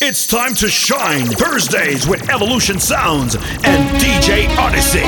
It's 0.00 0.28
time 0.28 0.54
to 0.54 0.68
shine 0.68 1.26
Thursdays 1.26 2.06
with 2.06 2.30
Evolution 2.30 2.78
Sounds 2.78 3.34
and 3.34 3.90
DJ 3.98 4.48
Odyssey. 4.56 5.02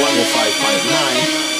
Wave 0.00 1.57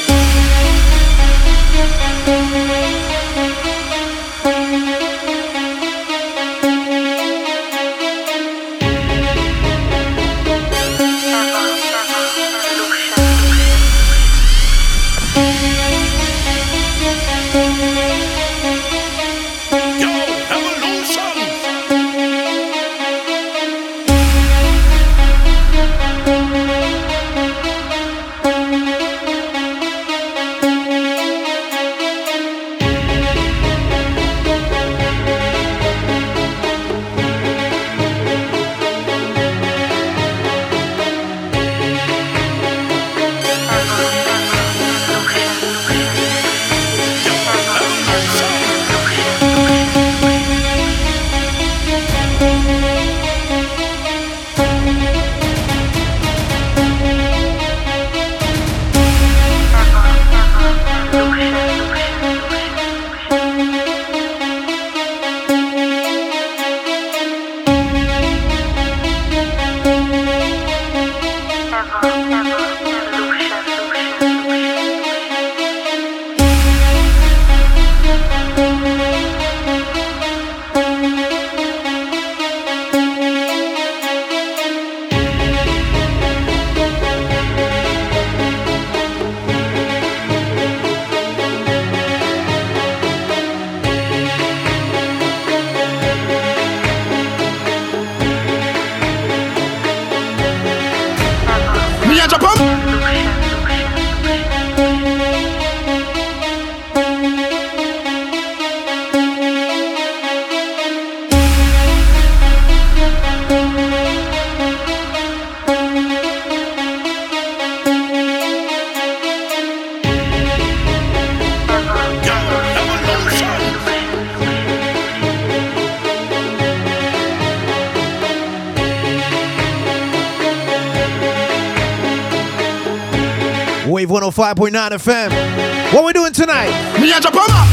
105.9 134.55 134.73
FM. 134.97 135.93
What 135.93 136.07
we 136.07 136.13
doing 136.15 136.33
tonight? 136.33 136.73
Me 136.97 137.13
and 137.13 137.21
Japoma. 137.21 137.69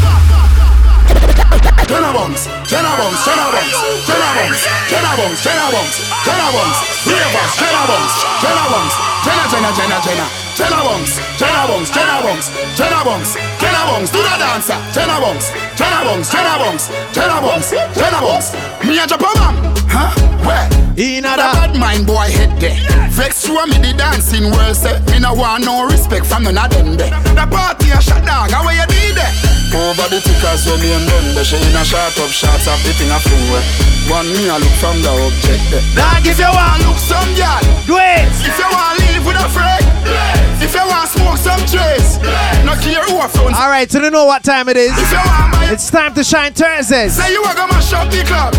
Ten 1.87 2.01
bombs, 2.11 2.43
ten 2.67 2.83
bombs, 2.83 3.15
ten 3.23 3.37
bombs, 3.39 3.71
ten 4.03 4.19
bombs, 4.19 4.59
ten 4.91 5.03
bombs, 5.15 5.39
ten 5.39 5.55
bombs, 5.71 5.95
ten 6.25 6.35
bombs, 6.51 6.77
three 7.05 7.15
of 7.15 7.31
us, 7.31 7.55
ten 7.55 7.71
bombs, 7.87 8.11
ten 8.43 8.57
bombs, 8.59 8.93
ten 9.23 9.39
ten 9.47 9.61
ten 9.71 9.87
ten 10.03 10.19
ten 10.59 10.71
bombs, 10.83 11.15
ten 11.39 11.55
bombs, 11.63 11.87
ten 11.95 12.07
bombs, 12.19 12.43
ten 12.75 12.91
bombs, 12.91 13.29
ten 13.71 13.79
bombs, 13.87 14.11
bombs, 15.23 15.47
ten 15.71 15.95
bombs, 16.03 16.27
ten 16.27 16.43
bombs, 16.59 16.89
ten 17.15 17.39
bombs, 17.39 17.69
ten 17.71 18.11
bombs, 18.19 18.51
me 18.83 18.99
and 18.99 19.07
Japoma. 19.07 19.55
Huh? 19.87 20.11
Where? 20.43 20.74
In 20.97 21.25
a 21.25 21.35
bad 21.35 21.75
mind 21.75 22.07
boy 22.07 22.31
head 22.31 22.55
there. 22.55 22.79
Vex 23.11 23.43
through 23.43 23.67
me 23.67 23.77
the 23.83 23.91
dancing 23.97 24.47
world 24.47 24.75
say 24.75 24.95
Me 25.11 25.19
no 25.19 25.33
want 25.33 25.65
no 25.65 25.83
respect 25.85 26.25
from 26.25 26.43
none 26.43 26.57
of 26.57 26.71
them 26.71 26.95
there. 26.95 27.11
The 27.35 27.43
party 27.51 27.91
a 27.91 27.99
shut 27.99 28.23
down, 28.23 28.47
how 28.47 28.63
you 28.71 28.87
did 28.87 29.19
it? 29.19 29.55
Over 29.75 30.07
the 30.07 30.23
tickers 30.23 30.63
when 30.63 30.79
me 30.79 30.95
and 30.95 31.03
done 31.03 31.35
the 31.35 31.43
She 31.43 31.59
in 31.59 31.75
a 31.75 31.83
shot 31.83 32.15
up 32.15 32.31
shots 32.31 32.63
of 32.63 32.79
the 32.87 32.95
thing 32.95 33.11
a 33.11 33.19
fling 33.19 33.43
way 33.51 33.59
One 34.07 34.23
me 34.31 34.47
a 34.47 34.55
look 34.55 34.71
from 34.79 34.95
the 35.03 35.11
object 35.11 35.67
there 35.67 35.83
Dog, 35.99 36.23
if 36.23 36.39
you 36.39 36.47
want 36.47 36.79
look 36.87 36.95
some 36.95 37.27
girl 37.35 37.59
Do 37.83 37.99
it 37.99 38.23
If 38.39 38.55
you 38.55 38.69
want 38.71 38.95
live 39.03 39.25
with 39.27 39.35
a 39.35 39.49
friend 39.51 39.83
If 40.63 40.71
you 40.71 40.85
want 40.87 41.11
smoke 41.11 41.35
some 41.35 41.59
trace 41.67 42.23
No 42.63 42.71
care 42.79 43.03
who 43.03 43.19
a 43.19 43.27
front 43.27 43.51
Alright, 43.51 43.91
so 43.91 43.99
you 43.99 44.11
know 44.11 44.23
what 44.23 44.47
time 44.47 44.69
it 44.69 44.77
is 44.77 44.95
If 44.95 45.11
you 45.11 45.19
want 45.19 45.44
my 45.44 45.44
It's 45.71 45.89
time 45.89 46.13
to 46.13 46.23
shine 46.23 46.53
Thursdays. 46.53 47.15
Say 47.15 47.31
you 47.33 47.41
are 47.43 47.55
gonna 47.55 47.73
mash 47.73 47.91
up 47.93 48.09
the 48.11 48.23
club. 48.23 48.53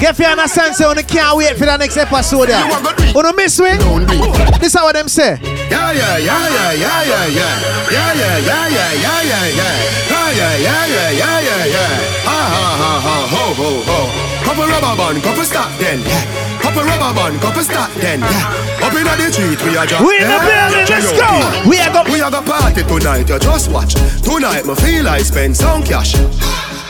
Get 0.00 0.18
you 0.18 0.26
understand 0.26 0.74
so 0.74 0.92
you 0.92 1.04
can't 1.04 1.36
wait 1.36 1.56
for 1.56 1.64
the 1.66 1.76
next 1.76 1.96
episode 1.96 2.48
You 2.48 2.54
are 2.54 3.22
gonna 3.22 3.32
miss 3.34 3.58
be 4.06 4.16
This 4.58 4.74
is 4.74 4.74
how 4.74 4.90
them 4.92 5.08
say. 5.08 5.38
Yeah, 5.42 5.92
yeah, 5.92 6.18
yeah, 6.18 6.48
yeah, 6.48 6.72
yeah, 6.72 7.04
yeah, 7.04 7.26
yeah 7.26 7.75
Yeah, 7.86 8.12
yeah, 8.18 8.38
yeah, 8.38 8.66
yeah, 8.66 8.92
yeah, 8.98 9.20
yeah, 9.22 9.46
yeah. 9.46 10.10
Ah, 10.10 10.30
yeah, 10.34 10.54
yeah, 10.58 10.86
yeah, 10.86 11.10
yeah, 11.10 11.38
yeah, 11.38 11.64
yeah, 11.70 11.70
yeah. 11.70 12.26
Ha, 12.26 12.38
ha, 12.50 12.66
ha, 12.82 12.92
ha, 12.98 13.16
ho, 13.30 13.44
ho, 13.54 13.68
ho. 13.86 13.98
Couple 14.42 14.66
rubber 14.66 14.94
band, 14.98 15.22
couple 15.22 15.46
stop 15.46 15.70
then, 15.78 16.02
yeah. 16.02 16.26
Couple 16.58 16.82
rubber 16.82 17.14
band, 17.14 17.38
couple 17.38 17.62
stop 17.62 17.90
then, 18.02 18.20
yeah. 18.20 18.82
Up 18.82 18.90
inna 18.90 19.14
the 19.14 19.30
street, 19.30 19.62
we 19.62 19.78
are 19.78 19.86
just 19.86 20.02
We 20.02 20.18
in 20.18 20.26
the 20.26 20.38
building, 20.42 20.86
let's 20.90 21.14
go. 21.14 21.30
We 21.70 21.78
are 21.78 21.92
go 21.94 22.02
We 22.10 22.18
are 22.18 22.30
go 22.30 22.42
party 22.42 22.82
tonight, 22.82 23.30
you 23.30 23.38
just 23.38 23.70
watch. 23.70 23.94
Tonight, 24.26 24.66
me 24.66 24.74
feel 24.82 25.06
I 25.06 25.22
spend 25.22 25.56
some 25.56 25.86
cash. 25.86 26.18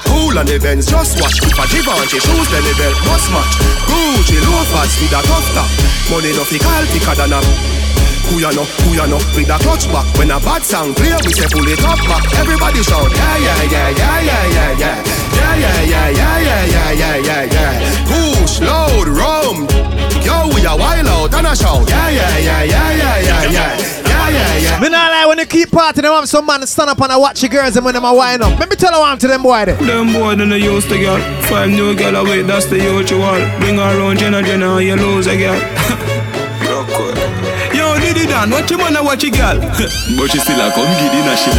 Cool 0.08 0.38
on 0.38 0.48
the 0.48 0.56
Benz, 0.56 0.88
just 0.88 1.20
watch. 1.20 1.44
If 1.44 1.60
I 1.60 1.68
Givenchy 1.68 2.24
shoes, 2.24 2.48
then 2.48 2.64
the 2.64 2.72
belt 2.80 2.96
must 3.04 3.28
match. 3.36 3.52
Gucci 3.84 4.40
loafers 4.48 4.96
with 4.96 5.12
a 5.12 5.20
tough 5.28 5.48
top. 5.52 5.68
Money 6.08 6.32
no 6.32 6.44
fi 6.48 6.56
call 6.56 6.84
thicker 6.88 7.14
than 7.20 7.36
a 7.36 7.85
who 8.28 8.40
ya 8.40 8.50
know, 8.50 8.64
who 8.84 8.94
ya 8.96 9.06
know, 9.06 9.20
with 9.34 9.50
a 9.50 9.58
clutch 9.62 9.86
back 9.88 10.06
When 10.18 10.30
a 10.30 10.38
bad 10.40 10.62
song 10.62 10.94
play, 10.94 11.14
we 11.24 11.32
say 11.32 11.46
pull 11.50 11.66
it 11.66 11.82
up 11.84 11.98
back 12.10 12.24
Everybody 12.34 12.82
shout, 12.82 13.10
yeah, 13.12 13.38
yeah, 13.38 13.62
yeah, 13.70 13.90
yeah, 13.90 14.20
yeah, 14.20 14.44
yeah, 14.46 14.72
yeah 14.78 14.96
Yeah, 15.36 15.54
yeah, 15.56 15.80
yeah, 15.82 16.08
yeah, 16.10 16.38
yeah, 16.38 16.64
yeah, 16.66 16.90
yeah, 16.92 17.16
yeah, 17.16 17.42
yeah 17.54 18.06
Push, 18.10 18.60
load, 18.60 19.08
rum 19.08 19.66
Yo, 20.26 20.50
we 20.54 20.64
a 20.66 20.74
wild 20.74 21.06
out 21.06 21.34
and 21.34 21.46
a 21.46 21.54
shout 21.54 21.88
Yeah, 21.88 22.10
yeah, 22.10 22.38
yeah, 22.38 22.62
yeah, 22.62 22.96
yeah, 22.96 23.20
yeah, 23.20 23.50
yeah 23.50 23.70
Yeah, 24.06 24.28
yeah, 24.30 24.56
yeah 24.58 24.80
Me 24.80 24.88
not 24.88 25.10
lie 25.12 25.26
when 25.26 25.38
you 25.38 25.46
keep 25.46 25.70
partying, 25.70 26.02
them 26.02 26.12
have 26.12 26.28
some 26.28 26.46
man 26.46 26.66
stand 26.66 26.90
up 26.90 27.00
and 27.00 27.12
I 27.12 27.16
watch 27.16 27.40
the 27.40 27.48
girls 27.48 27.76
and 27.76 27.84
when 27.84 27.94
them 27.94 28.04
a 28.04 28.14
wind 28.14 28.42
up. 28.42 28.58
Let 28.58 28.68
me 28.70 28.76
tell 28.76 28.92
you 28.92 29.00
one 29.00 29.18
to 29.18 29.26
them 29.28 29.42
boy 29.42 29.64
there. 29.64 29.76
Them 29.76 30.12
boy 30.12 30.34
then 30.34 30.50
they 30.50 30.58
used 30.58 30.88
to 30.88 30.98
girl. 30.98 31.18
Five 31.42 31.70
new 31.70 31.96
girl 31.96 32.16
away, 32.16 32.42
that's 32.42 32.66
the 32.66 32.76
usual. 32.76 33.38
Bring 33.60 33.76
her 33.76 33.98
around 33.98 34.18
Jenna 34.18 34.42
Jenna, 34.42 34.80
you 34.80 34.96
lose 34.96 35.26
a 35.26 35.36
girl. 35.36 36.15
Yo, 38.26 38.32
Diddy 38.32 38.32
Dan, 38.32 38.50
watch 38.50 38.70
your 38.70 38.78
man 38.78 38.96
watch 39.04 39.22
your 39.22 39.32
girl. 39.32 39.58
but 40.18 40.26
she 40.30 40.38
still 40.42 40.58
a 40.58 40.70
come 40.74 40.86
a 40.90 41.36
shit. 41.36 41.54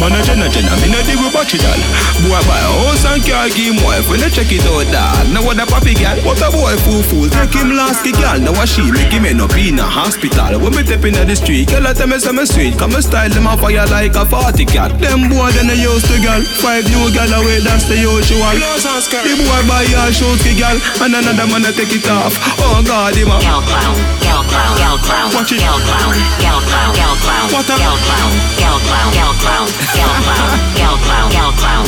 Man 0.00 0.12
a 0.12 0.20
Jenna 0.24 0.48
Jenna, 0.48 0.72
me 0.80 0.88
no 0.92 1.00
dig 1.04 1.18
with 1.20 1.34
watch 1.34 1.54
it 1.54 1.64
all. 1.64 1.80
Boy 2.24 2.40
buy 2.48 2.60
a 2.60 2.70
house 2.88 3.04
and 3.04 3.22
car, 3.24 3.48
give 3.52 3.76
him 3.76 3.78
wife 3.84 4.08
when 4.08 4.20
they 4.20 4.30
check 4.30 4.48
it 4.52 4.64
out 4.64 4.88
dog. 4.92 5.28
Now 5.32 5.44
what 5.44 5.60
a 5.60 5.66
papi 5.68 5.92
girl, 5.96 6.16
what 6.24 6.40
a 6.40 6.48
boy 6.52 6.76
fool 6.84 7.02
fool. 7.04 7.28
Take 7.28 7.52
him 7.52 7.76
last 7.76 8.04
ki 8.04 8.12
girl, 8.16 8.40
now 8.40 8.52
what 8.56 8.68
she 8.68 8.84
make 8.90 9.12
him 9.12 9.24
end 9.28 9.40
up 9.40 9.52
in 9.56 9.78
a 9.78 9.84
hospital. 9.84 10.56
When 10.60 10.72
me 10.72 10.84
step 10.84 11.04
in 11.04 11.14
the 11.16 11.36
street, 11.36 11.68
girl 11.68 11.86
I 11.86 11.92
tell 11.92 12.08
me 12.08 12.18
say 12.18 12.32
me 12.32 12.44
sweet. 12.46 12.78
Come 12.78 12.96
me 12.96 13.00
style 13.04 13.30
them 13.30 13.46
a 13.46 13.56
fire 13.56 13.86
like 13.88 14.16
a 14.16 14.24
party 14.24 14.64
cat. 14.64 14.96
Them 15.00 15.28
boy 15.28 15.52
then 15.52 15.68
they 15.68 15.80
used 15.80 16.06
to 16.08 16.16
girl. 16.24 16.40
Five 16.64 16.88
new 16.88 17.12
girl 17.12 17.32
away, 17.40 17.60
that's 17.60 17.84
the 17.88 17.96
usual. 18.00 18.56
The 18.56 19.32
boy 19.36 19.62
buy 19.68 19.84
a 19.84 20.12
shoes 20.12 20.40
ki 20.42 20.56
girl, 20.56 20.76
and 21.04 21.12
another 21.12 21.46
man 21.48 21.64
a 21.68 21.70
take 21.72 21.92
it 21.92 22.08
off. 22.08 22.36
Oh 22.60 22.80
God, 22.84 23.14
him 23.16 23.28
a 23.28 23.36
Girl 23.40 23.62
clown, 23.62 23.96
girl 24.24 24.42
clown, 24.48 24.72
girl 24.80 24.98
clown, 25.04 25.28
Watch 25.34 25.52
it. 25.52 25.60
girl 25.60 25.78
clown, 25.80 26.05
girl 26.14 26.60
clown, 26.60 26.90
girl 26.94 27.16
clown, 27.24 27.46
What 27.52 27.66
a- 27.66 27.76
girl 27.76 27.98
clown, 28.06 28.30
girl 28.60 28.78
clown, 28.86 29.08
girl 29.16 29.32
clown, 29.42 29.66
girl 29.96 30.14
clown, 30.22 30.52
girl 30.76 30.96
clown, 31.02 31.28
girl 31.32 31.52
clown, 31.58 31.84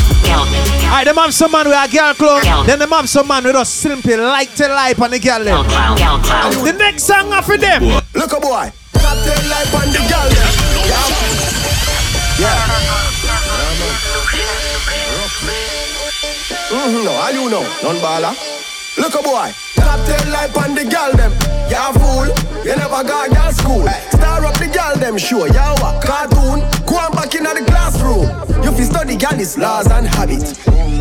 Alright, 0.88 1.04
them 1.06 1.16
have 1.16 1.34
some 1.34 1.52
man 1.52 1.68
with 1.68 1.76
a 1.76 1.88
girl 1.94 2.14
club. 2.14 2.42
Girl. 2.42 2.64
Then 2.64 2.78
them 2.78 2.90
have 2.90 3.08
some 3.08 3.28
man 3.28 3.44
with 3.44 3.54
just 3.54 3.76
simply 3.76 4.16
like 4.16 4.54
to 4.56 4.68
life 4.68 5.00
on 5.00 5.10
the 5.10 5.18
girl 5.18 5.44
Girl 5.44 5.64
clown, 5.64 5.96
girl 5.96 6.18
clown. 6.18 6.64
The 6.64 6.72
next 6.72 7.04
song 7.04 7.32
off 7.32 7.48
of 7.48 7.60
them. 7.60 7.82
Look 8.14 8.32
a 8.32 8.40
boy. 8.40 8.72
Captain 8.94 9.48
life 9.48 9.74
on 9.74 9.88
the 9.92 9.98
girl. 10.08 10.28
Yeah. 10.88 11.08
Yeah. 12.38 12.88
Mm-hmm, 16.70 17.04
no, 17.04 17.12
all 17.12 17.32
you 17.32 17.50
know, 17.50 17.62
none 17.82 17.96
baller. 17.96 18.57
Look 18.98 19.14
a 19.14 19.22
boy. 19.22 19.50
Captain 19.76 20.30
life 20.30 20.56
on 20.58 20.74
the 20.74 20.84
girl 20.84 21.12
them. 21.14 21.32
Ya 21.70 21.92
fool, 21.92 22.26
you 22.64 22.74
never 22.76 23.02
got 23.06 23.30
girl 23.30 23.52
school. 23.52 23.86
Star 24.10 24.44
up 24.44 24.58
the 24.58 24.66
girl 24.66 24.96
them, 24.96 25.16
sure. 25.16 25.48
Ya 25.48 25.74
what? 25.80 26.02
Cartoon, 26.02 26.60
go 26.84 26.96
on 26.98 27.12
back 27.12 27.34
in 27.34 27.44
the 27.44 27.64
classroom. 27.66 28.26
You 28.64 28.72
fi 28.72 28.84
study 28.84 29.16
girl 29.16 29.38
is 29.38 29.56
laws 29.56 29.86
and 29.90 30.06
habit. 30.06 30.42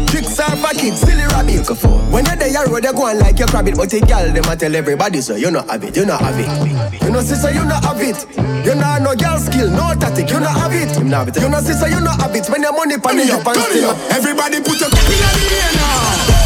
Tricks 0.08 0.40
are 0.40 0.56
for 0.56 0.74
kids, 0.78 1.02
silly 1.02 1.26
rabbit. 1.34 1.68
When 2.12 2.26
you're 2.26 2.36
there, 2.36 2.66
road, 2.68 2.84
you 2.84 2.94
go 2.94 3.08
on 3.10 3.20
like 3.20 3.40
your 3.40 3.48
rabbit. 3.50 3.76
But 3.76 3.90
the 3.90 4.00
girl, 4.02 4.30
them 4.32 4.46
a 4.46 4.56
tell 4.56 4.76
everybody, 4.76 5.22
so 5.22 5.36
you 5.36 5.50
not 5.52 5.70
have 5.70 5.84
it, 5.84 5.96
you 5.98 6.06
not 6.06 6.22
have 6.22 6.38
it. 6.38 7.02
You 7.02 7.10
know, 7.10 7.22
sister, 7.22 7.52
you 7.52 7.66
not 7.66 7.84
have 7.84 8.00
it. 8.00 8.24
You 8.64 8.76
not 8.76 9.02
no 9.02 9.16
girl 9.16 9.40
skill, 9.40 9.72
no 9.72 9.96
tactic, 9.98 10.30
you 10.30 10.40
not 10.40 10.56
have 10.56 10.74
it. 10.74 10.96
You 11.00 11.06
not 11.06 11.28
have 11.28 11.36
it. 11.36 11.42
You 11.42 11.50
know, 11.50 11.60
sister, 11.62 11.90
you 11.90 12.00
not 12.00 12.22
have 12.22 12.36
it. 12.36 12.46
When 12.48 12.62
your 12.62 12.74
money 12.74 12.98
pan 13.00 13.20
up 13.32 13.48
and 13.48 13.58
still. 13.58 13.96
Everybody 14.14 14.62
put 14.62 14.80
your 14.80 14.92
cup 14.92 15.08
in 15.08 15.18
the 15.18 15.48
air 15.56 15.72
now. 15.80 16.38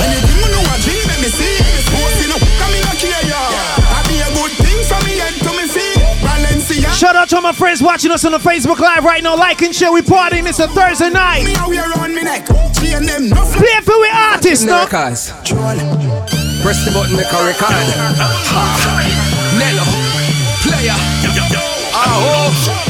Anything 0.00 0.38
you 0.38 0.48
know, 0.48 0.62
I 0.64 0.76
dream, 0.80 0.96
let 0.96 0.99
Shout 7.00 7.16
out 7.16 7.30
to 7.30 7.36
all 7.36 7.40
my 7.40 7.52
friends 7.52 7.80
watching 7.82 8.10
us 8.10 8.26
on 8.26 8.32
the 8.32 8.38
Facebook 8.38 8.78
Live 8.78 9.04
right 9.04 9.22
now. 9.22 9.34
Like 9.34 9.62
and 9.62 9.74
share. 9.74 9.90
We 9.90 10.02
partying. 10.02 10.46
It's 10.46 10.58
a 10.58 10.68
Thursday 10.68 11.08
night. 11.08 11.44
Me 11.46 11.54
a 11.54 11.66
wear 11.66 11.90
on 11.98 12.14
me 12.14 12.20
neck. 12.20 12.46
Chain 12.74 13.06
them, 13.06 13.30
no 13.30 13.42
fl- 13.42 13.56
Play 13.58 13.80
for 13.80 13.98
we 13.98 14.10
artists, 14.12 14.66
no? 14.66 14.84
Records. 14.84 15.30
Press 16.60 16.84
the 16.84 16.90
button, 16.92 17.16
make 17.16 17.32
a 17.32 17.42
record. 17.42 17.72
Nello, 19.56 19.84
player. 20.60 20.92
Ah, 21.94 22.84
oh. 22.84 22.89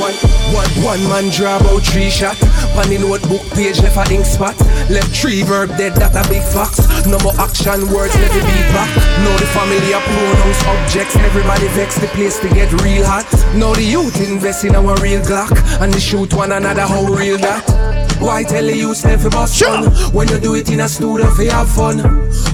One, 0.00 0.16
one, 0.56 0.72
one, 0.80 1.02
man 1.12 1.28
draw 1.30 1.58
about 1.60 1.82
three 1.84 2.08
shot. 2.08 2.40
On 2.80 2.88
the 2.88 2.96
notebook 2.96 3.44
page 3.52 3.80
left 3.84 4.00
a 4.00 4.14
ink 4.14 4.24
spot. 4.24 4.58
Left 4.88 5.12
three 5.14 5.42
verb 5.42 5.68
dead, 5.76 5.92
that 6.00 6.16
a 6.16 6.24
big 6.32 6.42
fox. 6.42 6.80
No 7.04 7.18
more 7.20 7.36
action 7.36 7.84
words, 7.92 8.16
never 8.16 8.40
be 8.40 8.60
back. 8.72 8.88
Now 9.20 9.36
the 9.36 9.44
family 9.52 9.92
are 9.92 10.00
pronouns, 10.00 10.60
objects. 10.72 11.16
Everybody 11.16 11.68
vex 11.76 12.00
the 12.00 12.08
place 12.16 12.40
to 12.40 12.48
get 12.48 12.72
real 12.80 13.04
hot. 13.04 13.28
Now 13.54 13.74
the 13.74 13.84
youth 13.84 14.16
invest 14.26 14.64
in 14.64 14.74
our 14.74 14.96
real 15.04 15.20
Glock. 15.20 15.52
And 15.82 15.92
they 15.92 16.00
shoot 16.00 16.32
one 16.32 16.52
another, 16.52 16.86
how 16.86 17.04
real 17.04 17.36
that? 17.38 18.00
Why 18.20 18.42
tell 18.42 18.64
the 18.64 18.76
youth 18.76 19.00
for 19.00 19.30
bust 19.30 19.56
Sure. 19.56 19.88
When 20.12 20.28
you 20.28 20.38
do 20.38 20.54
it 20.54 20.70
in 20.70 20.80
a 20.80 20.88
studio 20.88 21.30
for 21.30 21.44
have 21.44 21.70
fun 21.70 21.98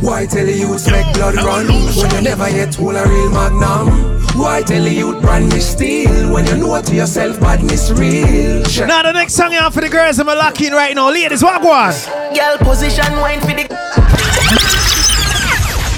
Why 0.01 0.25
tell 0.27 0.47
the 0.47 0.53
youth 0.53 0.89
make 0.91 1.13
blood 1.15 1.35
run 1.35 1.67
When 1.67 2.11
you 2.15 2.21
never 2.23 2.49
yet 2.49 2.77
hold 2.77 2.95
a 2.95 3.07
real 3.07 3.31
magnum 3.31 4.23
Why 4.39 4.63
tell 4.63 4.85
the 4.85 4.93
youth 4.93 5.21
brand 5.23 5.53
me 5.53 5.59
steel 5.59 6.33
When 6.33 6.47
you 6.47 6.57
know 6.57 6.77
it 6.77 6.87
to 6.87 6.95
yourself 6.95 7.36
badness 7.37 7.91
real 7.91 8.63
Check. 8.65 8.89
Now 8.89 9.03
the 9.03 9.13
next 9.13 9.35
song 9.35 9.55
out 9.55 9.73
for 9.75 9.81
the 9.81 9.89
girls 9.89 10.19
I'm 10.19 10.27
locking 10.27 10.73
right 10.73 10.95
now. 10.95 11.11
Ladies, 11.11 11.43
what 11.43 11.63
one? 11.63 11.95
Girl 12.35 12.59
position 12.59 13.13
wine 13.21 13.41
for 13.41 13.49
the 13.55 13.67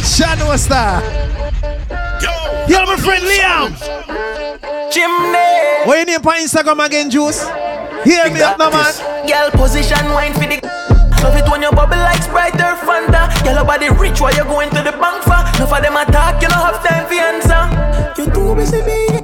Sean 0.04 0.38
what's 0.46 0.66
that? 0.66 1.02
Yo, 2.68 2.84
my 2.84 2.96
friend 2.96 3.24
Liam. 3.24 3.70
chimney. 4.92 5.86
What 5.86 5.96
your 5.96 6.06
name 6.06 6.26
on 6.26 6.36
Instagram 6.36 6.84
again, 6.86 7.10
Juice? 7.10 7.42
Hear 8.04 8.30
me 8.30 8.42
up, 8.42 8.58
no 8.58 8.70
man. 8.70 8.92
Girl 9.26 9.50
position 9.50 10.04
wine 10.12 10.32
for 10.34 10.40
the 10.40 10.58
Love 11.22 11.34
it 11.34 11.50
when 11.50 11.62
you 11.62 11.70
bubble 11.72 11.96
like 11.96 12.22
Sprite 12.22 12.54
or 12.54 12.76
Fanta 12.86 13.26
Girl, 13.42 13.54
your 13.54 13.64
body 13.64 13.88
rich 13.90 14.20
while 14.20 14.32
you're 14.34 14.44
going 14.44 14.70
to 14.70 14.76
the 14.82 14.92
bank 14.92 15.22
for 15.24 15.34
Enough 15.58 15.72
of 15.72 15.82
them 15.82 15.96
attack, 15.96 16.40
you 16.40 16.48
don't 16.48 16.62
have 16.62 16.78
time 16.86 17.06
for 17.06 17.14
answer 17.14 18.22
You 18.22 18.30
too 18.32 18.54
busy 18.54 18.82
being 18.82 19.17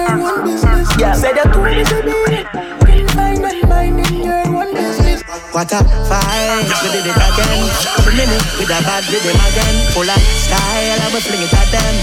your 0.00 0.20
own 0.20 0.44
business 0.44 0.88
Yeah, 0.98 1.12
said 1.12 1.36
you're 1.36 1.52
too 1.52 1.62
busy 1.62 1.98
being 2.02 3.00
in 3.00 3.08
fine 3.08 3.44
and 3.44 3.68
minding 3.68 4.24
your 4.24 4.46
own 4.48 4.72
business 4.74 5.22
What 5.52 5.72
a 5.72 5.80
fight, 6.08 6.66
we 6.82 6.88
did 6.94 7.06
it 7.06 7.16
again. 7.16 7.60
Every 7.98 8.14
minute 8.16 8.44
with 8.58 8.70
a 8.70 8.80
bad 8.86 9.04
rhythm 9.10 9.36
again. 9.36 9.76
Full 9.94 10.08
of 10.08 10.22
style, 10.46 10.98
I 11.00 11.06
will 11.12 11.22
fling 11.22 11.42
it 11.42 11.54
at 11.54 11.68
them. 11.70 11.94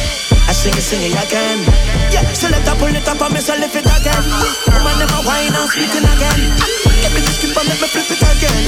I 0.47 0.55
sing 0.55 0.71
it, 0.79 0.83
sing 0.83 1.03
it 1.03 1.11
again. 1.11 1.59
Yeah, 2.07 2.23
so 2.31 2.47
let 2.47 2.63
up, 2.67 2.79
pull 2.79 2.87
it 2.87 3.03
up, 3.03 3.19
and 3.19 3.33
me 3.35 3.39
so 3.43 3.51
lift 3.59 3.75
it 3.75 3.83
again. 3.83 4.23
Woman 4.71 4.95
never 4.95 5.19
whine 5.27 5.51
and 5.51 5.67
it 5.75 5.91
again. 5.91 6.39
Get 7.03 7.11
me 7.11 7.19
to 7.19 7.31
skip 7.35 7.51
and 7.51 7.66
make 7.66 7.66
me 7.81 7.87
flip 7.87 8.09
it 8.09 8.21
again. 8.21 8.63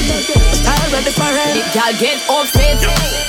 Style 0.54 0.90
ready 0.92 1.12
for 1.12 1.30
it. 1.30 1.54
The 1.58 1.64
girl 1.74 1.94
get 1.98 2.18
upset, 2.30 2.78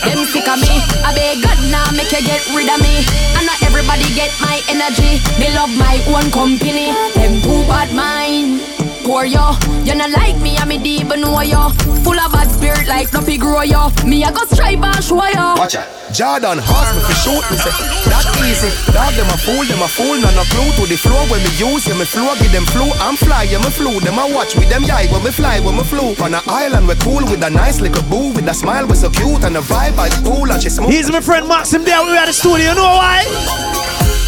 them 0.04 0.24
sick 0.26 0.48
of 0.48 0.60
me. 0.60 0.82
I 1.04 1.12
beg 1.14 1.42
God 1.42 1.58
now 1.70 1.88
make 1.92 2.12
you 2.12 2.22
get 2.24 2.42
rid 2.52 2.68
of 2.68 2.80
me. 2.80 3.04
And 3.36 3.46
not 3.46 3.60
everybody 3.62 4.04
get 4.14 4.32
my 4.40 4.60
energy. 4.68 5.20
Me 5.38 5.48
love 5.54 5.72
my 5.76 6.02
own 6.12 6.30
company. 6.30 6.92
Them 7.14 7.40
too 7.40 7.64
bad 7.68 7.92
mind. 7.94 8.89
Poor 9.10 9.26
yo, 9.26 9.58
you 9.82 9.98
not 9.98 10.14
like 10.14 10.38
me, 10.38 10.54
I 10.54 10.64
me 10.70 10.78
deep 10.78 11.10
know 11.18 11.42
yo. 11.42 11.74
Full 12.06 12.14
of 12.14 12.30
bad 12.30 12.46
spirit 12.46 12.86
like 12.86 13.12
no 13.12 13.18
pig 13.18 13.40
grow 13.40 13.66
yo. 13.66 13.90
Me 14.06 14.22
I 14.22 14.30
go 14.30 14.46
strive 14.46 14.78
and 14.78 15.02
show 15.02 15.18
yo. 15.34 15.58
Watch 15.58 15.74
out. 15.74 15.90
Jordan 16.14 16.62
horse 16.62 16.94
me 16.94 17.02
fi 17.02 17.14
shoot 17.18 17.42
me 17.50 17.58
say 17.58 17.74
that 18.06 18.22
easy. 18.46 18.70
Dog 18.94 19.10
them 19.18 19.26
a 19.26 19.34
fool, 19.34 19.66
them 19.66 19.82
a 19.82 19.90
fool, 19.90 20.14
none 20.14 20.38
a 20.38 20.46
clue 20.54 20.70
to 20.78 20.86
the 20.86 20.94
flow 20.94 21.26
when 21.26 21.42
me 21.42 21.50
use 21.58 21.90
yeah 21.90 21.98
me 21.98 22.06
flow 22.06 22.38
give 22.38 22.54
them 22.54 22.62
flow. 22.70 22.86
I'm 23.02 23.18
fly 23.18 23.50
yeah 23.50 23.58
me 23.58 23.74
flew. 23.74 23.98
Them 23.98 24.14
a 24.14 24.30
watch 24.30 24.54
with 24.54 24.70
them 24.70 24.86
eye 24.86 25.10
when 25.10 25.26
me 25.26 25.34
fly 25.34 25.58
when 25.58 25.74
me 25.74 25.82
flew. 25.82 26.14
On 26.22 26.30
a 26.30 26.40
island 26.46 26.86
we 26.86 26.94
cool 27.02 27.26
with 27.26 27.42
a 27.42 27.50
nice 27.50 27.82
little 27.82 28.06
boo 28.06 28.30
with 28.30 28.46
a 28.46 28.54
smile 28.54 28.86
we 28.86 28.94
so 28.94 29.10
cute 29.10 29.42
and 29.42 29.58
a 29.58 29.62
vibe 29.66 29.98
I 29.98 30.06
cool 30.22 30.46
and 30.46 30.62
she 30.62 30.70
smooth. 30.70 30.94
He's 30.94 31.10
my 31.10 31.18
friend 31.18 31.50
Maxim 31.50 31.82
there. 31.82 31.98
We 32.06 32.14
at 32.14 32.30
the 32.30 32.32
studio. 32.32 32.70
You 32.70 32.78
know 32.78 32.94
why? 32.94 33.26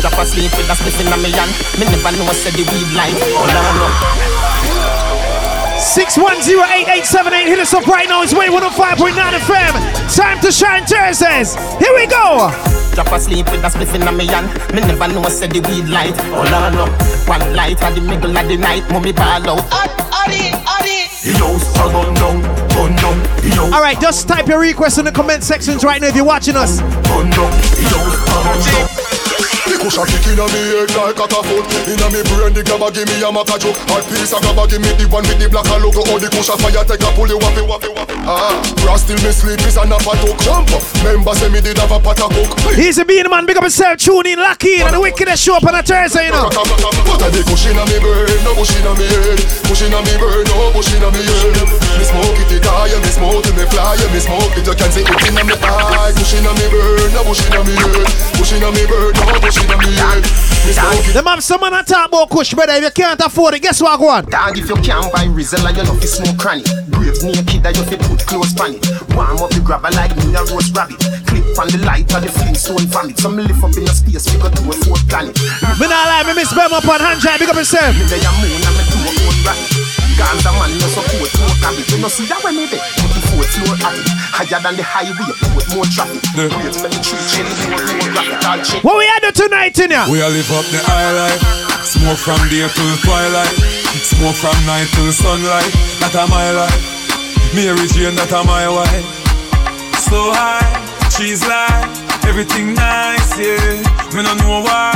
Drop 0.03 0.19
asleep 0.19 0.51
with 0.59 0.67
a 0.67 0.75
spliff 0.75 0.99
in 0.99 1.07
a 1.07 1.17
me 1.23 1.31
hand 1.31 1.55
Me 1.79 1.87
never 1.87 2.11
know 2.19 2.27
I 2.27 2.35
said 2.35 2.59
the 2.59 2.67
weed 2.67 2.91
line 2.99 3.15
Oh 3.39 3.47
no 3.47 3.63
no 3.79 4.52
610-8878. 5.83 7.47
Hit 7.47 7.59
us 7.59 7.75
up 7.75 7.87
right 7.87 8.09
now. 8.09 8.23
It's 8.23 8.33
Wave 8.33 8.51
105.9 8.51 9.13
FM. 9.13 10.15
Time 10.15 10.41
to 10.41 10.53
shine 10.53 10.87
Thursdays. 10.87 11.57
Here 11.83 11.93
we 11.95 12.07
go. 12.07 12.51
Drop 12.95 13.11
asleep 13.11 13.51
with 13.51 13.65
a 13.65 13.69
spliff 13.69 13.95
in 13.95 14.03
a 14.03 14.13
me 14.13 14.27
hand 14.27 14.49
Me 14.75 14.81
never 14.83 15.09
know 15.09 15.23
I 15.23 15.31
said 15.31 15.51
the 15.51 15.61
weed 15.61 15.89
light 15.89 16.13
Oh 16.29 16.45
no 16.45 16.69
no 16.69 16.93
One 17.25 17.57
light 17.57 17.83
at 17.83 17.95
the 17.95 18.03
middle 18.03 18.37
of 18.37 18.49
the 18.49 18.59
night 18.59 18.85
Mommy 18.91 19.13
ball 19.13 19.49
out 19.49 19.73
All 23.73 23.83
right, 23.83 23.99
just 24.01 24.29
type 24.29 24.49
your 24.49 24.61
request 24.61 24.99
in 24.99 25.05
the 25.05 25.13
comment 25.13 25.43
sections 25.43 25.85
right 25.85 26.01
now 26.01 26.09
if 26.09 26.17
you're 26.17 26.25
watching 26.25 26.57
us. 26.57 26.81
Kick 29.93 30.27
inna 30.31 30.47
me 30.47 30.63
head 30.73 30.95
like 30.95 31.19
a 31.19 31.27
Inna 31.91 32.07
me 32.15 32.23
brain 32.31 32.55
the 32.55 32.63
grabber 32.63 32.95
give 32.95 33.09
me 33.11 33.19
a 33.19 33.29
maca 33.35 33.59
joke 33.59 33.75
Hot 33.91 34.07
piece 34.07 34.31
grabber 34.31 34.71
give 34.71 34.79
me 34.79 34.95
the 34.95 35.11
one 35.11 35.27
with 35.27 35.43
the 35.43 35.51
black 35.51 35.67
logo 35.83 36.07
Oh 36.07 36.23
the 36.23 36.31
fire 36.31 36.87
take 36.87 37.03
a 37.03 37.11
pull 37.19 37.27
Ah, 38.23 38.55
brass 38.79 39.03
me 39.11 39.19
sleep 39.35 39.59
is 39.67 39.75
Jump 39.75 40.71
up, 40.71 40.83
member 41.03 41.35
say 41.35 41.51
me 41.51 41.61
did 41.61 41.79
have 41.79 41.91
a 41.91 41.99
pot 41.99 42.23
He's 42.79 42.99
a 42.99 43.05
being 43.05 43.29
man. 43.29 43.45
Big 43.45 43.57
up 43.57 43.65
himself. 43.65 43.99
Tune 43.99 44.27
in, 44.27 44.39
lock 44.39 44.63
in, 44.65 44.87
and 44.87 44.95
the 44.95 45.37
show 45.37 45.57
up 45.57 45.65
on 45.67 45.75
a 45.75 45.83
Thursday, 45.83 46.27
you 46.27 46.33
know. 46.33 46.47
Inna 47.63 47.85
me 47.87 47.99
brain, 47.99 48.39
no 48.47 48.53
inna 48.55 48.93
me 48.95 49.07
head 49.07 49.41
inna 49.83 49.99
me 50.03 50.15
brain, 50.19 50.47
no 50.47 50.71
inna 50.71 51.09
me 51.11 51.23
head 51.27 51.59
Me 51.99 52.05
smoke 52.07 52.39
it, 52.39 52.53
it 52.55 52.65
high, 52.65 53.02
me 53.03 53.11
smoke 53.11 53.45
it, 53.45 53.55
me 53.59 53.67
fly 53.67 53.99
Me 54.15 54.21
smoke 54.23 54.55
it, 54.55 54.65
you 54.67 54.75
can 54.79 54.91
see 54.95 55.03
it 55.03 55.23
inna 55.27 55.43
me 55.43 55.55
eye. 55.59 56.15
Cushion 56.15 56.47
inna 56.47 56.55
me 56.55 56.67
brain, 56.71 57.11
no 57.13 57.27
bush 57.27 57.43
inna 57.45 57.61
me 57.67 57.75
head. 57.75 58.07
Cushion 58.39 58.63
inna 58.63 58.71
me 58.71 58.83
brain, 58.87 59.13
no 59.19 59.35
bush 59.43 59.59
inna 59.59 59.77
me 59.77 59.91
head. 59.99 60.23
Me 60.63 60.73
smoke 60.73 61.07
it 61.11 61.15
Them 61.15 61.27
have 61.27 61.43
some 61.43 61.61
man 61.61 61.75
a 61.75 61.83
talk 61.83 62.09
about 62.09 62.31
kush, 62.31 62.55
brother. 62.55 62.79
If 62.79 62.85
you 62.85 62.95
can't 62.95 63.21
afford 63.21 63.55
it, 63.55 63.63
guess 63.63 63.83
what, 63.83 63.99
go 63.99 64.09
on. 64.09 64.25
Dog 64.31 64.57
if 64.57 64.69
you 64.69 64.79
can't 64.81 65.11
buy 65.13 65.27
Rizla 65.27 65.75
you 65.75 65.83
know 65.85 65.95
fi 65.99 66.07
smoke 66.07 66.39
cranny 66.39 66.65
Graves 66.91 67.25
naked 67.25 67.63
that 67.67 67.75
you 67.77 67.85
fi 67.85 67.97
put 67.99 68.23
close 68.27 68.55
pan 68.55 68.79
it 68.79 68.85
Warm 69.15 69.43
up 69.43 69.51
the 69.51 69.61
grabber 69.61 69.91
like 69.93 70.15
me 70.17 70.31
a 70.39 70.43
roast 70.55 70.71
rabbit. 70.77 71.01
Clip 71.27 71.45
on 71.59 71.67
the 71.69 71.81
light 71.83 72.07
of 72.15 72.23
the 72.23 72.31
Flintstone 72.31 72.87
vomit 72.87 73.19
Some 73.19 73.37
lift 73.37 73.63
up 73.63 73.75
in 73.75 73.85
the 73.85 73.93
space 73.93 74.31
we 74.31 74.39
go 74.39 74.49
to 74.49 74.63
a 74.71 74.75
fourth 74.87 75.05
planet. 75.09 75.35
Me 75.81 75.87
not 75.91 76.07
lie, 76.07 76.25
me 76.27 76.35
miss 76.39 76.53
Bam 76.55 76.73
up 76.73 76.87
on 76.87 77.01
hand 77.01 77.21
drive. 77.21 77.41
Big 77.41 77.49
up 77.49 77.57
himself. 77.57 77.97
Me 77.97 78.05
there 78.07 78.21
a 78.21 78.31
moon 78.39 78.63
and 78.63 78.75
me 78.77 78.85
do 78.93 78.99
a 79.03 79.11
own 79.27 79.72
rabbit 80.19 80.43
Gaza 80.43 80.53
man 80.53 80.71
no 80.79 80.87
support 80.89 81.31
no 81.41 81.47
rabbit 81.63 81.89
You 81.91 81.99
know 82.01 82.09
see 82.09 82.27
that 82.27 82.43
when 82.45 82.57
me 82.57 82.67
there 82.67 82.81
Put 83.01 83.11
the 83.13 83.23
fourth 83.33 83.51
floor 83.57 83.77
at 83.81 83.97
it 83.97 84.09
Higher 84.33 84.61
than 84.61 84.77
the 84.77 84.85
highway 84.85 85.33
Put 85.57 85.67
more 85.73 85.89
traffic 85.89 86.21
Graves 86.35 86.83
make 86.83 86.93
the 86.93 87.01
tree 87.01 87.23
chain 87.29 87.47
more 87.71 87.81
more 87.81 88.11
rabbit 88.13 88.45
All 88.45 88.61
chain 88.61 88.81
What 88.83 88.97
we 88.99 89.07
had 89.07 89.23
do 89.23 89.33
tonight, 89.33 89.79
in 89.79 89.91
ya? 89.91 90.09
We 90.11 90.21
all 90.23 90.31
live 90.31 90.51
up 90.53 90.67
the 90.67 90.81
high 90.83 91.13
life. 91.13 91.43
Smoke 91.87 92.19
from 92.19 92.41
day 92.51 92.67
till 92.67 92.97
twilight. 93.07 93.55
Smoke 94.03 94.35
from 94.35 94.57
night 94.67 94.89
till 94.95 95.13
sunlight. 95.13 95.71
That 96.03 96.15
a 96.19 96.27
my 96.27 96.51
life. 96.51 97.55
Mary 97.55 97.87
Jane, 97.95 98.17
that 98.19 98.33
a 98.33 98.43
my 98.43 98.67
wife. 98.67 99.07
So 100.11 100.35
high, 100.35 100.67
she's 101.15 101.47
like 101.47 101.87
everything 102.27 102.75
nice, 102.75 103.39
yeah. 103.39 103.79
Me 104.15 104.23
no 104.23 104.35
know 104.35 104.61
why 104.67 104.91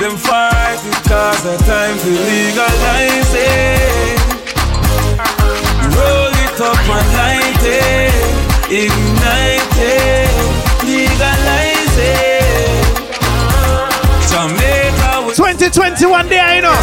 them 0.00 0.16
fight 0.16 0.78
because 0.84 1.42
the 1.42 1.56
time 1.64 1.96
to 1.98 2.10
legalize 2.10 3.32
it. 3.34 4.21
Roll 5.96 6.32
it 6.32 6.60
up 6.60 6.78
and 6.88 7.08
light 7.16 7.64
it, 7.64 8.12
ignite 8.68 9.76
it, 9.78 10.30
legalize 10.84 11.96
it. 11.98 12.42
Jamaica. 14.30 15.34
2021 15.34 16.28
there, 16.28 16.56
you 16.56 16.62
know. 16.62 16.74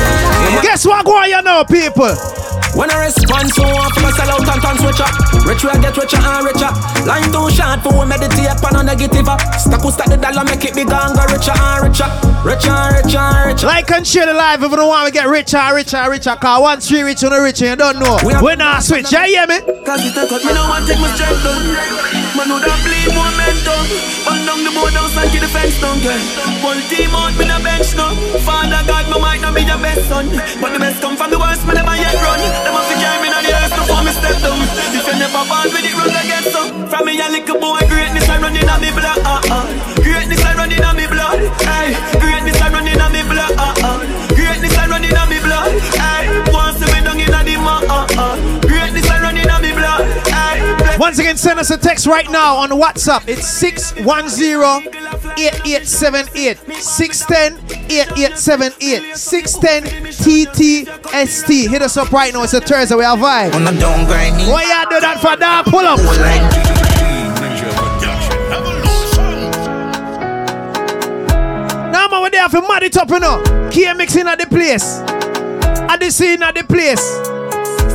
Guess 0.61 0.85
what, 0.85 1.05
going 1.05 1.29
you 1.31 1.41
know, 1.41 1.63
people? 1.65 2.15
When 2.79 2.87
I 2.91 3.11
respond 3.11 3.51
to 3.59 3.63
one 3.75 3.91
for 3.91 4.07
sell 4.15 4.31
out 4.39 4.47
and 4.47 4.61
turn 4.63 4.77
switcher. 4.79 5.09
Richer 5.43 5.67
I 5.67 5.75
get 5.83 5.97
richer 5.99 6.15
and 6.15 6.47
richer. 6.47 6.71
Line 7.03 7.27
too 7.27 7.51
short 7.51 7.83
for 7.83 7.91
we 7.91 8.07
meditate 8.07 8.55
on 8.63 8.79
a 8.79 8.83
negative. 8.87 9.27
Stack 9.59 9.83
who 9.83 9.91
stack 9.91 10.07
the 10.07 10.15
dollar 10.15 10.47
make 10.47 10.63
it 10.63 10.71
bigger 10.71 10.95
and 10.95 11.11
go 11.11 11.23
richer 11.27 11.51
and 11.51 11.91
richer. 11.91 12.07
Richer 12.47 12.71
and 12.71 12.95
richer 12.95 13.19
and 13.19 13.43
richer. 13.51 13.67
Like 13.67 13.91
and 13.91 14.07
share 14.07 14.25
the 14.27 14.33
live 14.33 14.63
if 14.63 14.71
you 14.71 14.77
don't 14.79 14.87
want 14.87 15.07
to 15.07 15.13
get 15.13 15.27
richer, 15.27 15.57
and 15.59 15.75
richer, 15.75 15.97
and 15.99 16.07
richer. 16.11 16.35
Cause 16.39 16.61
once 16.63 16.89
you 16.89 17.03
rich, 17.03 17.19
you 17.21 17.29
know 17.29 17.43
rich, 17.43 17.59
and 17.61 17.71
you 17.71 17.75
don't 17.75 17.99
know. 17.99 18.15
We 18.23 18.31
are- 18.33 18.41
When 18.43 18.61
I 18.63 18.79
switch, 18.79 19.11
yeah, 19.11 19.27
hear 19.27 19.43
me? 19.45 19.59
Cause 19.83 19.99
it 20.07 20.15
take 20.15 20.29
cut 20.31 20.39
me 20.39 20.53
no 20.55 20.63
one 20.71 20.87
take 20.87 20.99
my 21.03 21.11
strength 21.19 21.43
down. 21.43 21.59
Man 22.39 22.47
who 22.47 22.57
that 22.63 22.79
bleed 22.87 23.11
momentum 23.11 23.83
Down 24.59 24.67
the 24.67 24.75
board 24.75 24.91
house 24.91 25.15
and 25.15 25.31
keep 25.31 25.39
the 25.39 25.47
fence 25.47 25.79
down 25.79 26.03
yeah. 26.03 26.19
Full 26.59 26.75
team 26.91 27.15
out 27.15 27.31
me 27.39 27.47
no 27.47 27.63
bench 27.63 27.95
no. 27.95 28.11
Father 28.43 28.83
God 28.83 29.07
me 29.07 29.15
might 29.23 29.39
not 29.39 29.55
be 29.55 29.63
your 29.63 29.79
best 29.79 30.03
son. 30.11 30.27
But 30.59 30.75
the 30.75 30.79
best 30.83 30.99
come 30.99 31.15
from 31.15 31.31
the 31.31 31.39
worst 31.39 31.63
me 31.63 31.71
never 31.79 31.95
yet 31.95 32.11
run. 32.19 32.43
Them 32.67 32.75
have 32.75 32.91
to 32.91 32.95
carry 32.99 33.23
me 33.23 33.31
on 33.31 33.39
the 33.39 33.55
earth 33.55 33.71
before 33.71 34.03
me 34.03 34.11
step 34.11 34.35
down. 34.43 34.59
If 34.91 35.07
you 35.07 35.15
never 35.15 35.47
born 35.47 35.71
with 35.71 35.87
it 35.87 35.95
run 35.95 36.11
again 36.11 36.43
so 36.51 36.61
From 36.91 37.07
me 37.07 37.15
a 37.23 37.31
little 37.31 37.55
boy 37.55 37.79
greatness 37.87 38.27
I 38.27 38.35
running 38.35 38.67
on 38.67 38.81
me 38.83 38.91
blood 38.91 39.23
uh 39.23 39.88
Once 51.09 51.17
again, 51.17 51.37
send 51.37 51.59
us 51.59 51.71
a 51.71 51.77
text 51.77 52.05
right 52.05 52.29
now 52.29 52.57
on 52.57 52.69
WhatsApp. 52.69 53.27
It's 53.27 53.41
610-8878. 53.63 56.59
610-8878. 56.69 59.17
610-TTST. 59.17 61.67
Hit 61.67 61.81
us 61.81 61.97
up 61.97 62.11
right 62.11 62.31
now. 62.31 62.43
It's 62.43 62.53
a 62.53 62.61
Thursday. 62.61 62.95
We 62.95 63.05
are 63.05 63.17
vibe. 63.17 63.55
On 63.55 63.63
the 63.63 63.71
down 63.71 64.05
grinding. 64.05 64.49
Why 64.49 64.65
y'all 64.65 64.85
do 64.87 64.99
that 64.99 65.19
for 65.19 65.35
that? 65.35 65.65
Pull 65.65 65.79
up. 65.79 65.97
Now 71.91 72.07
man, 72.07 72.21
we 72.21 72.29
there 72.29 72.47
for 72.49 72.61
mad 72.61 72.83
it 72.83 72.95
up, 72.97 73.09
you 73.09 73.19
know. 73.19 73.41
Key 73.71 73.91
mixing 73.95 74.27
at 74.27 74.37
the 74.37 74.45
place. 74.45 74.99
At 75.89 76.01
the 76.01 76.11
scene 76.11 76.43
at 76.43 76.53
the 76.53 76.63
place. 76.63 77.01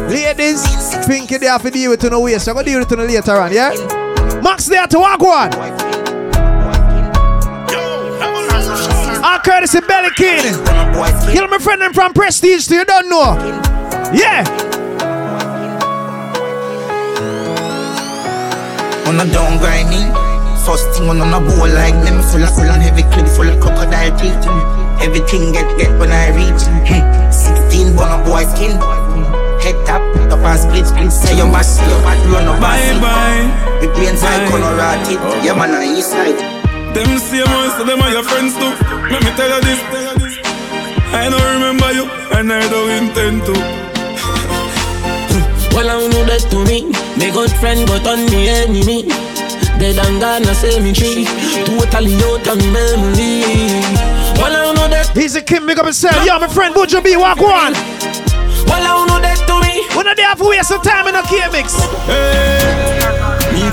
Ladies, 0.08 0.62
Pinky 1.06 1.38
there 1.38 1.58
for 1.58 1.70
deal 1.70 1.90
with 1.90 2.02
you 2.02 2.10
no 2.10 2.20
waste. 2.20 2.48
I'm 2.48 2.54
gonna 2.54 2.66
deal 2.66 2.78
with 2.80 2.90
you 2.90 2.96
later 2.96 3.32
on, 3.32 3.52
yeah? 3.52 3.72
Max 4.42 4.66
there 4.66 4.86
to 4.86 4.98
walk 4.98 5.20
one. 5.20 5.52
Our 9.24 9.40
courtesy 9.40 9.80
Belly 9.80 10.10
King. 10.16 10.52
Kill 11.32 11.48
my 11.48 11.58
friend 11.58 11.94
from 11.94 12.12
Prestige 12.12 12.66
to 12.68 12.74
you 12.74 12.84
don't 12.84 13.08
know. 13.08 13.34
Yeah. 14.12 14.44
On 19.08 19.16
the 19.16 19.24
down 19.32 19.58
grinding. 19.58 20.12
First 20.64 20.96
thing 20.96 21.08
on 21.08 21.20
a 21.20 21.40
bowl 21.40 21.68
like 21.68 21.94
them 22.04 22.22
full 22.22 22.42
of 22.42 22.54
full 22.54 22.64
and 22.64 22.82
heavy 22.82 23.02
clip 23.12 23.26
full 23.28 23.48
of 23.48 23.60
crocodile 23.60 24.16
teeth. 24.18 24.46
Everything 25.02 25.52
get 25.52 25.78
get 25.78 25.98
when 25.98 26.12
I 26.12 26.28
reach. 26.36 26.62
Hmm. 26.88 27.30
16 27.70 27.96
bun 27.96 28.20
a 28.20 28.24
boy 28.24 28.44
skin. 28.44 29.03
Head 29.64 29.80
tap, 29.86 30.02
top 30.28 30.44
and 30.44 30.60
split 30.60 30.84
split. 30.86 31.10
Say 31.10 31.36
you 31.40 31.46
must 31.48 31.80
see 31.80 31.88
your 31.88 31.96
back 32.04 32.20
run 32.28 32.44
up 32.44 32.60
bye 32.60 32.76
and 32.76 33.00
bye. 33.00 33.48
The 33.80 33.88
plains 33.96 34.20
like 34.22 34.44
Colorado. 34.52 35.16
Yeah 35.40 35.56
man 35.56 35.72
on 35.72 35.80
the 35.80 35.88
east 35.88 36.10
side. 36.12 36.36
Them 36.92 37.16
same 37.18 37.48
ones, 37.48 37.72
so 37.74 37.82
them 37.82 38.02
are 38.04 38.12
your 38.12 38.22
friends 38.22 38.52
too. 38.54 38.68
Let 39.08 39.24
me 39.24 39.32
tell 39.40 39.48
you 39.48 39.60
this, 39.64 39.80
tell 39.88 40.04
you 40.04 40.14
this. 40.20 40.36
I 41.16 41.32
don't 41.32 41.40
remember 41.56 41.88
you, 41.96 42.04
and 42.36 42.52
I 42.52 42.60
don't 42.68 42.90
intend 42.92 43.46
to. 43.48 43.54
Well, 45.74 45.90
I 45.90 45.98
know 46.06 46.22
that 46.30 46.38
to 46.54 46.58
me. 46.70 46.86
Me 47.18 47.32
good 47.32 47.50
friend, 47.58 47.82
but 47.88 48.06
on 48.06 48.26
me 48.30 48.46
enemy. 48.46 49.02
Dead 49.80 49.98
and 49.98 50.20
gone, 50.20 50.46
I 50.46 50.52
say 50.52 50.78
me 50.78 50.92
tree. 50.92 51.24
Totally 51.66 52.14
out 52.22 52.46
of 52.46 52.58
memory. 52.70 53.42
Well, 54.38 54.54
I 54.54 54.70
know 54.76 54.86
that. 54.86 55.10
He's 55.14 55.34
a 55.34 55.42
king, 55.42 55.66
big 55.66 55.80
up 55.80 55.86
himself. 55.86 56.24
Yo, 56.24 56.38
my 56.38 56.46
friend 56.46 56.72
Buju 56.76 57.02
B, 57.02 57.16
walk 57.16 57.40
one. 57.40 57.74
Well, 58.66 58.82
I 58.82 59.06
know 59.06 59.20
that 59.20 59.38
to 59.46 59.54
me. 59.60 59.86
We're 59.96 60.04
not 60.04 60.16
there 60.16 60.34
for 60.36 60.48
waste 60.48 60.68
some 60.68 60.82
time 60.82 61.06
in 61.08 61.14
a 61.14 61.22
key 61.22 61.42
mix. 61.52 62.93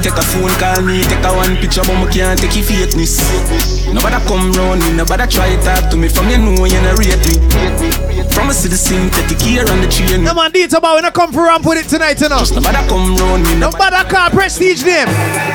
Me 0.01 0.09
take 0.09 0.17
a 0.17 0.23
phone 0.23 0.49
call, 0.57 0.81
me 0.81 1.03
take 1.03 1.23
a 1.23 1.29
one 1.31 1.55
picture, 1.57 1.83
but 1.85 1.93
me 1.93 2.09
can't 2.11 2.39
take 2.41 2.55
your 2.55 2.65
fakeness. 2.65 3.21
Nobody 3.93 4.17
come 4.25 4.51
round 4.53 4.81
me, 4.81 4.97
nobody 4.97 5.27
try 5.29 5.53
talk 5.61 5.91
to 5.91 5.95
me. 5.97 6.09
From 6.09 6.27
you 6.27 6.39
know 6.39 6.65
you 6.65 6.81
not 6.81 6.97
rate 6.97 7.21
me. 7.29 7.37
From 8.33 8.49
a 8.49 8.53
citizen, 8.53 9.11
take 9.11 9.27
the 9.29 9.35
gear 9.37 9.61
on 9.69 9.77
the 9.81 9.87
train. 9.87 10.23
No 10.23 10.33
man, 10.33 10.49
detail 10.49 10.79
about 10.79 10.95
when 10.95 11.05
I 11.05 11.11
come 11.11 11.31
for 11.31 11.43
ramp 11.45 11.65
with 11.67 11.85
it 11.85 11.87
tonight, 11.87 12.19
you 12.19 12.29
know. 12.29 12.39
Just 12.39 12.55
nobody 12.55 12.81
come 12.89 13.13
round 13.13 13.43
me, 13.45 13.53
nobody. 13.59 13.93
Nobody 13.93 14.09
call 14.09 14.29
prestige 14.31 14.81
name. 14.81 15.05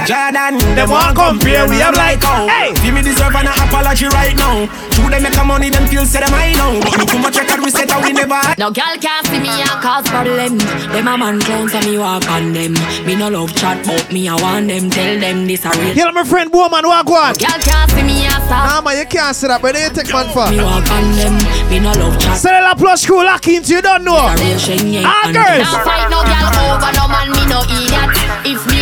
Jordan, 0.07 0.63
Them 0.79 0.91
want 0.95 1.17
compare, 1.19 1.67
we 1.67 1.83
have 1.83 1.97
like, 1.99 2.23
oh. 2.23 2.47
hey. 2.47 2.71
Give 2.87 2.95
me 2.95 3.03
deserve 3.03 3.35
an 3.35 3.51
apology 3.51 4.07
right 4.15 4.37
now. 4.39 4.71
True, 4.95 5.11
they 5.11 5.19
make 5.19 5.35
a 5.35 5.43
money, 5.43 5.71
them 5.71 5.89
feel 5.91 6.07
say 6.07 6.21
them 6.21 6.31
I 6.31 6.55
know. 6.55 6.79
But 6.87 7.03
look 7.03 7.11
how 7.11 7.19
much 7.19 7.35
record 7.35 7.65
we 7.65 7.71
set 7.71 7.91
and 7.91 8.05
we 8.05 8.13
never 8.13 8.39
had. 8.39 8.59
No 8.59 8.71
girl 8.71 8.95
can't 9.01 9.27
see 9.27 9.41
me 9.41 9.51
and 9.51 9.81
cause 9.83 10.07
problem. 10.07 10.59
Them 10.95 11.09
a 11.09 11.19
man 11.19 11.41
clowns 11.41 11.75
and 11.75 11.87
me 11.87 11.99
walk 11.99 12.29
on 12.31 12.53
them. 12.53 12.75
Me 13.07 13.17
no 13.17 13.29
love 13.29 13.51
chat 13.57 13.83
but 13.87 14.13
me 14.13 14.29
I 14.37 14.43
want 14.43 14.69
them. 14.69 14.91
Tell 14.91 15.19
them 15.21 15.47
this 15.47 15.65
a 15.65 15.71
real. 15.81 15.95
Kill 15.95 16.13
my 16.13 16.25
friend 16.25 16.53
woman, 16.53 16.85
walk 16.85 17.09
one. 17.09 17.35
Girl 17.41 17.57
can't 17.65 17.91
see 17.91 18.03
me 18.05 18.29
and 18.29 18.43
stop. 18.45 18.69
Nah 18.69 18.81
man, 18.85 18.99
you 18.99 19.07
can't 19.07 19.35
sit 19.35 19.51
up, 19.51 19.63
but 19.63 19.73
you 19.75 19.89
take 19.89 20.13
man 20.13 20.29
for. 20.37 20.51
Me 20.53 20.61
walk 20.61 20.85
on 20.93 21.05
them. 21.17 21.35
Me 21.71 21.81
no 21.81 21.93
love 21.97 22.21
chat. 22.21 22.37
Cellular 22.37 22.75
plus 22.77 23.07
crew 23.07 23.25
lock 23.25 23.47
into 23.49 23.73
you 23.75 23.83
don't 23.83 24.05
know. 24.05 24.17
A 24.17 24.37
real 24.37 24.59
Shen 24.59 24.85
Ah, 25.05 25.33
girls. 25.33 25.65
Now 25.65 25.85
fight 25.85 26.09
no 26.13 26.21
girl 26.21 26.53
over 26.69 26.93
no 26.93 27.05
man, 27.09 27.27
me 27.33 27.43
no 27.49 27.61
idiot. 27.65 28.13
If 28.45 28.61
me 28.69 28.76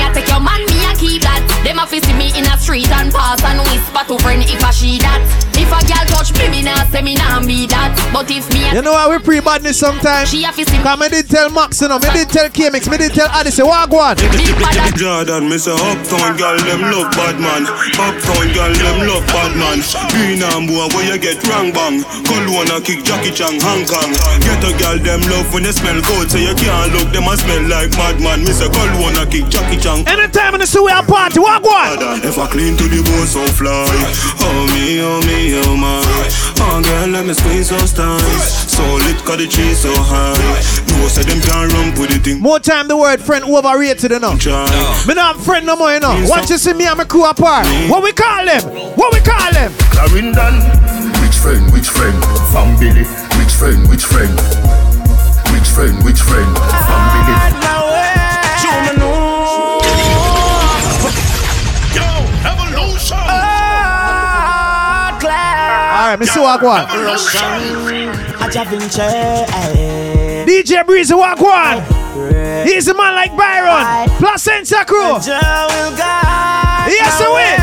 a 1.84 1.86
fi 1.86 2.00
see 2.00 2.16
me 2.16 2.32
in 2.32 2.46
a 2.48 2.56
street 2.56 2.88
and 2.88 3.12
pass 3.12 3.42
and 3.44 3.60
whisper 3.68 4.04
to 4.08 4.16
friend 4.24 4.42
if 4.42 4.62
a 4.64 4.72
she 4.72 4.96
that. 5.04 5.20
If 5.54 5.70
a 5.70 5.80
girl 5.86 6.04
touch 6.10 6.32
me, 6.34 6.48
me 6.48 6.60
nah 6.64 6.82
say 6.88 7.02
me 7.04 7.14
nah 7.14 7.44
be 7.44 7.68
that. 7.68 7.92
But 8.10 8.30
if 8.32 8.48
me 8.52 8.64
You 8.72 8.82
know 8.82 8.96
how 8.96 9.12
we 9.12 9.20
pre-badness 9.20 9.78
sometimes? 9.78 10.32
she 10.32 10.44
a 10.44 10.50
fi 10.52 10.64
see 10.64 10.78
me 10.78 10.84
Cause 10.84 10.98
me 10.98 11.08
did 11.12 11.28
tell 11.28 11.48
Max, 11.52 11.80
you 11.80 11.88
know, 11.88 12.00
me 12.00 12.08
did 12.16 12.28
tell 12.32 12.48
K-Mix, 12.48 12.88
me 12.88 12.96
did 12.96 13.12
tell 13.12 13.28
Odyssey, 13.30 13.62
walk 13.62 13.92
one. 13.92 14.16
big 14.16 14.56
bad 14.56 14.76
and 14.80 14.96
Jordan, 14.96 15.44
me 15.48 15.60
say 15.60 15.76
uptown 15.76 16.36
girl 16.40 16.56
them 16.64 16.82
love 16.88 17.12
bad 17.12 17.36
man. 17.36 17.68
Uptown 18.00 18.46
girl 18.56 18.72
them 18.72 18.98
love 19.04 19.26
bad 19.28 19.52
man. 19.60 19.78
Green 20.16 20.40
and 20.40 20.64
boy 20.64 20.88
where 20.96 21.04
you 21.04 21.20
get 21.20 21.38
wrong 21.46 21.68
bang. 21.68 22.00
Cologne 22.24 22.72
a 22.72 22.80
kick 22.80 23.04
Jackie 23.04 23.30
Chan 23.30 23.60
Hong 23.60 23.84
Kong. 23.84 24.10
Get 24.40 24.64
a 24.64 24.72
girl 24.80 24.96
them 24.98 25.20
love 25.28 25.52
when 25.52 25.68
they 25.68 25.74
smell 25.76 26.00
good, 26.00 26.32
so 26.32 26.40
you 26.40 26.56
can't 26.56 26.96
look 26.96 27.12
them 27.12 27.28
a 27.28 27.36
smell 27.36 27.62
like 27.68 27.92
madman. 28.00 28.40
Me 28.40 28.52
say 28.56 28.72
Cologne 28.72 29.20
a 29.20 29.28
kick 29.28 29.46
Jackie 29.52 29.76
Chan. 29.76 30.08
Anytime 30.08 30.56
in 30.56 30.60
the 30.64 30.66
studio 30.66 31.04
party, 31.04 31.38
walk 31.38 31.62
one. 31.74 32.22
If 32.22 32.38
I 32.38 32.46
clean 32.46 32.76
to 32.78 32.84
the 32.86 33.02
bone 33.02 33.26
so 33.26 33.42
fly 33.58 33.84
Oh 34.40 34.62
me, 34.72 35.02
oh 35.02 35.18
me, 35.26 35.58
oh 35.66 35.76
my 35.76 36.00
Oh 36.62 36.80
girl, 36.82 37.08
let 37.10 37.26
me 37.26 37.34
squeeze 37.34 37.68
those 37.68 37.92
thighs 37.92 38.70
So 38.70 38.82
lit, 39.04 39.18
cause 39.26 39.38
the 39.38 39.46
cheese 39.46 39.80
so 39.82 39.92
high 39.92 40.34
No, 40.94 41.08
say 41.08 41.22
them 41.26 41.40
can't 41.42 41.72
run 41.72 41.90
with 41.98 42.10
the 42.10 42.18
thing 42.18 42.40
More 42.40 42.60
time 42.60 42.88
the 42.88 42.96
word 42.96 43.20
friend 43.20 43.44
overrated, 43.44 44.10
you 44.10 44.20
know. 44.20 44.36
Try 44.38 44.64
Me 45.06 45.14
not 45.14 45.36
have 45.36 45.44
friend 45.44 45.66
no 45.66 45.76
more, 45.76 45.92
you 45.92 46.00
know. 46.00 46.14
Once 46.28 46.50
uh, 46.50 46.54
you 46.54 46.58
see 46.58 46.72
me 46.72 46.86
and 46.86 46.98
my 46.98 47.04
crew 47.04 47.24
apart, 47.26 47.66
what 47.90 48.02
we 48.02 48.12
call 48.12 48.44
them? 48.46 48.62
What 48.96 49.12
we 49.12 49.20
call 49.20 49.52
them? 49.52 49.72
Clarendon. 49.90 50.54
Which 51.20 51.36
friend, 51.36 51.72
which 51.72 51.88
friend? 51.88 52.16
From 52.54 52.78
Billy. 52.78 53.04
Which 53.36 53.52
friend, 53.52 53.88
which 53.90 54.04
friend? 54.04 54.32
Which 55.52 55.68
friend, 55.68 55.96
which 56.04 56.20
friend? 56.22 56.48
From 56.56 57.53
Alright, 66.14 66.28
me 66.28 66.32
see 66.32 66.40
walk 66.40 66.62
one. 66.62 66.86
DJ 70.46 70.86
Breezy 70.86 71.12
walk 71.12 71.40
one. 71.40 71.82
He's 72.64 72.86
a 72.86 72.94
man 72.94 73.16
like 73.16 73.36
Byron. 73.36 74.08
Placenta 74.18 74.84
crew. 74.86 75.18
Yes, 76.86 77.20
away. 77.20 77.56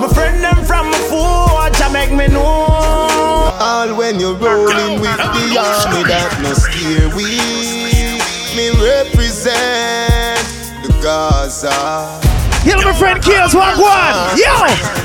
My 0.00 0.08
friend 0.12 0.42
them 0.42 0.64
from 0.64 0.90
my 0.90 0.98
forge, 1.08 1.92
make 1.92 2.10
me 2.10 2.26
know. 2.26 2.66
All 3.60 3.94
when 3.96 4.18
you're 4.18 4.34
rolling 4.34 5.00
with 5.00 5.16
the 5.18 5.56
army 5.56 6.02
that 6.08 6.40
no 6.42 6.52
scare 6.54 7.08
we 7.14 7.38
Me 8.56 8.70
represent 8.82 10.40
the 10.82 10.90
Gaza 11.00 11.70
Kill 12.64 12.82
my 12.82 12.92
friend 12.92 13.22
Kills 13.22 13.54
walk 13.54 13.78
one. 13.78 14.36
Yo. 14.36 14.99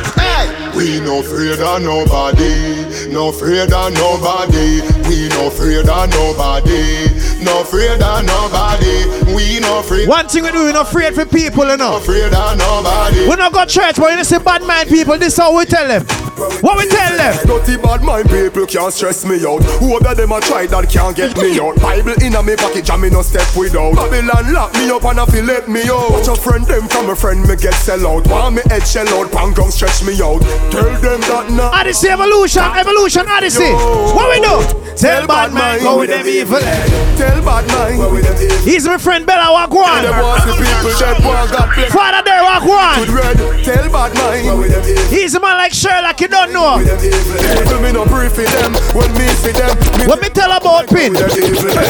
We 0.86 1.00
no 1.00 1.20
afraid 1.22 1.60
of 1.60 1.82
nobody 1.82 3.10
No 3.12 3.30
afraid 3.30 3.74
of 3.74 3.94
nobody. 3.94 4.82
We 5.10 5.30
no 5.30 5.48
afraid 5.48 5.90
of 5.90 6.10
nobody. 6.12 7.08
No 7.44 7.62
afraid 7.62 8.04
of 8.04 8.24
nobody. 8.24 9.34
We 9.34 9.60
no 9.62 9.80
afraid. 9.80 10.08
One 10.08 10.28
thing 10.28 10.44
we 10.44 10.52
do, 10.52 10.66
we 10.66 10.74
not 10.74 10.88
afraid 10.88 11.16
for 11.16 11.26
people, 11.26 11.66
you 11.66 11.78
know. 11.78 11.98
Afraid 11.98 12.32
of 12.32 12.58
nobody. 12.60 13.28
We 13.28 13.36
not 13.36 13.52
go 13.52 13.66
church, 13.66 13.96
but 13.96 14.16
you 14.16 14.24
see 14.24 14.38
bad 14.38 14.62
mind 14.62 14.88
people. 14.88 15.18
This 15.18 15.38
how 15.38 15.58
we 15.58 15.66
tell 15.66 15.88
them. 15.88 16.25
What 16.36 16.78
we 16.78 16.88
tell 16.88 17.16
them? 17.16 17.48
Dirty 17.48 17.78
bad 17.78 18.04
mind 18.04 18.30
people 18.30 18.66
can't 18.66 18.92
stress 18.92 19.26
me 19.26 19.46
out. 19.46 19.64
Who 19.80 19.96
of 19.96 20.04
them 20.04 20.32
a 20.32 20.42
try 20.42 20.68
that 20.68 20.90
can't 20.90 21.16
get 21.16 21.38
me 21.38 21.60
out. 21.60 21.80
Bible 21.80 22.16
in 22.22 22.36
a 22.36 22.44
me 22.44 22.56
pocket, 22.56 22.90
and 22.90 23.02
me 23.02 23.10
no 23.10 23.22
step 23.22 23.48
without. 23.56 23.96
Babylon 23.96 24.52
lock 24.52 24.74
me 24.74 24.90
up 24.90 25.04
and 25.06 25.20
a 25.20 25.26
feel 25.26 25.46
let 25.46 25.68
me 25.70 25.88
out. 25.88 26.12
Watch 26.12 26.28
a 26.28 26.36
friend 26.36 26.66
them 26.66 26.88
from 26.88 27.10
a 27.10 27.16
friend 27.16 27.42
me 27.48 27.56
get 27.56 27.74
sell 27.74 28.06
out. 28.06 28.28
Want 28.28 28.56
me 28.56 28.62
head 28.68 28.86
shell 28.86 29.08
out, 29.16 29.32
pang 29.32 29.54
gon' 29.54 29.72
stretch 29.72 30.04
me 30.04 30.20
out. 30.22 30.42
Tell 30.72 30.92
them 31.00 31.22
that 31.32 31.48
now. 31.52 31.72
Odyssey 31.72 32.10
evolution, 32.10 32.64
evolution, 32.64 33.28
Odyssey. 33.28 33.72
What 34.12 34.28
we 34.28 34.44
do? 34.44 34.60
Tell 34.96 35.28
bad 35.28 35.54
mind 35.54 35.84
go 35.84 36.00
with 36.00 36.10
them 36.10 36.28
evil. 36.28 36.60
Tell 37.16 37.40
bad 37.44 37.68
mind 37.72 37.98
go 37.98 38.12
with 38.12 38.24
them 38.28 38.36
evil. 38.44 38.58
He's 38.68 38.86
my 38.86 38.98
friend 38.98 39.26
Bella 39.26 39.56
Wagwan. 39.56 40.04
Them 40.04 40.20
was 40.20 40.44
the 40.44 40.54
people 40.60 40.92
that 41.00 41.16
want 41.24 41.52
God 41.52 41.68
bless. 41.76 41.94
Father 41.96 42.24
there 42.28 42.44
Wagwan. 42.44 43.64
Tell 43.64 43.88
bad 43.92 44.12
mind 44.16 44.44
go 44.44 44.60
with 44.60 44.72
them 44.72 44.84
evil. 44.84 45.04
He's 45.08 45.36
a 45.36 45.40
man 45.40 45.58
like 45.58 45.74
Sherlock, 45.74 46.22
you 46.26 46.30
don't 46.30 46.52
know. 46.52 46.82
Evil 46.82 47.82
me 47.82 47.92
no 47.92 48.06
brief 48.06 48.34
for 48.34 48.42
them. 48.42 48.74
When 48.98 49.12
me 49.14 49.28
see 49.38 49.52
them, 49.52 49.78
me 50.00 50.08
What 50.08 50.22
me 50.22 50.30
tell 50.30 50.52
about 50.52 50.90
pin? 50.90 51.14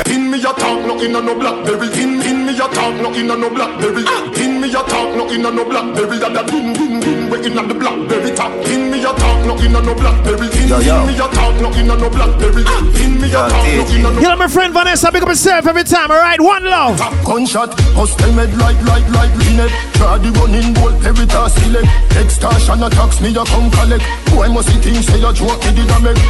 Pin 0.04 0.30
me 0.30 0.40
a 0.40 0.52
talk, 0.52 0.84
no 0.84 1.00
in 1.00 1.16
a 1.16 1.22
no 1.22 1.40
blackberry. 1.40 1.88
Pin 1.90 2.22
pin 2.22 2.45
me 2.56 2.64
a 2.64 2.68
talk, 2.74 2.96
no 3.02 3.12
in 3.14 3.30
a 3.30 3.36
no 3.36 3.50
blackberry. 3.50 4.04
Pin 4.34 4.62
me 4.62 4.70
a 4.70 4.82
talk, 4.88 5.16
no 5.16 5.28
in 5.28 5.46
a 5.46 5.52
no 5.52 5.66
blackberry. 5.66 6.18
That 6.20 6.38
a 6.40 6.44
pin 6.48 6.74
pin 6.74 7.02
pin, 7.02 7.30
we 7.30 7.38
in 7.46 7.58
a 7.58 7.68
the 7.68 7.74
blackberry 7.76 8.32
top. 8.32 8.52
Pin 8.64 8.92
me 8.92 9.00
a 9.04 9.12
talk, 9.12 9.46
no 9.46 9.60
in 9.60 9.76
a 9.76 9.82
no 9.82 9.94
blackberry. 9.94 10.48
Pin 10.48 10.70
pin 10.72 11.08
me 11.08 11.14
a 11.20 11.28
talk, 11.36 11.56
no 11.60 11.70
in 11.76 11.92
a 11.92 11.96
no 12.00 12.10
blackberry. 12.10 12.64
Pin 12.96 13.20
me 13.20 13.28
a 13.28 13.44
talk, 13.52 13.66
no 13.76 13.84
in 13.92 14.06
a 14.06 14.10
no. 14.12 14.20
You 14.24 14.30
know 14.32 14.36
my 14.38 14.48
friend 14.48 14.74
Vanessa, 14.74 15.12
big 15.12 15.24
up 15.24 15.30
yourself 15.30 15.68
every 15.68 15.84
time, 15.84 16.12
alright? 16.12 16.40
One 16.40 16.64
love. 16.64 16.98
Top 16.98 17.14
gunshot, 17.26 17.76
hostel 17.92 18.32
med 18.32 18.56
like 18.56 18.80
like 18.88 19.08
like 19.12 19.36
linet. 19.36 19.72
Try 20.00 20.18
the 20.20 20.32
running 20.40 20.72
ball, 20.74 20.96
peritas 21.04 21.52
select. 21.60 21.92
Extortion 22.16 22.84
attacks 22.84 23.20
me, 23.20 23.30
you 23.36 23.44
come 23.44 23.70
collect. 23.72 24.04
Boy 24.32 24.48
must 24.48 24.72
see 24.72 24.80
things 24.80 25.06
say 25.08 25.20
you 25.20 25.34
joke, 25.34 25.60
me 25.66 25.72
did 25.76 25.92
a 25.92 26.00
make. 26.00 26.24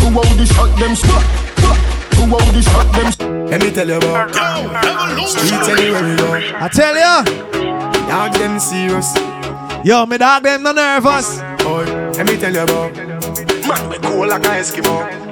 Who 0.00 0.12
out 0.12 0.28
the 0.36 0.44
shot 0.44 0.72
them 0.78 0.94
spot? 0.94 1.50
Who 2.16 2.24
out 2.34 2.52
the 2.52 2.62
shot 2.62 2.88
them? 2.94 3.46
Let 3.48 3.62
me 3.62 3.70
tell 3.70 3.88
you 3.88 3.96
about 3.96 4.30
streets 5.28 5.68
anywhere 5.68 6.02
we 6.02 6.16
go. 6.16 6.32
I 6.34 6.68
tell 6.72 6.94
ya. 6.94 7.24
Dog 8.08 8.32
them 8.34 8.58
serious. 8.60 9.14
Yo, 9.84 10.06
me 10.06 10.18
dog 10.18 10.42
them 10.42 10.62
no 10.62 10.72
nervous. 10.72 11.38
Boy, 11.62 11.84
let 12.16 12.26
me 12.26 12.36
tell 12.36 12.52
you 12.52 12.60
about 12.62 12.94
man 12.96 13.88
we 13.88 13.98
cool 13.98 14.26
like 14.28 14.44
a 14.44 14.48
Eskimo. 14.60 15.30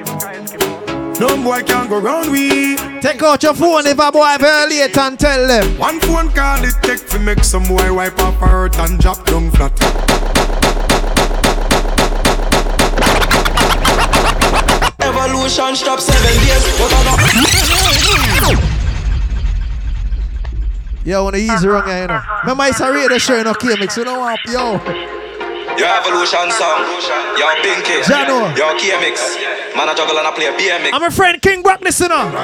No 1.21 1.37
boy 1.43 1.63
can 1.65 1.89
go 1.89 1.99
round 2.01 2.31
we. 2.31 2.77
Take 3.01 3.23
out 3.23 3.43
your 3.43 3.55
phone 3.55 3.87
if 3.87 3.99
a 3.99 4.13
boy 4.13 4.37
violate 4.39 4.97
and 4.97 5.19
tell 5.19 5.47
them. 5.49 5.77
One 5.79 5.99
phone 6.01 6.31
call 6.31 6.63
it 6.65 6.75
take 6.83 7.07
to 7.09 7.19
make 7.19 7.43
some 7.43 7.65
boy 7.65 7.93
wipe 7.93 8.19
up 8.21 8.35
her 8.35 8.47
hurt 8.47 8.79
and 8.79 9.01
drop 9.01 9.25
down 9.27 9.51
flat. 9.51 9.73
Evolution 15.19 15.75
stop 15.75 16.01
seven 16.01 16.23
days. 16.47 16.65
What? 16.79 16.93
Yo, 21.05 21.25
wanna 21.25 21.39
easy 21.39 21.67
wrong 21.67 21.89
you 21.89 22.07
know. 22.07 22.21
Remember 22.43 22.65
it's 22.67 22.81
a 22.81 22.93
radio 22.93 23.19
show, 23.19 23.37
you 23.37 23.45
know, 23.45 23.55
K-Mix, 23.55 23.97
you 23.97 24.05
know 24.05 24.21
what, 24.21 24.39
yo. 24.47 25.18
Your 25.79 25.87
evolution 25.95 26.51
song. 26.51 26.83
Yo 27.39 27.47
Pinky. 27.63 28.03
Jano. 28.03 28.51
Yo 28.59 28.75
KMix. 28.75 29.39
Man 29.77 29.89
a 29.89 29.95
juggle 29.95 30.19
and 30.19 30.27
I 30.27 30.33
play 30.35 30.51
BMX. 30.59 30.91
I'm 30.93 31.05
a 31.05 31.11
friend 31.11 31.41
King 31.41 31.63
Brock, 31.63 31.81
listen 31.83 32.11
up. 32.11 32.35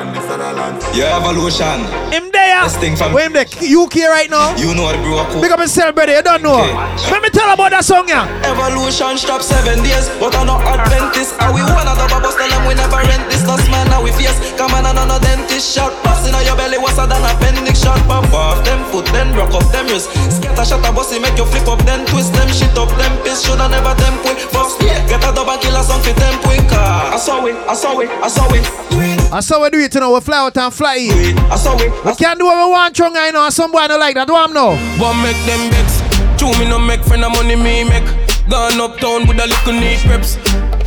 Your 0.94 1.08
evolution. 1.10 1.82
Him 2.14 2.30
there. 2.30 2.62
This 2.62 2.76
thing 2.76 2.94
from- 2.94 3.12
Where 3.12 3.26
him 3.26 3.32
there? 3.32 3.46
UK 3.58 4.06
right 4.06 4.30
now? 4.30 4.54
You 4.54 4.72
know 4.74 4.86
the 4.92 4.98
bro 5.02 5.26
cool. 5.30 5.42
Big 5.42 5.50
up 5.50 5.58
yourself, 5.58 5.96
brother, 5.96 6.14
you 6.14 6.22
don't 6.22 6.42
know. 6.42 6.62
Okay. 6.62 7.10
Let 7.10 7.22
me 7.22 7.30
tell 7.30 7.50
about 7.52 7.70
that 7.74 7.84
song, 7.84 8.06
yeah. 8.06 8.22
Evolution 8.46 9.18
stop 9.18 9.42
seven 9.42 9.82
days, 9.82 10.08
but 10.22 10.30
I'm 10.36 10.46
not 10.46 10.62
Adventist. 10.62 11.34
Are 11.42 11.50
we 11.52 11.62
one 11.62 11.88
of 11.90 11.98
the 11.98 12.06
bubbles? 12.06 12.36
Tell 12.38 12.48
them 12.48 12.66
we 12.70 12.74
never 12.78 13.02
rent 13.02 13.26
this. 13.30 13.42
No 13.42 13.56
man 13.66 13.90
now 13.90 14.02
we 14.02 14.12
face. 14.12 14.38
Come 14.54 14.70
on, 14.78 14.86
no 14.94 15.18
dentist 15.18 15.74
shot. 15.74 15.90
Busting 16.04 16.34
on 16.34 16.44
your 16.46 16.54
belly, 16.56 16.78
what's 16.78 16.96
than 16.96 17.10
appendix 17.10 17.82
shot? 17.82 17.98
Pop 18.06 18.30
off 18.32 18.62
them 18.64 18.78
foot, 18.90 19.06
then 19.10 19.34
rock 19.34 19.52
up 19.54 19.66
them 19.72 19.86
wrist. 19.90 20.10
Scatter 20.30 20.64
shot 20.64 20.86
a 20.86 20.92
bossy, 20.92 21.18
make 21.18 21.36
you 21.36 21.44
flip 21.46 21.66
up, 21.66 21.82
then 21.84 22.06
twist 22.06 22.32
them 22.34 22.48
shit 22.48 22.70
up, 22.78 22.88
them 22.98 23.12
piss. 23.24 23.44
Shoulda 23.44 23.68
never 23.68 23.94
them 23.96 24.14
quick. 24.20 24.38
First, 24.52 24.78
get 24.80 25.24
a 25.24 25.32
double 25.34 25.56
kill 25.58 25.76
or 25.76 25.82
something, 25.82 26.14
them 26.14 26.36
quick. 26.42 26.60
I 26.70 27.16
saw 27.16 27.44
it, 27.46 27.56
I 27.68 27.74
saw 27.74 27.98
it, 28.00 28.10
I 28.10 28.28
saw 28.28 28.52
it. 28.52 28.84
I 29.32 29.40
saw 29.40 29.62
we 29.62 29.70
do 29.70 29.80
it, 29.80 29.92
you 29.94 30.00
know, 30.00 30.14
we 30.14 30.20
fly 30.20 30.38
out 30.38 30.56
and 30.56 30.72
fly 30.72 30.96
in. 30.96 31.36
I 31.50 31.56
saw 31.56 31.74
it. 31.76 31.90
We 32.04 32.14
can't 32.14 32.38
do 32.38 32.44
what 32.46 32.66
we 32.66 32.70
want, 32.70 32.94
strong, 32.94 33.16
you 33.16 33.32
know, 33.32 33.44
and 33.44 33.52
some 33.52 33.72
boy 33.72 33.88
don't 33.88 33.98
like 33.98 34.14
that, 34.14 34.28
do 34.28 34.34
I'm 34.36 34.52
know. 34.52 34.76
One 35.02 35.20
make 35.22 35.36
them 35.46 35.70
vex. 35.72 35.98
Two 36.38 36.50
me 36.58 36.68
no 36.68 36.78
make 36.78 37.02
friend 37.02 37.24
of 37.24 37.32
money 37.32 37.56
me 37.56 37.84
make. 37.84 38.04
Gone 38.48 38.80
uptown 38.80 39.26
with 39.26 39.40
a 39.40 39.46
little 39.46 39.72
neat 39.72 39.98
preps. 40.06 40.36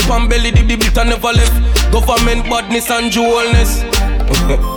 Pan 0.08 0.30
belly 0.30 0.52
dip 0.52 0.68
the 0.68 0.76
bit 0.78 0.98
and 0.98 1.10
never 1.10 1.34
left. 1.34 1.92
Government 1.92 2.44
badness 2.46 2.90
and 2.92 3.12
jewelness. 3.12 3.84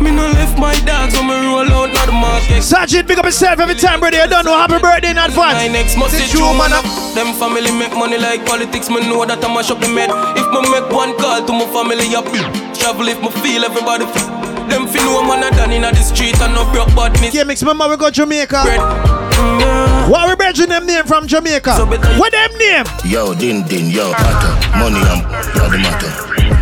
me 0.00 0.10
no 0.10 0.26
left 0.36 0.58
my 0.58 0.74
dogs 0.84 1.14
when 1.14 1.26
me 1.28 1.34
roll 1.46 1.68
out 1.70 1.92
now 1.92 2.06
the 2.06 2.12
market. 2.12 2.62
Sergeant, 2.62 3.06
big 3.08 3.18
up 3.18 3.24
yourself 3.24 3.58
every 3.60 3.74
time, 3.74 4.00
brother, 4.00 4.16
you 4.18 4.28
don't 4.28 4.44
know. 4.44 4.56
Happy 4.56 4.78
birthday 4.80 5.10
in 5.10 5.16
My 5.16 5.68
next 5.68 5.96
must 5.96 6.12
This 6.12 6.32
be 6.32 6.38
true 6.38 6.52
man. 6.56 6.72
up. 6.72 6.84
Them 7.14 7.34
family 7.34 7.70
make 7.72 7.92
money 7.96 8.18
like 8.18 8.44
politics. 8.46 8.88
Me 8.88 9.00
know 9.08 9.24
that 9.24 9.44
I 9.44 9.48
mash 9.54 9.70
up 9.70 9.80
the 9.80 9.88
med. 9.88 10.10
If 10.36 10.46
me 10.52 10.60
make 10.70 10.88
one 10.92 11.16
call 11.18 11.44
to 11.44 11.52
my 11.52 11.66
family, 11.72 12.06
I 12.14 12.20
be 12.26 12.40
travel 12.78 13.08
if 13.08 13.20
me 13.20 13.30
feel 13.42 13.64
everybody. 13.64 14.04
F- 14.04 14.38
them 14.70 14.86
fi 14.86 14.98
know 15.02 15.22
man 15.26 15.42
a 15.42 15.50
done 15.50 15.72
inna 15.72 15.90
the 15.90 15.98
street 16.02 16.40
and 16.40 16.54
no 16.54 16.62
broke 16.72 16.94
badness. 16.94 17.32
K-Mix, 17.32 17.62
remember 17.62 17.88
we 17.88 17.96
go 17.96 18.08
Jamaica. 18.10 18.62
Bread. 18.62 18.78
Mm, 18.80 19.60
yeah. 19.60 20.08
What 20.08 20.28
we 20.28 20.36
bridging 20.36 20.68
them 20.68 20.86
name 20.86 21.04
from 21.06 21.26
Jamaica? 21.26 21.74
So 21.74 21.86
better 21.86 22.12
you- 22.12 22.20
What 22.20 22.30
them 22.32 22.52
name? 22.58 22.84
Yo, 23.04 23.34
din 23.34 23.66
din, 23.66 23.90
yo, 23.90 24.12
pato. 24.12 24.48
Money 24.78 25.02
and 25.10 25.22
you're 25.56 25.70
the 25.74 25.78
matter. 25.82 26.12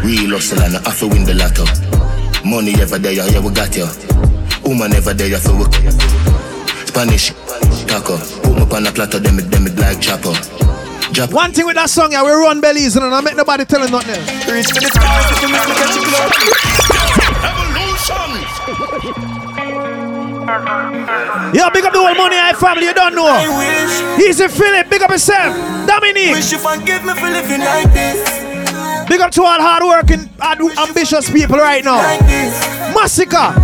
Real 0.07 0.31
hustle 0.39 0.63
and 0.63 0.77
I 0.77 0.81
have 0.89 0.99
to 1.01 1.09
win 1.09 1.25
the 1.25 1.35
lotto. 1.35 1.65
Money 2.45 2.75
ever 2.81 2.99
there, 2.99 3.13
yeah, 3.13 3.41
we 3.41 3.51
got 3.53 3.75
you. 3.77 3.87
Woman 4.65 4.93
ever 4.95 5.13
there, 5.15 5.39
for 5.39 5.59
work. 5.59 5.73
Spanish, 6.87 7.31
taco. 7.87 8.17
Put 8.43 8.57
me 8.57 8.63
on 8.77 8.87
a 8.87 8.93
platter, 8.93 9.19
them 9.19 9.39
it, 9.39 9.51
them 9.51 9.67
it 9.67 9.77
like 9.79 10.01
chopper. 10.01 10.33
Jap- 11.13 11.33
One 11.33 11.53
thing 11.53 11.67
with 11.67 11.77
that 11.77 11.91
song, 11.91 12.13
yeah, 12.13 12.23
we 12.23 12.31
run 12.31 12.61
bellies 12.61 12.97
and 12.97 13.05
I 13.05 13.21
make 13.21 13.37
nobody 13.37 13.65
telling 13.65 13.91
nothing 13.91 14.15
else. 14.15 14.29
Reach 14.49 14.67
for 14.73 14.81
the 14.81 14.89
stars 14.89 15.27
if 15.33 15.43
you 15.43 15.49
make 15.49 15.67
me 15.69 15.75
catch 15.75 15.95
you 15.97 16.03
close. 16.05 17.49
Yo, 21.53 21.69
big 21.71 21.85
up 21.85 21.93
the 21.93 21.99
whole 21.99 22.15
money 22.15 22.37
high 22.37 22.53
family, 22.53 22.85
you 22.87 22.95
don't 22.95 23.15
know. 23.15 23.27
I 23.27 23.49
wish, 24.19 24.29
Easy 24.29 24.49
Philip, 24.49 24.89
big 24.91 25.03
up 25.03 25.11
yourself. 25.11 25.57
Dominique, 25.87 26.33
wish 26.37 26.53
you 26.53 26.59
forgive 26.59 27.05
me 27.05 27.13
for 27.15 27.29
living 27.29 27.61
like 27.61 27.91
this, 27.93 28.21
big 29.09 29.21
up 29.21 29.31
to 29.33 29.43
all 29.43 29.61
hardworking, 29.61 30.29
hard- 30.39 30.61
ambitious 30.79 31.31
people 31.31 31.57
right 31.59 31.85
now. 31.85 31.99
Massacre, 32.95 33.55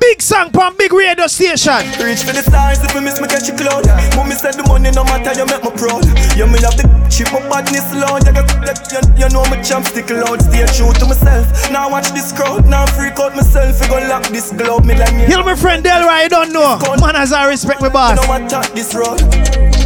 big 0.00 0.22
song 0.22 0.50
from 0.50 0.76
big 0.76 0.92
radio 0.92 1.26
station. 1.26 1.78
Reach 2.02 2.22
for 2.22 2.32
the 2.32 2.42
stars 2.42 2.82
if 2.82 2.94
you 2.94 3.00
miss 3.00 3.20
me 3.20 3.28
catch 3.28 3.48
you 3.48 3.54
cloud. 3.54 3.86
Mommy 4.16 4.34
said 4.34 4.54
the 4.54 4.64
money 4.68 4.90
no 4.90 5.04
matter 5.04 5.32
you 5.38 5.46
make 5.46 5.62
me 5.62 5.70
proud. 5.76 6.04
You 6.36 6.46
me 6.46 6.58
have 6.62 6.76
the 6.78 6.86
chip 7.10 7.30
my 7.32 7.40
badness 7.50 7.86
loud. 7.94 8.24
You, 8.26 8.32
got, 8.32 8.48
you, 8.92 9.00
you 9.18 9.28
know 9.30 9.44
me 9.50 9.62
champ 9.62 9.86
stick 9.86 10.10
loud. 10.10 10.40
Stay 10.42 10.64
true 10.76 10.92
to 10.92 11.04
myself. 11.06 11.46
Now 11.70 11.90
watch 11.90 12.10
this 12.10 12.32
crowd. 12.32 12.66
Now 12.66 12.86
freak 12.86 13.18
out 13.18 13.34
myself. 13.34 13.80
You 13.82 13.88
gon' 13.88 14.08
lock 14.08 14.24
this 14.28 14.52
globe 14.52 14.84
me 14.84 14.94
like 14.94 15.14
me. 15.14 15.26
Heal 15.26 15.42
my 15.44 15.54
friend 15.54 15.84
Delroy, 15.84 16.24
you 16.24 16.28
don't 16.28 16.52
know. 16.52 16.78
Man, 17.00 17.16
as 17.16 17.32
I 17.32 17.46
respect 17.48 17.80
my 17.80 17.88
boss. 17.88 18.16
No 18.16 18.32
attack 18.34 18.72
this 18.72 18.94
road. 18.94 19.18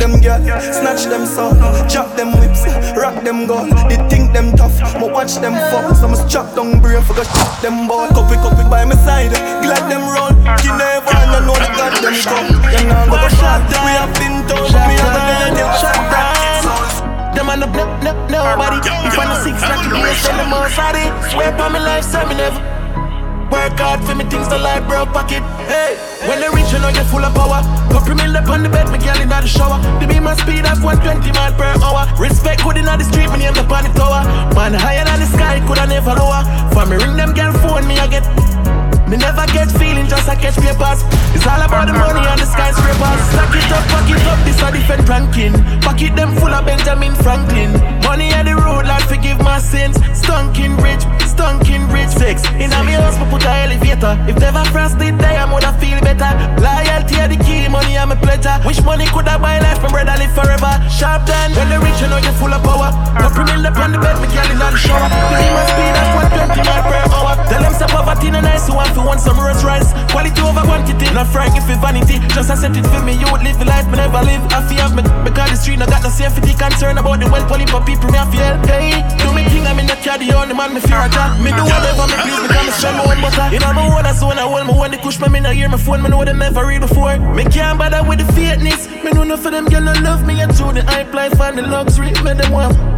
Them 0.03 0.19
girl, 0.19 0.43
snatch 0.59 1.07
them 1.07 1.25
soul, 1.25 1.55
chop 1.87 2.17
them 2.19 2.35
whips, 2.35 2.67
rock 2.99 3.23
them 3.23 3.47
gun. 3.47 3.71
They 3.87 4.03
think 4.11 4.33
them 4.35 4.51
tough, 4.57 4.75
but 4.99 5.13
watch 5.13 5.39
them 5.39 5.55
fall. 5.71 5.95
So 5.95 6.09
must 6.09 6.27
chop 6.29 6.57
down 6.57 6.83
brain 6.83 7.01
for 7.07 7.15
go 7.15 7.23
chop 7.23 7.63
them 7.63 7.87
ball. 7.87 8.09
Cup 8.09 8.27
it, 8.35 8.43
cup 8.43 8.59
it 8.59 8.67
by 8.67 8.85
my 8.85 8.97
side, 8.97 9.31
glad 9.63 9.87
them 9.87 10.03
run. 10.03 10.35
You 10.67 10.75
never 10.75 11.07
and 11.07 11.47
know 11.47 11.55
the 11.55 11.71
god 11.79 11.95
them 12.03 12.19
come. 12.19 12.51
You 12.51 12.91
know 12.91 13.15
go 13.15 13.31
shot. 13.39 13.63
We 13.63 13.95
have 13.95 14.11
been 14.19 14.43
told, 14.51 14.75
me 14.75 14.99
have 14.99 15.15
a 15.15 15.23
girl 15.23 15.55
them 15.55 15.71
shot 15.79 15.95
down. 16.11 17.37
Them 17.37 17.49
on 17.51 17.61
the 17.61 17.69
block, 17.71 18.03
no, 18.03 18.11
nobody. 18.27 18.83
If 19.07 19.15
I'm 19.15 19.31
the 19.31 19.39
six, 19.39 19.63
like 19.63 19.87
the 19.87 20.03
place, 20.03 20.27
tell 20.27 20.37
them 20.37 20.53
all 20.53 20.67
sorry. 20.75 21.07
Swear 21.31 21.55
by 21.55 21.69
my 21.69 21.79
life, 21.79 22.03
so 22.03 22.27
me 22.27 22.35
never. 22.35 22.72
Work 23.53 23.77
hard 23.77 24.01
for 24.09 24.15
me 24.15 24.25
things 24.25 24.49
don't 24.49 24.63
like 24.63 24.89
broke 24.89 25.13
pocket. 25.13 25.45
Hey, 25.69 26.01
when 26.25 26.41
they 26.41 26.49
reach, 26.49 26.73
you 26.73 26.81
know 26.81 26.89
you're 26.89 27.05
full 27.05 27.21
of 27.21 27.37
power. 27.37 27.61
Couple 27.93 28.17
mil 28.17 28.33
up 28.33 28.49
on 28.49 28.63
the 28.63 28.71
bed, 28.71 28.89
me 28.89 28.97
girl 28.97 29.21
in 29.21 29.29
the 29.29 29.45
shower. 29.45 29.77
The 30.01 30.09
beam 30.09 30.25
my 30.25 30.33
speed 30.41 30.65
of 30.65 30.81
120 30.81 31.21
mile 31.37 31.53
per 31.53 31.69
hour. 31.85 32.09
Respect 32.17 32.65
good 32.65 32.79
in 32.79 32.87
the 32.87 33.05
street, 33.05 33.29
me 33.29 33.45
name 33.45 33.53
the 33.53 33.61
the 33.61 33.93
tower. 33.93 34.25
Man 34.57 34.73
higher 34.73 35.05
than 35.05 35.21
the 35.21 35.27
sky, 35.27 35.61
coulda 35.69 35.87
never 35.87 36.17
lower. 36.17 36.41
For 36.73 36.89
me 36.89 36.97
ring 36.97 37.15
them 37.15 37.35
girl 37.37 37.53
phone, 37.61 37.87
me 37.87 38.01
I 38.01 38.09
get. 38.09 38.52
Me 39.13 39.19
never 39.19 39.45
get 39.53 39.69
feeling, 39.77 40.09
just 40.09 40.27
I 40.27 40.35
catch 40.35 40.57
papers. 40.57 41.05
It's 41.37 41.45
all 41.45 41.61
about 41.61 41.85
the 41.85 41.93
money 41.93 42.25
and 42.25 42.41
the 42.41 42.49
skyscrapers. 42.49 43.21
Stack 43.29 43.53
it 43.53 43.69
up, 43.69 43.85
pack 43.93 44.09
it 44.09 44.25
up, 44.25 44.41
this 44.49 44.57
a 44.65 44.73
different 44.73 45.05
ranking. 45.05 45.53
Pocket 45.85 46.17
them 46.17 46.33
full 46.41 46.49
of 46.49 46.65
Benjamin 46.65 47.13
Franklin. 47.21 47.77
Money 48.09 48.33
on 48.33 48.49
the 48.49 48.57
road, 48.57 48.89
Lord, 48.89 49.05
forgive 49.05 49.37
my 49.45 49.61
sins. 49.61 50.01
Stunking 50.17 50.81
rich, 50.81 51.05
stunking 51.29 51.93
rich. 51.93 52.09
Six. 52.09 52.41
In 52.57 52.73
a 52.73 52.81
me 52.85 52.97
house, 52.97 53.21
me 53.21 53.29
put 53.29 53.45
a 53.45 53.53
elevator. 53.69 54.17
If 54.25 54.41
never 54.41 54.65
frost 54.73 54.97
did 54.97 55.21
die, 55.21 55.37
I 55.37 55.45
would 55.45 55.63
have 55.63 55.77
feel 55.77 56.01
better. 56.01 56.33
Loyalty 56.57 57.21
are 57.21 57.29
the 57.29 57.37
key, 57.45 57.69
money 57.69 58.01
I'm 58.01 58.13
a 58.13 58.17
pleasure. 58.17 58.57
Wish 58.65 58.81
money 58.81 59.05
could 59.13 59.29
have 59.29 59.45
buy 59.45 59.61
life, 59.61 59.81
my 59.85 59.93
brother 59.93 60.17
live 60.17 60.33
forever. 60.33 60.73
Sharp 60.89 61.29
done, 61.29 61.53
when 61.53 61.69
the 61.69 61.77
rich, 61.85 62.01
you 62.01 62.09
know 62.09 62.17
you're 62.17 62.37
full 62.41 62.53
of 62.53 62.65
power. 62.65 62.89
Couple 63.21 63.45
mil 63.45 63.61
up 63.61 63.77
on 63.77 63.93
the 63.93 64.01
bed, 64.01 64.17
me 64.25 64.29
girl 64.33 64.49
in 64.49 64.57
the 64.57 64.73
shower. 64.81 65.05
The 65.05 65.37
demon 65.37 65.67
speed 65.69 66.01
at 66.01 66.09
120 66.57 66.65
miles 66.65 66.85
per 66.89 67.01
hour. 67.13 67.33
Tell 67.49 67.61
them 67.61 67.75
stop 67.77 67.93
poverty, 67.93 68.29
no 68.33 68.41
nice, 68.41 68.69
who 68.69 68.75
want 68.77 68.93
to 69.03 69.09
want 69.09 69.21
some 69.21 69.39
Rolls 69.39 69.63
Royce. 69.67 69.91
Quality 70.15 70.41
over 70.43 70.63
quantity, 70.63 71.07
not 71.11 71.27
frank 71.27 71.59
if 71.59 71.67
it 71.67 71.79
vanity. 71.83 72.23
Just 72.33 72.51
a 72.51 72.57
set 72.57 72.77
it 72.77 72.87
for 72.87 73.03
me, 73.03 73.19
you 73.19 73.27
would 73.31 73.43
live 73.43 73.59
the 73.59 73.67
life, 73.67 73.87
me 73.91 73.99
never 73.99 74.23
live. 74.23 74.43
I 74.55 74.63
feel 74.71 74.79
have 74.79 74.95
me, 74.95 75.03
because 75.27 75.51
the 75.51 75.57
street, 75.59 75.79
no 75.79 75.87
got 75.87 76.03
no 76.03 76.09
safety 76.09 76.55
concern 76.55 76.99
about 76.99 77.19
the 77.19 77.27
wealth, 77.27 77.51
only 77.51 77.67
for 77.67 77.83
people, 77.83 78.09
me 78.11 78.19
I 78.19 78.27
feel. 78.31 78.55
Hey, 78.71 79.03
do 79.19 79.35
me 79.35 79.43
thing, 79.51 79.67
I'm 79.67 79.79
in 79.83 79.87
the 79.91 79.99
car, 79.99 80.19
the 80.19 80.31
only 80.33 80.55
man, 80.55 80.75
me 80.75 80.81
fear 80.81 81.03
a 81.03 81.09
job. 81.11 81.43
Me 81.43 81.51
do 81.51 81.67
whatever 81.67 82.07
me 82.07 82.17
please, 82.23 82.41
because 82.47 82.65
me 82.67 82.73
strong, 82.79 82.97
my 82.97 83.11
own 83.11 83.19
butter. 83.21 83.47
You 83.51 83.61
know, 83.61 83.73
my 83.75 83.85
own, 83.91 84.03
that's 84.07 84.23
when 84.23 84.39
I 84.39 84.47
hold 84.47 84.67
me, 84.67 84.75
when 84.79 84.91
they 84.95 84.99
push 85.03 85.19
me, 85.19 85.29
me 85.29 85.41
not 85.41 85.55
hear 85.55 85.69
my 85.69 85.79
phone, 85.79 86.03
me 86.03 86.09
know 86.09 86.25
they 86.25 86.33
never 86.33 86.65
read 86.65 86.81
before. 86.81 87.19
Me 87.19 87.45
can't 87.51 87.79
bother 87.79 88.07
with 88.07 88.23
the 88.23 88.27
fakeness. 88.33 88.87
Me 89.03 89.11
know 89.11 89.23
enough 89.23 89.45
of 89.45 89.53
them, 89.53 89.67
girl, 89.67 89.83
no 89.83 89.93
love 90.07 90.25
me, 90.27 90.41
and 90.41 90.55
through 90.55 90.73
the 90.73 90.83
hype 90.87 91.13
life 91.13 91.41
and 91.41 91.59
the 91.59 91.63
luxury, 91.63 92.13
me 92.23 92.35
them 92.39 92.53
want. 92.53 92.92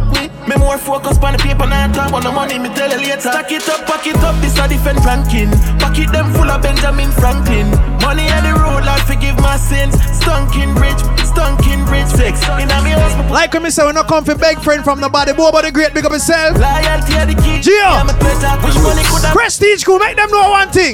We, 0.45 0.53
me 0.53 0.59
more 0.61 0.77
focus 0.77 1.17
on 1.17 1.33
the 1.33 1.39
paper, 1.39 1.65
not 1.65 1.93
talk 1.93 2.09
about 2.09 2.23
the 2.23 2.31
money, 2.31 2.59
me 2.59 2.69
tell 2.69 2.89
you 2.89 2.97
later. 2.97 3.21
Stack 3.33 3.51
it 3.51 3.67
up, 3.69 3.85
pack 3.85 4.05
it 4.05 4.17
up, 4.21 4.35
this 4.41 4.57
a 4.59 4.67
different 4.67 5.01
ranking. 5.01 5.49
Pocket 5.79 6.11
them 6.11 6.31
full 6.33 6.49
of 6.49 6.61
Benjamin 6.61 7.11
Franklin. 7.11 7.65
Money 8.01 8.29
on 8.29 8.43
the 8.45 8.53
road, 8.53 8.85
Lord, 8.85 9.01
forgive 9.09 9.37
my 9.41 9.57
sins. 9.57 9.95
Stunking 10.21 10.75
rich, 10.77 11.01
stunking 11.25 11.85
rich. 11.89 12.05
Six. 12.05 12.41
In 12.61 12.69
a 12.69 12.77
me 12.85 12.93
house, 12.93 13.31
Like 13.31 13.53
when 13.53 13.63
me 13.63 13.69
say 13.71 13.85
we 13.85 13.91
not 13.93 14.07
come 14.07 14.23
for 14.23 14.35
beg 14.35 14.59
friend 14.59 14.83
from 14.83 15.01
the 15.01 15.09
body, 15.09 15.33
boy, 15.33 15.49
but 15.51 15.65
the 15.65 15.71
great 15.71 15.93
big 15.93 16.05
up 16.05 16.11
yourself. 16.11 16.57
Loyalty 16.57 17.13
are 17.17 17.25
the 17.25 17.33
key. 17.41 17.59
Gio. 17.65 17.81
I'm 17.81 18.09
a 18.09 18.13
pleasure. 18.13 18.53
Wish 18.61 18.77
money 18.85 19.01
could 19.09 19.25
have. 19.25 19.33
Prestige 19.33 19.83
crew, 19.83 19.97
make 19.97 20.15
them 20.15 20.29
know 20.29 20.49
one 20.49 20.69
thing. 20.69 20.93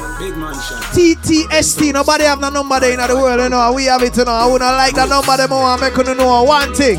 TTST. 0.91 1.93
Nobody 1.93 2.25
have 2.25 2.41
no 2.41 2.49
number 2.49 2.81
there 2.81 2.91
in 2.91 2.99
the 3.07 3.15
world, 3.15 3.39
you 3.39 3.47
know. 3.47 3.71
We 3.71 3.85
have 3.85 4.03
it, 4.03 4.17
you 4.17 4.25
know. 4.25 4.33
I 4.33 4.45
wouldn't 4.45 4.75
like 4.75 4.93
that 4.95 5.07
number 5.07 5.37
them 5.37 5.53
oh, 5.53 5.59
more. 5.59 5.69
I'm 5.69 5.79
making 5.79 6.07
you 6.07 6.15
know 6.15 6.43
one 6.43 6.73
thing. 6.73 6.97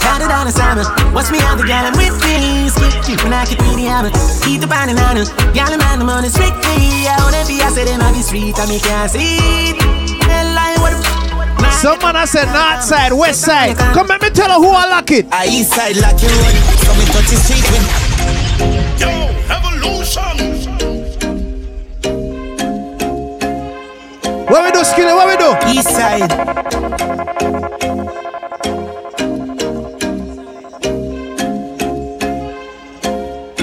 Got 0.00 0.24
it 0.24 0.32
on 0.32 0.46
the 0.46 0.52
salmon. 0.56 0.86
Watch 1.12 1.30
me 1.30 1.38
out 1.44 1.58
the 1.58 1.64
gallon 1.68 1.92
with 2.00 2.16
me. 2.24 2.70
Skip 2.70 3.22
when 3.24 3.34
I 3.34 3.44
get 3.44 3.60
really 3.60 3.84
hammer. 3.84 4.08
Eat 4.48 4.62
the 4.64 4.66
banana. 4.66 5.26
Gallon 5.52 5.78
man, 5.78 5.98
the 5.98 6.06
money 6.06 6.30
strictly. 6.30 7.04
I 7.04 7.18
wanna 7.20 7.44
be, 7.44 7.60
I 7.60 7.68
said, 7.68 7.88
in 7.88 7.98
the 8.00 8.22
street, 8.22 8.58
I 8.58 8.64
make 8.64 8.82
can't 8.82 9.10
see 9.10 9.79
Someone 11.80 12.16
I 12.16 12.24
said 12.26 12.46
north 12.52 12.84
side, 12.84 13.12
west 13.12 13.42
side. 13.42 13.76
Come 13.94 14.06
let 14.08 14.20
me 14.22 14.30
tell 14.30 14.48
her 14.48 14.56
who 14.56 14.70
I 14.70 14.86
lock 14.88 15.10
it. 15.10 15.26
I 15.32 15.46
east 15.46 15.70
side 15.74 15.96
like 15.96 16.20
you 16.22 16.28
road. 16.28 16.54
So 16.84 16.92
me 16.94 17.04
touch 17.06 17.28
the 17.30 17.36
street 17.36 17.66
with. 17.70 17.86
Yo, 19.00 19.08
evolution. 19.48 20.36
What 24.50 24.64
we 24.64 24.70
do, 24.72 24.84
Skilly? 24.84 25.12
What 25.12 25.26
we 25.28 25.36
do? 25.36 25.56
East 25.70 25.88
side. 25.88 26.32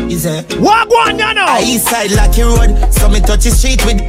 Is 0.10 0.26
it? 0.26 0.60
What 0.60 0.90
one 0.90 1.20
you 1.20 1.34
know? 1.34 1.46
I 1.46 1.62
east 1.64 1.88
side 1.88 2.12
like 2.12 2.38
you 2.38 2.46
road. 2.46 2.92
So 2.92 3.10
me 3.10 3.20
touch 3.20 3.44
the 3.44 3.52
street 3.52 3.86
with. 3.86 4.02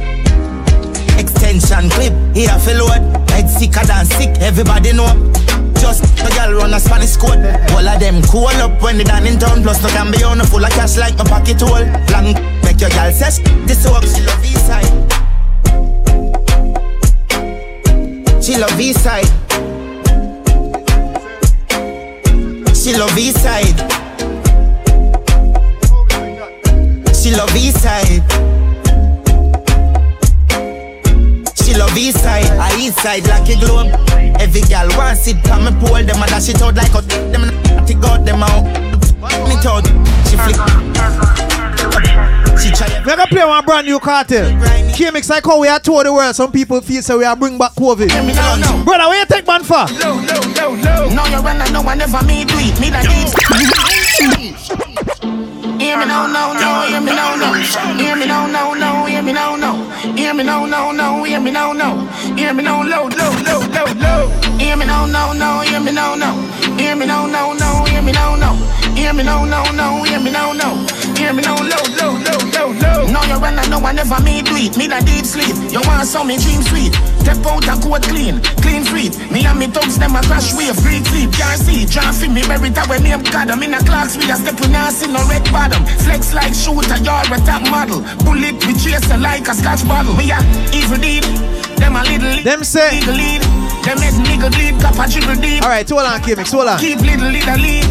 Extension 1.19 1.89
clip, 1.89 2.13
here 2.33 2.57
for 2.59 2.73
load. 2.73 3.01
Head 3.28 3.28
sicker 3.49 3.85
than 3.85 4.05
sick, 4.05 4.29
everybody 4.41 4.93
know. 4.93 5.09
Just 5.79 6.03
a 6.19 6.29
girl 6.35 6.59
run 6.59 6.73
a 6.73 6.79
Spanish 6.79 7.17
code. 7.17 7.43
All 7.71 7.87
of 7.87 7.99
them 7.99 8.21
cool 8.23 8.47
up 8.47 8.81
when 8.81 8.97
they 8.97 9.03
done 9.03 9.25
in 9.25 9.39
town. 9.39 9.63
Plus, 9.63 9.81
no 9.81 9.89
can 9.89 10.11
be 10.11 10.23
on 10.23 10.41
a 10.41 10.45
full 10.45 10.63
of 10.63 10.69
cash 10.71 10.97
like 10.97 11.17
my 11.17 11.23
pocket 11.23 11.59
hole. 11.61 11.85
Long 12.11 12.33
make 12.63 12.79
your 12.79 12.89
girl 12.91 13.11
sesh. 13.11 13.39
This 13.65 13.85
work, 13.87 14.03
she 14.03 14.21
love 14.21 14.43
east 14.45 14.67
side. 14.67 14.85
She 18.43 18.57
love 18.57 18.79
east 18.79 19.03
side. 19.03 19.29
She 22.75 22.95
love 22.97 23.17
east 23.17 23.41
side. 23.41 23.79
She 27.15 27.35
love 27.35 27.55
east 27.55 27.81
side. 27.81 28.58
She 31.69 31.75
love 31.77 31.95
east 31.95 32.23
side, 32.23 32.49
I 32.57 32.75
east 32.81 32.97
side 32.97 33.27
like 33.27 33.47
a 33.47 33.53
globe. 33.59 33.93
Every 34.41 34.61
gal 34.61 34.87
wants 34.97 35.27
it, 35.27 35.37
come 35.43 35.65
me 35.65 35.71
pole 35.79 36.01
them 36.01 36.17
and 36.17 36.31
dash 36.31 36.49
it 36.49 36.59
out 36.63 36.73
like 36.73 36.89
a 36.95 37.01
them 37.29 37.45
natty 37.45 37.93
got 37.93 38.25
them 38.25 38.41
out. 38.41 38.65
Me 39.47 39.53
told 39.61 39.85
she 42.59 42.71
try. 42.71 42.89
We're 43.05 43.15
gonna 43.15 43.27
play 43.27 43.45
one 43.45 43.63
brand 43.65 43.85
new 43.85 43.99
cartel. 43.99 44.49
KMX 44.97 45.29
like 45.29 45.45
how 45.45 45.59
we 45.59 45.67
are 45.67 45.79
tour 45.79 46.03
the 46.03 46.11
world. 46.11 46.35
Some 46.35 46.51
people 46.51 46.81
feel 46.81 47.03
so 47.03 47.19
we 47.19 47.25
are 47.25 47.35
bring 47.35 47.59
back 47.59 47.73
COVID. 47.75 48.09
Brother, 48.83 49.07
where 49.07 49.19
you 49.19 49.25
take 49.27 49.45
man 49.45 49.63
for? 49.63 49.85
No, 49.99 50.19
no, 50.19 50.41
no, 50.55 50.75
no. 50.75 51.09
No, 51.13 51.25
you 51.27 51.37
run, 51.37 51.71
no 51.71 51.83
one 51.83 51.99
never 51.99 52.23
me 52.25 52.45
do 52.45 52.55
it. 52.57 52.79
Me 52.81 52.89
that 52.89 53.05
eat. 53.05 53.29
Hear 55.79 55.97
me 55.97 56.05
no, 56.05 56.25
no, 56.25 56.53
no, 56.53 56.87
hear 56.87 56.99
me 56.99 57.15
no, 57.15 57.35
no. 57.37 57.53
Hear 57.53 58.15
me 58.15 58.25
no, 58.25 58.47
no, 58.47 58.73
no, 58.73 59.05
hear 59.05 59.21
me 59.21 59.33
no, 59.33 59.55
no. 59.55 59.88
Hear 60.19 60.33
me? 60.33 60.43
No, 60.43 60.65
no, 60.65 60.91
no, 60.91 61.23
hear 61.23 61.39
me? 61.39 61.49
No, 61.49 61.71
no. 61.71 62.05
Hear 62.35 62.53
me? 62.53 62.61
No, 62.61 62.83
low, 62.83 63.07
low, 63.07 63.31
low, 63.47 63.61
low, 63.71 63.85
low. 64.03 64.27
Hear 64.59 64.75
me? 64.75 64.85
No, 64.85 65.05
no, 65.05 65.31
no, 65.31 65.61
hear 65.61 65.79
me? 65.79 65.93
No, 65.93 66.13
no. 66.15 66.68
Hear 66.79 66.95
me 66.95 67.05
no, 67.05 67.27
no, 67.27 67.51
no, 67.53 67.83
hear 67.91 68.01
me 68.01 68.13
no, 68.13 68.35
no. 68.39 68.55
Hear 68.95 69.13
me 69.13 69.23
no, 69.23 69.43
no, 69.43 69.63
no, 69.71 70.03
hear 70.03 70.19
me 70.19 70.31
no, 70.31 70.53
no. 70.53 70.87
Hear 71.19 71.33
me 71.33 71.43
no, 71.43 71.55
low, 71.59 71.83
low, 71.99 72.15
low, 72.15 72.39
low, 72.55 72.71
low. 72.71 73.11
No, 73.11 73.19
you 73.27 73.35
run, 73.35 73.59
no 73.69 73.79
one 73.79 73.97
never 73.97 74.19
me 74.23 74.41
do 74.41 74.55
it. 74.55 74.77
Me 74.77 74.87
that 74.87 75.03
deep 75.05 75.27
sleep. 75.27 75.51
You 75.75 75.83
want 75.83 76.07
some 76.07 76.27
me 76.31 76.39
dream 76.39 76.63
sweet. 76.63 76.95
Step 77.19 77.43
out 77.45 77.67
and 77.67 77.83
coat 77.83 78.03
clean, 78.07 78.39
clean 78.63 78.87
street. 78.87 79.13
Me 79.29 79.45
and 79.45 79.59
me 79.59 79.67
thugs 79.67 79.99
them 79.99 80.15
a 80.15 80.21
crash 80.23 80.55
wave, 80.55 80.79
green 80.79 81.03
sleep. 81.03 81.35
Can't 81.35 81.59
see, 81.59 81.83
can't 81.85 82.15
feel 82.15 82.31
me, 82.31 82.41
that 82.47 82.87
when 82.87 83.03
name 83.03 83.23
God. 83.27 83.51
I'm 83.51 83.61
in 83.61 83.75
a 83.75 83.83
clocks, 83.83 84.15
we 84.15 84.31
a 84.31 84.35
step 84.39 84.55
now, 84.71 84.89
see 84.89 85.11
no 85.11 85.19
red 85.27 85.43
bottom. 85.51 85.83
Flex 86.07 86.33
like 86.33 86.55
shooter, 86.55 86.97
you're 87.03 87.27
a 87.27 87.39
top 87.43 87.67
model. 87.67 88.01
Bullet, 88.23 88.55
we 88.63 88.73
chase 88.79 89.03
like 89.19 89.51
a 89.51 89.53
scotch 89.53 89.83
bottle. 89.83 90.15
We 90.15 90.31
a 90.31 90.39
evil 90.71 90.97
deed, 90.97 91.27
them 91.79 91.95
a 91.95 92.03
little 92.03 92.43
Them 92.43 92.63
say. 92.63 92.99
Legal 92.99 93.15
lead, 93.15 93.41
them 93.83 93.97
make 93.99 94.15
nigga 94.27 94.51
bleed, 94.51 94.75
a 94.99 95.07
dribble 95.07 95.41
deep. 95.41 95.63
Alright, 95.63 95.89
hold 95.89 96.01
on, 96.01 96.19
KMX, 96.19 96.51
hold 96.51 96.67
on. 96.67 96.79
Keep 96.79 96.99
little 96.99 97.29
little 97.29 97.55
lead, 97.55 97.85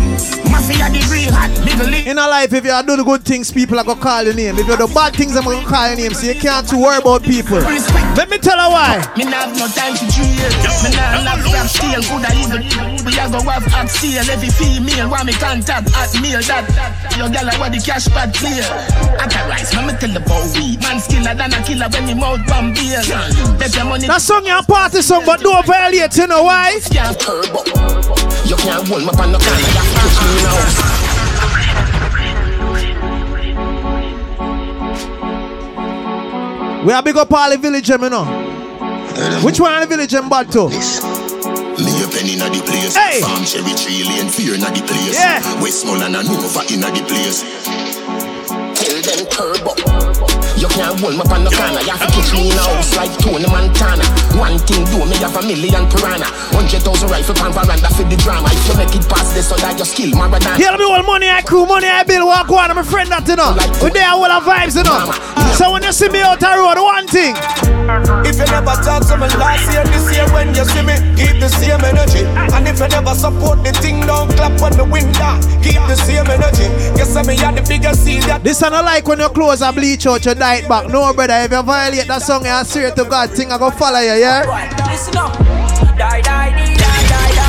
mafia 0.51 0.89
degree 0.91 1.29
hot, 1.31 1.53
middle. 1.65 1.93
In 1.95 2.19
a 2.19 2.27
life, 2.27 2.53
if 2.53 2.65
you 2.65 2.83
do 2.87 2.97
the 2.97 3.05
good 3.05 3.25
things, 3.25 3.53
people 3.53 3.79
are 3.79 3.85
gonna 3.85 4.01
call 4.01 4.23
your 4.25 4.35
name. 4.35 4.59
If 4.59 4.67
you 4.67 4.77
do 4.77 4.87
the 4.87 4.93
bad 4.95 5.15
things, 5.15 5.37
I'm 5.37 5.45
gonna 5.45 5.67
call 5.67 5.89
your 5.89 5.97
name. 5.97 6.15
So 6.15 6.27
you 6.27 6.35
can't 6.35 6.71
worry 6.73 6.99
about 6.99 7.23
people. 7.23 7.61
Let 8.17 8.31
me 8.31 8.39
tell 8.39 8.59
her 8.59 8.71
why. 8.71 9.05
Me 9.17 9.25
nah 9.25 9.49
have 9.49 9.55
no 9.57 9.67
time 9.69 9.95
to 9.95 10.07
drill. 10.11 10.51
Me 10.83 10.91
nah 10.97 11.23
have 11.23 11.45
rap 11.53 11.69
steel. 11.69 12.01
Good 12.03 12.25
a 12.25 12.31
evil. 12.35 12.63
We 13.05 13.13
a 13.19 13.25
go 13.31 13.41
have 13.47 13.67
hot 13.69 13.89
steel. 13.89 14.25
Every 14.29 14.51
female 14.51 15.11
want 15.11 15.27
me 15.27 15.35
contact 15.35 15.93
at 15.95 16.13
meal. 16.21 16.41
That 16.49 16.67
your 17.17 17.29
gal 17.29 17.49
I 17.49 17.57
want 17.59 17.75
the 17.75 17.81
cash 17.81 18.09
bad 18.09 18.35
clear. 18.35 18.65
Authorize, 19.21 19.73
me 19.75 19.87
me 19.87 19.93
tell 19.99 20.13
the 20.13 20.21
boy 20.21 20.45
weed. 20.57 20.81
Man 20.83 20.99
skiller 20.99 21.37
than 21.37 21.53
a 21.53 21.61
killer 21.65 21.89
when 21.93 22.09
he 22.09 22.15
mouth 22.15 22.45
bomb 22.47 22.75
beer. 22.75 23.03
Bet 23.59 23.75
your 23.75 23.85
money. 23.85 24.07
That 24.07 24.23
song 24.23 24.47
your 24.47 24.63
party 24.63 25.03
song, 25.03 25.25
but 25.25 25.41
don't 25.41 25.65
violate, 25.67 26.17
you 26.17 26.27
know 26.27 26.45
why? 26.45 26.79
Can't 26.91 27.19
turbo. 27.19 28.28
You 28.47 28.57
can't 28.57 28.87
hold 28.89 29.03
me 29.03 29.09
on 29.09 29.33
no 29.33 29.39
can. 29.39 29.59
You 29.59 29.67
have 29.75 29.89
to 29.89 29.99
push 30.01 30.19
me. 30.23 31.09
We 36.87 36.93
are 36.93 37.03
big 37.03 37.17
up 37.17 37.33
all 37.33 37.51
the 37.51 37.59
village, 37.59 37.89
you 37.89 37.99
know. 37.99 38.25
Which 39.43 39.59
one 39.61 39.75
of 39.75 39.81
the 39.81 39.87
village 39.87 40.13
them 40.13 40.29
bad 40.29 40.51
to? 40.53 40.71
A 41.99 42.11
penny 42.11 42.35
inna 42.35 42.49
the 42.51 42.63
place. 42.65 42.97
Hey. 42.97 43.21
Farm 43.21 43.45
cherry 43.45 43.75
tree 43.75 44.05
lane 44.05 44.29
fear 44.29 44.55
inna 44.55 44.71
the 44.71 44.83
place. 44.87 45.15
Yeah. 45.15 45.43
Westmoreland 45.61 46.17
and 46.17 46.29
Nova 46.29 46.63
inna 46.73 46.91
the 46.91 47.03
place. 47.07 47.43
Tell 48.79 49.03
them 49.03 49.27
turbo. 49.31 50.08
You 50.59 50.67
can't 50.67 50.99
hold 50.99 51.15
me 51.15 51.23
on 51.31 51.47
the 51.47 51.55
corner. 51.55 51.79
You 51.87 51.95
have 51.95 52.03
to 52.03 52.11
catch 52.11 52.35
me 52.35 52.51
in 52.51 52.59
a 52.59 52.63
house 52.67 52.97
like 52.99 53.15
Tony 53.23 53.47
Montana. 53.47 54.03
One 54.35 54.59
thing 54.59 54.83
do 54.91 55.07
me 55.07 55.15
have 55.23 55.39
a 55.39 55.43
million 55.47 55.87
piranha. 55.87 56.27
Hundred 56.51 56.83
thousand 56.83 57.11
rifle 57.11 57.35
pan 57.39 57.55
veranda 57.55 57.87
for 57.95 58.03
the 58.03 58.17
drama. 58.19 58.51
If 58.51 58.67
you 58.67 58.75
make 58.75 58.91
it 58.91 59.07
past 59.07 59.35
this, 59.39 59.49
so 59.49 59.57
that 59.57 59.79
your 59.79 59.87
skill 59.87 60.11
Maradona. 60.19 60.59
Here 60.59 60.75
me 60.75 60.83
all 60.83 61.03
money 61.07 61.31
I 61.31 61.43
crew, 61.43 61.65
money 61.65 61.87
I 61.87 62.03
bill, 62.03 62.27
walk 62.27 62.51
on, 62.51 62.71
I'm 62.75 62.79
a 62.79 62.85
friend 62.85 63.09
that 63.15 63.29
you 63.31 63.37
know. 63.39 63.55
We 63.79 63.95
there 63.95 64.11
all 64.11 64.27
the 64.27 64.43
vibes, 64.43 64.75
you 64.75 64.83
know. 64.83 65.15
So 65.55 65.71
when 65.71 65.83
you 65.87 65.93
see 65.93 66.09
me 66.09 66.23
out 66.23 66.41
the 66.41 66.51
road, 66.51 66.83
one 66.83 67.07
thing. 67.07 67.39
If 67.89 68.37
you 68.37 68.45
never 68.53 68.77
talk 68.85 69.07
to 69.09 69.17
me 69.17 69.29
last 69.41 69.73
year, 69.73 69.83
this 69.85 70.15
year 70.15 70.29
when 70.29 70.49
you 70.55 70.65
see 70.67 70.83
me, 70.83 70.93
keep 71.17 71.41
the 71.41 71.49
same 71.49 71.81
energy. 71.81 72.21
And 72.53 72.69
if 72.69 72.79
you 72.81 72.89
never 72.89 73.15
support 73.15 73.65
the 73.65 73.73
thing, 73.73 74.01
don't 74.05 74.29
clap 74.37 74.61
on 74.61 74.73
the 74.77 74.85
window. 74.85 75.41
Keep 75.65 75.81
the 75.89 75.97
same 75.97 76.27
energy. 76.27 76.69
Guess 76.99 77.17
I 77.17 77.23
me 77.23 77.35
had 77.37 77.57
the 77.57 77.63
biggest 77.67 78.05
seed. 78.05 78.25
This 78.45 78.63
I 78.63 78.69
not 78.69 78.85
like 78.85 79.09
when 79.09 79.21
you 79.21 79.29
close 79.31 79.63
a 79.63 79.73
bleach 79.73 80.07
out, 80.07 80.27
you 80.27 80.35
die 80.35 80.57
it 80.57 80.69
back. 80.69 80.89
No, 80.89 81.15
brother, 81.15 81.33
if 81.41 81.51
you 81.51 81.63
violate 81.63 82.07
that 82.09 82.21
song, 82.21 82.47
I 82.47 82.63
swear 82.65 82.91
to 82.91 83.05
God, 83.05 83.31
thing 83.31 83.51
I 83.53 83.57
go 83.57 83.71
follow 83.71 84.01
you, 84.01 84.21
yeah? 84.21 84.45
Listen 84.91 85.17
up. 85.17 85.33
Die, 85.97 86.21
die, 86.21 86.21
die, 86.21 86.77
die, 86.77 87.09
die, 87.09 87.33
die. 87.33 87.49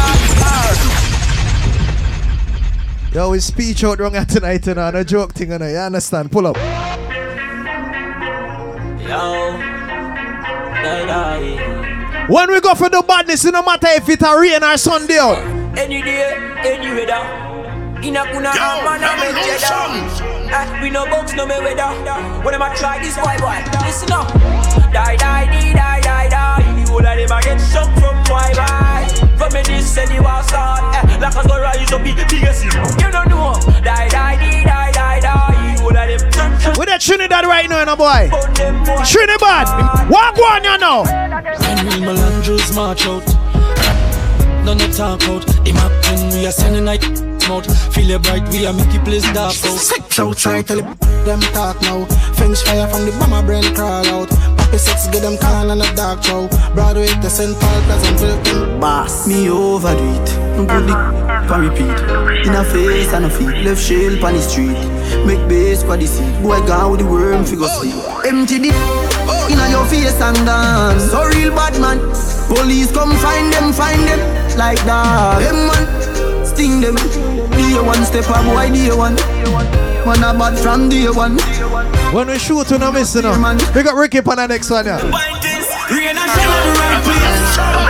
Yo, 3.13 3.31
we 3.31 3.39
speech 3.39 3.83
out 3.83 3.99
wrong 3.99 4.25
tonight, 4.25 4.65
you 4.65 4.73
know, 4.73 4.89
no 4.89 5.03
joke 5.03 5.33
thing, 5.33 5.51
you 5.51 5.57
know, 5.57 5.67
you 5.67 5.75
understand? 5.75 6.31
Pull 6.31 6.47
up. 6.47 6.55
Yo. 9.05 9.78
Die, 10.83 11.05
die. 11.05 12.25
When 12.27 12.51
we 12.51 12.61
go 12.61 12.75
for 12.75 12.89
the 12.89 13.03
badness, 13.05 13.45
it 13.45 13.51
no 13.51 13.63
matter 13.63 13.87
if 13.89 14.07
it 14.07 14.21
a 14.21 14.39
rain 14.39 14.63
or 14.63 14.77
Sunday 14.77 15.17
out. 15.17 15.39
Any 15.77 16.01
day, 16.01 16.33
any 16.63 16.89
weather. 16.93 17.47
Inna 18.01 18.23
kuna 18.31 18.53
man 18.55 19.03
a 19.03 19.11
make 19.19 19.43
cheddar. 19.43 19.91
Eh, 20.55 20.81
we 20.81 20.89
no 20.89 21.05
box 21.05 21.33
no 21.33 21.45
me 21.45 21.59
weather. 21.59 21.91
When 22.43 22.53
them 22.53 22.61
a 22.61 22.73
try 22.75 22.99
this 23.03 23.17
boy 23.17 23.35
boy, 23.43 23.59
listen 23.83 24.11
up. 24.13 24.31
Die 24.93 25.17
die 25.17 25.45
die 25.51 25.73
die 25.73 26.01
die 26.01 26.29
die. 26.29 26.63
The 26.85 26.91
whole 26.91 27.05
of 27.05 27.17
them 27.17 27.31
a 27.31 27.41
get 27.41 27.59
shocked 27.59 27.99
from 27.99 28.15
boy 28.23 28.49
boy. 28.55 29.03
From 29.35 29.51
me 29.53 29.61
this 29.63 29.97
and 29.97 30.09
the 30.09 30.21
war 30.23 30.41
start. 30.43 30.95
Eh, 30.95 31.19
like 31.19 31.35
us 31.35 31.45
go 31.45 31.59
rise 31.59 31.91
up 31.91 32.03
the 32.03 32.13
biggest. 32.29 32.63
You 32.63 33.11
don't 33.11 33.27
know. 33.27 33.53
Die 33.83 34.07
die 34.07 34.37
die 34.37 34.63
die 34.63 34.91
die 34.91 35.19
die. 35.19 35.75
The 35.75 35.81
whole 35.81 35.97
of 35.97 36.07
them 36.07 36.19
jump 36.19 36.21
jump. 36.21 36.28
With 36.79 36.87
that 36.87 37.01
Trinidad 37.01 37.43
right 37.43 37.67
now, 37.67 37.83
you 37.83 37.91
know, 37.91 37.99
boy. 37.99 38.31
Trinidad, 39.03 39.67
walk 40.07 40.39
one, 40.39 40.63
you 40.63 40.77
know. 40.79 41.03
And 41.03 41.83
we 41.83 41.99
Melandros 41.99 42.73
march 42.73 43.03
out. 43.03 43.27
None 44.63 44.79
of 44.79 44.95
talk 44.95 45.19
out. 45.27 45.43
Him 45.67 45.75
up 45.75 45.91
when 46.07 46.31
we 46.31 46.47
are 46.47 46.55
sending 46.55 46.85
night 46.85 47.03
out. 47.51 47.67
Feel 47.91 48.15
it 48.15 48.23
bright, 48.23 48.47
we 48.47 48.65
are 48.65 48.71
make 48.71 48.87
the 48.95 49.01
place 49.03 49.27
dark 49.35 49.59
out. 49.59 49.75
Sex 49.75 50.19
outside, 50.19 50.67
tell 50.67 50.79
them 51.27 51.41
talk 51.51 51.81
now. 51.81 52.05
French 52.39 52.63
fire 52.63 52.87
from 52.87 53.03
the 53.03 53.11
bomber 53.19 53.45
brain 53.45 53.75
crawl 53.75 54.07
out. 54.15 54.29
Poppy 54.55 54.77
sex, 54.77 55.07
get 55.11 55.21
them 55.21 55.37
call 55.37 55.71
on 55.71 55.81
a 55.81 55.95
dark 55.99 56.23
show. 56.23 56.47
Broadway 56.73 57.07
to 57.07 57.29
St. 57.29 57.59
Paul, 57.59 57.81
Pleasant 57.91 58.21
Wilton. 58.21 58.79
Boss, 58.79 59.27
me 59.27 59.49
overdo 59.49 59.99
it. 60.15 60.29
Put 60.55 60.87
the 60.87 60.95
on 60.95 61.59
repeat. 61.59 62.47
In 62.47 62.55
a 62.55 62.63
face 62.63 63.11
and 63.11 63.25
a 63.25 63.29
feet, 63.29 63.67
left 63.67 63.83
shell 63.83 64.25
on 64.25 64.33
the 64.33 64.41
street. 64.41 64.98
Make 65.29 65.47
base 65.47 65.83
for 65.83 65.95
the 65.95 66.07
seat. 66.07 66.41
Boy 66.41 66.57
gone 66.65 66.89
with 66.89 67.01
the 67.01 67.05
worm, 67.05 67.45
figure 67.45 67.69
oh. 67.69 67.85
sleep. 67.85 67.93
Empty 68.25 68.57
the 68.57 68.71
oh. 69.29 69.45
inna 69.45 69.69
your 69.69 69.85
face 69.85 70.17
and 70.17 70.33
dance. 70.41 71.11
So 71.13 71.21
real 71.21 71.53
bad 71.53 71.77
man. 71.77 72.01
Police 72.49 72.89
come 72.91 73.13
find 73.21 73.53
them, 73.53 73.69
find 73.69 74.01
them 74.09 74.17
like 74.57 74.81
that. 74.89 75.37
Them 75.37 75.69
man, 75.69 75.85
sting 76.41 76.81
them. 76.81 76.97
Day 77.53 77.77
one 77.77 78.01
step 78.09 78.25
up, 78.33 78.41
boy, 78.41 78.73
day 78.73 78.89
one. 78.89 79.13
Man 80.09 80.25
a 80.25 80.33
bad 80.33 80.57
from 80.57 80.89
day 80.89 81.05
one. 81.13 81.37
When 82.09 82.25
we 82.25 82.39
shoot, 82.39 82.65
we 82.71 82.79
no 82.79 82.91
miss, 82.91 83.13
you 83.13 83.21
know. 83.21 83.37
We 83.75 83.83
got 83.83 83.93
Ricky 83.93 84.25
on 84.25 84.35
the 84.35 84.47
next 84.47 84.71
one, 84.71 84.87
yeah. 84.87 84.97
Rain 84.97 86.17
and 86.17 86.25
shell 86.25 86.49
at 86.49 86.65
the 86.65 86.73
right 86.73 87.03
place. 87.05 87.88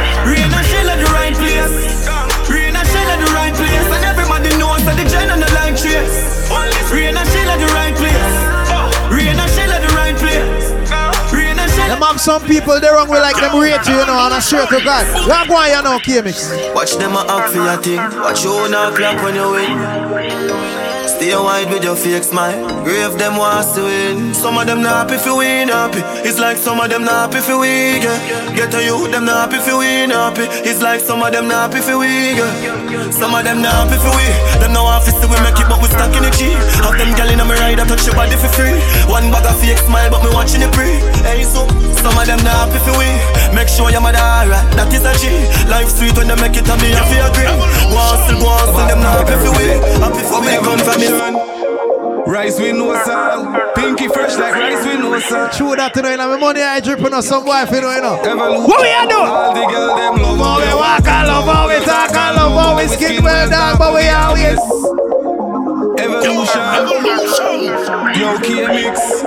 Some 12.19 12.43
people 12.43 12.79
they 12.79 12.89
wrong 12.89 13.09
with 13.09 13.21
like 13.21 13.35
them 13.37 13.57
rate 13.59 13.79
you, 13.87 13.95
you 13.95 14.05
know, 14.05 14.19
and 14.19 14.33
I 14.33 14.39
swear 14.39 14.67
to 14.67 14.83
God. 14.83 15.05
Walk 15.27 15.47
one, 15.49 15.69
you 15.69 15.81
know, 15.81 15.99
K-Mix. 15.99 16.51
Watch 16.75 16.97
them 16.97 17.15
act 17.15 17.53
for 17.53 17.63
your 17.63 17.77
thing. 17.77 17.97
Watch 18.19 18.43
you 18.43 18.51
on 18.51 18.95
clock 18.95 19.23
when 19.23 19.35
you 19.35 19.51
win. 19.51 20.78
Stay 21.19 21.35
wide 21.35 21.67
with 21.67 21.83
your 21.83 21.97
fake 21.99 22.23
smile. 22.23 22.55
Grave 22.87 23.19
them 23.19 23.35
wants 23.35 23.75
to 23.75 23.83
win. 23.83 24.33
Some 24.33 24.55
of 24.55 24.63
them 24.65 24.79
not 24.81 25.03
happy 25.03 25.19
if 25.19 25.25
you 25.27 25.35
win 25.35 25.67
happy. 25.67 25.99
It's 26.23 26.39
like 26.39 26.55
some 26.55 26.79
of 26.79 26.87
them 26.87 27.03
not 27.03 27.27
happy 27.27 27.43
if 27.43 27.47
you 27.51 27.59
win. 27.59 27.99
Yeah. 27.99 28.55
Get 28.55 28.71
a 28.71 28.79
you, 28.79 29.03
them 29.11 29.27
not 29.27 29.51
happy 29.51 29.59
if 29.59 29.67
you 29.67 29.83
win 29.83 30.15
happy. 30.15 30.47
It's 30.63 30.79
like 30.79 31.03
some 31.03 31.19
of 31.19 31.35
them 31.35 31.51
not 31.51 31.75
happy 31.75 31.83
if 31.83 31.91
you 31.91 31.99
win. 31.99 32.39
Yeah. 32.39 33.11
Some 33.11 33.35
of 33.35 33.43
them 33.43 33.59
not 33.59 33.91
happy 33.91 33.99
if 33.99 34.03
you 34.07 34.15
win. 34.15 34.31
Them 34.63 34.71
no 34.71 34.87
office 34.87 35.19
we 35.19 35.35
make 35.43 35.59
it, 35.59 35.67
but 35.67 35.83
we 35.83 35.91
stuck 35.91 36.15
in 36.15 36.23
the 36.23 36.31
key. 36.31 36.55
Have 36.87 36.95
them 36.95 37.11
gal 37.19 37.27
in 37.27 37.43
me 37.43 37.55
ride, 37.59 37.83
I 37.83 37.83
touch 37.83 38.07
your 38.07 38.15
body 38.15 38.39
for 38.39 38.47
free. 38.55 38.79
One 39.11 39.27
bag 39.27 39.43
of 39.43 39.59
fake 39.59 39.83
smile, 39.83 40.07
but 40.07 40.23
me 40.23 40.31
watching 40.31 40.63
it 40.63 40.71
pre. 40.71 41.03
Hey, 41.27 41.43
so 41.43 41.67
some 41.99 42.15
of 42.15 42.23
them 42.31 42.39
not 42.47 42.71
happy 42.71 42.79
if 42.79 42.87
you 42.87 42.95
win. 42.95 43.19
Make 43.51 43.67
sure 43.67 43.91
your 43.91 43.99
mother 43.99 44.23
alright. 44.23 44.63
That 44.79 44.87
is 44.95 45.03
a 45.03 45.11
G. 45.19 45.35
Life 45.67 45.91
sweet 45.91 46.15
when 46.15 46.31
they 46.31 46.39
make 46.39 46.55
it, 46.55 46.63
and 46.63 46.79
me 46.79 46.95
I 46.95 47.03
feel 47.11 47.27
agree. 47.27 47.51
Go 47.91 47.99
hustle, 48.07 48.39
go 48.39 48.47
hustle. 48.55 48.87
Them 48.87 49.03
not 49.03 49.19
happy 49.19 49.35
if 49.35 49.43
you 49.43 49.51
win. 49.51 49.83
Happy 49.99 50.23
for 50.23 50.39
me 50.39 50.55
come 50.63 50.79
from 50.79 50.95
me. 51.03 51.08
Rice 52.29 52.59
with 52.59 52.75
no 52.75 52.93
salt, 53.03 53.75
pinky 53.75 54.07
fresh 54.07 54.37
like 54.37 54.53
rice 54.53 54.85
with 54.85 54.99
no 54.99 55.19
salt. 55.19 55.51
True 55.53 55.75
that, 55.75 55.95
you 55.95 56.01
know, 56.03 56.15
know, 56.15 56.27
my 56.29 56.37
money 56.37 56.61
I 56.61 56.79
dripping 56.79 57.13
on 57.13 57.23
some 57.23 57.43
wife, 57.43 57.71
you 57.71 57.81
know, 57.81 57.91
you 57.91 58.01
know. 58.01 58.21
Evolution. 58.21 58.69
What 58.69 58.81
we 58.81 58.93
a 58.93 59.07
do? 59.09 59.17
All 59.17 59.53
the 59.53 59.65
girl 59.65 59.95
them 59.97 60.21
love 60.21 60.37
How 60.37 60.59
we 60.61 60.73
walk 60.77 61.07
and 61.07 61.27
love, 61.27 61.45
how 61.45 61.67
we 61.67 61.79
talk 61.83 62.13
and 62.13 62.35
love, 62.37 62.53
how 62.53 62.77
we 62.77 62.87
skin 62.87 63.23
well 63.23 63.49
down, 63.49 63.77
but 63.79 63.93
we 63.95 64.07
always. 64.09 64.59
Evolution. 65.97 66.61
Yo, 68.13 68.37
K-Mix. 68.45 69.23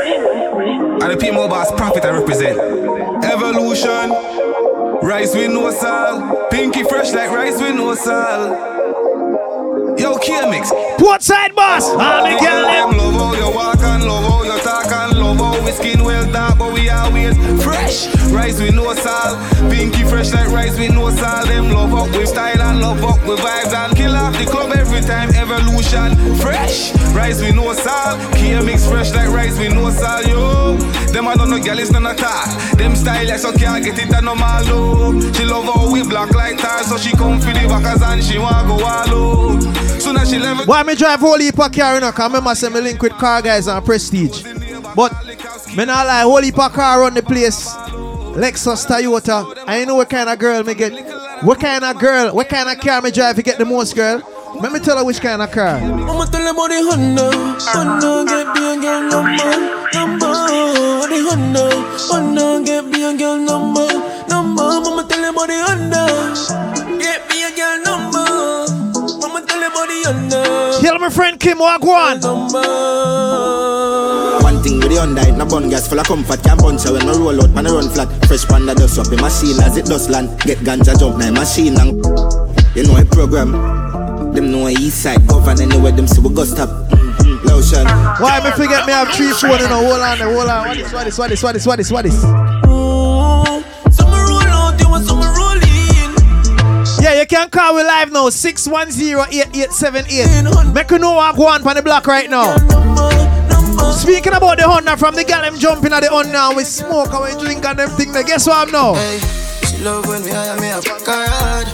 And 1.03 1.11
the 1.11 1.17
P-Mo 1.19 1.49
Boss 1.49 1.73
Profit 1.73 2.05
I 2.05 2.11
represent. 2.11 2.57
Evolution. 3.25 4.11
Rice 5.03 5.35
with 5.35 5.51
no 5.51 5.71
salt. 5.73 6.51
Pinky 6.51 6.85
fresh 6.85 7.13
like 7.13 7.31
rice 7.31 7.61
with 7.61 7.75
no 7.75 7.95
salt. 7.97 8.82
Yo, 9.99 10.17
K-Mix. 10.19 10.73
Port 10.99 11.23
side 11.23 11.55
boss. 11.55 11.89
All 11.91 11.97
the 12.25 12.39
girl 12.41 12.67
eh? 12.67 12.85
love 12.85 13.15
how 13.15 13.35
you 13.35 13.55
walk 13.55 13.79
and 13.79 14.05
love 14.05 14.25
how 14.25 14.43
you 14.43 14.51
talk 14.51 14.61
and 14.61 14.62
love 15.35 15.65
we 15.65 15.73
skin 15.73 16.05
well 16.05 16.31
dark, 16.33 16.59
but 16.59 16.73
we 16.73 16.89
always 16.91 17.37
fresh. 17.63 18.07
Rice 18.31 18.61
with 18.61 18.75
no 18.75 18.95
salt. 18.95 19.39
Pinky 19.71 20.05
fresh 20.05 20.33
like 20.33 20.49
rice 20.49 20.79
with 20.79 20.93
no 20.93 21.11
salt. 21.11 21.47
Them 21.47 21.71
love 21.71 21.95
up 21.95 22.11
with 22.17 22.29
style 22.29 22.61
and 22.61 22.81
love 22.81 23.03
up 23.05 23.21
with 23.27 23.41
vibes 23.41 23.73
and 23.73 23.97
kill 23.97 24.15
off 24.15 24.37
the 24.39 24.45
club 24.45 24.73
every 24.73 25.01
time. 25.01 25.31
Evolution 25.31 26.17
fresh. 26.37 26.95
Rice 27.15 27.41
with 27.41 27.55
no 27.55 27.73
salt. 27.73 28.21
K-Mix 28.35 28.87
fresh 28.89 29.13
like 29.13 29.29
rice 29.29 29.59
with 29.59 29.75
no 29.75 29.91
salt. 29.91 30.27
Yo, 30.27 30.77
them 31.13 31.29
I 31.29 31.35
don't 31.37 31.51
know 31.51 31.63
girl 31.63 31.79
it's 31.79 31.91
none 31.91 32.07
at 32.07 32.23
all. 32.23 32.77
Them 32.77 32.97
style 32.97 33.27
like 33.27 33.39
so 33.39 33.53
can't 33.53 33.85
get 33.85 33.99
it 33.99 34.13
a 34.13 34.21
normal 34.21 34.65
low. 34.65 35.21
She 35.33 35.45
love 35.45 35.65
how 35.65 35.93
we 35.93 36.03
black 36.03 36.35
like 36.35 36.59
tar, 36.59 36.83
so 36.85 36.97
she 36.97 37.13
come 37.13 37.41
for 37.41 37.53
the 37.53 37.67
backers 37.69 38.03
and 38.03 38.23
she 38.23 38.39
want 38.39 38.67
go 38.67 38.75
all 38.75 38.87
out. 38.87 39.63
Soon 40.01 40.17
as 40.17 40.31
she 40.31 40.39
level. 40.39 40.65
Why 40.65 40.83
me 40.83 40.95
drive 40.95 41.21
whole 41.21 41.39
heap 41.39 41.59
of 41.59 41.73
car, 41.73 41.95
you 41.95 42.01
know, 42.01 42.13
cause 42.13 42.29
remember 42.29 42.55
say 42.55 42.69
me 42.69 42.81
link 42.81 43.01
with 43.01 43.13
car 43.13 43.43
guys 43.43 43.69
and 43.69 43.85
prestige. 43.85 44.62
But 44.95 45.13
me 45.77 45.85
not 45.85 46.07
like 46.07 46.23
whole 46.23 46.43
heap 46.43 46.59
of 46.59 46.73
car 46.73 47.01
run 47.01 47.15
the 47.15 47.23
place. 47.23 47.75
Lexus, 48.37 48.87
Toyota. 48.87 49.63
I 49.67 49.85
know 49.85 49.97
what 49.97 50.09
kind 50.11 50.29
of 50.29 50.39
girl 50.39 50.63
me 50.65 50.75
get. 50.75 50.93
What 51.45 51.61
kind 51.61 51.85
of 51.85 51.99
girl, 51.99 52.35
what 52.35 52.49
kind 52.49 52.69
of 52.69 52.79
car 52.81 53.01
me 53.03 53.11
drive 53.11 53.37
to 53.37 53.43
get 53.43 53.59
the 53.59 53.65
most 53.65 53.95
girl? 53.97 54.23
Let 54.61 54.71
me 54.71 54.81
tell 54.81 54.99
her 54.99 55.05
which 55.05 55.21
kind 55.21 55.41
of 55.43 55.51
car. 55.51 55.77
I'ma 55.77 56.25
tell 56.27 56.45
them 56.45 56.55
about 56.55 56.69
the 56.69 56.81
Honda. 56.85 57.31
Honda 57.73 58.25
get 58.29 58.55
be 58.55 58.61
a 58.61 58.77
girl 58.81 59.03
number, 59.09 59.57
number. 59.95 60.33
The 61.09 61.19
Honda, 61.29 61.65
Honda 62.09 62.65
get 62.65 62.93
be 62.93 63.03
a 63.03 63.17
girl 63.17 63.39
number, 63.39 63.89
number. 64.29 64.63
I'ma 64.63 65.03
tell 65.09 65.21
them 65.23 65.35
about 65.35 65.49
the 65.49 65.59
Honda. 65.67 66.99
Get 66.99 67.29
be 67.29 67.43
a 67.43 67.51
girl 67.57 67.83
number. 67.83 68.22
I'ma 69.93 70.03
tell 70.03 70.15
them 70.15 70.25
about 70.25 70.31
the 70.31 70.41
Honda. 70.41 70.81
Tell 70.81 70.99
my 70.99 71.11
friend 71.11 71.39
Kim 71.41 71.59
Wagwan. 71.59 72.23
One 74.43 74.63
thing 74.63 74.79
with 74.79 74.89
the 74.89 74.97
Hyundai, 74.97 75.37
no 75.37 75.45
bun 75.47 75.69
gas 75.69 75.89
full 75.89 76.01
of 76.01 76.07
comfort 76.07 76.43
Can't 76.43 76.61
punch 76.61 76.85
when 76.85 77.05
no 77.07 77.19
roll 77.19 77.43
out, 77.43 77.51
man 77.51 77.67
I 77.67 77.71
run 77.71 77.89
flat 77.91 78.09
Fresh 78.27 78.47
panda 78.47 78.75
dust 78.75 78.99
up 78.99 79.13
in 79.13 79.21
machine 79.21 79.61
as 79.61 79.77
it 79.77 79.87
does 79.87 80.09
land 80.09 80.29
Get 80.41 80.59
ganja 80.59 80.99
jump 80.99 81.19
na 81.19 81.31
machine 81.31 81.79
and 81.79 82.03
You 82.77 82.85
know 82.85 82.97
a 82.97 83.05
program 83.05 83.53
Them 84.35 84.51
know 84.51 84.67
a 84.67 84.71
east 84.71 85.03
side 85.03 85.27
govern 85.27 85.61
anywhere 85.61 85.93
them 85.93 86.07
see 86.07 86.21
we 86.21 86.35
go 86.35 86.45
stop 86.45 86.69
mm-hmm. 86.69 87.47
Lotion 87.47 87.87
Why 88.21 88.41
me 88.43 88.51
forget 88.53 88.87
me 88.87 88.93
have 88.93 89.09
three 89.11 89.33
phone 89.33 89.61
you 89.61 89.69
know, 89.69 89.83
hold 89.85 90.01
on, 90.01 90.19
hold 90.19 90.49
on. 90.49 90.69
What 90.69 90.77
is, 90.77 90.93
what 90.93 91.07
is, 91.07 91.19
what 91.19 91.31
is, 91.33 91.43
what 91.43 91.57
is, 91.57 91.67
what 91.67 91.81
is, 91.81 91.93
what 91.93 92.07
is? 92.07 92.21
Some 92.21 92.72
you 97.23 97.27
can 97.27 97.49
call 97.51 97.75
we 97.77 97.85
live 97.85 98.11
now, 98.11 98.29
610-8878. 98.29 100.75
Make 100.75 100.91
you 100.91 100.99
know 100.99 101.13
what 101.13 101.37
go 101.37 101.47
on 101.47 101.65
on 101.65 101.77
the 101.77 101.83
block 101.83 102.09
right 102.09 102.29
now. 102.29 102.57
Speaking 103.93 104.33
about 104.33 104.59
the 104.59 104.65
Honda 104.67 104.97
from 104.97 105.15
the 105.15 105.23
gal, 105.23 105.45
I'm 105.45 105.57
jumping 105.57 105.93
at 105.93 106.03
the 106.03 106.09
Honda. 106.11 106.51
We 106.57 106.65
smoke 106.65 107.13
and 107.15 107.23
we 107.23 107.31
drink 107.41 107.65
and 107.65 107.79
them 107.79 107.91
thing. 107.91 108.11
Guess 108.13 108.49
what 108.49 108.67
I'm 108.67 108.73
now? 108.73 108.95
Hey, 108.95 109.21
she 109.71 109.79
love 109.85 110.05
when 110.09 110.25
we 110.25 110.31
hire 110.31 110.59
me 110.61 110.71
a 110.71 110.83
fuck 110.83 111.07
her 111.07 111.27
hard. 111.29 111.69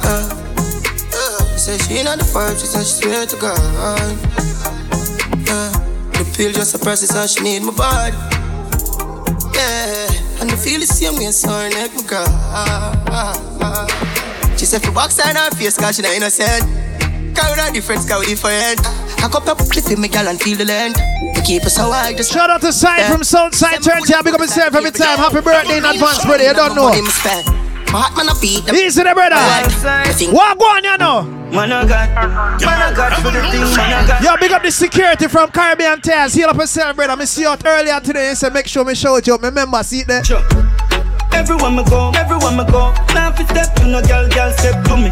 Uh, 0.00 0.30
uh, 1.12 1.44
say 1.58 1.76
she 1.76 2.02
not 2.02 2.16
the 2.18 2.24
vibe, 2.24 2.58
she 2.58 2.64
said 2.66 2.86
she 2.86 2.94
swear 3.04 3.26
to 3.26 3.36
God. 3.36 3.58
Uh, 3.60 4.14
the 6.12 6.24
pill 6.34 6.50
just 6.52 6.80
process 6.82 7.14
and 7.14 7.28
she 7.28 7.42
need 7.42 7.62
my 7.62 7.72
body. 7.76 8.16
Yeah, 9.52 10.40
and 10.40 10.48
the 10.48 10.56
feel 10.56 10.80
the 10.80 10.86
same 10.86 11.16
way, 11.16 11.30
so 11.30 11.50
her 11.50 11.68
neck 11.68 11.92
my 11.94 12.02
girl. 12.08 12.26
She 14.56 14.66
said, 14.66 14.82
for 14.82 14.92
box 14.92 15.18
her 15.20 15.28
in 15.30 15.36
her 15.36 15.50
face, 15.50 15.76
cause 15.76 15.96
she 15.96 16.02
not 16.02 16.12
innocent. 16.12 16.62
Cause 17.36 17.50
we 17.50 17.56
not 17.56 17.74
different, 17.74 18.08
cause 18.08 18.20
we 18.20 18.26
different. 18.34 18.80
I 19.22 19.28
cup 19.28 19.46
up 19.48 19.58
cliff 19.58 19.90
in 19.90 20.00
my 20.00 20.08
gal 20.08 20.28
and 20.28 20.40
feel 20.40 20.56
the 20.56 20.64
land. 20.64 20.96
We 21.34 21.42
keep 21.42 21.64
us 21.64 21.74
so 21.76 21.90
high. 21.90 22.14
Just 22.14 22.32
Shout 22.32 22.50
out 22.50 22.60
to 22.60 22.72
Side 22.72 23.10
from 23.10 23.24
Southside 23.24 23.82
Turntable. 23.82 24.22
Big 24.22 24.34
up 24.34 24.40
yourself 24.40 24.74
every 24.74 24.90
time. 24.90 25.18
Happy 25.18 25.40
birthday 25.40 25.78
in 25.78 25.84
advance, 25.84 26.24
brother. 26.24 26.44
You 26.44 26.54
don't 26.54 26.74
know. 26.76 26.92
My 27.92 28.00
heart 28.00 28.16
man 28.16 28.28
a 28.28 28.40
beat. 28.40 28.66
Easy 28.74 29.02
there, 29.02 29.14
brother. 29.14 29.36
What 30.32 30.58
go 30.58 30.64
on, 30.66 30.84
you 30.84 30.98
know? 30.98 31.22
Man 31.54 31.70
I 31.70 31.86
got, 31.86 32.10
man 32.60 32.82
I 32.82 32.92
got 32.96 33.14
for 33.22 33.30
the 33.30 33.40
thing, 33.50 33.60
man 33.76 34.04
I 34.04 34.06
got. 34.06 34.22
Yo, 34.22 34.36
big 34.36 34.50
up 34.50 34.62
the 34.62 34.70
security 34.72 35.28
from 35.28 35.50
Caribbean 35.50 36.00
Tales. 36.00 36.34
Heal 36.34 36.48
up 36.48 36.56
yourself, 36.56 36.96
brother. 36.96 37.14
I 37.20 37.24
see 37.24 37.42
you 37.42 37.48
out 37.48 37.64
earlier 37.64 38.00
today. 38.00 38.34
So 38.34 38.50
make 38.50 38.66
sure 38.66 38.84
me 38.84 38.94
show 38.94 39.16
it 39.16 39.26
you. 39.26 39.36
Remember, 39.36 39.82
see 39.84 40.00
it 40.00 40.08
there. 40.08 40.22
Everyone 41.34 41.76
me 41.76 41.84
go, 41.84 42.10
everyone 42.16 42.56
me 42.56 42.64
go. 42.70 42.92
Now 43.12 43.30
if 43.36 43.48
step 43.48 43.74
to 43.76 43.84
no 43.86 44.00
girl, 44.02 44.28
girl 44.28 44.50
step 44.52 44.84
to 44.86 44.96
me. 44.96 45.10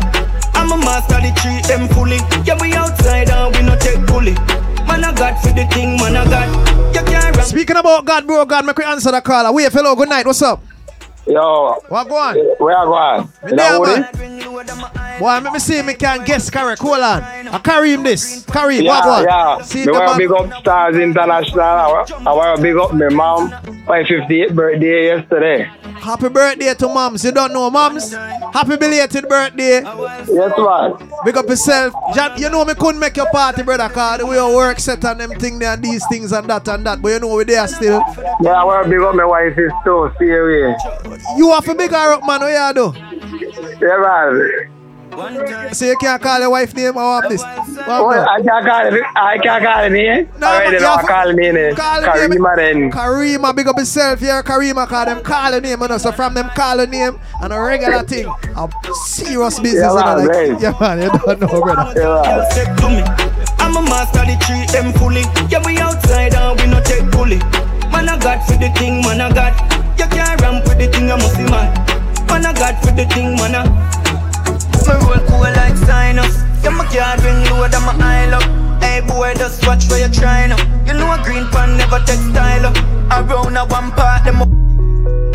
I'm 0.54 0.70
a 0.72 0.76
master, 0.76 1.20
the 1.20 1.32
treat 1.42 1.64
them 1.66 1.88
fully. 1.88 2.18
Yeah, 2.44 2.56
we 2.60 2.72
outside 2.74 3.30
and 3.30 3.54
we 3.56 3.62
no 3.62 3.76
take 3.76 4.06
bully. 4.06 4.34
Man, 4.86 5.04
I 5.04 5.12
got 5.14 5.40
for 5.42 5.52
the 5.52 5.66
thing, 5.72 5.96
man, 5.96 6.16
I 6.16 6.24
got. 6.24 6.94
You 6.94 7.02
can't 7.02 7.36
run. 7.36 7.44
Speaking 7.46 7.76
about 7.76 8.04
God, 8.04 8.26
bro, 8.26 8.44
God, 8.44 8.64
make 8.64 8.76
we 8.78 8.84
answer 8.84 9.10
the 9.10 9.20
caller. 9.20 9.52
Wait, 9.52 9.70
fellow, 9.72 9.94
good 9.96 10.08
night. 10.08 10.26
What's 10.26 10.42
up? 10.42 10.62
Yo. 11.26 11.74
What 11.88 12.08
go 12.08 12.16
on? 12.16 12.36
Eh, 12.36 12.42
where 12.58 12.76
I 12.76 12.84
go 12.84 12.94
on? 12.94 13.28
Me 13.44 13.56
there, 13.56 13.80
man. 13.80 15.18
Boy, 15.18 15.26
let 15.26 15.52
me 15.52 15.58
see 15.58 15.78
if 15.78 15.86
me 15.86 15.94
can 15.94 16.24
guess 16.24 16.50
correct. 16.50 16.80
Hold 16.82 16.98
on. 16.98 17.22
I 17.48 17.58
carry 17.58 17.92
him 17.92 18.02
this. 18.02 18.44
Carry 18.46 18.78
him. 18.78 18.84
Yeah, 18.84 18.90
what 18.90 19.04
go 19.04 19.10
on? 19.10 19.24
yeah. 19.58 19.62
See 19.62 19.86
Me 19.86 19.92
want 19.92 20.12
to 20.12 20.18
big 20.18 20.32
up 20.32 20.60
Stars 20.60 20.96
International. 20.96 21.60
I 21.60 22.04
I 22.26 22.32
want 22.32 22.56
to 22.56 22.62
big 22.62 22.76
up 22.76 22.92
my 22.92 23.08
mom. 23.08 23.50
My 23.86 24.02
58th 24.02 24.54
birthday 24.54 25.04
yesterday. 25.06 25.70
Happy 26.02 26.28
birthday 26.28 26.74
to 26.74 26.88
moms. 26.88 27.24
You 27.24 27.30
don't 27.30 27.52
know 27.52 27.70
moms? 27.70 28.12
Happy 28.12 28.76
belated 28.76 29.28
birthday. 29.28 29.82
Yes, 29.82 30.52
man. 30.58 31.10
Big 31.24 31.36
up 31.36 31.48
yourself. 31.48 31.94
You 32.36 32.50
know 32.50 32.64
me 32.64 32.74
couldn't 32.74 32.98
make 32.98 33.16
your 33.16 33.30
party, 33.30 33.62
brother, 33.62 33.88
cause 33.88 34.18
the 34.18 34.26
way 34.26 34.34
your 34.34 34.52
work 34.54 34.80
set 34.80 35.04
and 35.04 35.20
them 35.20 35.30
thing 35.38 35.60
there 35.60 35.74
and 35.74 35.82
these 35.84 36.04
things 36.08 36.32
and 36.32 36.50
that 36.50 36.66
and 36.66 36.84
that. 36.86 37.00
But 37.00 37.08
you 37.10 37.20
know 37.20 37.36
we 37.36 37.44
there 37.44 37.68
still. 37.68 38.02
Yeah, 38.40 38.60
I 38.60 38.64
want 38.64 38.84
to 38.84 38.90
big 38.90 39.00
up 39.00 39.14
my 39.14 39.24
wife 39.24 39.56
is 39.56 39.70
too. 39.84 40.10
See 40.18 40.26
you 40.26 40.46
here. 40.48 40.76
You 41.36 41.52
have 41.52 41.68
a 41.68 41.74
big 41.74 41.92
her 41.92 42.14
up, 42.14 42.26
man. 42.26 42.40
What 42.40 42.50
you 42.50 42.74
do? 42.74 43.86
Yeah, 43.86 43.98
man. 43.98 44.71
So 45.16 45.84
you 45.84 45.96
can't 45.98 46.22
call 46.22 46.40
your 46.40 46.48
wife 46.50 46.74
name 46.74 46.96
or 46.96 47.02
what 47.20 47.28
this? 47.28 47.42
What 47.42 47.86
Oh. 47.88 48.08
I 48.10 48.40
can't 48.40 48.64
call 48.66 48.86
it. 48.94 49.02
I 49.14 49.38
can't 49.38 49.62
call 49.64 49.84
it 49.84 49.90
name. 49.92 50.28
No, 50.38 50.46
Already 50.46 50.64
but 50.66 50.72
you 50.72 50.80
now 50.80 50.96
have- 50.96 51.06
call 51.06 51.32
me 51.34 51.52
name. 51.52 51.74
Call 51.76 52.00
the 52.00 52.06
name. 52.28 52.30
Karima 52.40 52.56
then. 52.56 52.90
Karima, 52.90 53.54
big 53.56 53.68
up 53.68 53.76
yourself 53.78 54.20
here. 54.20 54.42
Karima, 54.42 54.86
call 54.88 55.04
them 55.04 55.20
call 55.22 55.50
the 55.50 55.60
name. 55.60 55.82
You 55.82 55.88
know, 55.88 55.98
so 55.98 56.12
from 56.12 56.32
them 56.32 56.48
call 56.56 56.78
the 56.78 56.86
name 56.86 57.18
and 57.42 57.52
a 57.52 57.60
regular 57.60 58.02
thing, 58.04 58.26
a 58.56 58.68
serious 59.04 59.60
business. 59.60 59.82
Yeah, 59.82 59.90
you 59.90 60.26
man, 60.26 60.26
like- 60.26 60.62
yeah, 60.62 60.74
man, 60.80 61.02
you 61.02 61.10
don't 61.26 61.40
know, 61.40 61.60
brother. 61.60 61.94
Girl 61.94 62.46
step 62.50 62.76
to 62.78 62.88
me. 62.88 63.02
I'm 63.60 63.76
a 63.76 63.82
master, 63.82 64.24
the 64.24 64.36
treat 64.46 64.68
them 64.72 64.92
fully. 64.94 65.24
Yeah, 65.50 65.62
we 65.66 65.76
outside 65.78 66.34
and 66.34 66.58
we 66.58 66.66
no 66.68 66.80
take 66.80 67.10
bully. 67.10 67.36
Man, 67.92 68.08
I 68.08 68.18
got 68.18 68.46
for 68.46 68.56
the 68.56 68.70
thing, 68.78 69.02
man, 69.02 69.20
I 69.20 69.30
got. 69.30 69.52
You 69.98 70.06
can't 70.08 70.40
ramp 70.40 70.64
with 70.66 70.78
the 70.78 70.86
thing, 70.88 71.12
I 71.12 71.16
must 71.16 71.36
see 71.36 71.44
man. 71.44 71.68
Man, 72.28 72.46
I 72.46 72.52
got 72.54 72.80
for 72.82 72.92
the 72.92 73.04
thing, 73.06 73.36
man, 73.36 73.54
I. 73.54 74.01
Me 74.86 74.94
roll 75.06 75.22
cool 75.28 75.40
like 75.40 75.76
sinus. 75.76 76.42
Yeah, 76.62 76.70
my 76.70 76.84
card 76.86 77.22
ring 77.22 77.44
load 77.50 77.74
and 77.74 77.84
my 77.84 77.94
eye 78.00 78.28
look. 78.30 78.44
Hey 78.82 79.00
boy, 79.00 79.34
just 79.34 79.66
watch 79.66 79.88
where 79.88 80.00
you're 80.00 80.08
trying 80.08 80.52
up. 80.52 80.60
You 80.86 80.94
know 80.94 81.12
a 81.12 81.18
green 81.24 81.46
pan 81.48 81.76
never 81.76 81.98
take 82.00 82.20
style 82.20 82.66
up. 82.66 82.76
Around 83.10 83.56
a 83.56 83.64
one 83.66 83.90
part, 83.92 84.24
them 84.24 84.42
up. 84.42 84.48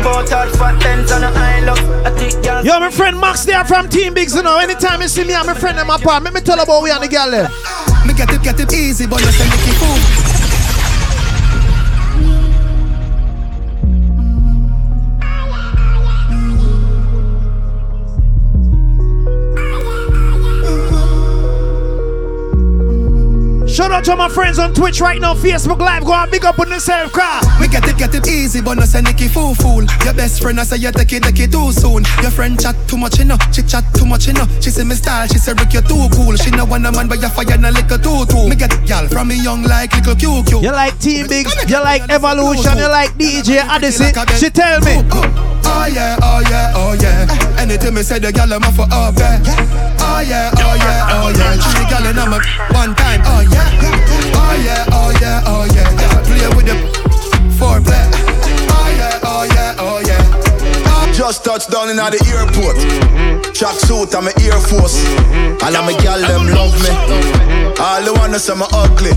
Portal 0.00 0.48
fat 0.56 0.84
ends 0.86 1.10
on 1.12 1.24
a 1.24 1.30
eye 1.34 1.60
look. 1.64 1.78
I 2.06 2.10
take 2.16 2.42
girls. 2.42 2.64
Yo, 2.64 2.78
my 2.78 2.90
friend 2.90 3.20
Max 3.20 3.44
there 3.44 3.64
from 3.64 3.88
Team 3.88 4.14
Bigs, 4.14 4.34
you 4.34 4.42
know. 4.42 4.58
Anytime 4.58 5.02
you 5.02 5.08
see 5.08 5.24
me 5.24 5.34
I'm 5.34 5.48
a 5.48 5.54
friend 5.54 5.78
them 5.78 5.88
part. 5.88 6.22
let 6.22 6.32
me 6.32 6.40
tell 6.40 6.60
about 6.60 6.82
we 6.82 6.90
and 6.90 7.02
the 7.02 7.08
girl 7.08 7.30
there. 7.30 7.48
Me 8.06 8.14
get 8.14 8.30
it, 8.32 8.42
get 8.42 8.60
it 8.60 8.72
easy, 8.72 9.06
but 9.06 9.20
you 9.20 9.32
say 9.32 9.44
make 9.48 9.68
it 9.68 9.74
fool. 9.76 10.37
Shout 23.88 24.00
out 24.00 24.04
to 24.04 24.16
my 24.16 24.28
friends 24.28 24.58
on 24.58 24.74
Twitch 24.74 25.00
right 25.00 25.18
now, 25.18 25.32
Facebook 25.32 25.78
Live. 25.78 26.04
Go 26.04 26.12
and 26.12 26.30
big 26.30 26.44
up 26.44 26.58
on 26.58 26.68
yourself, 26.68 27.10
car. 27.10 27.40
Me 27.58 27.66
get 27.68 27.88
it, 27.88 27.96
get 27.96 28.14
it 28.14 28.28
easy, 28.28 28.60
but 28.60 28.74
no 28.74 28.84
say 28.84 29.00
Nicky 29.00 29.28
fool 29.28 29.54
fool. 29.54 29.82
Your 30.04 30.12
best 30.12 30.42
friend 30.42 30.60
I 30.60 30.64
say 30.64 30.76
you 30.76 30.92
take 30.92 31.10
it, 31.14 31.22
take 31.22 31.40
it 31.40 31.52
too 31.52 31.72
soon. 31.72 32.04
Your 32.20 32.30
friend 32.30 32.60
chat 32.60 32.76
too 32.86 32.98
much, 32.98 33.18
you 33.18 33.24
know. 33.24 33.38
She 33.50 33.62
chat 33.62 33.84
too 33.94 34.04
much, 34.04 34.26
you 34.26 34.34
know. 34.34 34.44
She 34.60 34.68
say 34.68 34.84
me 34.84 34.94
style, 34.94 35.26
she 35.26 35.38
say 35.38 35.54
Rick 35.54 35.72
you 35.72 35.80
too 35.80 36.06
cool. 36.12 36.36
She 36.36 36.50
know 36.50 36.66
want 36.66 36.84
a 36.84 36.92
man, 36.92 37.08
but 37.08 37.22
you 37.22 37.30
fire 37.30 37.56
na 37.56 37.70
liquor 37.70 37.96
too 37.96 38.26
too. 38.26 38.46
Me 38.50 38.56
get 38.56 38.74
it, 38.74 38.86
gal 38.86 39.08
from 39.08 39.28
me 39.28 39.42
young 39.42 39.62
like 39.62 39.94
little 39.96 40.14
QQ. 40.14 40.62
You 40.62 40.70
like 40.70 40.98
Team 41.00 41.26
Bigs, 41.26 41.56
you 41.66 41.80
like 41.82 42.02
Evolution, 42.10 42.76
you 42.76 42.88
like 42.88 43.16
DJ 43.16 43.64
Odyssey. 43.64 44.12
She 44.36 44.50
tell 44.50 44.80
me. 44.82 45.00
Oh, 45.00 45.24
oh, 45.24 45.64
oh 45.64 45.86
yeah, 45.88 46.18
oh 46.20 46.42
yeah, 46.50 46.72
oh 46.76 46.92
yeah. 47.00 47.56
Anything 47.58 47.94
me 47.94 48.02
say 48.02 48.18
the 48.18 48.32
gal 48.32 48.52
I'm 48.52 48.60
for 48.76 48.84
up 48.92 49.14
there. 49.14 49.40
Oh 50.00 50.20
yeah, 50.20 50.50
oh 50.60 50.74
yeah, 50.76 51.16
oh 51.24 51.32
yeah. 51.32 51.56
She 51.56 51.68
Three 51.72 51.88
gal 51.88 52.04
in 52.04 52.16
my 52.16 52.38
one 52.74 52.94
time. 52.94 53.22
Oh 53.24 53.40
yeah, 53.40 53.70
oh 53.82 54.54
yeah, 54.64 54.84
oh 54.92 55.12
yeah, 55.20 55.42
oh 55.46 55.64
yeah. 55.74 55.88
Play 56.24 56.48
with 56.56 56.66
the 56.66 56.76
foreplay. 57.58 58.04
Oh 58.70 58.88
yeah, 58.96 59.20
oh 59.24 59.44
yeah, 59.54 59.74
oh 59.78 60.00
yeah. 60.06 61.12
Just 61.12 61.44
touched 61.44 61.70
down 61.70 61.90
in 61.90 61.96
the 61.96 62.20
airport. 62.30 62.76
Track 63.54 63.74
suit, 63.74 64.14
I'm 64.14 64.28
a 64.28 64.32
Air 64.40 64.60
Force. 64.60 65.02
Of 65.78 65.84
my 65.84 65.92
gal 66.00 66.20
them 66.20 66.46
love 66.46 66.74
me. 66.82 66.90
All 67.80 68.02
the 68.02 68.12
wanna 68.14 68.38
say 68.38 68.54
me 68.54 68.66
ugly. 68.72 69.12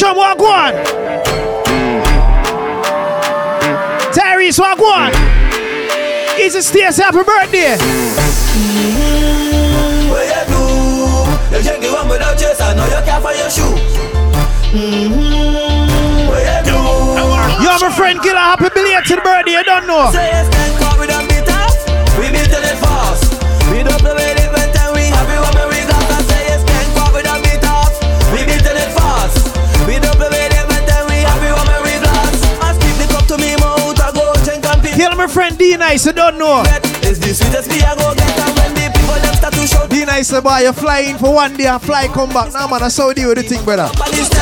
Go 0.00 0.46
on? 0.46 0.72
Tyrese, 4.12 4.58
go 4.78 4.86
on? 4.86 5.12
Easy 6.40 6.60
Stacey, 6.62 7.02
happy 7.02 7.22
birthday. 7.22 7.76
What 10.08 10.24
you 10.26 10.42
do? 10.48 10.60
You 11.56 11.62
drink 11.62 11.82
the 11.84 11.90
one 11.92 12.08
without 12.08 12.38
chase, 12.38 12.60
I 12.60 12.74
know 12.74 12.86
you 12.86 13.04
can't 13.04 13.22
find 13.22 13.38
your 13.38 13.50
shoe. 13.50 13.76
Mm-hmm. 14.72 16.28
What 16.28 16.40
you 16.40 16.58
do? 16.64 16.78
Yo, 17.62 17.70
my 17.78 17.92
friend 17.94 18.20
Killer, 18.22 18.38
happy 18.38 18.68
belated 18.74 19.22
birthday, 19.22 19.52
you 19.52 19.64
don't 19.64 19.86
know. 19.86 20.10
Drink 35.02 35.18
and 35.18 35.18
pick. 35.18 35.18
Kill 35.18 35.18
my 35.18 35.26
friend 35.26 35.58
D 35.58 35.76
Nice, 35.76 36.06
you 36.06 36.12
don't 36.12 36.38
know. 36.38 36.62
It's 37.02 37.18
the 37.18 37.34
sweetest 37.34 37.68
me 37.68 37.82
I 37.82 37.94
go 37.96 38.14
get 38.14 38.38
and 38.38 38.56
when 38.56 38.74
the 38.74 38.90
people 38.94 39.18
them 39.20 39.34
start 39.34 39.54
to 39.54 39.66
shout. 39.66 39.90
D 39.90 40.04
Nice, 40.04 40.30
boy, 40.40 40.58
you 40.58 40.72
fly 40.72 41.00
in 41.00 41.18
for 41.18 41.34
one 41.34 41.56
day 41.56 41.66
and 41.66 41.82
fly 41.82 42.06
come 42.08 42.30
back. 42.30 42.52
Now, 42.52 42.68
man, 42.68 42.80
that's 42.80 42.96
how 42.96 43.12
deal 43.12 43.28
with 43.28 43.38
the 43.38 43.44
thing, 43.44 43.64
brother. 43.64 43.90
I 43.92 44.10
just 44.12 44.32
do 44.32 44.38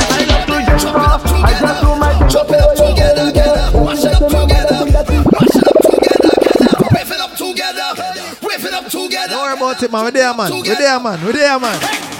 my 1.97 2.13
chop 2.29 2.49
it 2.49 2.61
up 2.61 2.75
together, 2.75 3.25
together, 3.31 3.71
mash 3.83 4.05
it 4.05 4.13
up 4.13 4.29
together, 4.29 4.85
mash 4.85 5.55
it 5.55 5.67
up 5.67 5.77
together, 5.81 6.31
together, 6.31 6.73
whip 6.91 7.09
it 7.09 7.19
up 7.19 7.35
together, 7.35 7.89
whip 8.41 8.63
it 8.63 8.73
up 8.73 8.85
together. 8.89 9.33
Don't 9.33 9.41
worry 9.41 9.57
about 9.57 9.83
it, 9.83 9.91
man. 9.91 10.03
We're 10.05 10.11
there, 10.11 10.33
man. 10.33 10.51
We're 10.51 10.75
there, 10.75 10.99
man. 10.99 11.25
We're 11.25 11.33
there, 11.33 11.59
man. 11.59 11.79
You 11.81 12.10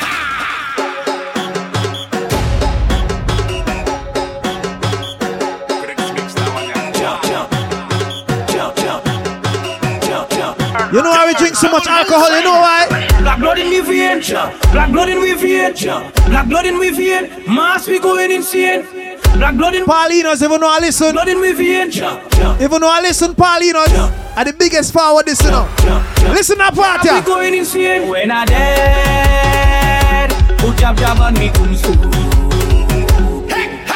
so 11.62 11.70
much 11.70 11.86
alcohol? 11.88 12.30
You 12.36 12.43
know 12.43 12.59
why? 12.59 12.88
Black 13.22 13.39
blood 13.39 13.59
in 13.59 13.70
me 13.70 13.80
vein, 13.82 14.20
black 14.72 14.91
blood 14.91 15.09
in 15.09 15.22
me 15.22 15.34
vein, 15.36 15.74
black 16.26 16.47
blood 16.49 16.66
in 16.66 16.80
me 16.80 16.89
vein. 16.89 17.30
Mass 17.47 17.88
we 17.88 17.99
going 17.99 18.32
insane. 18.32 18.84
Black 19.38 19.55
blood 19.55 19.76
in 19.76 19.86
Paulinos, 19.86 20.41
even 20.43 20.59
though 20.59 20.68
I 20.70 20.80
listen. 20.80 21.12
Blood 21.14 21.28
in 21.30 21.39
me 21.39 21.51
vein. 21.53 21.89
Even 21.91 22.82
though 22.82 22.89
I 22.89 22.99
listen, 23.01 23.34
Paulinos 23.36 23.93
are 24.36 24.43
the 24.45 24.53
biggest 24.57 24.91
forward 24.91 25.26
this, 25.26 25.41
you 25.43 25.51
know. 25.51 25.68
Listen 26.34 26.59
up, 26.62 26.74
party. 26.74 27.09
We 27.14 27.22
going 27.22 27.53
insane 27.53 28.09
when 28.09 28.32
I 28.32 28.45
dead. 28.45 30.32
Put 30.59 30.78
jab 30.78 30.97
jab 30.97 31.20
on 31.20 31.34
me 31.36 31.49
tombstone. 31.49 31.99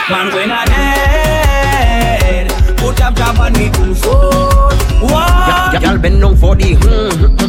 Man, 0.07 0.31
when 0.35 0.51
I 0.51 0.65
dead, 0.65 2.51
put 2.77 2.95
jab 2.97 3.15
jab 3.15 3.39
on 3.39 3.53
me 3.53 3.71
tombstone. 3.71 4.71
Wow. 5.01 5.71
Y'all 5.81 5.97
been 5.97 6.19
known 6.19 6.35
for 6.37 6.55
the 6.55 6.75
hmm, 6.75 7.09
hmm, 7.09 7.35
hmm, 7.37 7.44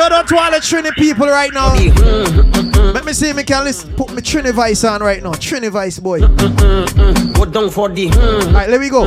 Shout 0.00 0.12
out 0.12 0.28
to 0.28 0.38
all 0.38 0.50
the 0.50 0.56
Trini 0.56 0.94
people 0.94 1.26
right 1.26 1.52
now. 1.52 1.74
Let 2.94 3.04
me 3.04 3.12
see 3.12 3.28
if 3.28 3.36
I 3.36 3.42
can 3.42 3.64
listen. 3.64 3.92
Put 3.96 4.14
my 4.14 4.22
Trini 4.22 4.50
voice 4.50 4.82
on 4.82 5.02
right 5.02 5.22
now. 5.22 5.32
Trini 5.32 5.70
voice, 5.70 5.98
boy. 5.98 6.20
Go 6.20 7.44
down 7.44 7.68
for 7.68 7.90
the 7.90 8.08
Alright, 8.46 8.70
let 8.70 8.80
me 8.80 8.88
go. 8.88 9.02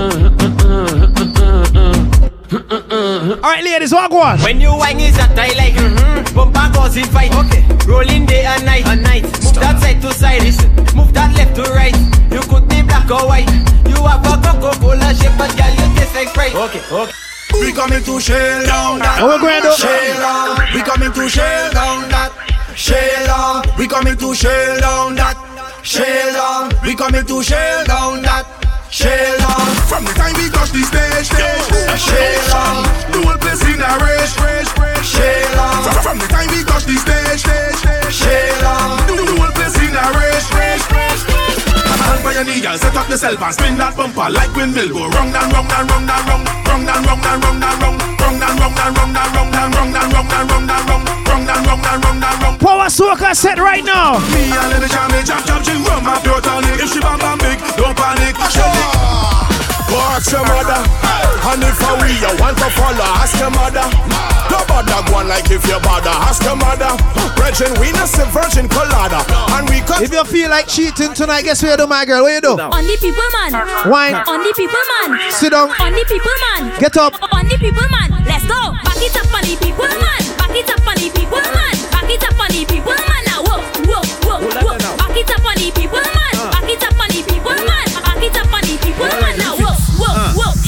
Alright, 3.41 3.63
ladies, 3.63 3.91
what 3.91 4.11
go 4.11 4.21
on? 4.21 4.39
When 4.41 4.61
you 4.61 4.69
whine 4.69 4.99
is 4.99 5.17
that 5.17 5.33
I 5.33 5.47
like 5.57 5.73
mm-hmm. 5.73 6.35
Bumper 6.35 6.71
goes 6.71 6.95
in 6.95 7.05
fight 7.05 7.33
Okay 7.33 7.65
Rolling 7.87 8.27
day 8.27 8.45
and 8.45 8.63
night 8.63 8.85
and 8.85 9.01
night 9.01 9.23
Move 9.23 9.55
that 9.55 9.79
side 9.81 9.99
to 10.03 10.13
side 10.13 10.43
Listen. 10.43 10.69
Move 10.95 11.11
that 11.15 11.35
left 11.35 11.55
to 11.55 11.63
right 11.73 11.97
You 12.31 12.41
could 12.41 12.69
be 12.69 12.83
black 12.83 13.09
or 13.09 13.25
white 13.25 13.49
You 13.89 13.97
have 14.05 14.21
a 14.21 14.37
Coca-Cola 14.45 15.15
shape 15.15 15.33
But 15.39 15.57
girl 15.57 15.71
you 15.73 15.95
taste 15.97 16.13
like 16.13 16.27
Sprite 16.27 16.53
Okay, 16.53 16.81
okay 16.91 17.22
We 17.59 17.71
coming 17.71 18.03
to 18.03 18.19
shell 18.19 18.65
down 18.65 18.99
that. 18.99 19.21
What 19.21 19.41
we 19.41 19.47
going? 19.47 19.61
Shell 19.75 20.17
down. 20.19 20.57
We 20.73 20.81
coming 20.81 21.11
to 21.13 21.29
shell 21.29 21.71
down 21.73 22.09
that. 22.09 22.31
Shell 22.75 23.25
down. 23.25 23.63
We 23.77 23.87
coming 23.87 24.17
to 24.17 24.33
shell 24.33 24.79
down 24.79 25.15
that. 25.15 25.37
Shell 25.83 26.33
down. 26.33 26.73
We 26.83 26.95
coming 26.95 27.25
to 27.25 27.43
shell 27.43 27.85
down 27.85 28.21
that. 28.23 28.45
Shell 28.89 29.37
down. 29.37 29.67
From 29.89 30.05
the 30.05 30.13
time 30.13 30.33
we 30.37 30.49
touch 30.49 30.71
the 30.71 30.81
stage, 30.85 31.29
stage. 31.29 31.99
Shell 31.99 32.41
down. 32.49 32.83
The 33.11 33.19
whole 33.25 33.37
place 33.37 33.61
in 33.65 33.81
a 33.81 33.91
rage, 34.01 34.33
rage, 34.41 34.69
rage. 34.77 35.05
Shell 35.05 35.49
down. 35.57 35.83
From, 35.83 35.95
from 36.01 36.17
the 36.19 36.27
time 36.29 36.49
we 36.49 36.63
touch 36.63 36.85
the 36.85 36.97
stage, 36.97 37.41
stage, 37.41 37.75
stage. 37.81 38.13
Shell 38.13 38.61
down. 38.61 38.97
The, 39.07 39.13
the 39.17 39.33
whole 39.37 39.53
place 39.53 39.77
in 39.81 39.93
a 39.93 40.05
rage, 40.13 40.47
rage, 40.53 40.85
rage. 40.93 41.32
Stand 42.13 42.25
by 42.29 42.33
your 42.37 42.45
knee, 42.45 42.61
girl, 42.61 42.77
set 42.77 42.93
up 42.93 43.09
yourself 43.09 43.41
and 43.41 43.53
spin 43.57 43.73
that 43.81 43.97
bumper 43.97 44.29
like 44.29 44.53
windmill. 44.53 44.85
Go 44.85 45.09
round 45.17 45.33
and 45.33 45.49
round 45.49 45.65
and 45.65 45.89
round 45.89 46.05
and 46.13 46.25
round, 46.29 46.45
round 46.45 46.85
and 46.85 47.01
round 47.09 47.25
and 47.25 47.41
round 47.41 47.65
and 47.65 47.73
round, 47.81 47.97
round 48.21 48.37
and 48.37 48.53
round 48.53 48.77
and 48.77 48.93
round 48.93 49.17
and 49.17 49.73
round 49.73 49.97
and 49.97 50.13
round 50.13 50.69
and 50.69 50.85
round 50.85 51.09
and 51.49 51.97
round 52.05 52.21
and 52.21 52.37
round. 52.37 52.57
Power 52.61 52.85
soca 52.93 53.33
set 53.33 53.57
right 53.57 53.81
now. 53.81 54.21
Me 54.29 54.45
and 54.45 54.69
Lenny 54.69 54.85
Jam, 54.93 55.09
chop 55.25 55.41
chop, 55.41 55.65
ching 55.65 55.81
rum, 55.89 56.05
my 56.05 56.21
pure 56.21 56.37
tonic. 56.37 56.77
If 56.77 56.93
she 56.93 57.01
bam 57.01 57.17
bam 57.17 57.41
big, 57.41 57.57
don't 57.81 57.97
panic. 57.97 58.37
Go 58.37 59.97
ask 60.13 60.29
your 60.29 60.45
mother, 60.45 60.85
and 60.85 61.65
if 61.65 61.81
I 61.81 61.97
we 61.97 62.13
you 62.13 62.29
want 62.37 62.61
to 62.61 62.69
follow, 62.77 63.09
ask 63.25 63.41
your 63.41 63.49
mother. 63.49 63.89
No 64.53 64.61
bother 64.69 65.01
go 65.09 65.17
on 65.17 65.27
like 65.27 65.49
if 65.49 65.65
you 65.65 65.79
bother, 65.81 66.13
ask 66.13 66.45
your 66.45 66.55
mother. 66.55 66.93
Virgin, 67.41 67.73
we 67.81 67.89
not 67.97 68.05
say 68.07 68.21
virgin 68.29 68.69
colada, 68.69 69.25
and 69.57 69.65
we 69.67 69.81
cut. 69.81 70.05
If 70.05 70.13
you 70.13 70.23
feel 70.23 70.49
like 70.49 70.67
cheating 70.67 71.13
tonight, 71.13 71.41
guess 71.41 71.63
what 71.63 71.71
you 71.71 71.77
do, 71.77 71.87
my 71.87 72.05
girl? 72.05 72.21
What 72.21 72.33
you 72.37 72.41
do? 72.41 72.53
On 72.61 72.83
the 72.85 72.95
people 73.01 73.25
man. 73.41 73.51
Wine. 73.89 74.13
On 74.29 74.39
the 74.45 74.53
people 74.53 74.83
man. 75.01 75.17
Sit 75.31 75.51
down. 75.51 75.73
On 75.81 75.91
the 75.91 76.05
people 76.05 76.37
man. 76.53 76.79
Get 76.79 76.95
up. 76.97 77.17
On 77.33 77.43
the 77.49 77.57
people 77.57 77.87
man. 77.89 78.13
Let's 78.29 78.45
go. 78.45 78.77
Back 78.85 79.01
it 79.01 79.17
up 79.17 79.33
on 79.33 79.41
the 79.41 79.57
people 79.57 79.89
man. 79.89 80.21
Back 80.37 80.53
it 80.53 80.69
up 80.69 80.85
on 80.85 80.95
the 81.01 81.09
people 81.09 81.41
man. 81.41 81.75
Back 81.89 82.09
it 82.13 82.23
up 82.23 82.39
on 82.39 82.49
the 82.53 82.61
people 82.69 82.93
man. 82.93 83.21
Now 83.25 83.41
whoa, 83.41 83.59
whoa, 83.89 84.05
whoa, 84.21 84.77
whoa. 84.77 84.97
Back 85.01 85.17
it 85.17 85.29
up 85.33 85.43
on 85.43 85.55
the 85.57 85.71
people 85.73 85.97
man. 85.97 86.12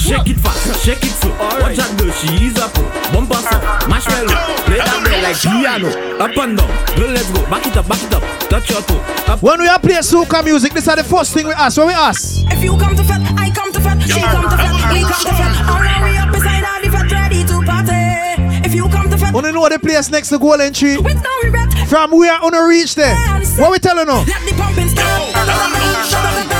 Shake 0.06 0.28
it 0.30 0.38
fast, 0.38 0.84
shake 0.84 1.02
it 1.02 1.10
slow. 1.18 1.34
Watch 1.58 1.78
out, 1.82 1.98
girl, 1.98 2.10
she 2.12 2.46
is 2.46 2.56
up. 2.58 2.70
Oh. 2.76 3.10
Bumper 3.12 3.42
up, 3.42 3.88
marshmallow. 3.90 4.38
Play 4.62 4.78
that 4.78 5.02
bell 5.02 5.18
like 5.22 5.34
piano. 5.42 5.90
Up 6.22 6.30
and 6.38 6.54
down. 6.56 6.70
Girl, 6.94 7.10
let's 7.10 7.26
go. 7.34 7.42
Back 7.50 7.66
it 7.66 7.76
up, 7.76 7.88
back 7.88 8.02
it 8.02 8.14
up. 8.14 8.22
Touch 8.48 8.70
your 8.70 8.82
toe. 8.82 9.02
Up. 9.26 9.42
When 9.42 9.58
we 9.58 9.66
are 9.66 9.80
playing 9.80 10.06
soca 10.06 10.44
music, 10.44 10.72
this 10.74 10.86
are 10.86 10.94
the 10.94 11.02
first 11.02 11.34
thing 11.34 11.46
we 11.46 11.52
ask. 11.54 11.76
What 11.78 11.88
we 11.88 11.92
ask? 11.92 12.46
If 12.52 12.62
you 12.62 12.78
come 12.78 12.94
to 12.94 13.02
fat, 13.02 13.20
I 13.36 13.50
come 13.50 13.72
to 13.72 13.80
fat. 13.80 13.98
She 14.06 14.20
come 14.22 14.46
to 14.46 14.56
fat, 14.56 14.92
we 14.94 15.00
come 15.02 15.24
to 15.26 15.34
fat. 15.34 15.54
All 15.74 15.82
right, 15.82 15.98
we 16.06 16.16
up 16.16 16.30
beside 16.30 16.62
all 16.62 16.80
the 16.80 16.90
fat, 16.94 17.10
ready 17.10 17.42
to 17.42 17.56
party. 17.66 18.62
If 18.62 18.74
you 18.74 18.88
come 18.88 19.10
to 19.10 19.18
fat, 19.18 19.34
Wanna 19.34 19.50
know 19.50 19.68
the 19.68 19.80
place 19.80 20.08
next 20.08 20.28
to 20.30 20.38
Golden 20.38 20.72
Tree? 20.72 20.98
with 20.98 21.18
no 21.18 21.30
regret, 21.42 21.74
From 21.88 22.12
where 22.12 22.38
on 22.38 22.54
reach 22.68 22.94
there? 22.94 23.16
What 23.58 23.72
we 23.72 23.78
telling 23.80 24.06
you? 24.06 24.22
let 24.22 24.42
the 24.46 24.54
pumping 24.54 24.88
start. 24.88 26.55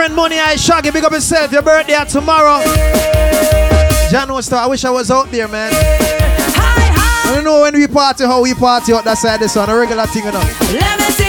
Friend 0.00 0.16
Money 0.16 0.38
I 0.38 0.56
Shaggy, 0.56 0.90
big 0.90 1.04
up 1.04 1.12
yourself. 1.12 1.52
Your 1.52 1.60
birthday 1.60 1.92
are 1.92 2.06
tomorrow. 2.06 2.64
Jano 4.08 4.42
Star, 4.42 4.64
I 4.64 4.66
wish 4.66 4.82
I 4.82 4.88
was 4.88 5.10
out 5.10 5.30
there, 5.30 5.46
man. 5.46 5.70
I 5.74 7.32
don't 7.34 7.44
know 7.44 7.60
when 7.60 7.74
we 7.74 7.86
party, 7.86 8.24
how 8.24 8.40
we 8.40 8.54
party 8.54 8.94
out 8.94 9.04
that 9.04 9.18
side 9.18 9.34
of 9.34 9.40
the 9.40 9.48
sun. 9.50 9.68
A 9.68 9.76
regular 9.76 10.06
thing, 10.06 10.24
you 10.24 10.32
know. 10.32 11.19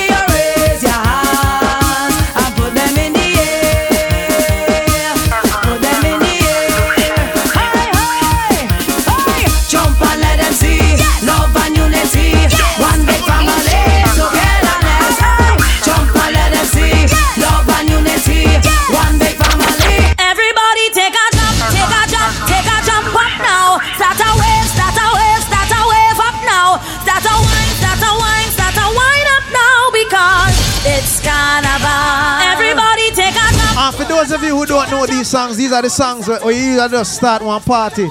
Songs, 35.31 35.55
these 35.55 35.71
are 35.71 35.81
the 35.81 35.89
songs 35.89 36.27
where 36.27 36.41
where 36.41 36.53
you 36.53 36.75
just 36.89 37.15
start 37.15 37.41
one 37.41 37.61
party. 37.61 38.09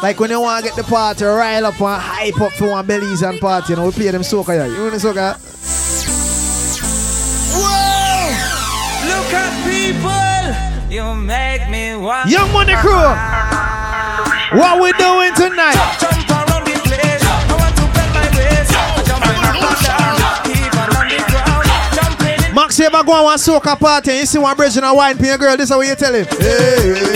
Like 0.00 0.20
when 0.20 0.30
you 0.30 0.40
want 0.40 0.64
to 0.64 0.70
get 0.70 0.76
the 0.76 0.84
party 0.84 1.24
rile 1.24 1.66
up 1.66 1.80
and 1.80 2.00
hype 2.00 2.40
up 2.40 2.52
for 2.52 2.70
one 2.70 2.86
bellies 2.86 3.22
and 3.22 3.40
party, 3.40 3.72
you 3.72 3.76
know, 3.76 3.86
we 3.86 3.90
play 3.90 4.10
them 4.12 4.22
soca, 4.22 4.54
yeah. 4.54 4.66
You 4.66 4.76
know 4.76 4.90
the 4.90 4.96
soca? 4.98 5.34
Look 9.10 9.32
at 9.34 9.52
people. 9.66 10.94
You 10.94 11.14
make 11.16 11.68
me 11.68 11.96
want. 11.96 12.30
Young 12.30 12.52
Money 12.52 12.74
Crew, 12.74 12.92
what 14.56 14.80
we 14.80 14.92
doing 14.92 15.34
tonight? 15.34 16.15
Ever 22.86 23.04
go 23.04 23.12
on 23.12 23.24
one 23.24 23.38
soca 23.38 23.78
party 23.78 24.10
and 24.10 24.20
you 24.20 24.26
see 24.26 24.38
one 24.38 24.56
bridge 24.56 24.76
and 24.76 24.86
a 24.86 24.94
wine 24.94 25.16
for 25.16 25.24
your 25.24 25.38
girl, 25.38 25.56
this 25.56 25.70
is 25.70 25.76
what 25.76 25.86
you 25.86 25.94
tell 25.94 26.14
him. 26.14 26.26
Hey, 26.26 26.94
hey. 26.94 27.15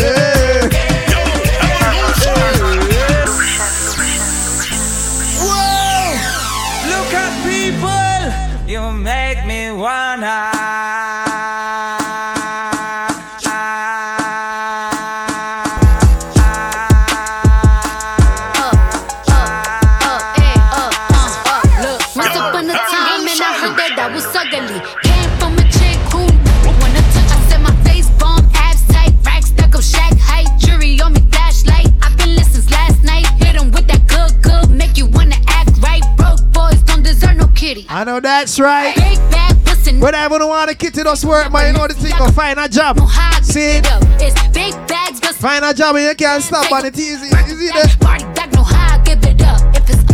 That's 38.30 38.60
right. 38.60 38.94
Big 38.94 39.18
bag 39.30 39.56
pussy. 39.64 39.98
But 39.98 40.14
I 40.14 40.28
wouldn't 40.28 40.48
want 40.48 40.70
to 40.70 40.76
kid 40.76 40.94
to 40.94 41.08
us 41.10 41.24
work, 41.24 41.50
man. 41.52 41.66
You 41.66 41.78
know 41.78 41.88
the 41.88 41.94
thing 41.94 42.12
of 42.20 42.34
find 42.34 42.58
a 42.60 42.68
job. 42.68 42.98
See? 43.42 43.80
It's 44.22 44.48
big 44.48 44.74
bags, 44.86 45.20
but 45.20 45.34
Find 45.34 45.64
a 45.64 45.74
job 45.74 45.96
and 45.96 46.04
you 46.04 46.14
can't 46.14 46.42
stop 46.42 46.70
on 46.70 46.84
it 46.86 46.96
easy. 46.98 47.26
You 47.26 47.56
see 47.58 47.68
that? 47.68 47.96
Party 48.00 48.24
back, 48.34 48.52
know 48.52 48.62
how 48.62 48.98
I 48.98 49.02
give 49.02 49.24
it 49.24 49.42
up. 49.42 49.60
If 49.74 49.90
it's 49.90 50.04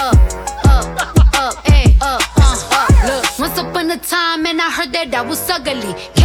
up, 0.00 0.14
up, 0.64 0.86
up, 1.04 1.34
up, 1.34 1.54
uh, 2.00 2.18
up. 2.72 2.90
Look, 3.04 3.38
once 3.38 3.58
upon 3.58 3.90
a 3.90 3.98
time, 3.98 4.46
and 4.46 4.60
I 4.60 4.70
heard 4.70 4.92
that 4.92 5.14
I 5.14 5.22
was 5.22 5.50
ugly. 5.50 6.17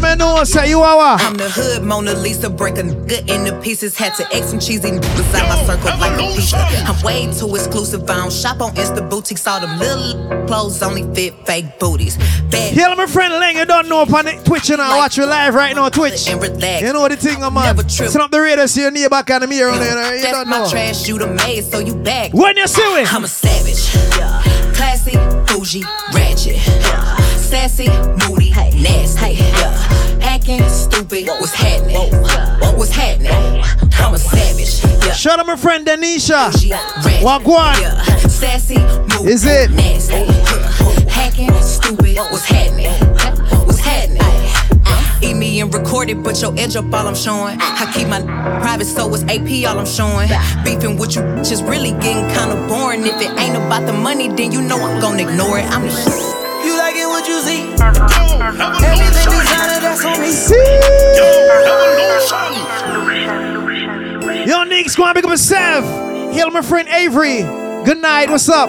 The 0.00 0.06
girls 0.06 0.12
and 0.12 0.18
know 0.18 0.44
say 0.44 0.68
you 0.70 0.80
are? 0.80 1.18
I'm 1.20 1.34
the 1.34 1.48
hood 1.48 1.82
Mona 1.82 2.14
Lisa, 2.14 2.50
break 2.50 2.78
a 2.78 2.82
nigga 2.82 3.28
into 3.28 3.58
pieces. 3.60 3.96
Had 3.96 4.14
to 4.14 4.24
X 4.34 4.48
some 4.50 4.60
cheesy 4.60 4.90
niggas 4.90 5.34
out 5.34 5.48
my 5.48 5.64
circle 5.64 5.98
like 5.98 6.12
a 6.12 6.34
pizza. 6.34 6.56
I'm 6.58 7.02
way 7.02 7.30
too 7.32 7.54
exclusive. 7.54 8.02
I 8.08 8.16
don't 8.16 8.32
shop 8.32 8.60
on 8.60 8.74
Insta 8.74 9.08
boutiques. 9.08 9.46
All 9.46 9.60
them 9.60 9.78
little 9.78 10.46
clothes 10.46 10.82
only 10.82 11.02
fit 11.14 11.34
fake 11.46 11.78
booties. 11.78 12.16
Bad 12.50 12.74
Here, 12.74 12.94
my 12.96 13.06
friend 13.06 13.34
Ling, 13.34 13.56
you 13.56 13.64
don't 13.64 13.88
know 13.88 14.02
up 14.02 14.12
on 14.12 14.24
the 14.26 14.32
Twitch 14.44 14.70
and 14.70 14.80
I 14.80 14.96
watch 14.96 15.16
you 15.16 15.26
live 15.26 15.54
right 15.54 15.74
now, 15.74 15.88
Twitch. 15.88 16.28
and 16.28 16.40
relax. 16.40 16.82
You 16.82 16.92
know 16.92 17.00
what 17.00 17.10
the 17.10 17.16
thing, 17.16 17.42
uh, 17.42 17.50
man. 17.50 17.76
Turn 17.76 18.20
up 18.20 18.30
the 18.30 18.40
radio 18.40 18.66
so 18.66 18.80
your 18.80 18.90
neighbor 18.90 19.22
can 19.22 19.50
hear 19.50 19.68
on 19.68 19.78
there. 19.78 20.14
You 20.16 20.22
That's 20.22 20.32
don't 20.32 20.48
my 20.48 20.58
know. 20.58 20.70
trash 20.70 21.08
you 21.08 21.18
done 21.18 21.36
made, 21.36 21.64
so 21.64 21.78
you 21.78 21.94
back. 21.94 22.32
When 22.32 22.56
you 22.56 22.66
see 22.66 22.82
it? 22.82 23.12
I'm 23.12 23.24
a 23.24 23.28
savage. 23.28 23.90
Classy, 24.76 25.16
bougie, 25.46 25.84
ratchet. 26.12 26.56
Sassy, 27.38 27.88
moody, 28.28 28.45
nasty. 28.86 29.38
Acting 30.22 30.62
stupid, 30.68 31.26
what's 31.26 31.52
happening? 31.54 31.96
What's 32.76 32.92
happening? 32.92 33.32
I'm 33.98 34.14
a 34.14 34.18
savage. 34.18 35.16
Shout 35.16 35.38
out 35.40 35.46
my 35.46 35.56
friend 35.56 35.86
Denisha. 35.86 36.52
Ratchet. 36.52 37.22
Wagwan. 37.24 37.74
Sassy, 38.30 38.78
moody, 38.78 39.32
Is 39.32 39.44
it? 39.46 39.70
nasty. 39.70 40.24
Hacking, 41.10 41.52
stupid, 41.62 42.16
what's 42.30 42.44
happening? 42.44 42.92
What's 43.66 43.78
happening? 43.80 44.22
Eat 45.22 45.34
me 45.34 45.60
and 45.60 45.72
record 45.74 46.10
it, 46.10 46.22
but 46.22 46.40
your 46.42 46.54
edge 46.58 46.76
up 46.76 46.92
all 46.92 47.06
I'm 47.08 47.14
showing. 47.14 47.56
I 47.60 47.90
keep 47.94 48.08
my 48.08 48.20
private, 48.60 48.84
so 48.84 49.12
it's 49.14 49.24
AP 49.24 49.66
all 49.68 49.78
I'm 49.78 49.86
showing. 49.86 50.28
Beefing 50.64 50.98
with 50.98 51.16
you 51.16 51.22
just 51.42 51.64
really 51.64 51.92
getting 51.92 52.28
kinda 52.34 52.66
boring. 52.68 53.06
If 53.06 53.20
it 53.20 53.30
ain't 53.40 53.56
about 53.56 53.86
the 53.86 53.92
money, 53.94 54.28
then 54.28 54.52
you 54.52 54.60
know 54.60 54.76
I'm 54.78 55.00
gonna 55.00 55.22
ignore 55.22 55.58
it. 55.58 55.64
I'm 55.70 55.86
the 55.86 56.35
Everything 57.78 59.30
designer 59.30 59.80
that's 59.80 60.04
on 60.04 60.20
me. 60.20 60.32
Yo, 61.16 61.46
going 64.96 65.10
to 65.10 65.14
pick 65.14 65.24
up 65.24 65.30
myself. 65.30 65.84
Hail 66.34 66.50
my 66.50 66.62
friend 66.62 66.88
Avery. 66.88 67.42
Good 67.84 67.98
night, 67.98 68.30
what's 68.30 68.48
up? 68.48 68.68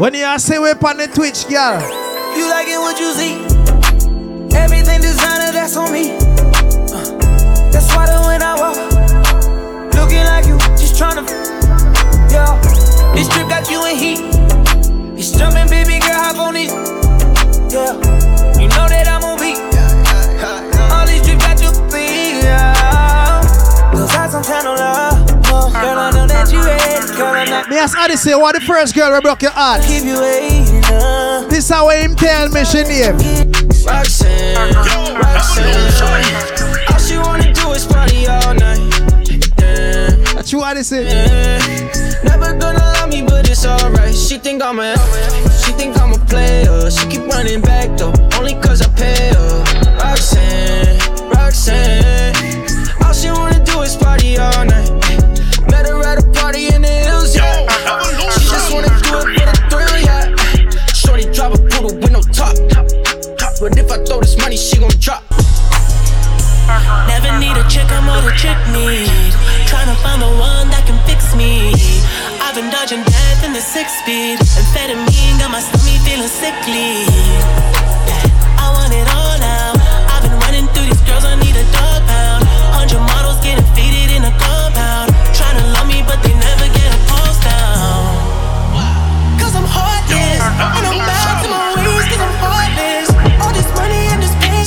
When 0.00 0.14
you 0.14 0.38
say 0.38 0.58
we're 0.58 0.72
on 0.72 0.96
the 0.96 1.06
Twitch, 1.06 1.48
girl. 1.48 1.80
You 2.36 2.50
like 2.50 2.66
it 2.66 2.78
what 2.78 2.98
you 2.98 3.12
see? 3.12 3.34
Everything 4.56 5.00
designer 5.00 5.52
that's 5.52 5.76
on 5.76 5.92
me. 5.92 6.10
Uh, 6.12 6.18
that's 7.70 7.94
why 7.94 8.06
the 8.06 8.20
when 8.26 8.42
I 8.42 8.54
walk, 8.58 8.76
looking 9.94 10.24
like 10.24 10.46
you, 10.46 10.58
just 10.76 11.00
tryna. 11.00 11.24
Yeah, 12.32 12.58
this 13.14 13.28
trip 13.28 13.48
got 13.48 13.70
you 13.70 13.84
in 13.86 13.96
heat. 13.96 14.20
It's 15.18 15.30
jumping, 15.30 15.68
baby 15.68 16.00
girl, 16.00 16.14
hop 16.14 16.38
on 16.38 16.56
it. 16.56 17.11
Yeah, 17.72 17.96
you 18.60 18.68
know 18.68 18.84
that 18.84 19.08
I'm 19.08 19.24
on 19.24 19.40
beat. 19.40 19.56
All 20.92 21.06
these 21.08 21.24
got 21.40 21.56
you 21.56 21.72
beat. 21.88 22.44
Yeah, 22.44 23.40
those 23.94 24.12
eyes 24.12 24.34
on 24.34 24.44
channel 24.44 24.74
love. 24.76 25.26
Girl, 25.48 25.96
I 25.96 26.10
know 26.12 26.26
that 26.26 26.52
you 26.52 26.60
ready. 26.60 27.16
Girl, 27.16 27.32
I'm 27.32 27.48
not. 27.48 27.72
Ask 27.72 27.96
Odyssey, 27.96 28.34
what 28.34 28.56
the 28.56 28.60
first 28.60 28.94
girl 28.94 29.10
that 29.10 29.22
broke 29.22 29.40
your 29.40 29.52
heart? 29.52 29.80
Keep 29.88 30.04
you 30.04 30.20
waiting. 30.20 30.84
Uh. 30.84 31.48
This 31.48 31.70
how 31.70 31.88
him 31.88 32.14
tell 32.14 32.50
me 32.50 32.62
she 32.66 32.84
name. 32.84 33.16
Roxanne, 33.88 34.74
Roxanne. 35.16 36.28
All 36.92 36.98
she 37.00 37.16
wanna 37.16 37.54
do 37.54 37.72
is 37.72 37.86
party 37.86 38.26
all 38.28 38.52
night. 38.52 38.84
Yeah. 39.56 40.12
That's 40.36 40.52
what 40.52 40.76
I 40.76 40.82
say. 40.82 41.08
Never 42.22 42.52
gonna 42.52 42.84
love 43.00 43.08
me, 43.08 43.22
but 43.22 43.48
it's 43.48 43.64
alright. 43.64 44.14
She 44.14 44.36
think 44.36 44.62
I'm 44.62 44.78
a, 44.78 44.94
she 45.64 45.72
think 45.72 45.96
I'm 45.96 46.12
a 46.12 46.21
player. 46.32 46.90
She 46.90 47.06
keep 47.08 47.24
running 47.28 47.60
back 47.60 47.96
though, 47.98 48.12
only 48.38 48.54
cause 48.64 48.80
I 48.80 48.88
pay 48.96 49.30
her. 49.36 49.52
Roxanne, 50.00 50.98
Roxanne. 51.28 52.34
All 53.04 53.12
she 53.12 53.28
wanna 53.30 53.62
do 53.64 53.82
is 53.82 53.96
party 53.96 54.38
all 54.38 54.64
night. 54.64 54.90
Met 55.70 55.84
her 55.86 56.00
at 56.10 56.18
a 56.24 56.26
party 56.32 56.68
in 56.74 56.80
the 56.82 56.94
hills, 57.06 57.36
yeah. 57.36 57.68
She 58.32 58.48
just 58.48 58.72
wanna 58.72 58.88
do 59.06 59.12
it 59.20 59.28
for 59.36 59.46
the 59.50 59.56
thrill, 59.70 59.96
yeah. 60.08 60.24
Shorty 61.00 61.24
drive 61.36 61.52
a 61.52 61.60
poodle 61.70 61.94
with 62.00 62.10
no 62.10 62.22
top. 62.40 62.56
But 63.60 63.76
if 63.78 63.90
I 63.92 64.02
throw 64.04 64.20
this 64.20 64.36
money, 64.38 64.56
she 64.56 64.78
gon' 64.78 64.90
drop. 64.98 65.31
Never 67.06 67.38
need 67.38 67.56
a 67.56 67.64
chick, 67.68 67.88
I'm 67.90 68.06
what 68.06 68.24
a 68.24 68.32
chick 68.36 68.58
need. 68.72 69.32
Tryna 69.68 69.96
find 70.04 70.20
the 70.22 70.32
one 70.40 70.68
that 70.70 70.84
can 70.86 70.98
fix 71.08 71.34
me. 71.34 71.72
I've 72.40 72.54
been 72.54 72.70
dodging 72.70 73.04
death 73.04 73.44
in 73.44 73.52
the 73.52 73.60
six 73.60 73.92
speed. 74.00 74.38
Amphetamine 74.58 75.38
got 75.38 75.50
my 75.50 75.60
stomach 75.60 76.00
feeling 76.04 76.28
sickly. 76.28 77.06
I 78.58 78.66
want 78.72 78.92
it 78.92 79.08
all 79.14 79.21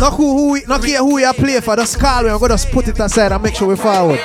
Not 0.00 0.14
who, 0.14 0.36
who, 0.36 0.52
we- 0.52 0.64
not 0.66 0.82
care 0.82 0.98
who 0.98 1.14
we 1.14 1.24
are 1.24 1.34
play 1.34 1.60
for, 1.60 1.76
just 1.76 1.98
call 1.98 2.22
me 2.24 2.30
and 2.30 2.40
go 2.40 2.48
just 2.48 2.70
put 2.70 2.88
it 2.88 2.98
aside 2.98 3.32
and 3.32 3.42
make 3.42 3.54
sure 3.54 3.68
we 3.68 3.76
forward. 3.76 4.20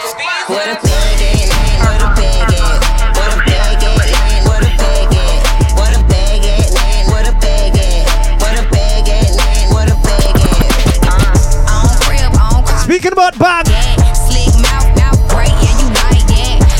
Speaking 12.83 13.11
about 13.11 13.37
bag, 13.37 13.65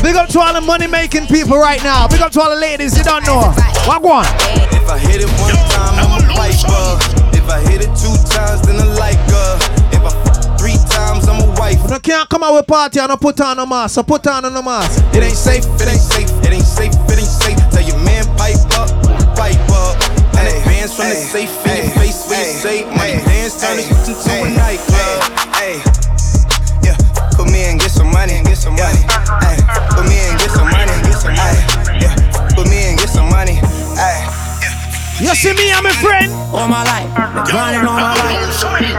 Big 0.03 0.15
up 0.15 0.29
to 0.29 0.39
all 0.39 0.53
the 0.53 0.61
money 0.61 0.87
making 0.87 1.27
people 1.27 1.57
right 1.57 1.83
now. 1.83 2.07
Big 2.07 2.21
up 2.21 2.31
to 2.31 2.41
all 2.41 2.49
the 2.49 2.55
ladies 2.55 2.97
you 2.97 3.03
don't 3.03 3.25
know. 3.25 3.51
What 3.85 4.01
one? 4.01 4.25
If 4.71 4.89
I 4.89 4.97
hit 4.97 5.21
it 5.21 5.29
one 5.41 5.53
time, 5.53 5.99
I'm 5.99 6.23
a 6.23 6.33
piper. 6.33 7.26
If 7.47 7.53
I 7.53 7.59
hit 7.61 7.79
it 7.79 7.95
two 7.95 8.11
times, 8.27 8.59
then 8.67 8.75
I 8.75 8.83
like 8.99 9.15
her. 9.31 9.51
If 9.95 10.03
I 10.03 10.11
f- 10.11 10.59
three 10.59 10.75
times, 10.91 11.29
I'm 11.31 11.39
a 11.39 11.55
wife. 11.55 11.79
You 11.89 11.97
can't 12.01 12.27
come 12.27 12.43
out 12.43 12.53
with 12.55 12.67
party 12.67 12.99
and 12.99 13.07
not 13.07 13.21
put 13.21 13.39
on 13.39 13.57
a 13.57 13.65
mask. 13.65 13.95
So 13.95 14.03
put 14.03 14.27
on 14.27 14.43
a 14.43 14.51
mask. 14.61 14.99
It 15.15 15.23
ain't 15.23 15.31
safe, 15.31 15.63
it 15.79 15.87
ain't 15.87 15.95
safe, 15.95 16.27
it 16.43 16.51
ain't 16.51 16.67
safe, 16.67 16.91
it 17.07 17.15
ain't 17.15 17.23
safe. 17.23 17.55
Tell 17.71 17.87
your 17.87 18.03
man 18.03 18.27
pipe 18.35 18.59
up, 18.75 18.91
pipe 19.39 19.55
up. 19.71 19.95
And 20.35 20.43
advance 20.59 20.91
from 20.97 21.07
the 21.07 21.15
safe 21.15 21.47
in 21.71 21.87
your 21.87 21.95
face 21.95 22.27
when 22.27 22.39
you 22.43 22.51
say 22.59 22.83
money 22.83 23.23
dance 23.23 23.61
turn 23.63 23.79
it 23.79 23.87
into 23.95 24.11
a 24.11 24.49
nightclub. 24.51 24.96
You 35.27 35.35
see 35.35 35.51
me, 35.59 35.73
I'm 35.75 35.85
a 35.85 35.91
friend. 35.91 36.31
All 36.55 36.71
my 36.71 36.87
life, 36.87 37.11
been 37.11 37.43
grinding 37.51 37.83
all 37.83 37.99
my 37.99 38.15
life. 38.15 38.47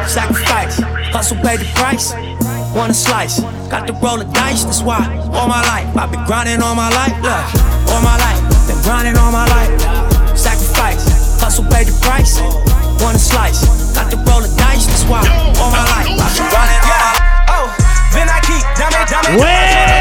Sacrifice, 0.05 0.77
hustle, 1.09 1.41
pay 1.41 1.57
the 1.57 1.65
price. 1.73 2.13
Want 2.77 2.93
a 2.93 2.95
slice, 2.95 3.41
got 3.73 3.89
to 3.89 3.95
roll 4.05 4.19
the 4.19 4.29
dice, 4.37 4.65
that's 4.65 4.83
why. 4.83 5.01
All 5.33 5.49
my 5.49 5.65
life, 5.65 5.89
I've 5.97 6.13
been 6.13 6.23
grinding 6.29 6.61
all 6.61 6.75
my 6.75 6.93
life. 6.93 7.17
Look, 7.25 7.49
all 7.89 8.05
my 8.05 8.13
life, 8.21 8.45
been 8.69 8.77
grinding 8.85 9.17
all 9.17 9.33
my 9.33 9.49
life. 9.49 9.73
Sacrifice, 10.37 11.09
hustle, 11.41 11.65
pay 11.73 11.89
the 11.89 11.97
price. 12.05 12.37
Want 13.01 13.17
a 13.17 13.19
slice, 13.19 13.65
got 13.97 14.13
to 14.13 14.21
roll 14.29 14.45
the 14.45 14.53
dice, 14.61 14.85
that's 14.85 15.09
why. 15.09 15.25
All 15.57 15.73
my 15.73 15.81
life, 15.81 16.13
I've 16.13 16.29
been 16.37 16.45
grinding 16.53 16.81
all 16.85 16.93
my 16.93 17.09
life. 17.09 17.25
Oh, 17.57 17.67
then 18.13 18.29
I 18.29 18.37
keep 18.45 18.61
dummy, 18.77 19.41
Well. 19.41 19.98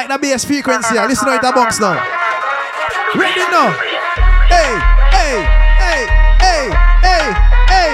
Like 0.00 0.08
that 0.08 0.24
bass 0.24 0.48
frequency. 0.48 0.96
I 0.96 1.04
listen 1.04 1.28
to 1.28 1.36
it 1.36 1.44
a 1.44 1.52
box 1.52 1.76
now. 1.76 1.92
Ready 3.12 3.44
now. 3.52 3.68
Hey, 4.48 4.72
hey, 5.12 5.44
hey, 5.76 6.00
hey, 6.40 6.62
hey, 7.04 7.26
hey. 7.68 7.92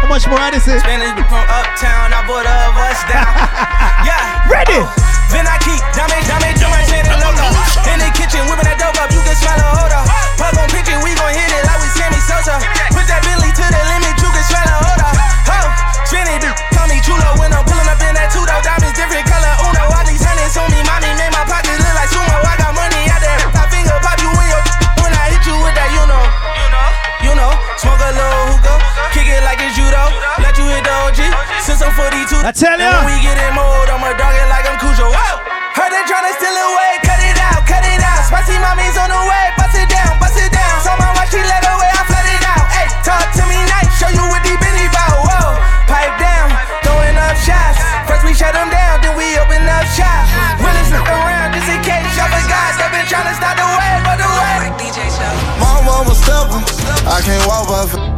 How 0.00 0.08
much 0.08 0.24
more 0.24 0.40
I 0.40 0.48
this 0.56 0.64
is? 0.64 0.80
Spanish 0.80 1.12
from 1.28 1.44
uptown, 1.52 2.16
I 2.16 2.24
bought 2.24 2.48
a 2.48 2.56
bus 2.72 2.96
down. 3.12 3.28
yeah. 4.08 4.48
Ready. 4.48 4.80
Then 5.28 5.44
I 5.44 5.60
keep 5.60 5.84
dummy, 5.92 6.16
dummy, 6.24 6.56
do 6.56 6.64
my 6.72 6.80
shit 6.88 7.04
and 7.04 7.20
logo. 7.20 7.44
In 7.92 8.00
the 8.00 8.08
kitchen, 8.16 8.48
whipping 8.48 8.64
that 8.64 8.80
dope 8.80 8.96
up, 8.96 9.12
you 9.12 9.20
can 9.20 9.36
smell 9.36 9.60
a 9.60 9.68
odor. 9.84 10.00
Pug 10.40 10.56
on 10.56 10.68
it, 10.72 10.96
we 11.04 11.12
gon' 11.12 11.34
hit 11.36 11.50
it 11.52 11.64
like 11.68 11.80
we 11.84 11.92
Sammy 11.92 12.20
Sosa. 12.24 12.56
Put 12.88 13.04
that 13.12 13.20
Billy 13.20 13.33
I 32.44 32.52
tell 32.52 32.76
And 32.76 32.84
ya. 32.84 33.00
when 33.00 33.08
we 33.08 33.16
get 33.24 33.40
in 33.40 33.56
mode, 33.56 33.88
I'ma 33.88 34.12
dog 34.20 34.36
it 34.36 34.44
like 34.52 34.68
I'm 34.68 34.76
Cujo. 34.76 35.08
Whoa! 35.08 35.32
Heard 35.72 35.88
they 35.88 36.04
tryna 36.04 36.28
steal 36.36 36.52
it 36.52 36.60
away, 36.60 36.92
cut 37.00 37.16
it 37.24 37.40
out, 37.40 37.64
cut 37.64 37.80
it 37.88 38.04
out. 38.04 38.20
Spicy 38.28 38.60
mommy's 38.60 39.00
on 39.00 39.08
the 39.08 39.16
way, 39.16 39.48
bust 39.56 39.72
it 39.72 39.88
down, 39.88 40.12
bust 40.20 40.36
it 40.36 40.52
down. 40.52 40.76
Saw 40.84 40.92
my 41.00 41.08
watch, 41.16 41.32
she 41.32 41.40
let 41.40 41.64
away, 41.64 41.88
I 41.88 42.04
flood 42.04 42.28
it 42.28 42.44
out. 42.44 42.68
Hey, 42.68 42.84
talk 43.00 43.24
to 43.40 43.48
me 43.48 43.56
nice, 43.64 43.88
show 43.96 44.12
you 44.12 44.20
what 44.28 44.44
deep 44.44 44.60
in 44.60 44.76
bout. 44.92 45.24
Whoa, 45.24 45.56
pipe 45.88 46.12
down, 46.20 46.52
throwing 46.84 47.16
up 47.16 47.32
shots. 47.40 47.80
First 48.04 48.28
we 48.28 48.36
shut 48.36 48.52
them 48.52 48.68
down, 48.68 49.00
then 49.00 49.16
we 49.16 49.24
open 49.40 49.64
up 49.64 49.88
shop. 49.96 50.28
Willis 50.60 50.92
look 50.92 51.08
around 51.08 51.56
just 51.56 51.72
in 51.72 51.80
case 51.80 52.12
y'all 52.12 52.28
forgot. 52.28 52.76
They 52.76 52.92
been 52.92 53.08
tryna 53.08 53.40
stop 53.40 53.56
the 53.56 53.64
way, 53.72 53.92
but 54.04 54.20
the 54.20 54.28
way. 54.28 54.68
DJ 54.84 55.00
show. 55.08 55.32
Mama 55.64 56.04
was 56.04 56.20
stubborn, 56.20 56.60
I 57.08 57.24
can't 57.24 57.40
walk 57.48 57.72
by 57.72 58.13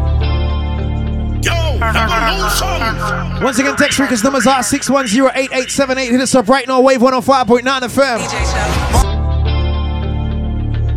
faith. 2.27 3.43
Once 3.43 3.59
again, 3.59 3.77
text 3.77 3.99
freakers 3.99 4.22
numbers 4.24 4.47
are 4.47 4.61
610-8878. 4.61 6.11
Hit 6.11 6.20
us 6.20 6.35
up 6.35 6.49
right 6.49 6.66
now, 6.66 6.81
Wave 6.81 7.01
105.9 7.01 7.62
FM. 7.62 8.20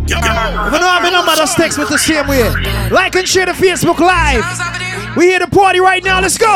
If 0.10 0.16
you 0.16 0.80
don't 0.80 0.82
have 0.82 1.04
my 1.04 1.10
number, 1.10 1.36
just 1.36 1.56
text 1.56 1.78
me 1.78 1.86
the 1.86 1.98
same 1.98 2.28
way. 2.28 2.50
Like 2.90 3.16
and 3.16 3.28
share 3.28 3.46
the 3.46 3.52
Facebook 3.52 4.00
Live. 4.00 4.44
We 5.16 5.26
here 5.26 5.40
to 5.40 5.48
party 5.48 5.80
right 5.80 6.04
now. 6.04 6.22
Let's 6.22 6.38
go. 6.38 6.48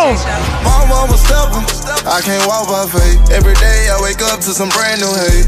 Mama 0.63 1.07
was 1.09 1.21
stubborn, 1.21 1.63
I 2.07 2.21
can't 2.23 2.45
walk 2.47 2.67
by 2.67 2.85
faith. 2.87 3.31
Every 3.31 3.53
day 3.55 3.89
I 3.89 3.99
wake 4.01 4.21
up 4.21 4.39
to 4.41 4.53
some 4.53 4.69
brand 4.69 5.01
new 5.01 5.13
hate. 5.13 5.47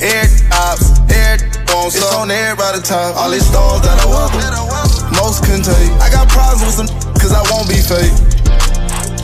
Air 0.00 0.24
ops, 0.52 1.00
air 1.12 1.38
phones, 1.66 1.96
it's 1.96 2.14
on 2.14 2.30
everybody's 2.30 2.88
top. 2.88 3.16
All 3.16 3.30
these 3.30 3.46
stars 3.46 3.80
that 3.82 3.98
I 4.00 4.06
welcome, 4.06 4.40
most 5.16 5.44
couldn't 5.44 5.64
take. 5.64 5.92
I 6.00 6.10
got 6.10 6.28
problems 6.28 6.62
with 6.64 6.76
some, 6.76 6.88
cause 7.24 7.32
I 7.32 7.40
won't 7.48 7.64
be 7.64 7.80
fake. 7.80 8.12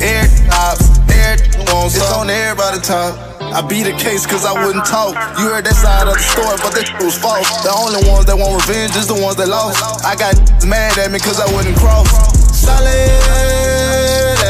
Air 0.01 0.24
ops, 0.57 0.88
air 1.12 1.36
phones, 1.68 1.92
it's 1.92 2.09
on 2.16 2.32
everybody's 2.32 2.80
top. 2.80 3.12
I 3.53 3.61
beat 3.61 3.84
the 3.84 3.92
case 3.92 4.24
cause 4.24 4.48
I 4.48 4.57
wouldn't 4.57 4.88
talk. 4.88 5.12
You 5.36 5.53
heard 5.53 5.68
that 5.68 5.76
side 5.76 6.09
of 6.09 6.16
the 6.16 6.24
story, 6.24 6.57
but 6.64 6.72
that 6.72 6.88
was 7.05 7.20
false. 7.20 7.44
The 7.61 7.68
only 7.68 8.01
ones 8.09 8.24
that 8.24 8.40
want 8.40 8.57
revenge 8.57 8.96
is 8.96 9.05
the 9.05 9.20
ones 9.20 9.36
that 9.36 9.53
lost. 9.53 9.84
I 10.01 10.16
got 10.16 10.32
mad 10.64 10.96
at 10.96 11.12
me 11.12 11.20
cause 11.20 11.36
I 11.36 11.48
wouldn't 11.53 11.76
cross. 11.76 12.09
Solid 12.57 12.88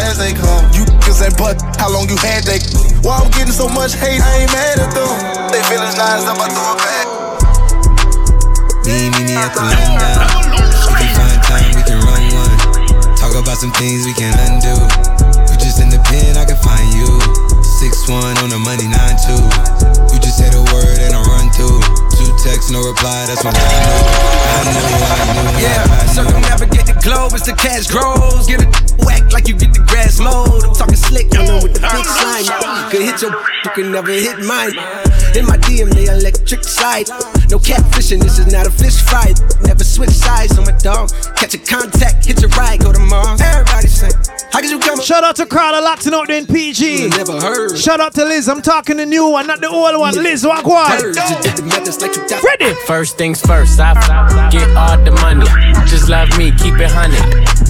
as 0.06 0.14
they 0.22 0.30
come. 0.30 0.62
You 0.70 0.86
niggas 0.86 1.18
ain't 1.18 1.34
but 1.34 1.58
how 1.74 1.90
long 1.90 2.06
you 2.06 2.14
had 2.22 2.46
they. 2.46 2.62
Why 3.02 3.18
I'm 3.18 3.34
getting 3.34 3.56
so 3.56 3.66
much 3.66 3.98
hate, 3.98 4.22
I 4.22 4.46
ain't 4.46 4.52
mad 4.54 4.78
at 4.78 4.94
them. 4.94 5.10
They 5.50 5.58
feelings 5.66 5.98
nice, 5.98 6.22
I'm 6.22 6.38
about 6.38 6.54
to 6.54 6.54
throw 6.54 6.70
it 6.70 6.86
back. 6.86 7.06
Me, 8.86 9.10
me, 9.10 9.26
me 9.26 9.34
at 9.34 9.50
the 9.58 10.39
about 13.40 13.56
some 13.56 13.72
things 13.72 14.04
we 14.04 14.12
can 14.12 14.36
undo. 14.52 14.76
You 15.48 15.56
just 15.56 15.80
in 15.80 15.88
the 15.88 16.00
pen, 16.04 16.36
I 16.36 16.44
can 16.44 16.60
find 16.60 16.84
you. 16.92 17.08
Six 17.80 18.04
one 18.04 18.36
on 18.44 18.52
the 18.52 18.60
money, 18.60 18.84
nine 18.84 19.16
two. 19.16 19.40
You 20.12 20.20
just 20.20 20.36
say 20.36 20.52
the 20.52 20.60
word 20.68 21.00
and 21.00 21.16
I 21.16 21.20
run 21.24 21.48
through. 21.56 21.80
Two 22.20 22.28
texts, 22.44 22.68
no 22.68 22.84
reply. 22.84 23.24
That's 23.24 23.40
when 23.40 23.56
I 23.56 23.64
knew. 23.64 24.04
I 24.44 24.60
knew, 24.68 24.84
I 24.84 25.24
knew. 25.32 25.64
Yeah, 25.64 25.80
I 25.88 26.04
knew. 26.04 26.12
circumnavigate 26.12 26.86
the 26.86 26.98
globe 27.00 27.32
as 27.32 27.42
the 27.48 27.56
cash 27.56 27.88
grows. 27.88 28.44
Get 28.44 28.60
it 28.60 28.70
whack 29.08 29.32
like 29.32 29.48
you 29.48 29.56
get 29.56 29.72
the 29.72 29.84
grass 29.88 30.20
mowed. 30.20 30.60
I'm 30.60 30.76
talking 30.76 31.00
slick, 31.00 31.32
running 31.32 31.64
with 31.64 31.72
the 31.72 31.80
big 31.80 32.04
slime. 32.04 32.44
Could 32.92 33.02
hit 33.02 33.24
your, 33.24 33.32
you 33.32 33.70
can 33.72 33.92
never 33.92 34.12
hit 34.12 34.36
mine. 34.44 34.76
In 35.36 35.46
my 35.46 35.56
DM, 35.58 35.94
they 35.94 36.06
electric 36.06 36.64
side. 36.64 37.08
No 37.50 37.58
catfishing, 37.58 38.20
this 38.20 38.38
is 38.38 38.52
not 38.52 38.66
a 38.66 38.70
fish 38.70 39.00
fry. 39.00 39.32
Never 39.62 39.84
switch 39.84 40.10
sides 40.10 40.58
on 40.58 40.64
my 40.64 40.76
dog. 40.78 41.10
Catch 41.36 41.54
a 41.54 41.58
contact, 41.58 42.26
hit 42.26 42.40
your 42.40 42.50
ride, 42.50 42.80
go 42.80 42.92
to 42.92 42.98
Mars. 42.98 43.40
Everybody 43.40 43.86
say, 43.86 44.10
how 44.52 44.60
could 44.60 44.70
you 44.70 44.80
come? 44.80 45.00
Shout 45.00 45.22
out 45.22 45.36
to 45.36 45.46
Crowder 45.46 45.80
locked 45.80 46.06
out 46.08 46.26
there 46.26 46.36
in 46.38 46.46
PG. 46.46 47.08
Never 47.10 47.40
heard. 47.40 47.78
Shout 47.78 48.00
out 48.00 48.14
to 48.14 48.24
Liz. 48.24 48.48
I'm 48.48 48.60
talking 48.60 48.96
the 48.96 49.06
new 49.06 49.28
one, 49.28 49.46
not 49.46 49.60
the 49.60 49.68
old 49.68 49.98
one. 49.98 50.14
Liz, 50.14 50.44
walk 50.44 50.66
one. 50.66 50.90
Ready? 52.42 52.74
First 52.86 53.16
things 53.16 53.40
first, 53.40 53.78
I 53.78 53.94
get 54.50 54.68
all 54.76 54.98
the 55.04 55.12
money. 55.12 55.69
Just 55.90 56.08
love 56.08 56.28
me, 56.38 56.52
keep 56.52 56.78
it 56.78 56.88
honey. 56.88 57.18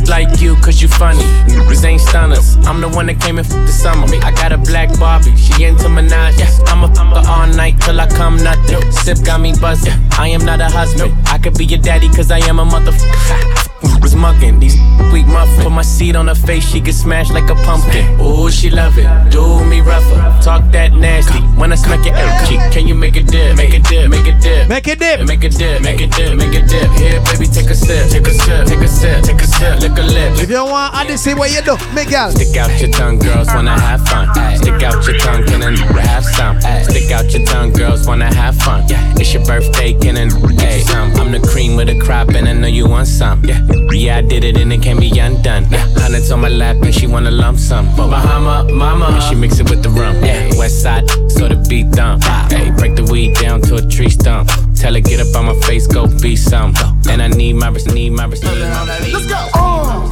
Like 0.06 0.42
you, 0.42 0.54
cause 0.56 0.82
you 0.82 0.88
funny. 0.88 1.24
Niggas 1.48 1.84
ain't 1.86 2.02
stunners. 2.02 2.56
I'm 2.66 2.82
the 2.82 2.88
one 2.90 3.06
that 3.06 3.18
came 3.18 3.38
in 3.38 3.44
for 3.44 3.54
the 3.54 3.72
summer. 3.72 4.06
I 4.22 4.30
got 4.32 4.52
a 4.52 4.58
black 4.58 4.90
Barbie, 5.00 5.34
she 5.36 5.64
into 5.64 5.84
Minaj. 5.84 6.36
I'ma 6.68 6.86
a 6.86 6.90
fucker 6.90 7.24
all 7.26 7.46
night 7.46 7.80
till 7.80 7.98
I 7.98 8.06
come 8.06 8.36
nothing. 8.36 8.92
Sip 8.92 9.24
got 9.24 9.40
me 9.40 9.54
buzzing. 9.58 9.94
I 10.18 10.28
am 10.28 10.44
not 10.44 10.60
a 10.60 10.68
husband. 10.68 11.16
I 11.28 11.38
could 11.38 11.56
be 11.56 11.64
your 11.64 11.80
daddy, 11.80 12.10
cause 12.10 12.30
I 12.30 12.40
am 12.46 12.58
a 12.58 12.64
motherfucker. 12.66 13.69
Was 13.82 14.14
these 14.60 14.76
weak 15.12 15.26
muffin. 15.26 15.64
Put 15.64 15.72
my 15.72 15.82
seed 15.82 16.14
on 16.14 16.28
her 16.28 16.34
face, 16.34 16.64
she 16.68 16.80
get 16.80 16.94
smashed 16.94 17.32
like 17.32 17.48
a 17.50 17.54
pumpkin. 17.54 18.20
Ooh, 18.20 18.50
she 18.50 18.70
love 18.70 18.98
it. 18.98 19.08
Do 19.30 19.64
me 19.64 19.80
rougher. 19.80 20.20
Talk 20.42 20.70
that 20.72 20.92
nasty. 20.92 21.40
When 21.58 21.72
I 21.72 21.76
smack 21.76 22.04
your 22.04 22.14
air 22.14 22.46
cheek, 22.46 22.60
can 22.72 22.86
you 22.86 22.94
make 22.94 23.16
a 23.16 23.22
dip? 23.22 23.56
Make 23.56 23.74
a 23.74 23.78
dip, 23.80 24.10
make 24.10 24.26
a 24.26 24.38
dip. 24.38 24.68
Make 24.68 24.86
a 24.86 24.96
dip. 24.96 25.26
Make 25.26 25.44
a 25.44 25.48
dip, 25.48 25.82
make 25.82 26.00
a 26.00 26.06
dip, 26.06 26.36
make 26.36 26.54
a 26.54 26.66
dip. 26.66 26.90
Here, 26.92 27.20
baby, 27.24 27.46
take 27.46 27.70
a 27.70 27.74
sip. 27.74 28.10
Take 28.10 28.26
a 28.26 28.34
sip, 28.34 28.66
take 28.66 28.80
a 28.80 28.88
sip, 28.88 29.24
take 29.24 29.40
a 29.40 29.46
sip. 29.46 29.80
Lick 29.80 29.98
a 29.98 30.02
lip. 30.02 30.38
If 30.38 30.50
you 30.50 30.64
want, 30.64 30.94
I 30.94 31.06
just 31.06 31.24
see 31.24 31.34
what 31.34 31.50
you 31.50 31.62
do. 31.62 31.76
Miguel. 31.94 32.30
Stick 32.32 32.56
out 32.56 32.70
your 32.80 32.90
tongue, 32.90 33.18
girls 33.18 33.48
wanna 33.48 33.78
have 33.78 34.06
fun. 34.06 34.28
Stick 34.56 34.82
out 34.82 35.06
your 35.06 35.18
tongue, 35.18 35.44
can 35.46 35.62
and 35.62 35.78
have 35.78 36.24
some. 36.24 36.60
Stick 36.84 37.10
out 37.10 37.32
your 37.32 37.44
tongue, 37.46 37.72
girls 37.72 38.06
wanna 38.06 38.32
have 38.34 38.56
fun. 38.56 38.84
It's 39.16 39.32
your 39.32 39.44
birthday, 39.44 39.94
can 39.94 40.16
and 40.16 40.32
hey, 40.60 40.80
some. 40.80 41.10
I'm 41.16 41.32
the 41.32 41.40
cream 41.40 41.76
with 41.76 41.88
a 41.88 41.98
crop, 41.98 42.28
and 42.30 42.48
I 42.48 42.52
know 42.52 42.68
you 42.68 42.88
want 42.88 43.08
some. 43.08 43.44
Yeah, 43.44 43.60
yeah, 43.92 44.18
I 44.18 44.22
did 44.22 44.44
it, 44.44 44.56
and 44.56 44.72
it 44.72 44.82
can't 44.82 45.00
be 45.00 45.10
undone. 45.18 45.66
Yeah, 45.70 45.86
hundreds 45.96 46.30
on 46.30 46.40
my 46.40 46.48
lap, 46.48 46.76
and 46.82 46.94
she 46.94 47.06
wanna 47.06 47.30
lump 47.30 47.58
some. 47.58 47.86
Bahama, 47.96 48.64
mama, 48.72 49.06
and 49.06 49.22
she 49.24 49.34
mix 49.34 49.58
it 49.58 49.68
with 49.70 49.82
the 49.82 49.90
rum. 49.90 50.16
Yeah, 50.24 50.50
west 50.58 50.82
side, 50.82 51.08
so 51.30 51.48
the 51.48 51.56
beat 51.68 51.90
dump. 51.92 52.22
Hey, 52.50 52.70
break 52.70 52.96
the 52.96 53.04
weed 53.04 53.36
down 53.36 53.60
to 53.62 53.76
a 53.76 53.82
tree 53.82 54.10
stump. 54.10 54.48
Tell 54.74 54.94
her 54.94 55.00
get 55.00 55.20
up 55.20 55.34
on 55.36 55.44
my 55.46 55.60
face, 55.66 55.86
go 55.86 56.06
be 56.20 56.36
some. 56.36 56.74
And 57.08 57.20
I 57.20 57.28
need 57.28 57.54
my 57.54 57.68
wrist, 57.68 57.92
need 57.92 58.10
my 58.10 58.24
wrist, 58.24 58.44
need 58.44 58.60
my 58.60 58.86
wrist. 58.98 59.12
Let's 59.12 59.26
go. 59.26 59.48
Uh. 59.54 60.08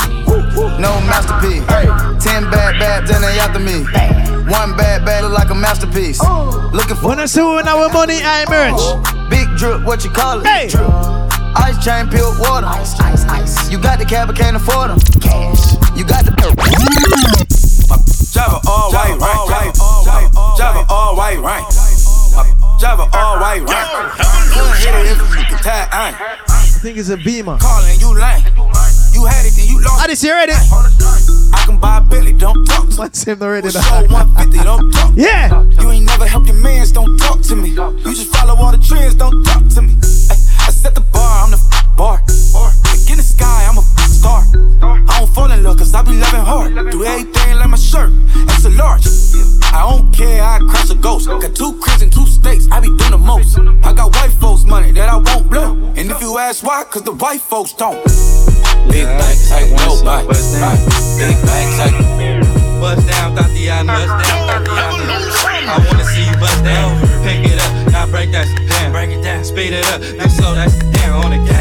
No 0.79 0.91
masterpiece. 1.07 1.65
Hey. 1.69 1.87
Ten 2.21 2.51
bad 2.51 2.79
bad, 2.79 3.07
then 3.07 3.23
they 3.23 3.39
after 3.39 3.59
me. 3.61 3.85
One 4.51 4.77
bad 4.77 5.05
bad 5.05 5.25
look 5.25 5.33
like 5.33 5.51
a 5.51 5.55
masterpiece. 5.55 6.21
Uh. 6.23 6.69
Looking 6.73 6.97
for 6.97 7.09
When 7.09 7.21
I 7.21 7.27
see 7.27 7.41
when 7.43 7.67
our 7.67 7.89
money 7.91 8.19
I 8.23 8.45
merch. 8.49 9.31
big 9.31 9.49
drip, 9.57 9.85
what 9.85 10.05
you 10.05 10.11
call 10.11 10.41
it? 10.41 10.47
Hey. 10.47 10.69
Drip. 10.69 11.28
Ice 11.57 11.85
chain, 11.85 12.09
peeled 12.09 12.39
water. 12.39 12.67
Ice, 12.67 12.99
ice, 13.01 13.25
ice. 13.25 13.71
You 13.71 13.79
got 13.79 13.99
the 13.99 14.05
cab, 14.05 14.29
but 14.29 14.37
can't 14.37 14.57
afford 14.57 14.91
them. 14.91 15.01
Cash. 15.21 15.75
You 15.97 16.05
got 16.05 16.25
the. 16.25 16.33
Java 18.33 18.61
all 18.69 18.93
white, 18.93 19.19
right? 19.19 19.75
Java 20.57 20.85
all 20.89 21.17
white, 21.17 21.41
right? 21.41 21.65
Java 22.81 23.09
all 23.13 23.41
white, 23.41 23.63
right? 23.63 23.89
Hit 24.79 24.95
it 24.95 25.07
if 25.13 25.19
you 25.19 25.45
can 25.45 25.59
tie 25.63 25.89
iron. 25.93 26.15
I 26.49 26.81
think 26.81 26.99
it's 26.99 27.09
a 27.09 27.17
beamer. 27.17 27.59
Calling 27.59 27.99
you 27.99 28.15
lame. 28.15 28.45
You 29.13 29.25
had 29.27 29.45
it, 29.47 29.55
then 29.57 29.67
you 29.67 29.81
lost. 29.83 30.03
I 30.03 30.07
just 30.09 30.23
you 30.23 30.33
ready? 30.33 30.53
I 30.53 31.63
can 31.67 31.79
buy 31.79 31.99
a 31.99 32.01
Billy, 32.01 32.33
don't 32.33 32.65
talk 32.65 32.85
to 32.85 32.91
me. 32.91 32.97
What's 32.97 33.23
him 33.25 33.43
already? 33.43 33.71
Show 33.71 33.81
150, 33.81 34.65
don't 34.65 34.91
talk. 34.93 35.13
Yeah. 35.17 35.63
You 35.81 35.91
ain't 35.91 36.05
never 36.07 36.27
helped 36.27 36.47
your 36.49 36.57
mans, 36.57 36.93
don't 36.93 37.17
talk 37.19 37.41
to 37.43 37.57
me. 37.57 37.71
You 37.71 38.15
just 38.15 38.35
follow 38.35 38.55
all 38.57 38.73
the 38.73 38.79
trends, 38.79 39.15
don't 39.15 39.43
talk 39.45 39.67
to 39.75 39.83
me. 39.83 39.95
Ay, 40.31 40.37
I 40.67 40.71
set 40.71 40.95
the 40.95 41.01
bar, 41.13 41.45
I'm 41.45 41.51
the 41.51 41.57
f- 41.59 41.97
bar. 41.97 42.23
Like 42.85 43.11
in 43.11 43.17
the 43.17 43.23
sky, 43.23 43.67
I'm 43.69 43.77
a 43.79 43.81
f- 43.81 43.98
star. 44.19 44.43
I 44.83 45.19
don't 45.19 45.31
fall 45.35 45.51
in 45.51 45.63
love, 45.63 45.79
cause 45.79 45.95
I 45.95 46.03
be 46.03 46.13
loving 46.13 46.47
hard. 46.51 46.75
Do 46.91 47.05
everything 47.05 47.57
like 47.57 47.71
my 47.71 47.77
shirt, 47.77 48.13
it's 48.53 48.65
a 48.65 48.71
large. 48.71 49.07
I 49.73 49.87
don't 49.89 50.13
care, 50.13 50.43
I 50.43 50.59
crash 50.71 50.91
a 50.91 50.95
ghost. 50.95 51.29
Got 51.29 51.55
two 51.55 51.79
cribs 51.81 52.03
and 52.03 52.13
two 52.13 52.27
states, 52.27 52.67
I 52.71 52.81
be 52.81 52.89
doing 52.89 53.13
the 53.13 53.19
most. 53.19 53.59
I 53.59 53.93
got 53.93 54.15
white 54.15 54.33
folks' 54.33 54.65
money 54.65 54.91
that 54.93 55.09
I 55.09 55.17
won't 55.17 55.49
blow. 55.51 55.75
And 55.97 56.11
if 56.11 56.21
you 56.21 56.39
ask 56.39 56.65
why, 56.65 56.85
cause 56.85 57.03
the 57.03 57.13
white 57.13 57.41
folks 57.41 57.73
don't. 57.73 58.03
Big 58.91 59.07
banks, 59.07 59.51
like 59.51 59.71
nobody. 59.87 60.27
Big 61.19 61.37
banks, 61.47 61.79
like 61.79 62.59
Bust 62.81 63.07
down, 63.09 63.35
Tatiana. 63.37 63.93
Bust 63.93 64.09
down, 64.09 64.49
uh-huh. 64.49 64.65
Tatiana. 64.65 65.19
I 65.69 65.85
wanna 65.87 66.05
see 66.05 66.25
you 66.25 66.37
bust 66.39 66.65
down. 66.65 66.91
Pick 67.23 67.45
it 67.45 67.59
up, 67.61 67.93
now 67.93 68.07
break 68.07 68.33
that 68.33 68.47
shit 68.47 68.69
down. 68.71 68.93
Break 68.93 69.11
it 69.11 69.23
down, 69.23 69.45
speed 69.45 69.73
it 69.75 69.87
up, 69.93 70.01
now 70.17 70.29
slow 70.29 70.55
that 70.55 70.71
shit 70.71 70.93
down 70.95 71.25
on 71.25 71.31
the 71.31 71.39
gas. 71.45 71.58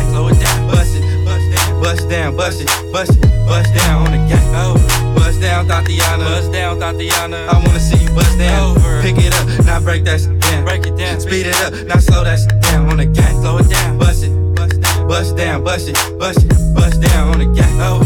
Bust 1.88 2.09
down, 2.09 2.35
bust 2.35 2.59
down, 2.65 2.91
bust 2.91 3.13
it, 3.15 3.23
bust 3.23 3.23
it, 3.23 3.47
bust 3.47 3.73
down 3.73 4.05
on 4.05 4.11
the 4.11 4.17
gas. 4.27 4.43
Over, 4.59 5.15
bust 5.15 5.39
down, 5.39 5.67
Tatiana. 5.69 6.25
Bust 6.25 6.51
down, 6.51 6.79
Tatiana. 6.81 7.47
I 7.47 7.63
wanna 7.63 7.79
see 7.79 8.03
you 8.03 8.09
bust 8.11 8.38
down. 8.38 8.75
Over, 8.75 9.01
pick 9.01 9.15
it 9.17 9.33
up, 9.33 9.65
now 9.65 9.79
break 9.79 10.03
that 10.03 10.19
shit 10.19 10.38
down. 10.41 10.65
Break 10.65 10.85
it 10.85 10.97
down, 10.97 11.21
speed 11.21 11.45
it 11.47 11.55
up, 11.63 11.71
now 11.88 11.99
slow 11.99 12.25
that 12.25 12.39
shit 12.39 12.59
down 12.61 12.89
on 12.89 12.97
the 12.97 13.05
gas. 13.05 13.31
Slow 13.39 13.57
it 13.59 13.69
down, 13.69 13.97
bust 13.97 14.25
it, 14.25 14.33
bust 14.55 14.81
down, 14.81 15.07
bust 15.07 15.38
down, 15.38 15.63
bust 15.63 15.88
it, 15.88 15.95
bust 16.19 16.43
it, 16.43 16.51
bust 16.75 16.99
down 16.99 17.31
on 17.31 17.39
the 17.39 17.47
gas. 17.55 17.71
Over. 17.79 18.03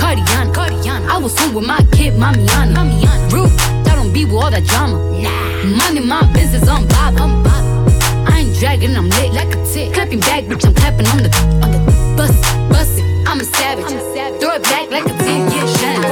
Cardiana, 0.00 0.50
Cardiana. 0.54 1.08
I 1.10 1.18
was 1.18 1.38
home 1.38 1.54
with 1.56 1.66
my 1.66 1.84
kid, 1.92 2.14
Mamiana. 2.14 2.72
Mamiana. 2.72 3.32
Rude, 3.32 3.52
I 3.86 3.96
don't 3.96 4.14
be 4.14 4.24
with 4.24 4.32
all 4.32 4.50
that 4.50 4.64
drama. 4.64 4.96
Nah. 5.20 5.76
Money, 5.76 6.00
my 6.00 6.24
business, 6.32 6.66
I'm 6.66 6.88
Bob. 6.88 7.20
I'm 7.20 7.42
Bob. 7.44 8.32
I 8.32 8.38
ain't 8.38 8.56
dragging, 8.58 8.96
I'm 8.96 9.10
lit 9.10 9.34
like 9.34 9.54
a 9.54 9.60
tick. 9.66 9.92
Clapping 9.92 10.20
back, 10.20 10.44
bitch, 10.44 10.64
I'm 10.64 10.72
clapping 10.72 11.06
on 11.08 11.18
the 11.18 11.30
on 11.62 11.72
the 11.72 11.97
bus, 12.18 12.34
bus 12.68 12.98
it. 12.98 13.28
I'm 13.28 13.40
a 13.40 13.44
savage. 13.44 13.84
I'm 13.86 13.96
a 13.96 14.14
savage. 14.14 14.40
Throw 14.40 14.54
it 14.54 14.62
back 14.64 14.90
like 14.90 15.04
a 15.04 15.16
10 15.16 15.52
year 15.52 15.66
shine. 15.78 16.02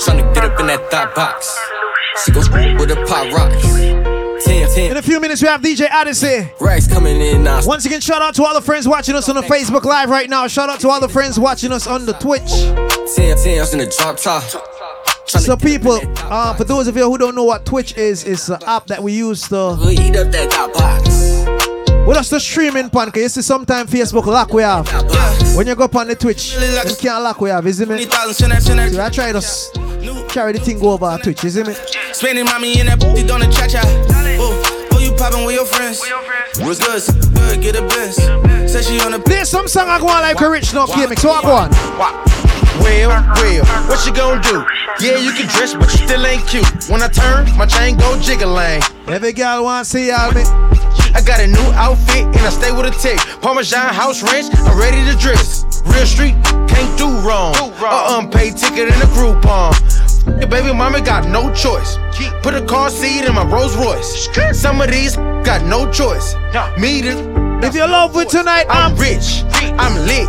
Tryna 0.00 0.34
get 0.34 0.44
up 0.44 0.58
in 0.58 0.66
that 0.66 0.90
thought 0.90 1.14
box. 1.14 1.56
She 2.24 2.32
goes 2.32 2.48
with 2.48 2.90
a 2.90 2.96
pop 3.06 3.30
rocks. 3.32 3.62
10, 4.44 4.74
10. 4.74 4.90
In 4.90 4.96
a 4.96 5.02
few 5.02 5.20
minutes, 5.20 5.42
we 5.42 5.48
have 5.48 5.60
DJ 5.60 5.90
Odyssey. 5.90 6.50
Racks 6.60 6.88
coming 6.88 7.20
in 7.20 7.44
now. 7.44 7.60
Once 7.64 7.84
again, 7.84 8.00
shout 8.00 8.22
out 8.22 8.34
to 8.36 8.44
all 8.44 8.54
the 8.54 8.62
friends 8.62 8.88
watching 8.88 9.14
us 9.14 9.28
on 9.28 9.36
the 9.36 9.42
Facebook 9.42 9.84
Live 9.84 10.08
right 10.08 10.28
now. 10.28 10.46
Shout 10.48 10.70
out 10.70 10.80
to 10.80 10.88
all 10.88 11.00
the 11.00 11.08
friends 11.08 11.38
watching 11.38 11.72
us 11.72 11.86
on 11.86 12.06
the 12.06 12.14
Twitch. 12.14 12.50
10, 13.14 13.36
10, 13.36 13.58
I 13.58 13.60
was 13.60 13.72
in 13.74 13.80
the 13.80 13.94
drop 13.98 14.16
top. 14.16 14.42
So, 15.26 15.56
people, 15.56 15.98
uh, 16.16 16.54
for 16.54 16.64
those 16.64 16.88
of 16.88 16.96
you 16.96 17.04
who 17.04 17.16
don't 17.16 17.34
know 17.34 17.44
what 17.44 17.64
Twitch 17.64 17.96
is, 17.96 18.24
it's 18.24 18.48
an 18.48 18.58
app 18.66 18.86
that 18.88 19.02
we 19.02 19.12
use 19.12 19.48
to 19.48 19.76
Eat 22.04 22.08
up 22.08 22.14
that 22.14 22.14
thought 22.14 22.16
us 22.16 22.30
the 22.30 22.40
streaming 22.40 22.90
pan, 22.90 23.10
cause 23.10 23.22
you 23.22 23.28
see 23.28 23.42
sometimes 23.42 23.90
Facebook 23.90 24.26
lock 24.26 24.52
we 24.52 24.62
have. 24.62 24.86
When 25.56 25.66
you 25.66 25.74
go 25.74 25.84
up 25.84 25.94
on 25.96 26.08
the 26.08 26.14
Twitch, 26.14 26.54
you 26.54 26.96
can't 26.96 27.22
lock 27.22 27.40
we 27.40 27.50
have, 27.50 27.64
you 27.66 27.72
see 27.72 27.84
me? 27.84 28.04
So 28.04 29.02
I 29.02 29.10
try 29.10 29.32
to 29.32 29.38
s- 29.38 29.70
carry 30.28 30.52
the 30.52 30.60
thing 30.60 30.82
over 30.84 31.18
Twitch, 31.22 31.42
you 31.44 31.50
see 31.50 31.62
me? 31.62 31.74
Spending 32.12 32.44
mommy 32.44 32.80
in 32.80 32.86
that 32.86 33.00
booty 33.00 33.28
on 33.30 33.40
the 33.40 33.46
cha 33.46 33.66
cha. 33.66 33.82
Oh, 33.84 34.98
you 35.00 35.12
popping 35.12 35.44
with 35.44 35.54
your 35.54 35.66
friends. 35.66 36.00
What's 36.60 36.78
good? 36.78 37.02
Good, 37.34 37.62
get 37.62 37.76
a 37.76 37.82
Benz. 37.82 38.16
Say 38.72 38.82
she 38.82 39.00
on 39.00 39.12
the 39.12 39.18
Play 39.18 39.44
some 39.44 39.68
song 39.68 39.88
I 39.88 39.98
go 39.98 40.08
on 40.08 40.22
like 40.22 40.40
a 40.40 40.50
rich 40.50 40.72
now, 40.74 40.86
K-Mix, 40.86 41.22
so 41.22 41.30
I 41.30 41.42
go 41.42 41.52
on. 41.52 41.70
Well, 42.80 43.08
well, 43.36 43.64
what 43.86 44.04
you 44.06 44.12
gonna 44.12 44.40
do? 44.42 44.64
Yeah, 45.00 45.18
you 45.18 45.32
can 45.32 45.46
dress, 45.48 45.74
but 45.74 45.90
you 45.92 46.06
still 46.06 46.26
ain't 46.26 46.46
cute. 46.48 46.66
When 46.88 47.02
I 47.02 47.08
turn, 47.08 47.46
my 47.56 47.66
chain 47.66 47.96
go 47.96 48.18
jiggling. 48.20 48.82
Every 49.06 49.32
girl 49.32 49.64
want 49.64 49.84
to 49.84 49.90
see 49.90 50.08
y'all, 50.08 50.32
me. 50.32 50.42
I 51.14 51.20
got 51.20 51.40
a 51.40 51.46
new 51.46 51.68
outfit 51.74 52.24
and 52.24 52.36
I 52.36 52.50
stay 52.50 52.72
with 52.72 52.86
a 52.86 52.90
tick. 52.98 53.18
Parmesan 53.40 53.92
house 53.92 54.22
ranch, 54.22 54.46
I'm 54.54 54.78
ready 54.78 55.04
to 55.10 55.16
dress. 55.18 55.64
Real 55.86 56.06
street, 56.06 56.34
can't 56.68 56.98
do 56.98 57.08
wrong. 57.20 57.54
A 57.54 58.18
unpaid 58.18 58.56
ticket 58.56 58.92
and 58.92 59.02
a 59.02 59.06
Groupon. 59.12 59.72
Your 60.40 60.48
baby 60.48 60.72
mama 60.72 61.00
got 61.00 61.28
no 61.28 61.52
choice. 61.52 61.98
Put 62.42 62.54
a 62.54 62.64
car 62.64 62.90
seat 62.90 63.24
in 63.24 63.34
my 63.34 63.44
Rolls 63.44 63.76
Royce. 63.76 64.28
Some 64.52 64.80
of 64.80 64.90
these 64.90 65.16
got 65.44 65.64
no 65.66 65.90
choice. 65.90 66.34
Me 66.78 67.02
the 67.02 67.60
If 67.62 67.74
you 67.74 67.86
love 67.86 68.14
with 68.14 68.28
tonight, 68.28 68.66
I'm 68.68 68.96
rich, 68.96 69.44
I'm 69.52 69.94
lit. 70.06 70.28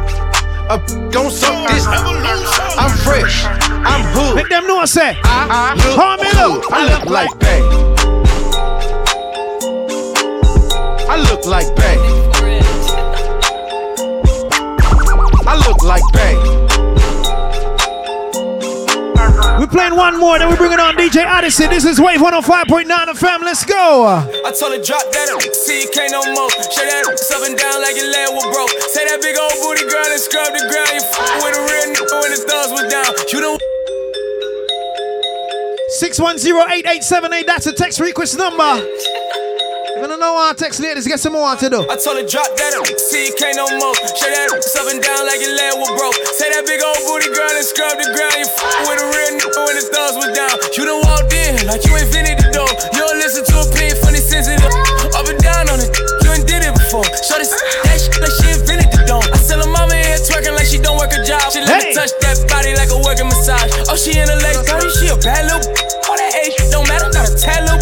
A 0.70 0.80
gon' 1.12 1.30
suck 1.30 1.70
this. 1.70 1.86
I'm 1.88 2.98
fresh, 2.98 3.46
I'm 3.46 4.02
hood. 4.14 4.36
Make 4.36 4.50
them 4.50 4.66
know 4.68 4.80
I 4.80 4.86
say. 4.86 5.18
I 5.24 5.76
look 5.76 5.96
Call 5.96 6.18
me 6.18 6.30
look. 6.34 6.72
I 6.72 7.00
look 7.00 7.10
like 7.10 7.40
Bay. 7.40 7.83
I 11.10 11.18
look 11.30 11.46
like 11.46 11.68
Bay. 11.76 11.98
I 15.46 15.56
look 15.68 15.84
like 15.84 16.04
Bay. 16.14 16.36
We're 19.60 19.68
playing 19.68 19.96
one 19.96 20.20
more, 20.20 20.40
then 20.40 20.50
we 20.50 20.56
bring 20.56 20.72
it 20.72 20.80
on 20.80 20.96
DJ 20.96 21.26
Odyssey. 21.26 21.68
This 21.68 21.86
is 21.86 22.00
Wave 22.00 22.20
105.9 22.20 22.88
FM. 22.88 23.42
Let's 23.42 23.64
go. 23.66 24.06
I 24.08 24.52
told 24.52 24.74
her 24.74 24.82
drop 24.84 25.06
that 25.12 25.30
up, 25.32 25.42
see 25.54 25.84
you 25.84 25.90
can't 25.94 26.12
no 26.12 26.24
more. 26.34 26.50
Shake 26.52 26.90
that 26.90 27.06
ass 27.12 27.32
up 27.32 27.44
and 27.48 27.56
down 27.58 27.82
like 27.82 27.96
your 27.96 28.10
leg 28.10 28.28
was 28.34 28.44
broke. 28.52 28.72
Say 28.92 29.06
that 29.06 29.22
big 29.22 29.38
old 29.38 29.54
booty 29.62 29.86
girl 29.88 30.04
and 30.08 30.20
scrub 30.20 30.52
the 30.52 30.64
ground. 30.68 30.92
You 30.92 31.04
f- 31.04 31.44
with 31.44 31.56
a 31.56 31.64
real 31.64 31.88
nigga 31.96 32.16
when 32.24 32.32
the 32.34 32.42
thugs 32.44 32.72
was 32.74 32.86
down. 32.92 33.12
You 33.32 33.40
don't 33.42 33.62
610-8878, 36.02 37.46
that's 37.46 37.68
a 37.68 37.74
text 37.74 38.00
request 38.00 38.38
number. 38.38 38.82
If 40.04 40.12
don't 40.12 40.20
know 40.20 40.36
to 40.36 40.52
text 40.60 40.84
ladies, 40.84 41.08
get 41.08 41.16
some 41.24 41.32
more 41.32 41.56
to 41.56 41.68
do. 41.72 41.80
I 41.88 41.96
told 41.96 42.20
her 42.20 42.28
drop 42.28 42.52
that 42.60 42.76
up, 42.76 42.84
can't 43.40 43.56
no 43.56 43.64
more. 43.80 43.96
Shake 44.20 44.36
that 44.36 44.52
ass 44.52 44.76
up 44.76 44.92
and 44.92 45.00
down 45.00 45.24
like 45.24 45.40
your 45.40 45.56
leg 45.56 45.80
was 45.80 45.96
broke. 45.96 46.20
Say 46.36 46.52
that 46.52 46.68
big 46.68 46.84
old 46.84 47.00
booty 47.08 47.32
girl 47.32 47.48
and 47.48 47.64
scrub 47.64 47.96
the 47.96 48.12
ground. 48.12 48.36
You 48.36 48.44
f- 48.44 48.84
with 48.84 49.00
a 49.00 49.08
real 49.16 49.32
nigga 49.40 49.64
when 49.64 49.76
the 49.80 49.86
thugs 49.88 50.20
was 50.20 50.28
down. 50.36 50.52
You 50.76 50.84
done 50.84 51.00
walked 51.08 51.32
in 51.32 51.56
like 51.72 51.88
you 51.88 51.96
invented 51.96 52.36
the 52.36 52.52
door. 52.52 52.68
You 52.92 53.00
don't 53.00 53.16
listen 53.16 53.48
to 53.48 53.56
a 53.64 53.66
pin 53.72 53.96
funny 54.04 54.20
sensitive. 54.20 54.68
Up 55.16 55.24
and 55.24 55.40
down 55.40 55.72
on 55.72 55.80
it, 55.80 55.88
you 55.96 56.36
ain't 56.36 56.52
did 56.52 56.68
it 56.68 56.76
before. 56.76 57.08
Show 57.24 57.40
this 57.40 57.56
that 57.56 57.96
shit 57.96 58.20
like 58.20 58.36
she 58.44 58.52
invented 58.60 58.92
the 58.92 59.08
dome. 59.08 59.24
I 59.32 59.40
tell 59.40 59.64
her 59.64 59.72
mama 59.72 59.96
here 59.96 60.20
twerking 60.20 60.52
like 60.60 60.68
she 60.68 60.84
don't 60.84 61.00
work 61.00 61.16
a 61.16 61.24
job. 61.24 61.48
She 61.48 61.64
let 61.64 61.80
me 61.80 61.96
Hey. 61.96 61.96
touch 61.96 62.12
that 62.28 62.44
body 62.52 62.76
like 62.76 62.92
a 62.92 63.00
working 63.00 63.32
massage. 63.32 63.72
Oh, 63.88 63.96
she 63.96 64.20
in 64.20 64.28
the 64.28 64.36
late 64.44 64.60
30, 64.68 64.84
she 65.00 65.08
a 65.08 65.16
bad 65.24 65.48
little. 65.48 65.64
All 66.12 66.20
that 66.20 66.36
age 66.44 66.60
don't 66.76 66.84
matter, 66.92 67.08
not 67.16 67.24
a 67.24 67.34
tad 67.40 67.64
little 67.64 67.72
bit. 67.72 67.72
I 67.72 67.73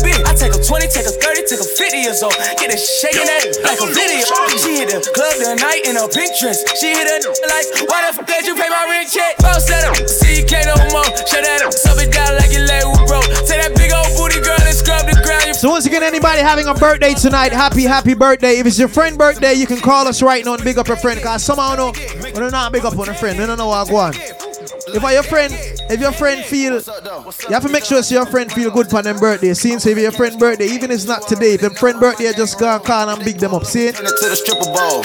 take 0.42 0.58
a 0.58 0.62
20, 0.62 0.90
take 0.90 1.06
a 1.06 1.14
30, 1.14 1.46
take 1.46 1.62
a 1.62 1.70
50 1.70 2.02
years 2.02 2.26
old. 2.26 2.34
Get 2.58 2.74
it 2.74 2.82
shaking 2.82 3.30
that 3.30 3.46
like 3.62 3.78
a 3.78 3.86
video. 3.94 4.26
She 4.58 4.82
hit 4.82 4.90
the 4.90 4.98
club 5.14 5.38
the 5.38 5.54
night 5.62 5.86
in 5.86 6.02
a 6.02 6.10
pink 6.10 6.34
dress. 6.42 6.66
She 6.82 6.98
hit 6.98 7.06
a 7.06 7.22
like, 7.54 7.70
why 7.86 8.10
the 8.10 8.18
fuck 8.18 8.26
did 8.26 8.50
you 8.50 8.58
pay 8.58 8.66
my 8.66 8.90
rent 8.90 9.14
check? 9.14 9.38
Bounce 9.38 9.70
that 9.70 9.86
up, 9.86 9.94
see 10.10 10.42
you 10.42 10.46
can't 10.50 10.66
no 10.66 10.74
more. 10.90 11.06
Shut 11.30 11.46
that 11.46 11.62
up, 11.62 11.70
sub 11.70 12.02
it 12.02 12.10
down 12.10 12.34
like 12.42 12.50
your 12.50 12.66
leg 12.66 12.82
was 12.90 13.06
broke. 13.06 13.30
Say 13.46 13.62
that 13.62 13.78
big 13.78 13.94
old 13.94 14.10
booty 14.18 14.42
girl 14.42 14.58
and 14.58 14.74
scrub 14.74 15.06
the 15.06 15.14
ground. 15.22 15.54
So 15.54 15.70
once 15.70 15.86
again, 15.86 16.02
anybody 16.02 16.42
having 16.42 16.66
a 16.66 16.74
birthday 16.74 17.14
tonight, 17.14 17.54
happy, 17.54 17.86
happy 17.86 18.18
birthday. 18.18 18.58
If 18.58 18.66
it's 18.66 18.82
your 18.82 18.90
friend 18.90 19.14
birthday, 19.22 19.54
you 19.54 19.70
can 19.70 19.78
call 19.78 20.10
us 20.10 20.26
right 20.26 20.42
now 20.42 20.58
and 20.58 20.64
big 20.66 20.82
up 20.82 20.90
your 20.90 20.98
friend. 20.98 21.22
Cause 21.22 21.46
somehow 21.46 21.78
know, 21.78 21.94
we 22.18 22.34
don't 22.34 22.50
not 22.50 22.74
big 22.74 22.82
up 22.82 22.98
on 22.98 23.10
a 23.10 23.14
friend. 23.14 23.38
We 23.38 23.46
don't 23.46 23.62
know 23.62 23.70
what 23.70 23.86
go 23.90 23.98
on. 23.98 24.51
If 24.88 25.04
I 25.04 25.14
your 25.14 25.24
friend, 25.24 25.54
if 25.90 26.00
your 26.00 26.12
friend 26.12 26.44
feel, 26.44 26.82
you 26.82 27.54
have 27.54 27.64
to 27.64 27.70
make 27.70 27.86
sure 27.86 28.02
so 28.02 28.16
your 28.16 28.26
friend 28.26 28.52
feel 28.52 28.72
good 28.72 28.90
for 28.90 29.02
them 29.02 29.20
birthday. 29.20 29.54
See, 29.54 29.78
so 29.80 29.90
if 29.90 29.98
your 29.98 30.12
friend 30.12 30.40
birthday, 30.40 30.66
even 30.66 30.90
if 30.92 30.96
it's 30.98 31.06
not 31.06 31.28
today, 31.28 31.54
if 31.56 31.62
them 31.62 31.76
friend 31.76 32.00
birthday, 32.00 32.32
just 32.34 32.60
go 32.60 32.68
and 32.68 32.84
call 32.84 33.10
and 33.10 33.24
big 33.24 33.38
them 33.38 33.54
up. 33.54 33.66
See? 33.66 33.92
To 33.92 34.02
the 34.02 34.36
stripper 34.36 34.66
ball. 34.74 35.04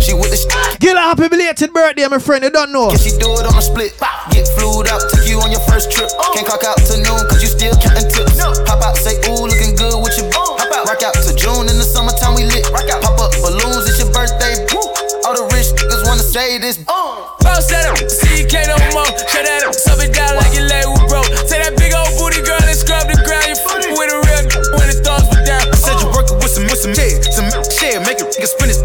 She 0.00 0.14
with 0.14 0.30
the 0.30 0.38
sh- 0.38 0.78
Give 0.78 0.96
a 0.96 1.00
happy 1.00 1.28
belated 1.28 1.72
birthday, 1.72 2.06
my 2.06 2.18
friend. 2.18 2.44
You 2.44 2.50
don't 2.50 2.70
know. 2.72 2.88
Can 2.90 2.98
she 2.98 3.10
do 3.18 3.28
it 3.36 3.44
on 3.44 3.56
a 3.58 3.62
split? 3.62 3.98
Get 4.30 4.46
flued 4.56 4.86
out, 4.88 5.02
take 5.10 5.28
you 5.28 5.40
on 5.42 5.50
your 5.50 5.60
first 5.66 5.90
trip. 5.90 6.08
Can't 6.34 6.46
clock 6.46 6.62
out 6.64 6.78
to 6.78 6.94
noon, 7.02 7.26
cause 7.26 7.42
you 7.42 7.50
still 7.50 7.74
counting 7.82 8.06
tips. 8.08 8.38
Pop 8.64 8.80
out, 8.80 8.96
say, 8.96 9.18
ooh, 9.28 9.48
looking 9.50 9.74
good 9.74 9.98
with 9.98 10.14
your 10.16 10.30
boo. 10.30 10.56
Rock 10.86 11.02
out 11.02 11.16
to 11.18 11.32
June 11.34 11.66
in 11.66 11.76
the 11.76 11.84
summertime, 11.84 12.38
we 12.38 12.44
lit. 12.46 12.64
Rock 12.70 12.86
out, 12.88 13.02
Pop 13.02 13.18
up 13.18 13.32
balloons, 13.42 13.84
it's 13.90 13.98
your 13.98 14.12
birthday. 14.14 14.54
All 15.26 15.34
the 15.34 15.44
rich 15.52 15.68
niggas 15.76 16.06
wanna 16.06 16.22
say 16.22 16.56
this. 16.56 16.78
Uh. 16.88 17.28
Bounce 17.42 17.66
that 17.68 17.84
up, 17.90 17.98
see 18.08 18.40
you 18.42 18.46
can't 18.48 18.68
no 18.68 18.76
more. 18.94 19.07
Check 26.94 27.22
some 27.24 27.50
shit, 27.70 28.00
make 28.02 28.20
it, 28.20 28.38
it 28.38 28.46
spin 28.46 28.68
his 28.68 28.82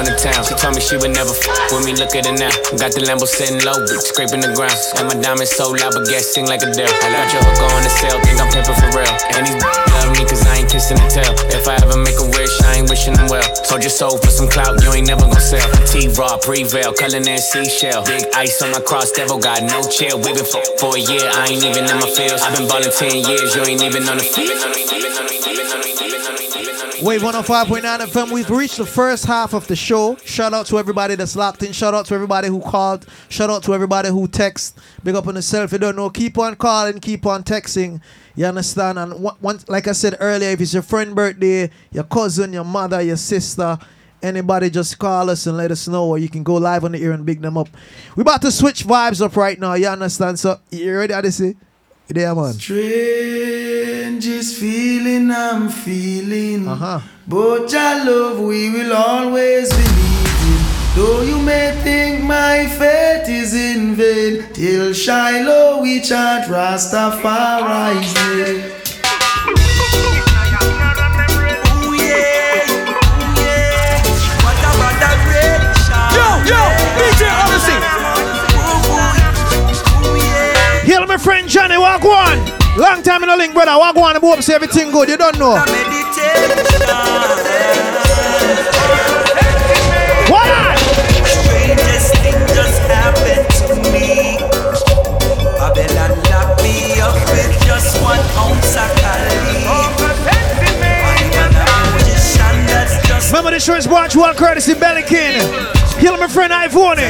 going 0.00 0.16
to 0.16 0.22
town. 0.22 0.40
She 0.44 0.54
told 0.56 0.74
me 0.74 0.80
she 0.80 0.96
would 0.96 1.12
never 1.12 1.32
fuck 1.32 1.60
with 1.72 1.84
me. 1.84 1.92
Look 1.92 2.16
at 2.16 2.24
her 2.24 2.32
now. 2.32 2.52
Got 2.80 2.96
the 2.96 3.04
Lambo 3.04 3.28
sitting 3.28 3.60
low, 3.60 3.76
bitch, 3.84 4.08
scraping 4.08 4.40
the 4.40 4.52
ground. 4.56 4.72
And 4.96 5.12
my 5.12 5.16
diamonds 5.20 5.52
so 5.52 5.68
loud, 5.68 5.92
but 5.92 6.08
gas 6.08 6.32
sing 6.32 6.48
like 6.48 6.64
a 6.64 6.72
Dell. 6.72 6.88
I 6.88 7.08
got 7.12 7.28
your 7.28 7.44
hook 7.44 7.60
on 7.60 7.84
the 7.84 7.92
sale, 7.92 8.16
think 8.24 8.40
I'm 8.40 8.48
pimping 8.48 8.78
for 8.80 8.90
real. 8.96 9.12
And 9.36 9.44
these 9.44 9.60
love 9.60 10.08
me 10.16 10.24
cause 10.24 10.40
I 10.48 10.64
ain't 10.64 10.70
kissing 10.72 10.96
the 10.96 11.08
tail. 11.12 11.36
If 11.52 11.68
I 11.68 11.76
ever 11.84 12.00
make 12.00 12.16
a 12.16 12.24
wish, 12.32 12.54
I 12.64 12.80
ain't 12.80 12.88
wishing 12.88 13.12
them 13.12 13.28
well. 13.28 13.44
Sold 13.68 13.84
your 13.84 13.92
soul 13.92 14.16
for 14.16 14.32
some 14.32 14.48
clout, 14.48 14.80
you 14.80 14.88
ain't 14.96 15.06
never 15.06 15.28
gonna 15.28 15.40
sell. 15.40 15.64
T-Raw, 15.84 16.40
prevail, 16.40 16.96
color 16.96 17.20
and 17.20 17.40
seashell. 17.40 18.00
Big 18.08 18.24
ice 18.32 18.62
on 18.64 18.72
my 18.72 18.80
cross, 18.80 19.12
devil 19.12 19.36
got 19.36 19.60
no 19.60 19.84
chill. 19.84 20.16
We 20.16 20.32
been 20.32 20.48
for, 20.48 20.64
for 20.80 20.96
a 20.96 21.00
year, 21.00 21.28
I 21.28 21.52
ain't 21.52 21.64
even 21.64 21.84
in 21.84 21.96
my 22.00 22.08
fields. 22.08 22.40
I've 22.40 22.56
been 22.56 22.64
ballin' 22.64 22.88
10 22.88 23.28
years, 23.28 23.52
you 23.52 23.62
ain't 23.68 23.82
even 23.84 24.08
on 24.08 24.16
the 24.16 24.24
field. 24.24 24.56
Wave 27.02 27.22
105.9 27.22 27.80
FM, 27.80 28.30
we've 28.30 28.50
reached 28.50 28.76
the 28.76 28.84
first 28.84 29.24
half 29.24 29.54
of 29.54 29.66
the 29.66 29.74
show. 29.74 30.16
Shout 30.16 30.52
out 30.52 30.66
to 30.66 30.78
everybody 30.78 31.14
that's 31.14 31.34
locked 31.34 31.62
in. 31.62 31.72
Shout 31.72 31.94
out 31.94 32.04
to 32.06 32.14
everybody 32.14 32.48
who 32.48 32.60
called. 32.60 33.06
Shout 33.30 33.48
out 33.48 33.62
to 33.62 33.74
everybody 33.74 34.10
who 34.10 34.28
text. 34.28 34.78
Big 35.02 35.14
up 35.14 35.26
on 35.26 35.34
yourself. 35.34 35.72
You 35.72 35.78
don't 35.78 35.96
know, 35.96 36.10
keep 36.10 36.36
on 36.36 36.56
calling, 36.56 37.00
keep 37.00 37.24
on 37.24 37.42
texting. 37.42 38.02
You 38.36 38.44
understand? 38.44 38.98
And 38.98 39.14
once, 39.40 39.66
like 39.66 39.88
I 39.88 39.92
said 39.92 40.16
earlier, 40.20 40.50
if 40.50 40.60
it's 40.60 40.74
your 40.74 40.82
friend 40.82 41.14
birthday, 41.14 41.70
your 41.90 42.04
cousin, 42.04 42.52
your 42.52 42.64
mother, 42.64 43.00
your 43.00 43.16
sister, 43.16 43.78
anybody, 44.22 44.68
just 44.68 44.98
call 44.98 45.30
us 45.30 45.46
and 45.46 45.56
let 45.56 45.70
us 45.70 45.88
know, 45.88 46.06
or 46.06 46.18
you 46.18 46.28
can 46.28 46.42
go 46.42 46.56
live 46.56 46.84
on 46.84 46.92
the 46.92 47.02
air 47.02 47.12
and 47.12 47.24
big 47.24 47.40
them 47.40 47.56
up. 47.56 47.68
we 48.14 48.20
about 48.20 48.42
to 48.42 48.50
switch 48.50 48.84
vibes 48.84 49.24
up 49.24 49.36
right 49.36 49.58
now. 49.58 49.72
You 49.72 49.86
understand? 49.88 50.38
So, 50.38 50.60
you 50.70 50.94
ready, 50.98 51.14
Odyssey? 51.14 51.56
There, 52.12 52.34
man? 52.34 52.54
Strangest 52.54 54.56
feeling 54.58 55.30
I'm 55.30 55.68
feeling. 55.68 56.66
Uh-huh. 56.66 56.98
But 57.28 57.70
your 57.70 58.04
love 58.04 58.40
we 58.40 58.68
will 58.70 58.92
always 58.92 59.70
believe 59.70 60.42
in. 60.50 60.58
Though 60.96 61.22
you 61.22 61.38
may 61.40 61.70
think 61.84 62.24
my 62.24 62.66
fate 62.66 63.28
is 63.28 63.54
in 63.54 63.94
vain, 63.94 64.42
till 64.52 64.92
Shiloh 64.92 65.82
we 65.82 66.00
chant 66.00 66.50
Rastafari's 66.50 68.12
name. 68.16 68.72
My 81.10 81.18
friend 81.18 81.48
Johnny, 81.48 81.76
walk 81.76 82.04
one. 82.04 82.38
Long 82.78 83.02
time 83.02 83.24
in 83.24 83.28
the 83.28 83.36
link, 83.36 83.52
brother. 83.52 83.76
Walk 83.76 83.96
one 83.96 84.14
and 84.14 84.24
hope 84.24 84.40
say 84.42 84.54
everything 84.54 84.92
good. 84.92 85.08
You 85.08 85.16
don't 85.16 85.36
know. 85.40 85.58
What? 90.30 90.78
Strangest 91.26 92.14
thing 92.22 92.38
just 92.54 92.80
happened 92.86 93.50
to 93.58 93.74
me. 93.90 94.38
Babylon 95.58 96.14
locked 96.30 96.62
me 96.62 97.00
up 97.00 97.18
with 97.34 97.58
just 97.66 98.00
one 98.02 98.20
ounce 98.38 98.69
Remember 103.40 103.56
the 103.56 103.64
show 103.64 103.72
is 103.74 103.86
brought 103.86 104.10
to 104.10 104.18
you 104.18 104.24
on 104.26 104.36
courtesy 104.36 104.74
Belly 104.74 105.00
King. 105.00 105.40
Heal 105.96 106.12
my 106.20 106.28
friend 106.28 106.52
Ivone. 106.52 107.08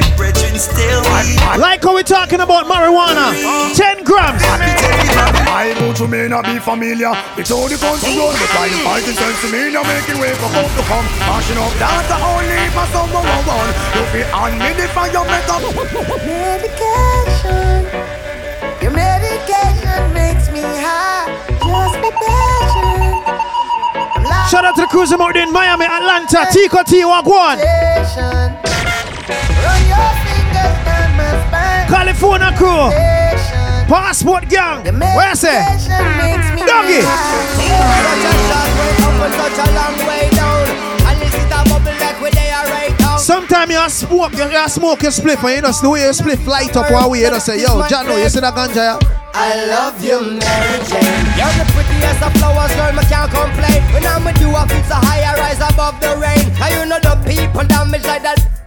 Like 1.59 1.83
how 1.83 1.93
we're 1.93 2.07
talking 2.07 2.39
about 2.39 2.71
marijuana. 2.71 3.35
10 3.75 4.05
grams. 4.05 4.39
I 4.47 5.75
know 5.81 5.93
to 5.93 6.07
may 6.07 6.29
not 6.29 6.45
be 6.45 6.61
familiar. 6.61 7.11
It's 7.35 7.51
all 7.51 7.67
the 7.67 7.75
country 7.75 8.15
road, 8.15 8.39
but 8.39 8.47
I 8.63 8.71
am 8.71 8.79
fighting 8.87 9.19
sense 9.19 9.43
to 9.43 9.51
me. 9.51 9.75
Now 9.75 9.83
making 9.83 10.23
way 10.23 10.31
for 10.39 10.47
hope 10.55 10.71
to 10.71 10.83
come. 10.87 11.03
Mashing 11.27 11.59
up, 11.59 11.75
that's 11.83 12.07
the 12.07 12.23
only 12.23 12.63
for 12.79 12.87
someone 12.95 13.27
one. 13.51 13.75
You 13.99 14.07
be 14.15 14.23
on 14.31 14.55
me 14.55 14.71
the 14.79 14.87
fire 14.95 15.27
makeup. 15.27 15.67
Medication. 16.31 17.91
Your 18.79 18.95
medication 18.95 20.15
makes 20.15 20.47
me 20.55 20.63
high. 20.63 21.27
Just 21.59 21.99
be 21.99 22.11
patient. 22.23 23.00
Shout 24.49 24.65
out 24.65 24.75
to 24.77 24.83
the 24.83 24.89
cruiser 24.89 25.19
out 25.19 25.37
in 25.37 25.53
Miami, 25.53 25.85
Atlanta, 25.85 26.47
Tico 26.53 26.83
T, 26.83 27.05
walk 27.05 27.27
one. 27.27 27.59
California 31.89 32.53
crew. 32.57 32.91
Passport 33.89 34.49
gang. 34.49 34.85
Where 34.85 35.31
I 35.31 35.35
say? 35.35 35.61
Doggy. 36.67 37.01
Sometimes 43.21 43.71
you 43.71 43.89
smoke, 43.91 44.33
you, 44.33 44.49
you 44.51 44.69
smoke 44.69 45.03
your 45.03 45.13
spliff, 45.13 45.45
and 45.45 45.57
you 45.57 45.63
know 45.63 45.73
the 45.73 45.91
way 45.91 46.03
you 46.03 46.11
spliff 46.11 46.47
light 46.47 46.75
up 46.77 46.91
one 46.91 47.11
way, 47.11 47.21
you 47.21 47.31
know 47.31 47.39
say, 47.39 47.61
yo, 47.61 47.83
Jano, 47.85 48.17
you 48.21 48.29
see 48.29 48.41
that 48.41 48.55
ganja? 48.55 48.99
I 49.33 49.67
love 49.67 50.03
you, 50.03 50.21
Mary 50.21 50.79
Jane. 50.89 51.25
You're 51.39 51.55
the 51.55 51.67
prettiest 51.71 52.23
of 52.25 52.33
flowers, 52.41 52.73
girl, 52.75 52.93
me 52.97 53.05
can't 53.07 53.31
complain. 53.31 53.83
When 53.93 54.07
I'm 54.07 54.25
with 54.25 54.41
you, 54.41 54.51
I 54.51 54.67
feel 54.67 54.83
so 54.85 54.97
high, 54.97 55.23
I 55.23 55.37
rise 55.39 55.61
above 55.61 56.01
the 56.01 56.17
rain. 56.17 56.51
And 56.59 56.71
you 56.75 56.85
know 56.89 56.99
the 56.99 57.15
people 57.29 57.63
damage 57.69 58.05
like 58.05 58.23
that. 58.23 58.60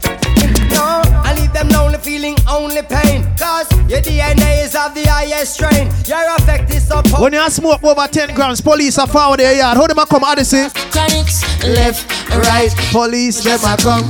No, 0.70 1.02
I 1.24 1.34
leave 1.40 1.54
them 1.54 1.70
lonely, 1.70 1.98
feeling 2.00 2.36
only 2.50 2.82
pain. 2.82 3.24
Cause 3.38 3.68
your 3.90 4.02
DNA 4.02 4.64
is 4.66 4.76
of 4.76 4.94
the 4.94 5.04
highest 5.08 5.56
strain. 5.56 5.88
Your 6.06 6.24
effect 6.36 6.72
is 6.74 6.88
so 6.88 7.02
potent. 7.02 7.20
When 7.20 7.34
you 7.34 7.50
smoke 7.50 7.84
over 7.84 8.08
10 8.08 8.34
grams, 8.36 8.62
police 8.62 8.98
are 8.98 9.08
found 9.08 9.40
their 9.40 9.56
yard. 9.56 9.78
How 9.78 9.88
them 9.88 10.00
a 10.00 10.06
come, 10.06 10.24
Odyssey? 10.24 10.70
Chronics, 10.92 11.44
left, 11.64 12.10
right. 12.32 12.72
Police, 12.92 13.44
them 13.44 13.60
a 13.64 13.78
come. 13.78 14.04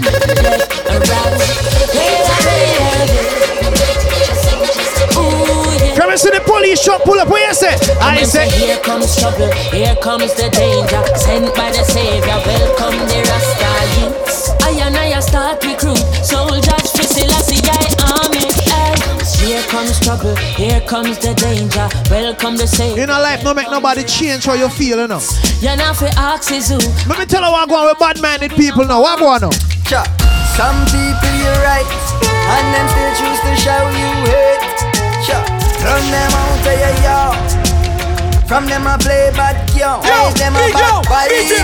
Come 5.95 6.09
and 6.09 6.19
see 6.19 6.31
the 6.31 6.41
police 6.45 6.83
truck 6.83 7.03
pull 7.03 7.19
up. 7.19 7.29
Where 7.29 7.47
you 7.47 7.53
say? 7.53 7.75
I 8.01 8.23
say. 8.23 8.49
Here 8.49 8.77
comes 8.79 9.15
trouble, 9.19 9.51
here 9.71 9.95
comes 9.97 10.33
the 10.33 10.49
danger. 10.49 11.03
Sent 11.17 11.55
by 11.55 11.69
the 11.71 11.83
savior, 11.83 12.39
welcome 12.45 12.97
the 13.07 13.19
Rasta 13.29 13.62
start 15.23 15.63
recruit 15.63 16.03
soldiers 16.19 16.91
for 16.91 17.07
Selassie 17.07 17.63
I 17.63 17.87
army. 18.19 18.43
Here 19.39 19.63
comes 19.67 19.99
trouble, 19.99 20.35
here 20.55 20.81
comes 20.81 21.17
the 21.19 21.33
danger. 21.35 21.87
Welcome 22.11 22.57
the 22.57 22.67
savior. 22.67 23.03
In 23.03 23.09
a 23.09 23.19
life, 23.19 23.43
no 23.43 23.53
make 23.53 23.69
nobody 23.71 24.03
change 24.03 24.45
how 24.45 24.53
you 24.53 24.69
feel, 24.69 24.99
you 24.99 25.07
know. 25.07 25.21
You're 25.59 25.75
not 25.75 25.95
for 25.95 26.09
oxygen. 26.17 26.79
Let 27.07 27.19
me 27.19 27.25
tell 27.25 27.43
you 27.43 27.51
what 27.51 27.67
going 27.69 27.87
with 27.87 27.99
bad-minded 27.99 28.51
people 28.51 28.85
now. 28.85 29.01
What 29.01 29.19
going 29.19 29.43
on? 29.43 29.53
Some 30.53 30.79
people 30.91 31.33
you're 31.39 31.61
right, 31.65 31.87
and 32.23 32.65
them 32.71 32.87
still 32.91 33.13
choose 33.19 33.39
to 33.47 33.53
show 33.63 33.81
you 33.95 34.09
hate. 34.27 34.63
Run 35.83 36.03
them 36.11 36.31
out 36.31 36.63
of 36.63 36.79
your 36.79 36.95
yard. 37.03 37.35
From 38.47 38.65
them 38.67 38.87
I 38.87 38.97
play 38.97 39.31
bad 39.35 39.62
yo, 39.75 40.01
Raise 40.01 40.33
them 40.35 40.55
a 40.55 40.65
bad 40.71 41.05
fighter 41.05 41.63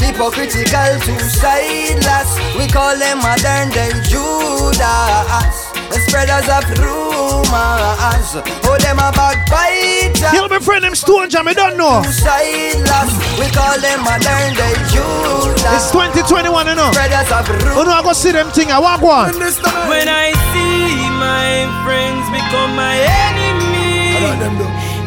Hypocritical 0.00 0.92
to 1.00 1.14
sideless 1.20 2.30
We 2.56 2.68
call 2.68 2.96
them 2.96 3.18
modern 3.18 3.70
day 3.70 3.92
Judas. 4.08 5.72
The 5.92 5.98
spreaders 6.08 6.48
of 6.48 6.64
rumors. 6.80 8.32
Oh 8.64 8.76
them 8.80 8.98
a 8.98 9.12
backbiter 9.12 10.30
He'll 10.32 10.48
be 10.48 10.58
friend 10.58 10.84
them 10.84 10.94
Stone 10.94 11.30
Jam, 11.30 11.48
I 11.48 11.54
don't 11.54 11.76
know. 11.76 12.02
Sideless 12.02 13.12
We 13.38 13.46
call 13.52 13.78
them 13.80 14.04
modern 14.04 14.54
day 14.54 14.74
Judas. 14.92 15.62
It's 15.64 15.90
2021, 15.92 16.66
you 16.66 16.74
know. 16.74 16.90
Spreaders 16.92 17.30
of 17.32 17.48
rumors. 17.48 17.76
You 17.76 17.84
know 17.84 17.92
I 17.92 18.02
go 18.02 18.12
see 18.12 18.32
them 18.32 18.50
thing, 18.50 18.70
I 18.70 18.78
walk 18.78 19.02
one. 19.02 19.32
When 19.34 20.08
I 20.08 20.32
see 20.52 21.08
my 21.16 21.68
friends 21.84 22.24
become 22.30 22.76
my 22.76 22.96
enemy 22.96 23.72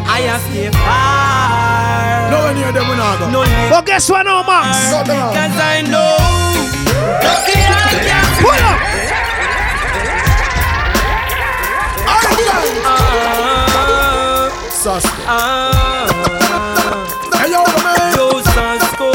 I 0.07 0.21
have 0.21 0.41
stay 0.41 0.69
far. 0.71 1.44
No 2.55 2.61
one 2.61 2.71
near 2.71 2.71
them 2.71 2.87
will 2.87 2.95
not 2.95 3.19
go. 3.19 3.29
No 3.29 3.43
But 3.69 3.85
guess 3.85 4.09
what 4.09 4.23
now, 4.23 4.41
Max? 4.43 4.89
Cause 4.89 5.59
I 5.59 5.81
know. 5.81 6.15
Pull 8.41 8.51
up. 8.51 9.85
Suspect. 14.71 15.25
Ah. 15.27 16.05
Hey, 17.41 17.49
yo, 17.51 17.61
man. 17.81 17.97
Ah. 17.97 18.15
Yo, 18.15 18.25
Sasko. 18.53 19.09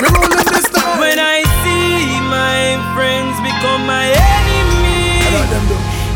We 0.00 0.08
rolling 0.08 0.46
this 0.48 0.66
time. 0.72 0.98
When 0.98 1.18
I 1.20 1.44
see 1.62 2.18
my 2.32 2.80
friends 2.96 3.36
become 3.44 3.84
my 3.86 4.08
enemy, 4.08 5.20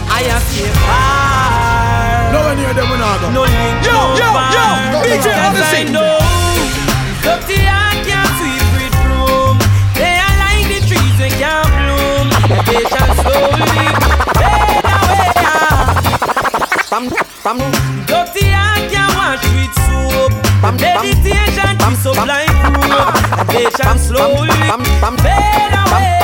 I 0.08 0.24
have 0.32 0.42
stay 0.48 0.70
far. 0.82 2.32
No 2.32 2.40
one 2.48 2.56
near 2.56 2.72
them 2.74 2.88
will 2.90 2.98
not 2.98 3.20
go. 3.20 3.30
No 3.30 3.42
link, 3.44 3.84
Yo, 3.84 3.92
no 3.92 4.16
yo, 4.16 4.28
bar. 4.32 4.50
yo. 4.52 4.98
DJ 5.04 5.28
Cause 5.28 5.60
I 5.60 5.84
Odyssey. 5.84 5.92
know. 5.92 6.26
Dirty 7.47 7.62
can't 7.62 8.26
sweep 8.42 8.66
with 8.74 8.94
broom. 9.07 9.55
They 9.94 10.18
are 10.18 10.34
like 10.42 10.66
the 10.66 10.82
trees 10.82 11.14
that 11.22 11.30
can't 11.38 11.70
bloom. 11.78 12.26
They 12.66 12.82
shall 12.90 13.12
slowly 13.22 13.70
fade 14.34 14.82
away. 14.82 15.30
Bam, 16.90 17.07
bam. 17.47 17.59
Dirty 18.11 18.51
can't 18.51 19.14
wash 19.14 19.47
with 19.55 19.74
soap. 19.86 20.34
Meditation 20.74 21.78
is 21.86 21.99
sublime 22.03 22.51
proof. 22.66 23.14
They 23.55 23.70
shall 23.78 23.94
slowly 23.94 24.51
fade 25.22 25.78
away. 25.86 26.18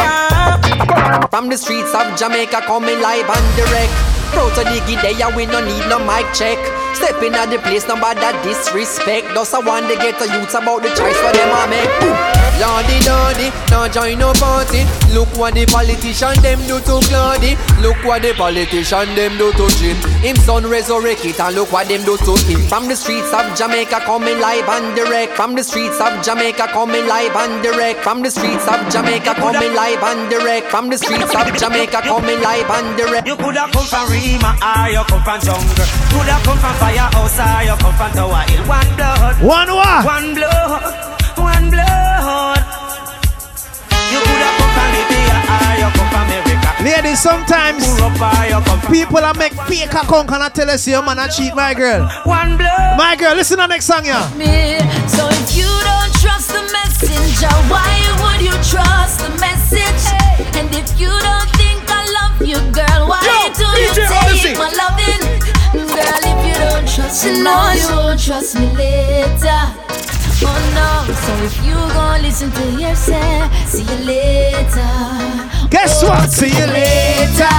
From 1.30 1.48
the 1.48 1.56
streets 1.56 1.94
of 1.94 2.18
Jamaica 2.18 2.62
coming 2.66 3.00
live 3.00 3.30
and 3.30 3.46
direct. 3.54 3.94
Proud 4.34 4.50
to 4.56 4.64
dig 4.64 4.90
it 4.90 4.98
there, 5.02 5.30
we 5.36 5.46
no 5.46 5.60
need 5.64 5.86
no 5.86 5.98
mic 6.00 6.26
check. 6.34 6.58
Stepping 6.94 7.34
at 7.34 7.50
the 7.50 7.58
place, 7.58 7.86
nobody 7.88 8.20
that 8.20 8.36
disrespect. 8.44 9.28
Just 9.34 9.54
I 9.54 9.60
want 9.60 9.88
to 9.88 9.96
get 9.96 10.18
the 10.18 10.26
youths 10.26 10.54
about 10.54 10.82
the 10.82 10.88
choice 10.88 11.18
for 11.18 11.32
them 11.32 11.50
I 11.52 11.66
make. 11.70 12.00
Boom. 12.00 12.41
Lordy, 12.62 13.02
lordy, 13.02 13.50
now 13.74 13.88
join 13.90 14.22
no 14.22 14.30
party. 14.38 14.86
Look 15.10 15.26
what 15.34 15.54
the 15.58 15.66
politician 15.66 16.30
them 16.46 16.62
do 16.70 16.78
to 16.86 17.02
Claudy. 17.10 17.58
Look 17.82 17.98
what 18.06 18.22
the 18.22 18.38
politician 18.38 19.10
them 19.18 19.34
do 19.34 19.50
to 19.58 19.66
Jim. 19.82 19.98
Him 20.22 20.36
son 20.36 20.70
resurrect 20.70 21.26
it 21.26 21.40
and 21.40 21.56
look 21.56 21.72
what 21.72 21.88
them 21.90 22.06
do 22.06 22.14
to 22.22 22.38
him. 22.46 22.62
From 22.70 22.86
the 22.86 22.94
streets 22.94 23.34
of 23.34 23.50
Jamaica 23.58 24.06
coming 24.06 24.38
live 24.38 24.68
and 24.70 24.94
direct. 24.94 25.34
From 25.34 25.56
the 25.58 25.64
streets 25.64 25.98
of 25.98 26.22
Jamaica 26.22 26.70
coming 26.70 27.02
live 27.10 27.34
and 27.34 27.58
direct. 27.66 27.98
From 28.06 28.22
the 28.22 28.30
streets 28.30 28.68
of 28.70 28.78
Jamaica 28.94 29.34
coming 29.42 29.74
live 29.74 30.02
and 30.06 30.30
direct. 30.30 30.70
From 30.70 30.86
the 30.88 30.98
streets 30.98 31.34
of 31.34 31.50
Jamaica 31.58 31.98
coming 32.06 32.40
live 32.46 32.70
and 32.70 32.96
direct. 32.96 33.26
You 33.26 33.34
coulda 33.42 33.66
come 33.74 33.86
from 33.90 34.06
Rema 34.06 34.54
or 34.62 34.86
you 34.86 35.02
come 35.10 35.22
from 35.26 35.40
jungle. 35.42 35.86
Coulda 36.14 36.38
come 36.46 36.58
from 36.62 36.74
firehouse 36.78 37.42
or 37.42 37.58
you 37.66 37.74
come 37.82 37.94
from 37.98 38.10
Tower 38.14 38.46
Hill. 38.46 38.62
One 38.70 38.90
blood. 38.94 39.34
One 39.42 39.70
what? 39.74 40.06
One 40.06 40.34
blood. 40.38 41.10
One 41.42 41.70
blood. 41.74 42.11
Ladies, 46.82 47.22
sometimes 47.22 47.86
people 48.90 49.18
are 49.22 49.34
make 49.34 49.52
fake 49.70 49.94
account 49.94 50.30
and 50.32 50.42
I 50.42 50.48
tell 50.48 50.68
us 50.68 50.86
your 50.88 51.02
man 51.02 51.18
I 51.18 51.28
cheat 51.28 51.54
my 51.54 51.74
girl. 51.74 52.08
One 52.24 52.56
blood. 52.56 52.98
My 52.98 53.14
girl, 53.16 53.36
listen 53.36 53.58
to 53.58 53.62
the 53.62 53.66
next 53.68 53.86
song, 53.86 54.04
yeah. 54.04 54.26
me. 54.34 54.78
So 55.06 55.28
if 55.30 55.54
you 55.54 55.70
don't 55.86 56.12
trust 56.18 56.50
the 56.50 56.62
messenger, 56.74 57.54
why 57.70 57.86
would 58.18 58.42
you 58.42 58.50
trust 58.66 59.22
the 59.22 59.30
message? 59.38 60.02
And 60.58 60.66
if 60.74 60.90
you 60.98 61.06
don't 61.06 61.50
think 61.54 61.86
I 61.86 62.02
love 62.18 62.42
you, 62.42 62.58
girl, 62.74 63.06
why 63.06 63.22
Yo, 63.22 63.54
do 63.54 63.62
you 63.78 63.88
DJ 63.94 64.02
take 64.02 64.18
Odyssey. 64.18 64.54
my 64.58 64.70
loving? 64.74 65.22
Girl, 65.86 66.22
if 66.26 66.38
you 66.50 66.54
don't 66.66 66.86
trust 66.90 67.24
me 67.26 67.42
now, 67.46 67.72
you 67.78 67.88
won't 67.94 68.18
trust 68.20 68.58
me 68.58 68.66
later. 68.74 69.60
Oh 70.44 70.58
no, 70.74 71.14
so 71.14 71.32
if 71.46 71.54
you 71.64 71.74
gon' 71.94 72.22
listen 72.22 72.50
to 72.50 72.64
yourself, 72.74 73.54
see 73.70 73.84
you 73.86 74.04
later. 74.04 75.51
Guess 75.72 76.02
Oh, 76.04 76.08
what? 76.08 76.30
See 76.30 76.48
you 76.52 76.66
later. 76.68 77.56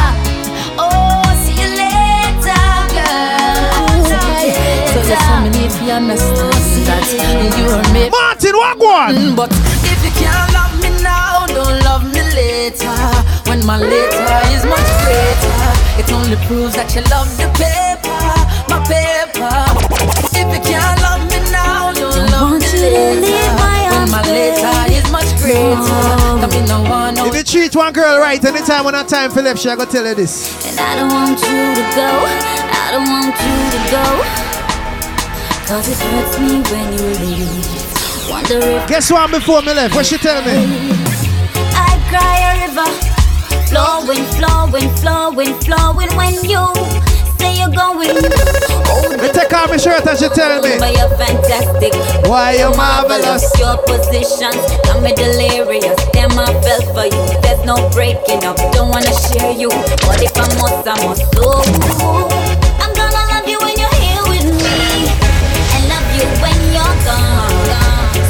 Oh, 0.78 1.26
see 1.43 1.57
you 1.57 1.70
later, 1.82 2.64
girl. 2.93 3.74
Oh, 3.74 4.05
so 4.05 5.01
just 5.01 5.09
tell 5.09 5.41
me 5.41 5.66
if 5.66 5.76
you 5.82 5.91
understand 5.91 6.53
that 6.86 7.57
you 7.57 7.66
are 7.74 7.88
me. 7.93 8.09
Martin, 8.14 8.53
what 8.53 8.78
one? 8.78 9.16
Mm, 9.16 9.36
but 9.36 9.49
if 9.89 9.99
you 10.05 10.11
can't 10.22 10.53
love 10.53 10.78
me 10.82 10.89
now, 11.01 11.45
don't 11.47 11.80
love 11.84 12.05
me 12.14 12.22
later. 12.38 12.93
When 13.49 13.66
my 13.66 13.78
later 13.82 14.38
is 14.53 14.64
much 14.66 14.89
greater, 15.01 15.66
it 15.97 16.07
only 16.14 16.38
proves 16.45 16.76
that 16.78 16.93
you 16.93 17.01
love 17.09 17.30
the 17.41 17.49
paper, 17.57 18.22
my 18.70 18.78
paper. 18.86 19.57
If 20.38 20.47
you 20.53 20.61
can't 20.61 21.01
love 21.01 21.26
me 21.34 21.39
now, 21.51 21.91
don't 21.93 22.30
love 22.30 22.61
me 22.61 22.70
later. 22.78 23.41
When 23.89 24.09
my 24.11 24.22
later 24.30 24.93
is 25.46 25.56
much 25.56 25.88
greater, 25.88 26.39
come 26.39 26.52
in 26.52 26.66
no. 27.16 27.26
If 27.26 27.36
you 27.36 27.44
treat 27.44 27.76
one 27.76 27.94
girl 27.94 28.20
right, 28.20 28.44
anytime 28.44 28.86
when 28.86 28.96
I 28.96 29.04
time 29.04 29.32
for 29.32 29.41
left, 29.41 29.60
she 29.60 29.70
I 29.70 29.76
go 29.76 29.86
tell 29.86 30.06
her 30.06 30.14
this. 30.14 30.68
And 30.68 30.80
I 30.80 30.96
don't 30.96 31.10
want 31.10 31.39
you 31.39 31.76
to 31.76 31.86
go. 31.96 32.10
I 32.72 32.91
don't 32.91 33.08
want 33.08 33.36
you 33.36 33.58
to 33.74 33.82
go. 33.91 34.06
Cause 35.68 35.88
it 35.89 35.98
hurts 35.98 36.39
me 36.39 36.62
when 36.72 36.94
you 36.94 37.08
leave. 37.24 38.30
Wonder 38.30 38.60
if 38.60 38.88
Guess 38.88 39.12
what 39.12 39.32
before 39.32 39.62
me 39.62 39.74
left? 39.74 39.96
What 39.96 40.06
she 40.06 40.18
tell 40.18 40.41
me? 40.44 40.52
I 41.76 41.98
cry 42.10 42.38
a 42.50 42.68
river. 42.68 42.89
Flowing, 43.68 44.26
flowing, 44.38 44.89
flowing, 44.98 45.54
flowing 45.62 46.16
when 46.16 46.34
you 46.44 46.68
say 47.39 47.58
you're 47.58 47.70
going. 47.70 48.82
Me 49.12 49.30
take 49.32 49.51
off 49.54 49.70
my 49.70 49.78
shirt 49.78 50.06
and 50.08 50.18
she 50.18 50.28
tell 50.30 50.62
me. 50.62 50.80
But 50.80 50.95
you're 50.95 51.12
fantastic. 51.18 51.93
Why 52.30 52.56
you 52.56 52.72
marvelous? 52.76 53.43
Your 53.60 53.78
positions 53.84 54.62
got 54.88 55.04
a 55.04 55.12
delirious. 55.16 55.99
Damn, 56.12 56.32
I 56.39 56.47
fell 56.64 56.82
for 56.93 57.06
you. 57.08 57.24
There's 57.41 57.64
no 57.66 57.89
breaking 57.91 58.43
up. 58.45 58.58
Don't 58.72 58.89
wanna 58.89 59.14
share 59.28 59.51
you. 59.51 59.70
But 60.08 60.24
if 60.24 60.36
I 60.38 60.47
must, 60.60 60.88
I 60.88 60.95
must. 61.04 61.24
Oh, 61.38 61.64
I'm 62.80 62.93
gonna 62.95 63.24
love 63.32 63.47
you 63.47 63.60
when 63.60 63.76
you're 63.78 63.97
here 63.99 64.24
with 64.32 64.47
me. 64.47 65.12
And 65.76 65.84
love 65.91 66.10
you 66.16 66.26
when 66.39 66.60
you're 66.72 66.97
gone. 67.08 67.51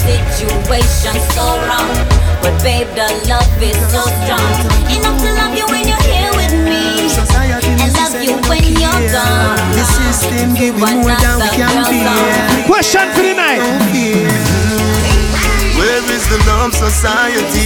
Situation 0.03 1.15
so 1.38 1.45
wrong. 1.69 1.93
But 2.41 2.57
babe, 2.61 2.89
the 2.97 3.07
love 3.30 3.61
is 3.61 3.78
so 3.93 4.03
strong. 4.24 4.51
Enough 4.89 5.17
to 5.21 5.30
love 5.38 5.53
you 5.55 5.65
when 5.69 5.88
you're 5.88 6.07
here 6.09 6.34
with 6.36 6.53
me. 6.65 7.07
And 7.82 7.93
love 7.93 8.17
you 8.21 8.36
when 8.49 8.65
you're 8.74 9.03
gone. 9.13 9.57
The 9.78 9.86
system 10.14 10.53
give 10.53 10.76
me 10.76 10.86
more 11.01 11.18
than 11.18 11.38
we 11.41 11.49
can 11.57 11.74
bear. 11.89 12.66
Question 12.70 13.09
for 13.14 13.24
the 13.26 13.34
night. 13.34 13.61
Where 15.74 16.05
is 16.14 16.24
the 16.30 16.38
love 16.45 16.74
society? 16.74 17.66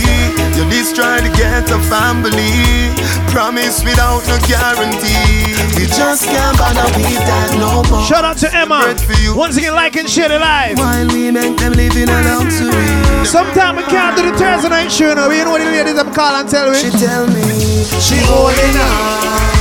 You 0.55 0.63
destroy 0.71 1.19
to 1.19 1.29
get 1.35 1.69
a 1.69 1.79
family. 1.91 2.95
Promise 3.35 3.83
without 3.83 4.23
no 4.31 4.39
guarantee. 4.47 5.53
We 5.75 5.85
just 5.85 6.23
can't 6.25 6.57
bother 6.57 6.87
with 6.95 7.19
that 7.27 7.51
no 7.59 7.83
more. 7.91 8.05
Shout 8.07 8.23
out 8.23 8.37
to 8.37 8.49
Emma. 8.55 8.95
Once 9.35 9.57
again, 9.57 9.75
like 9.75 9.97
and 9.97 10.09
share 10.09 10.29
the 10.29 10.39
live. 10.39 10.77
While 10.79 11.07
we 11.07 11.31
make 11.31 11.57
them 11.57 11.73
live 11.73 11.95
in 11.97 12.09
a 12.09 12.19
luxury. 12.23 13.25
Sometimes 13.25 13.77
we 13.77 13.83
can't 13.91 14.15
do 14.15 14.31
the 14.31 14.37
Thursday 14.37 14.69
night 14.69 14.91
show 14.91 15.13
now. 15.13 15.29
You 15.29 15.43
know 15.43 15.51
what 15.51 15.59
the 15.59 15.69
ladies 15.69 15.95
them 15.95 16.13
call 16.13 16.33
and 16.39 16.49
tell 16.49 16.71
me? 16.71 16.79
She 16.79 16.89
tell 16.91 17.27
me 17.27 17.43
she 17.99 18.15
holding 18.23 18.77
on. 18.79 19.56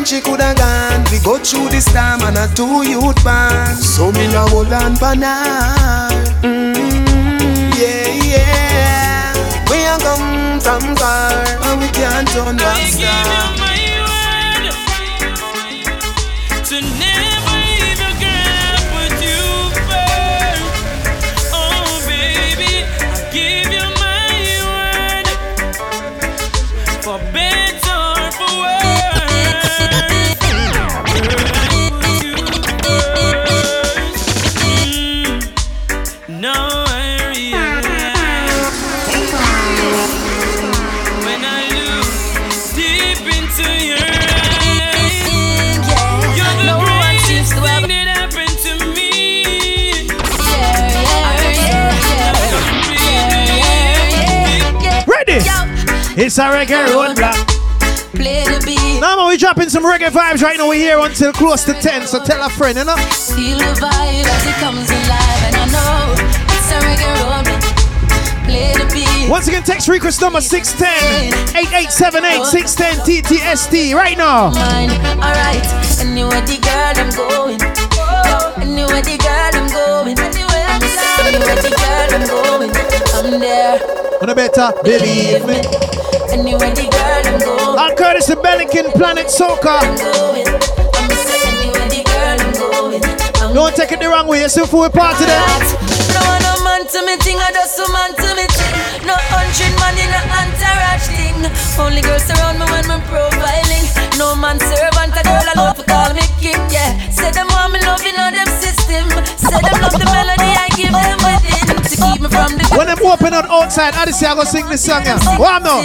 Time 0.00 0.06
she 0.06 0.20
coulda 0.22 0.54
gone. 0.54 1.04
We 1.12 1.18
go 1.18 1.36
through 1.36 1.68
this 1.68 1.84
time 1.92 2.22
and 2.22 2.38
a 2.38 2.48
two 2.54 2.88
youth 2.88 3.22
band. 3.22 3.76
So 3.76 4.10
me 4.12 4.28
now 4.28 4.48
hold 4.48 4.72
on 4.72 4.96
for 4.96 5.14
now. 5.14 6.08
Mm, 6.40 6.74
yeah, 7.76 8.08
yeah. 8.32 9.68
We 9.68 9.76
a 9.84 9.98
come 9.98 10.58
from 10.58 10.96
far 10.96 11.44
and 11.44 11.80
we 11.82 11.88
can't 11.88 12.26
turn 12.28 12.56
back. 12.56 13.69
It's 56.22 56.36
a 56.36 56.52
reggae 56.52 56.84
roadblock. 56.92 57.32
Play 58.12 58.44
the 58.44 58.60
beat. 58.66 59.00
Now 59.00 59.16
man, 59.16 59.28
we 59.28 59.38
dropping 59.38 59.70
some 59.70 59.84
reggae 59.84 60.10
vibes 60.10 60.42
right 60.42 60.58
now. 60.58 60.68
We're 60.68 60.74
here 60.74 60.98
until 60.98 61.32
close 61.32 61.64
to 61.64 61.72
10, 61.72 62.06
so 62.06 62.22
tell 62.22 62.44
a 62.44 62.50
friend, 62.50 62.76
you 62.76 62.84
know? 62.84 62.94
Feel 63.32 63.56
the 63.56 63.72
vibe 63.80 64.28
as 64.28 64.44
it 64.44 64.52
comes 64.60 64.84
alive, 64.84 65.40
and 65.48 65.56
I 65.56 65.64
know 65.72 66.12
it's 66.44 66.68
a 66.68 66.78
reggae 66.84 67.08
roadblock. 67.24 68.44
Play 68.44 68.74
the 68.76 68.84
beat. 68.92 69.30
Once 69.30 69.48
again, 69.48 69.62
text 69.62 69.88
request 69.88 70.20
number 70.20 70.42
610 70.42 71.56
8878 71.56 72.44
610 72.44 73.24
TTST 73.24 73.94
right 73.94 74.18
now. 74.18 74.50
Mine, 74.50 74.92
alright. 75.24 75.64
Anywhere 76.04 76.44
the 76.44 76.60
girl 76.60 77.00
I'm 77.00 77.08
going. 77.16 77.64
Anywhere 78.60 79.00
the 79.00 79.16
girl 79.16 79.56
I'm 79.56 79.72
going. 79.72 80.20
Anywhere 80.20 80.68
the 81.64 81.72
girl 81.72 82.12
I'm 82.12 82.28
going. 82.28 82.70
I'm 83.16 83.40
there. 83.40 83.80
On 84.20 84.28
a 84.28 84.34
better 84.34 84.70
believe 84.84 85.46
me. 85.46 85.99
Anywhere 86.32 86.70
the 86.74 86.86
girl 86.86 87.26
I'm 87.26 87.38
going. 87.40 87.96
Curtis 87.96 88.26
the 88.26 88.36
Belikin 88.36 88.92
Planet 88.92 89.26
Soca. 89.26 89.80
Anywhere 89.82 91.88
the 91.90 92.02
girl 92.06 92.38
I'm 92.38 92.52
going. 92.54 93.02
I'm 93.42 93.54
Don't 93.54 93.74
take 93.74 93.90
it 93.92 94.00
the 94.00 94.08
wrong 94.08 94.26
way, 94.26 94.42
it's 94.42 94.56
a 94.56 94.66
full 94.66 94.88
party 94.90 95.24
there. 95.26 95.40
No 96.14 96.20
one 96.26 96.42
no 96.42 96.54
man 96.64 96.86
to 96.86 97.02
me 97.06 97.16
thing, 97.18 97.38
I 97.38 97.50
just 97.52 97.78
a 97.78 97.86
man 97.92 98.14
to 98.14 98.34
me 98.38 98.46
thing. 98.46 98.74
No 99.06 99.14
hundred 99.18 99.74
man 99.82 99.98
in 99.98 100.10
a 100.10 100.20
entourage 100.38 101.08
thing. 101.18 101.36
Only 101.78 102.00
girls 102.02 102.30
around 102.30 102.58
me 102.58 102.64
when 102.70 102.86
me 102.86 102.98
profiling. 103.10 103.86
No 104.18 104.34
man 104.36 104.56
a 104.58 104.89
girl 105.30 105.46
alone 105.54 105.74
for 105.78 105.86
call 105.86 106.10
me 106.14 106.24
king. 106.42 106.58
Yeah, 106.74 106.98
say 107.14 107.30
them 107.30 107.46
want 107.54 107.72
me 107.72 107.78
loving 107.86 108.16
on 108.18 108.34
them 108.34 108.50
system. 108.58 109.06
Say 109.38 109.60
them 109.62 109.76
love 109.82 109.94
the 109.94 110.06
melody 110.10 110.50
I 110.58 110.68
give 110.74 110.90
them 110.94 111.18
within. 111.22 111.66
To 111.90 111.94
keep 111.94 112.18
me 112.22 112.28
from 112.28 112.50
the 112.58 112.64
When 112.76 112.86
them 112.90 112.98
open 113.06 113.32
up 113.34 113.46
outside, 113.50 113.94
I 113.94 114.06
just 114.06 114.18
say 114.20 114.26
I 114.26 114.34
go 114.34 114.44
sing 114.44 114.66
this 114.66 114.84
song. 114.84 115.02
Yeah. 115.04 115.18
Now? 115.62 115.82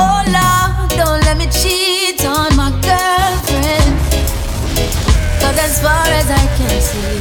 Oh 0.00 0.20
Lord, 0.36 0.90
don't 1.00 1.20
let 1.24 1.36
me 1.40 1.46
cheat 1.48 2.20
on 2.24 2.52
my 2.56 2.70
girlfriend. 2.84 3.92
Cause 5.40 5.58
as 5.58 5.80
far 5.80 6.06
as 6.20 6.28
I 6.28 6.44
can 6.56 6.76
see, 6.80 7.20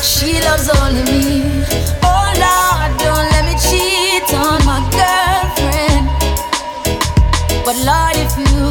she 0.00 0.40
loves 0.44 0.68
only 0.80 1.02
me. 1.04 1.64
Oh 2.04 2.28
Lord, 2.44 2.90
don't 3.00 3.26
let 3.32 3.44
me 3.48 3.54
cheat 3.60 4.28
on 4.34 4.60
my 4.64 4.80
girlfriend. 4.92 6.04
But 7.64 7.76
Lord, 7.82 8.15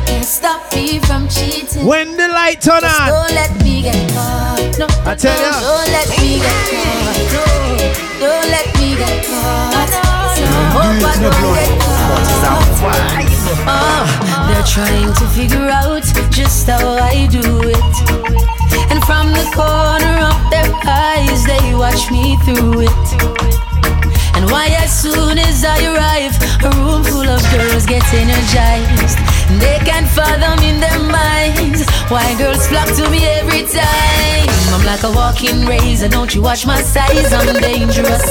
if 0.06 0.12
you 0.12 0.16
can 0.18 0.24
stop 0.24 0.74
me 0.74 0.99
from 0.99 1.28
cheating, 1.28 1.86
When 1.86 2.18
the 2.18 2.28
light 2.28 2.62
turn 2.62 2.82
just 2.82 3.01
on. 3.01 3.08
don't 3.10 3.34
let 3.34 3.51
me 3.64 3.82
get 3.82 4.12
caught. 4.14 4.76
No, 4.80 4.88
I 5.06 5.16
tell 5.16 5.34
ya. 5.36 5.60
don't 5.60 5.89
let 5.91 6.10
me 6.20 6.39
get 6.39 6.62
caught. 6.72 7.26
No, 7.34 8.28
don't 8.28 8.49
let 8.49 8.68
me 8.78 8.95
get 8.95 9.26
caught. 9.26 9.89
So 10.36 10.45
hope 10.76 11.01
I 11.01 11.16
don't 11.22 11.56
get 11.56 11.72
caught. 11.80 12.36
Oh, 13.68 14.06
they're 14.49 14.64
trying 14.68 15.14
to 15.14 15.26
figure 15.34 15.70
out 15.70 16.03
just 16.32 16.68
how 16.68 16.97
I 17.01 17.28
do 17.28 17.41
it. 17.70 17.95
And 18.91 19.03
from 19.06 19.32
the 19.34 19.45
corner 19.56 20.16
of 20.30 20.38
their 20.51 20.70
eyes, 20.86 21.45
they 21.45 21.74
watch 21.74 22.12
me 22.12 22.38
through 22.45 22.82
it. 22.86 23.06
And 24.36 24.51
why, 24.51 24.68
as 24.84 24.91
soon 24.91 25.38
as 25.39 25.64
I 25.66 25.78
arrive, 25.89 26.36
a 26.64 26.70
room 26.78 27.03
full 27.03 27.28
of 27.28 27.41
girls 27.51 27.86
get 27.86 28.03
energized. 28.14 29.18
They 29.60 29.78
can't 29.86 30.08
fathom 30.08 30.60
in 30.64 30.80
their 30.80 31.00
minds 31.00 31.86
why 32.10 32.36
girls 32.38 32.68
flock 32.68 32.88
to 32.98 33.10
me 33.10 33.26
every 33.26 33.64
time. 33.64 34.50
I'm 34.74 34.86
like 34.86 35.04
a 35.04 35.12
walking 35.12 35.66
razor, 35.66 36.10
don't 36.10 36.34
you 36.36 36.41
watch 36.41 36.66
my 36.66 36.82
size? 36.82 37.32
I'm 37.32 37.62
dangerous, 37.62 38.26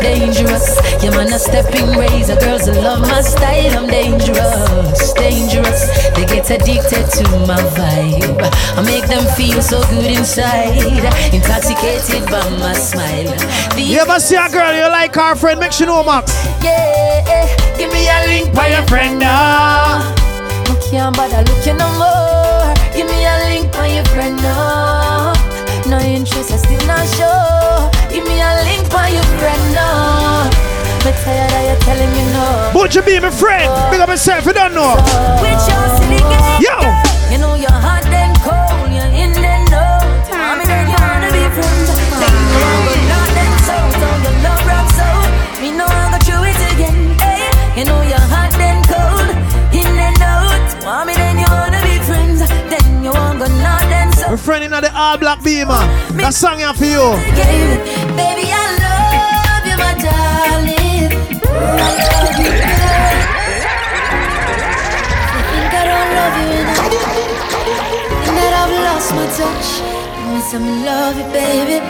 dangerous. 0.00 0.78
Yeah, 1.02 1.10
man, 1.10 1.32
a 1.32 1.38
stepping 1.38 1.96
razor. 1.96 2.36
Girls 2.36 2.68
love 2.68 3.00
my 3.00 3.20
style, 3.22 3.78
I'm 3.78 3.88
dangerous, 3.88 5.12
dangerous. 5.14 6.10
They 6.14 6.26
get 6.26 6.50
addicted 6.50 7.06
to 7.18 7.24
my 7.46 7.62
vibe. 7.78 8.38
I 8.76 8.82
make 8.82 9.06
them 9.06 9.24
feel 9.34 9.62
so 9.62 9.80
good 9.88 10.06
inside, 10.06 10.76
intoxicated 11.32 12.28
by 12.30 12.48
my 12.58 12.74
smile. 12.74 13.34
You 13.76 13.98
ever 14.00 14.20
see 14.20 14.36
a 14.36 14.48
girl 14.50 14.74
you 14.74 14.88
like 14.90 15.16
our 15.16 15.36
friend? 15.36 15.58
Make 15.60 15.72
she 15.72 15.86
know, 15.86 16.04
Max. 16.04 16.34
Yeah, 16.62 17.76
give 17.78 17.92
me 17.92 18.08
a 18.08 18.26
link 18.26 18.54
by 18.54 18.68
your 18.68 18.86
friend 18.86 19.18
now. 19.18 20.17
I 20.88 20.90
can't 20.90 21.14
bother 21.14 21.44
looking 21.44 21.76
no 21.76 21.84
more. 22.00 22.72
Give 22.96 23.04
me 23.06 23.20
a 23.20 23.36
link 23.44 23.70
by 23.72 23.88
your 23.88 24.06
friend 24.06 24.40
now. 24.40 25.34
No 25.84 25.98
interest, 26.00 26.50
I 26.50 26.56
still 26.56 26.80
not 26.88 27.04
sure. 27.12 27.92
Give 28.08 28.24
me 28.24 28.40
a 28.40 28.64
link 28.64 28.88
by 28.88 29.08
your 29.08 29.28
friend 29.36 29.74
now. 29.76 30.48
But 31.04 31.12
tired 31.20 31.52
of 31.52 31.62
you 31.68 31.76
telling 31.84 32.10
me 32.16 32.24
no. 32.32 32.72
Would 32.80 32.94
you 32.94 33.02
be 33.02 33.20
my 33.20 33.28
friend? 33.28 33.68
Big 33.92 34.00
up 34.00 34.08
yourself, 34.08 34.46
you 34.46 34.54
don't 34.54 34.72
know. 34.72 34.96
With 35.44 35.60
your 35.68 35.84
silly 36.00 36.24
game, 36.24 36.56
Yo! 36.64 36.80
You 37.28 37.36
know 37.36 37.54
you're 37.54 37.68
hot 37.68 38.07
friend 54.48 54.64
in 54.64 54.70
the 54.70 54.90
all 54.96 55.18
black 55.18 55.44
beamer. 55.44 55.84
That 56.16 56.32
song 56.32 56.56
here 56.56 56.72
for 56.72 56.88
you. 56.88 57.04
Baby, 58.16 58.48
I 58.48 58.64
love 58.80 59.64
you, 59.68 59.76
my 59.76 59.92
darling. 60.00 61.12
I 61.52 61.88
love 62.08 62.32
you, 62.40 62.48
girl. 62.56 63.12
Think 65.52 65.68
I 65.68 65.84
don't 65.84 66.10
love 66.16 66.36
you 66.40 66.48
enough. 66.64 66.96
And 68.24 68.34
that 68.40 68.52
I've 68.56 68.72
lost 68.88 69.12
my 69.12 69.28
touch. 69.36 69.68
Give 70.16 70.32
me 70.32 70.40
some 70.40 70.64
love, 70.88 71.20
you, 71.20 71.28
baby. 71.28 71.84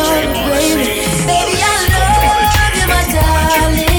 Love 0.00 0.16
you, 0.24 0.32
baby. 0.48 0.96
Baby, 1.28 1.60
I 1.60 1.76
love 1.92 2.72
you, 2.72 2.88
my 2.88 3.04
darling. 3.12 3.89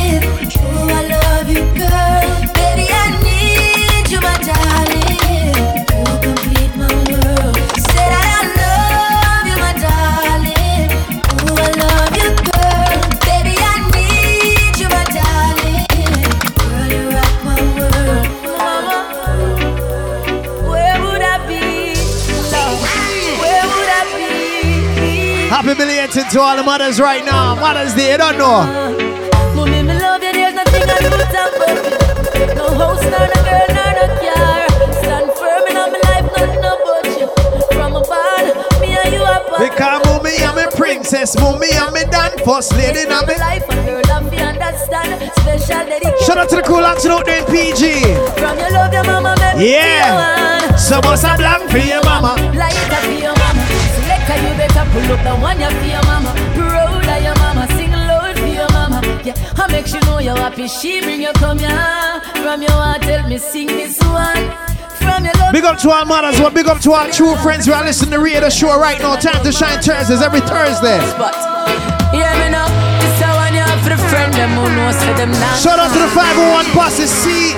Belated 26.11 26.33
to 26.33 26.41
all 26.41 26.57
the 26.57 26.63
mothers 26.63 26.99
right 26.99 27.23
now. 27.23 27.55
Mothers 27.55 27.93
Day, 27.93 28.11
you 28.11 28.17
don't 28.17 28.37
know. 28.37 28.67
Mommy, 29.55 29.81
me 29.81 29.97
love 29.97 30.21
you, 30.21 30.33
there's 30.33 30.53
nothing 30.53 30.83
I 30.83 30.99
do 30.99 31.09
top 31.31 31.55
of 31.55 32.55
No 32.57 32.67
house, 32.75 33.03
nor 33.07 33.31
no 33.31 33.39
girl, 33.47 33.67
nor 33.71 33.91
no 33.95 34.05
car 34.19 34.67
Stand 34.91 35.31
firm 35.39 35.67
in 35.71 35.75
my 35.79 35.99
life, 36.03 36.27
nothing 36.35 36.67
about 36.67 37.07
you 37.15 37.27
From 37.71 37.95
a 37.95 38.03
band, 38.03 38.81
me 38.81 38.91
and 38.91 39.13
you 39.13 39.23
are 39.23 39.39
part 39.47 39.71
Because 39.71 40.03
mommy, 40.03 40.35
I'm 40.43 40.57
a 40.57 40.69
princess. 40.75 41.39
Mommy, 41.39 41.71
I'm 41.79 41.95
a 41.95 42.03
dan 42.03 42.37
first 42.43 42.75
lady. 42.75 43.07
I'm 43.07 43.29
a 43.29 43.37
life, 43.39 43.63
a 43.69 43.75
girl, 43.79 44.11
I'm 44.11 44.27
understand 44.27 45.31
Special 45.31 45.85
dedication 45.87 46.25
Shout 46.27 46.37
out 46.37 46.49
to 46.49 46.57
the 46.57 46.63
cool 46.63 46.83
action 46.83 47.11
out 47.11 47.25
there 47.25 47.45
PG. 47.45 48.03
From 48.35 48.59
your 48.59 48.71
love, 48.71 48.91
your 48.91 49.05
mama, 49.05 49.37
make 49.39 49.57
me 49.63 49.71
Yeah. 49.71 50.75
So 50.75 50.99
must 50.99 51.23
I 51.23 51.37
blank 51.37 51.71
for 51.71 51.77
your 51.77 52.03
mama. 52.03 52.35
Light 52.51 52.75
up 52.91 53.20
better 54.73 54.89
pull 54.91 55.11
up 55.11 55.23
the 55.23 55.35
one 55.41 55.59
you 55.59 55.69
for 55.69 55.85
your 55.85 56.03
mama. 56.03 56.31
Proud 56.55 57.07
of 57.07 57.23
your 57.23 57.35
mama, 57.35 57.67
sing 57.75 57.91
loud 57.91 58.37
for 58.39 58.47
your 58.47 58.69
mama. 58.71 59.01
Yeah, 59.23 59.35
I 59.57 59.71
make 59.71 59.87
sure 59.87 60.01
know 60.01 60.19
you're 60.19 60.35
happy. 60.35 60.67
She 60.67 61.01
bring 61.01 61.21
you 61.21 61.33
come 61.33 61.59
here 61.59 62.21
From 62.41 62.61
your 62.61 62.71
heart, 62.71 63.01
tell 63.01 63.27
me 63.27 63.37
sing 63.37 63.67
this 63.67 63.99
one. 63.99 64.71
Big 65.51 65.65
up 65.65 65.77
to 65.79 65.89
our 65.89 66.05
mothers, 66.05 66.39
well, 66.39 66.49
big 66.49 66.67
up 66.67 66.79
to 66.79 66.93
our 66.93 67.09
true 67.11 67.35
friends 67.37 67.65
who 67.65 67.73
are 67.73 67.83
listening 67.83 68.11
to 68.11 68.17
the 68.17 68.23
radio 68.23 68.49
show 68.49 68.79
right 68.79 68.99
now. 68.99 69.15
Time 69.15 69.43
to 69.43 69.51
shine 69.51 69.81
Thursdays 69.81 70.21
every 70.21 70.39
Thursday. 70.41 70.97
But, 71.17 71.35
hear 72.13 72.31
me 72.39 72.49
now. 72.49 72.69
This 73.01 73.21
a 73.21 73.27
one 73.35 73.53
you 73.53 73.59
have 73.59 73.81
for 73.83 73.89
the 73.89 74.01
friend 74.09 74.33
Them 74.33 74.49
who 74.55 74.65
knows 74.75 74.97
for 75.03 75.13
them 75.13 75.31
now 75.31 75.55
Shout 75.57 75.79
out 75.79 75.91
to 75.93 75.99
the 75.99 76.09
501 76.15 76.73
bosses, 76.73 77.09
C, 77.09 77.53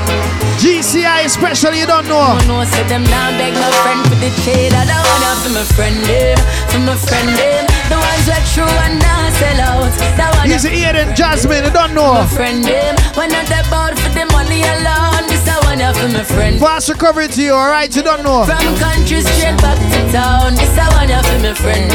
GCI 0.63 1.25
especially, 1.25 1.79
you 1.79 1.85
don't 1.85 2.07
know. 2.07 2.39
Knows 2.47 2.71
for 2.71 2.87
them 2.87 3.03
now 3.11 3.35
Beg 3.35 3.51
my 3.51 3.67
friend 3.83 3.99
for 4.07 4.15
the 4.15 4.31
I 4.31 4.87
don't 4.87 5.03
want 5.19 5.39
for 5.43 5.51
my 5.51 5.63
friend 5.75 5.99
them 6.07 6.39
For 6.71 6.79
my 6.79 6.95
friend 6.95 7.27
them 7.35 7.67
The 7.91 7.99
ones 7.99 8.23
that 8.31 8.47
true 8.55 8.63
and 8.87 8.95
not 8.95 9.35
sell 9.35 9.59
out 9.59 9.91
That 10.15 10.31
one 10.39 10.47
He's 10.47 10.63
Aiden 10.63 11.11
Jasmine, 11.19 11.67
you 11.67 11.73
don't 11.75 11.91
know. 11.91 12.15
my 12.15 12.27
friend 12.31 12.63
eh? 12.63 12.71
them 12.71 12.95
When 13.19 13.35
not 13.35 13.51
about 13.51 13.99
for 13.99 14.07
the 14.15 14.23
money 14.31 14.63
alone 14.63 15.27
This 15.27 15.43
a 15.51 15.59
one 15.67 15.83
for 15.99 16.07
my 16.15 16.23
friend 16.23 16.55
Fast 16.63 16.87
recovery 16.87 17.27
to 17.35 17.43
you, 17.43 17.51
alright? 17.51 17.91
You 17.91 18.03
don't 18.07 18.23
know. 18.23 18.47
From 18.47 18.63
country 18.79 19.19
straight 19.19 19.59
back 19.59 19.75
to 19.75 19.99
town 20.15 20.55
This 20.55 20.79
a 20.79 20.87
one 20.95 21.11
for 21.11 21.39
my 21.43 21.51
friend 21.59 21.91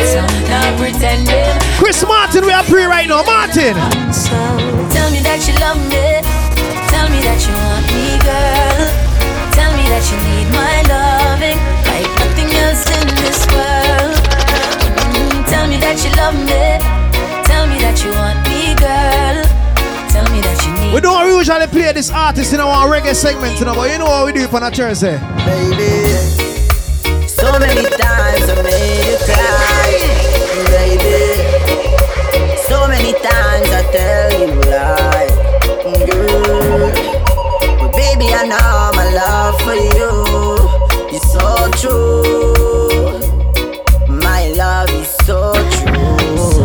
Now 0.52 0.76
pretend 0.76 1.24
Chris 1.80 2.04
Martin, 2.04 2.44
we 2.44 2.52
are 2.52 2.64
pre 2.68 2.84
right 2.84 3.08
now. 3.08 3.24
Martin! 3.24 3.72
So 4.12 4.36
tell 4.92 5.08
me 5.08 5.24
that 5.24 5.40
you 5.48 5.56
love 5.56 5.80
me 5.88 6.17
that 7.28 7.40
you 7.44 7.52
want 7.60 7.84
me 7.92 8.08
girl 8.24 8.80
Tell 9.52 9.70
me 9.76 9.84
that 9.92 10.04
you 10.08 10.16
need 10.28 10.48
my 10.56 10.76
loving 10.88 11.58
Like 11.84 12.08
nothing 12.24 12.48
else 12.64 12.82
in 12.88 13.06
this 13.20 13.40
world 13.52 14.16
Mm, 15.12 15.44
Tell 15.52 15.66
me 15.68 15.76
that 15.84 15.96
you 16.04 16.10
love 16.16 16.36
me 16.48 16.64
Tell 17.44 17.64
me 17.68 17.76
that 17.84 17.96
you 18.04 18.10
want 18.16 18.40
me 18.48 18.72
girl 18.80 19.36
Tell 20.12 20.26
me 20.32 20.40
that 20.40 20.58
you 20.64 20.72
need 20.80 20.94
We 20.94 21.00
don't 21.00 21.26
usually 21.28 21.66
play 21.68 21.92
this 21.92 22.10
artist 22.10 22.52
in 22.54 22.60
our 22.60 22.88
reggae 22.88 23.14
segment, 23.14 23.58
you 23.60 23.66
know, 23.66 23.74
but 23.74 23.90
you 23.92 23.98
know 23.98 24.06
what 24.06 24.26
we 24.26 24.32
do 24.32 24.46
for 24.48 24.62
a 24.64 24.70
Thursday. 24.70 25.18
baby. 25.44 26.16
So 27.28 27.46
many 27.58 27.84
times 27.96 28.44
I 28.48 28.56
made 28.62 29.04
you 29.04 29.16
cry, 29.28 29.90
baby. 30.72 31.18
So 32.68 32.86
many 32.88 33.12
times 33.12 33.68
I 33.70 33.82
tell 33.92 34.30
you 34.40 34.52
lie, 34.70 35.17
I 38.48 38.56
know 38.56 38.90
my 38.96 39.04
love 39.12 39.60
for 39.60 39.74
you 39.76 40.08
is 41.12 41.20
so 41.32 41.68
true. 41.76 43.20
My 44.08 44.48
love 44.56 44.88
is 44.88 45.08
so 45.26 45.52
true. 45.76 46.64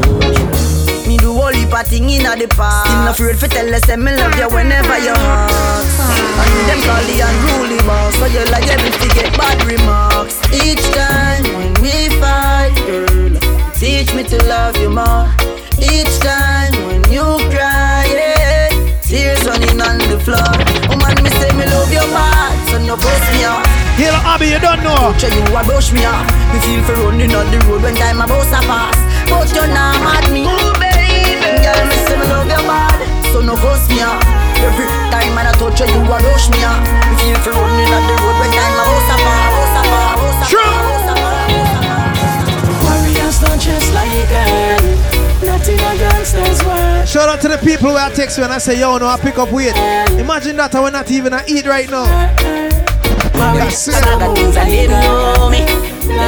Me 1.05 1.18
do 1.18 1.34
all 1.34 1.49
of 1.49 1.88
thing 1.88 2.10
inna 2.10 2.38
the 2.38 2.47
past. 2.55 2.88
Still 2.88 3.03
not 3.03 3.19
afraid 3.19 3.38
for 3.38 3.47
tell 3.49 3.76
us 3.76 3.81
say 3.84 3.97
me 3.97 4.15
love 4.15 4.34
you 4.39 4.47
whenever 4.47 4.97
you 4.97 5.11
ask. 5.11 5.99
And 6.39 6.69
them 6.69 6.80
call 6.88 7.03
the 7.03 7.19
unruly 7.19 7.80
boss, 7.85 8.15
so 8.15 8.27
you 8.27 8.45
like 8.45 8.64
to 8.64 9.07
get 9.14 9.38
bad 9.38 9.61
remarks. 9.65 10.39
Each 10.53 10.85
time 10.95 11.43
when 11.57 11.73
we 11.84 12.07
fight, 12.15 12.72
girl, 12.88 13.35
teach 13.73 14.14
me 14.14 14.23
to 14.23 14.38
love 14.47 14.77
you 14.77 14.89
more. 14.89 15.27
Each 15.80 16.18
time 16.19 16.52
when 19.99 20.20
floor. 20.20 20.52
Woman, 20.90 21.15
me 21.24 21.30
say 21.38 21.52
me 21.53 21.65
love 21.68 21.91
your 21.91 22.07
bad, 22.14 22.53
so 22.70 22.78
no 22.80 22.95
post 22.98 23.28
me 23.34 23.45
off. 23.45 23.65
Here, 23.98 24.15
Abby, 24.26 24.48
you 24.49 24.60
don't 24.60 24.82
know. 24.82 25.14
Tell 25.20 25.30
you 25.30 25.44
a 25.45 25.61
brush 25.64 25.91
me 25.91 26.06
off. 26.06 26.26
Me 26.53 26.60
feel 26.65 26.82
for 26.84 26.95
running 27.06 27.34
on 27.36 27.52
the 27.52 27.60
road 27.68 27.84
when 27.84 27.95
time 27.95 28.22
a 28.22 28.28
bus 28.28 28.49
a 28.49 28.60
pass. 28.65 28.98
But 29.30 29.53
you're 29.53 29.68
not 29.68 29.99
mad 30.02 30.26
me. 30.34 30.45
Oh 30.48 30.74
baby. 30.82 31.38
Girl, 31.61 31.86
me 31.86 31.98
say 32.06 32.15
me 32.18 32.26
love 32.32 32.48
your 32.48 32.64
bad, 32.65 32.99
so 33.32 33.41
no 33.41 33.56
post 33.56 33.90
me 33.90 34.02
off. 34.02 34.24
Every 34.64 34.88
time 35.11 35.38
I 35.38 35.52
touch 35.60 35.80
you, 35.80 35.88
you 35.91 36.02
a 36.02 36.18
rush 36.18 36.49
me 36.49 36.64
off. 36.64 36.82
Me 37.10 37.15
feel 37.22 37.38
for 37.44 37.53
running 37.53 37.91
on 37.94 38.03
the 38.07 38.15
road 38.18 38.38
when 38.41 38.52
time 38.52 38.76
a 38.80 38.84
bus 38.88 39.10
a 39.11 39.15
pass. 39.22 39.52
Bus 39.53 39.76
a 39.78 39.82
pass, 39.91 40.15
bus 40.20 40.38
a 40.41 41.15
pass, 41.22 41.48
bus. 42.22 42.82
Warriors 42.82 43.38
don't 43.44 43.60
just 43.61 43.94
like 43.94 44.14
a 44.14 44.24
girl. 44.32 45.12
Nothing 45.45 45.76
a 45.76 45.98
gangster's 45.98 46.64
world. 46.64 47.07
Shout 47.07 47.30
out 47.30 47.41
to 47.41 47.48
the 47.48 47.57
people 47.57 47.91
who 47.91 47.98
I 47.98 48.10
text 48.11 48.38
you 48.38 48.44
and 48.44 48.53
I 48.53 48.57
say, 48.57 48.80
yo, 48.80 48.98
no, 48.98 49.07
I 49.07 49.18
pick 49.18 49.38
up 49.38 49.52
weight. 49.52 49.76
Imagine 50.18 50.56
that 50.57 50.74
I 50.74 50.80
will 50.80 50.91
not 50.91 51.11
even 51.11 51.34
I 51.34 51.44
eat 51.48 51.65
right 51.65 51.90
now. 51.90 52.06
That's 53.36 53.88
it. 53.88 53.94
Some 53.94 54.14
of 54.14 54.20
the 54.20 54.36
things 54.36 54.56
I 54.57 54.65
didn't 54.65 54.99
know 55.03 55.49
me. 55.49 55.60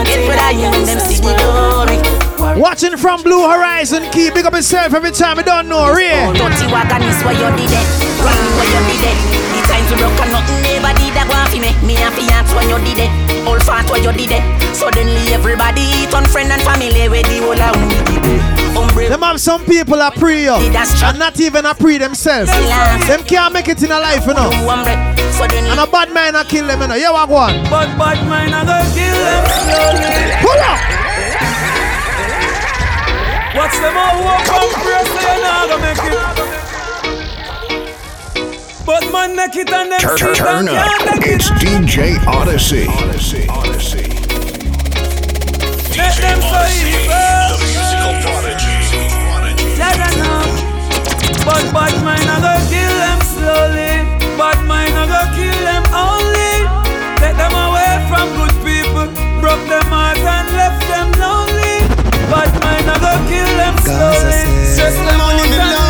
Get 0.06 0.28
what 0.28 0.40
I 0.40 0.52
am, 0.52 0.86
them 0.86 1.00
see 1.00 1.22
me 1.24 1.32
glory. 1.36 2.00
Watching 2.60 2.98
from 2.98 3.24
Blue 3.24 3.48
Horizon 3.48 4.04
Key, 4.12 4.32
big 4.32 4.46
up 4.46 4.54
yourself 4.54 4.94
every 4.94 5.12
time 5.12 5.40
I 5.40 5.44
don't 5.44 5.68
know, 5.68 5.92
real. 5.92 6.34
Dirty 6.34 6.68
wagon 6.68 7.04
is 7.04 7.20
where 7.24 7.36
you 7.36 7.50
did 7.56 7.72
it. 7.72 7.88
Run 8.20 8.44
where 8.60 8.68
you 8.68 8.82
did 8.92 9.04
it. 9.12 9.18
The 9.52 9.60
times 9.68 9.92
broke 9.96 10.20
and 10.24 10.32
nothing 10.32 10.60
never 10.64 10.92
did 11.00 11.14
that 11.16 11.28
one 11.32 11.48
for 11.52 11.60
me. 11.60 11.72
Me 11.88 11.96
and 12.04 12.14
fiance 12.16 12.52
when 12.56 12.68
you 12.68 12.80
did 12.84 13.08
it. 13.08 13.12
All 13.48 13.60
fat 13.64 13.88
where 13.90 14.04
you 14.04 14.12
did 14.12 14.36
it. 14.36 14.44
Suddenly 14.76 15.34
everybody 15.34 15.88
eat 16.04 16.14
on 16.14 16.26
friend 16.28 16.52
and 16.52 16.62
family 16.64 17.08
where 17.08 17.24
the 17.24 17.40
whole 17.44 17.60
of 17.60 17.76
we 17.80 17.96
did 18.04 18.26
it. 18.26 18.65
Umbre- 18.96 19.10
Them 19.10 19.22
have 19.24 19.42
some 19.42 19.66
people 19.66 20.02
a 20.02 20.10
pre 20.12 20.44
you, 20.46 20.54
and 20.56 21.20
not 21.20 21.38
even 21.40 21.66
a 21.66 21.76
pre 21.76 21.98
themselves. 21.98 22.50
Them 23.08 23.24
can't 23.24 23.54
make 23.54 23.68
it 23.68 23.84
in 23.84 23.92
a 23.92 24.00
life, 24.00 24.26
you 24.26 24.34
know. 24.34 24.50
And 24.50 25.80
a 25.80 25.86
bad 25.88 26.14
man 26.14 26.36
a 26.36 26.46
kill 26.46 26.66
them, 26.68 26.80
you 26.82 26.88
know. 26.88 26.96
Yeah, 26.96 27.12
what 27.12 27.28
go 27.28 27.36
on? 27.36 27.64
But 27.70 27.98
bad 27.98 28.26
mind 28.30 28.56
I 28.56 28.64
go 28.64 28.80
kill 28.96 29.20
them 29.20 29.46
slowly. 29.52 30.16
Pull 30.40 30.62
up! 30.64 30.80
Watch 33.56 33.76
them 33.84 33.98
all 33.98 34.24
walk 34.24 34.48
on 34.48 34.70
prayer, 34.80 35.06
so 35.06 35.20
you 35.20 35.42
not 35.44 35.68
gonna 35.70 35.82
make 35.84 36.00
it. 36.08 36.16
But 38.86 39.12
man, 39.12 39.36
make 39.36 39.56
it 39.58 39.70
and 39.74 39.92
them 39.92 40.00
Turn, 40.00 40.18
see 40.18 40.34
turn 40.36 40.70
up. 40.70 40.76
can't 41.04 41.26
It's. 41.26 41.50
DJ 41.50 42.18
Odyssey. 42.28 42.88
Odyssey. 42.88 43.48
Odyssey. 43.50 44.08
Let 45.98 46.16
them 46.22 46.40
so 46.42 46.62
evil. 46.80 47.12
Let 48.46 48.85
them 49.94 50.16
know. 50.24 50.44
But 51.46 51.64
bad 51.76 51.94
mind 52.02 52.26
I 52.26 52.38
go 52.42 52.54
kill 52.74 52.96
them 53.06 53.20
slowly. 53.34 53.94
Bad 54.40 54.60
mind 54.66 54.96
I 54.98 55.06
go 55.06 55.22
kill 55.38 55.60
them 55.70 55.86
only. 55.94 56.56
Take 57.22 57.38
them 57.38 57.54
away 57.54 57.94
from 58.10 58.26
good 58.40 58.56
people. 58.66 59.08
Broke 59.42 59.66
them 59.70 59.86
heart 59.94 60.18
and 60.18 60.48
left 60.58 60.82
them 60.90 61.10
lonely. 61.22 61.86
Bad 62.34 62.52
mind 62.66 62.88
I 62.90 62.98
go 62.98 63.14
kill 63.30 63.52
them 63.62 63.76
slowly. 63.86 64.42
Stress 64.74 64.96
them 65.06 65.22
out 65.22 65.85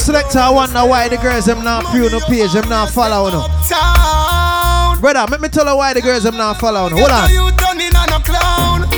selector 0.00 0.38
I 0.38 0.50
wonder 0.50 0.80
why 0.80 1.08
the 1.08 1.16
girls 1.18 1.44
them 1.46 1.62
not 1.62 1.84
pre 1.86 2.00
on 2.04 2.10
the 2.10 2.20
page, 2.26 2.52
them 2.52 2.68
not 2.68 2.90
follow 2.90 3.30
no. 3.30 3.46
Town. 3.68 5.00
Brother, 5.00 5.26
let 5.30 5.40
me 5.40 5.48
tell 5.48 5.66
her 5.66 5.76
why 5.76 5.92
the 5.94 6.00
girls 6.00 6.24
them 6.24 6.36
not 6.36 6.58
follow 6.58 6.88
no. 6.88 6.96
Hold 6.96 7.10
on. 7.10 7.30
You 7.30 7.50
turning 7.56 7.94
on 7.94 8.08
a 8.08 8.20
clown. 8.24 8.88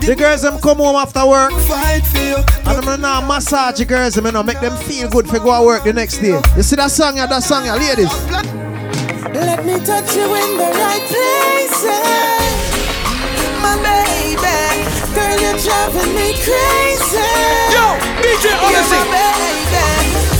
The 0.00 0.14
girls 0.16 0.42
them 0.42 0.58
come 0.60 0.78
home 0.78 0.96
after 0.96 1.26
work 1.26 1.52
Fight 1.68 2.00
for 2.06 2.18
you. 2.18 2.36
and 2.66 2.82
them 2.82 3.00
now 3.02 3.20
massage 3.20 3.78
the 3.78 3.84
girls 3.84 4.14
them 4.14 4.24
you 4.26 4.32
know, 4.32 4.42
make 4.42 4.58
them 4.60 4.74
feel 4.84 5.08
good 5.10 5.28
for 5.28 5.38
go 5.38 5.60
to 5.60 5.66
work 5.66 5.84
the 5.84 5.92
next 5.92 6.18
day. 6.18 6.40
You 6.56 6.62
see 6.62 6.76
that 6.76 6.90
song, 6.90 7.16
yeah, 7.16 7.26
that 7.26 7.42
song, 7.42 7.66
yeah, 7.66 7.74
ladies. 7.76 8.10
Let 9.34 9.64
me 9.64 9.74
touch 9.84 10.16
you 10.16 10.24
in 10.24 10.56
the 10.56 10.70
right 10.72 11.04
places. 11.04 12.00
My 13.60 13.76
baby, 13.76 13.84
girl, 13.84 14.06
you're 14.06 14.09
driving 15.70 16.12
me 16.18 16.34
crazy. 16.42 17.30
Yo, 17.74 17.86
DJ 18.22 18.50
You're 18.50 18.66
Odyssey. 18.66 18.98
my 18.98 19.06
baby, 19.14 19.86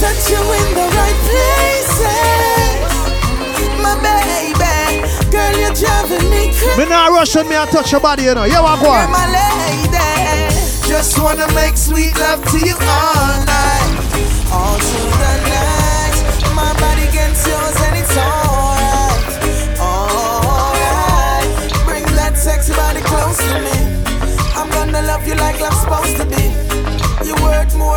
touch 0.02 0.26
you 0.30 0.42
in 0.58 0.68
the 0.74 0.86
right 0.98 1.18
places. 1.26 2.90
My 3.78 3.94
baby, 4.02 5.06
girl, 5.30 5.54
you're 5.60 5.74
driving 5.74 6.26
me 6.30 6.50
crazy. 6.58 6.78
Me 6.78 6.84
not 6.88 7.10
rush 7.10 7.34
when 7.36 7.48
me 7.48 7.56
I 7.56 7.66
touch 7.66 7.92
your 7.92 8.00
body, 8.00 8.24
you 8.24 8.34
know. 8.34 8.44
Yeah, 8.44 8.60
what 8.60 8.80
go 8.80 8.90
You're 8.90 9.08
my 9.08 9.26
lady. 9.30 9.98
Just 10.88 11.18
wanna 11.22 11.46
make 11.54 11.76
sweet 11.76 12.18
love 12.18 12.42
to 12.50 12.58
you 12.58 12.74
all 12.74 13.44
night, 13.46 13.94
all 14.50 14.78
through 14.78 15.14
the 15.22 15.34
night. 15.54 16.16
My 16.58 16.72
body 16.82 17.06
gets 17.12 17.46
yours 17.46 17.89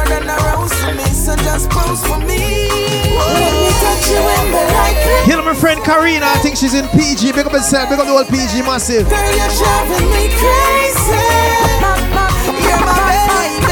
more 0.04 0.20
than 0.20 0.30
a 0.30 0.36
rose 0.52 0.72
to 0.82 0.94
me, 0.96 1.06
so 1.14 1.36
just 1.38 1.70
pose 1.70 2.04
for 2.06 2.20
me. 2.20 2.68
Let 3.14 3.54
me 3.54 3.70
touch 3.80 4.10
you 4.12 4.20
in 4.20 4.46
the 4.52 4.64
right 4.76 4.98
place. 5.04 5.26
Hear 5.26 5.42
my 5.42 5.54
friend 5.54 5.84
Karina, 5.84 6.26
I 6.26 6.38
think 6.40 6.58
she's 6.58 6.74
in 6.74 6.88
PG. 6.90 7.32
Big 7.32 7.46
up 7.46 7.54
yourself, 7.54 7.90
big 7.90 8.00
up 8.00 8.08
the 8.08 8.12
whole 8.12 8.26
PG 8.26 8.62
massive. 8.64 9.08
Girl, 9.08 9.32
you're 9.32 9.54
driving 9.56 10.08
me 10.12 10.28
crazy. 10.36 11.24
You're 12.64 12.84
my 12.84 13.00
baby. 13.08 13.64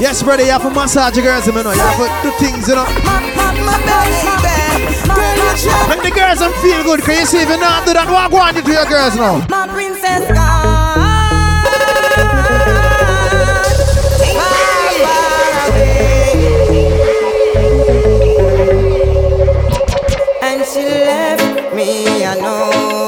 Yes, 0.00 0.22
brother, 0.22 0.44
you 0.44 0.50
have 0.50 0.62
to 0.62 0.70
massage 0.70 1.14
the 1.14 1.22
girls, 1.22 1.46
you 1.46 1.52
know. 1.52 1.72
You 1.72 1.80
have 1.80 1.98
to 1.98 2.06
do 2.22 2.30
things, 2.38 2.68
you 2.68 2.74
know. 2.74 2.86
My 3.04 3.20
baby. 3.84 4.22
Girl, 5.08 5.36
you're 5.36 5.56
driving 5.56 5.88
Make 5.90 6.02
the 6.02 6.12
girls 6.14 6.38
them 6.38 6.52
feel 6.62 6.82
good, 6.84 7.00
Can 7.02 7.20
you 7.20 7.26
see 7.26 7.42
if 7.42 7.48
you 7.48 7.58
not 7.58 7.86
do 7.86 7.92
that, 7.92 8.08
what 8.08 8.30
go 8.30 8.38
on 8.38 8.54
you 8.54 8.62
to 8.62 8.70
your 8.70 8.86
girls 8.86 9.16
now? 9.16 9.44
My 9.48 9.66
princess 9.68 10.30
gone. 10.32 10.59
She 20.72 20.82
left 20.82 21.74
me, 21.74 22.24
I 22.24 22.34
know. 22.36 22.99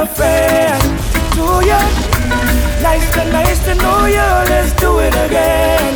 A 0.00 0.06
friend 0.06 0.80
to 1.36 1.60
ya. 1.68 1.80
Nice 2.80 3.06
to 3.12 3.22
nice 3.30 3.60
to 3.66 3.74
know 3.74 4.06
ya, 4.06 4.44
let's 4.48 4.72
do 4.80 4.98
it 4.98 5.14
again. 5.26 5.92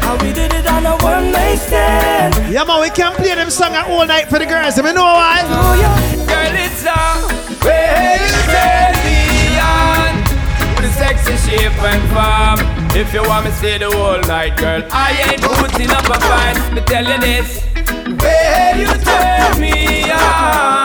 How 0.00 0.14
we 0.22 0.32
did 0.32 0.52
it 0.54 0.66
on 0.70 0.86
a 0.86 0.94
one 1.02 1.32
night 1.32 1.58
stand. 1.58 2.34
Yeah, 2.52 2.62
man, 2.62 2.80
we 2.80 2.90
can 2.90 3.12
play 3.14 3.34
them 3.34 3.50
song 3.50 3.74
all 3.74 4.06
night 4.06 4.28
for 4.28 4.38
the 4.38 4.46
girls. 4.46 4.76
You 4.76 4.84
know 4.92 5.02
why? 5.02 5.42
Girl, 6.30 6.54
it's 6.64 6.84
a 6.86 7.02
way 7.66 8.16
you 8.30 8.38
turn 8.54 8.94
me 9.06 9.20
on 9.58 10.14
With 10.76 10.90
a 10.90 10.92
sexy 10.94 11.36
shape 11.44 11.82
and 11.82 12.04
form 12.14 12.58
If 12.94 13.12
you 13.12 13.22
want 13.28 13.46
me 13.46 13.50
stay 13.50 13.78
the 13.78 13.90
whole 13.90 14.20
night, 14.20 14.56
girl, 14.56 14.82
I 14.92 15.10
ain't 15.26 15.42
putting 15.42 15.90
up 15.90 16.06
a 16.06 16.18
fight. 16.20 16.56
Me 16.74 16.80
tell 16.82 17.04
you 17.04 17.18
this. 17.18 17.64
Where 18.22 18.76
you 18.78 18.86
turn 19.02 19.60
me 19.60 20.10
on 20.12 20.68
With 20.72 20.77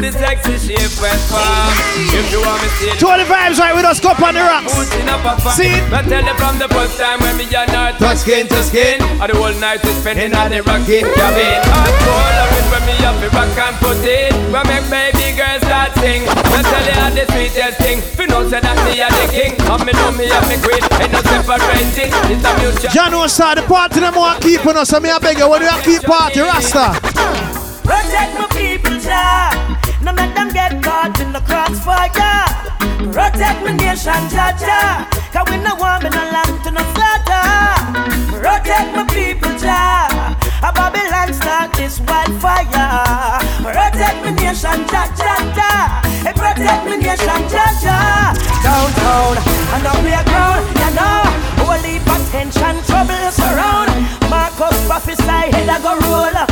the 0.00 0.12
sexy 0.12 0.56
shape 0.58 0.94
and 1.02 1.22
form 1.26 1.74
If 1.98 2.30
you 2.30 2.40
want 2.40 2.62
me 2.62 2.68
to 2.68 2.98
To 2.98 3.04
all 3.08 3.18
the 3.18 3.26
vibes 3.26 3.58
right 3.58 3.74
with 3.74 3.84
us, 3.84 4.00
go 4.00 4.10
up 4.14 4.22
on 4.22 4.34
the 4.34 4.44
rocks. 4.44 4.74
Putting 4.74 5.08
up 5.08 5.24
a 5.26 5.34
fight 5.40 5.56
See? 5.58 5.74
It? 5.74 5.92
I 5.92 6.02
tell 6.06 6.24
you 6.24 6.34
from 6.38 6.58
the 6.58 6.68
first 6.70 6.98
time 6.98 7.18
when 7.20 7.36
me 7.36 7.44
and 7.50 7.70
her 7.70 7.92
touch 7.98 8.22
skin 8.22 8.46
to 8.48 8.60
skin. 8.62 9.02
Or 9.18 9.26
the 9.26 9.36
whole 9.36 9.54
night 9.58 9.82
we 9.82 9.90
spending 9.98 10.34
on 10.34 10.50
the 10.50 10.62
rocking 10.62 11.06
cabin. 11.18 11.58
Hardcore 11.66 12.30
loving 12.38 12.68
when 12.70 12.82
me 12.86 12.94
up 13.02 13.16
the 13.18 13.28
rock 13.34 13.58
and 13.58 13.76
put 13.82 14.00
it 14.06 14.32
When 14.54 14.64
make 14.70 14.86
baby 14.86 15.34
girls 15.34 15.62
start 15.66 15.92
sing. 15.98 16.22
I 16.28 16.62
tell 16.62 16.84
you 16.86 16.96
how 16.98 17.10
the 17.10 17.24
sweetest 17.32 17.76
thing. 17.82 17.98
You 18.18 18.26
know 18.30 18.46
say 18.48 18.60
that 18.60 18.76
me 18.86 19.02
a 19.02 19.08
the 19.10 19.26
king. 19.34 19.52
And 19.58 19.82
me 19.82 19.92
know 19.96 20.10
me 20.14 20.26
a 20.30 20.38
me 20.46 20.56
queen. 20.62 20.82
Ain't 21.02 21.12
no 21.12 21.20
separating. 21.26 22.10
It's 22.30 22.44
a 22.44 22.50
mutual 22.60 22.90
John 22.94 23.12
who 23.12 23.26
start 23.28 23.58
the 23.58 23.64
party, 23.66 24.00
them 24.00 24.14
want 24.14 24.42
keeping 24.42 24.76
us. 24.76 24.90
So 24.90 25.00
me 25.00 25.10
I 25.10 25.18
beg 25.18 25.38
you, 25.38 25.48
when 25.48 25.62
you 25.62 25.74
keep 25.82 26.02
party, 26.06 26.40
Rasta. 26.40 26.94
Protect 27.82 28.30
my 28.38 28.46
people, 28.52 28.98
Jah. 29.00 29.57
No 30.00 30.12
let 30.12 30.34
them 30.34 30.48
get 30.50 30.82
caught 30.82 31.18
in 31.20 31.32
the 31.32 31.40
crossfire. 31.40 32.46
Protect 33.12 33.62
my 33.64 33.72
nation, 33.74 34.28
Jah. 34.30 35.08
Cause 35.32 35.46
we 35.50 35.56
no 35.58 35.74
want 35.74 36.04
me 36.04 36.10
no 36.10 36.22
lamb 36.30 36.54
to 36.62 36.70
no 36.70 36.82
slaughter. 36.94 37.42
Protect 38.38 38.94
my 38.94 39.04
people, 39.10 39.50
Jah. 39.58 40.38
A 40.62 40.72
Babylon 40.72 41.34
start 41.34 41.72
this 41.74 41.98
wildfire. 42.00 43.42
Protect 43.62 44.18
my 44.22 44.30
nation, 44.30 44.86
Jah 44.86 45.10
Jah. 45.18 46.02
Hey, 46.22 46.32
protect 46.32 46.84
my 46.86 46.96
nation, 46.96 47.42
Jah. 47.50 48.34
Downtown 48.62 49.34
and 49.74 49.86
up 49.86 49.98
playground, 49.98 50.62
you 50.78 50.90
know. 50.94 51.22
Holy 51.66 51.98
potential 52.06 52.76
trouble 52.86 53.30
surround. 53.34 53.90
Marcus 54.30 54.78
prophesy, 54.86 55.50
head 55.50 55.68
I 55.68 55.80
go 55.82 55.98
roll. 56.06 56.47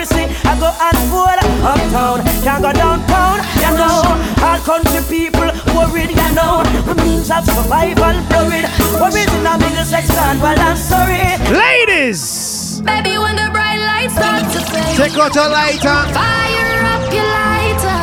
Me 0.00 0.06
wonder 0.06 0.32
if 0.32 0.40
prophecy 0.40 0.48
I 0.48 0.56
go 0.56 0.70
unfold. 0.80 1.38
Uptown, 1.60 2.18
can't 2.42 2.62
go 2.62 2.72
downtown, 2.72 3.38
you 3.60 3.72
know. 3.76 4.16
All 4.40 4.58
country 4.64 5.02
people 5.12 5.50
worried, 5.76 6.10
you 6.10 6.34
know. 6.34 6.62
The 6.88 6.94
means 7.04 7.30
of 7.30 7.44
survival 7.44 8.16
blurred. 8.32 8.64
Worried 8.96 9.28
in 9.28 9.44
a 9.46 9.58
middle 9.58 9.84
section, 9.84 10.40
well 10.40 10.58
I'm 10.58 10.76
sorry. 10.76 11.20
Ladies, 11.52 12.80
Baby, 12.80 13.18
when 13.18 13.36
the 13.36 13.50
bright 13.52 13.76
lights 13.76 14.14
start 14.14 14.40
to 14.52 14.60
fade, 14.72 14.96
take 14.96 15.18
out 15.18 15.34
your 15.34 15.48
lighter. 15.50 16.00
fire 16.16 16.80
up 16.96 17.12
your 17.12 17.28
lighter, 17.28 18.00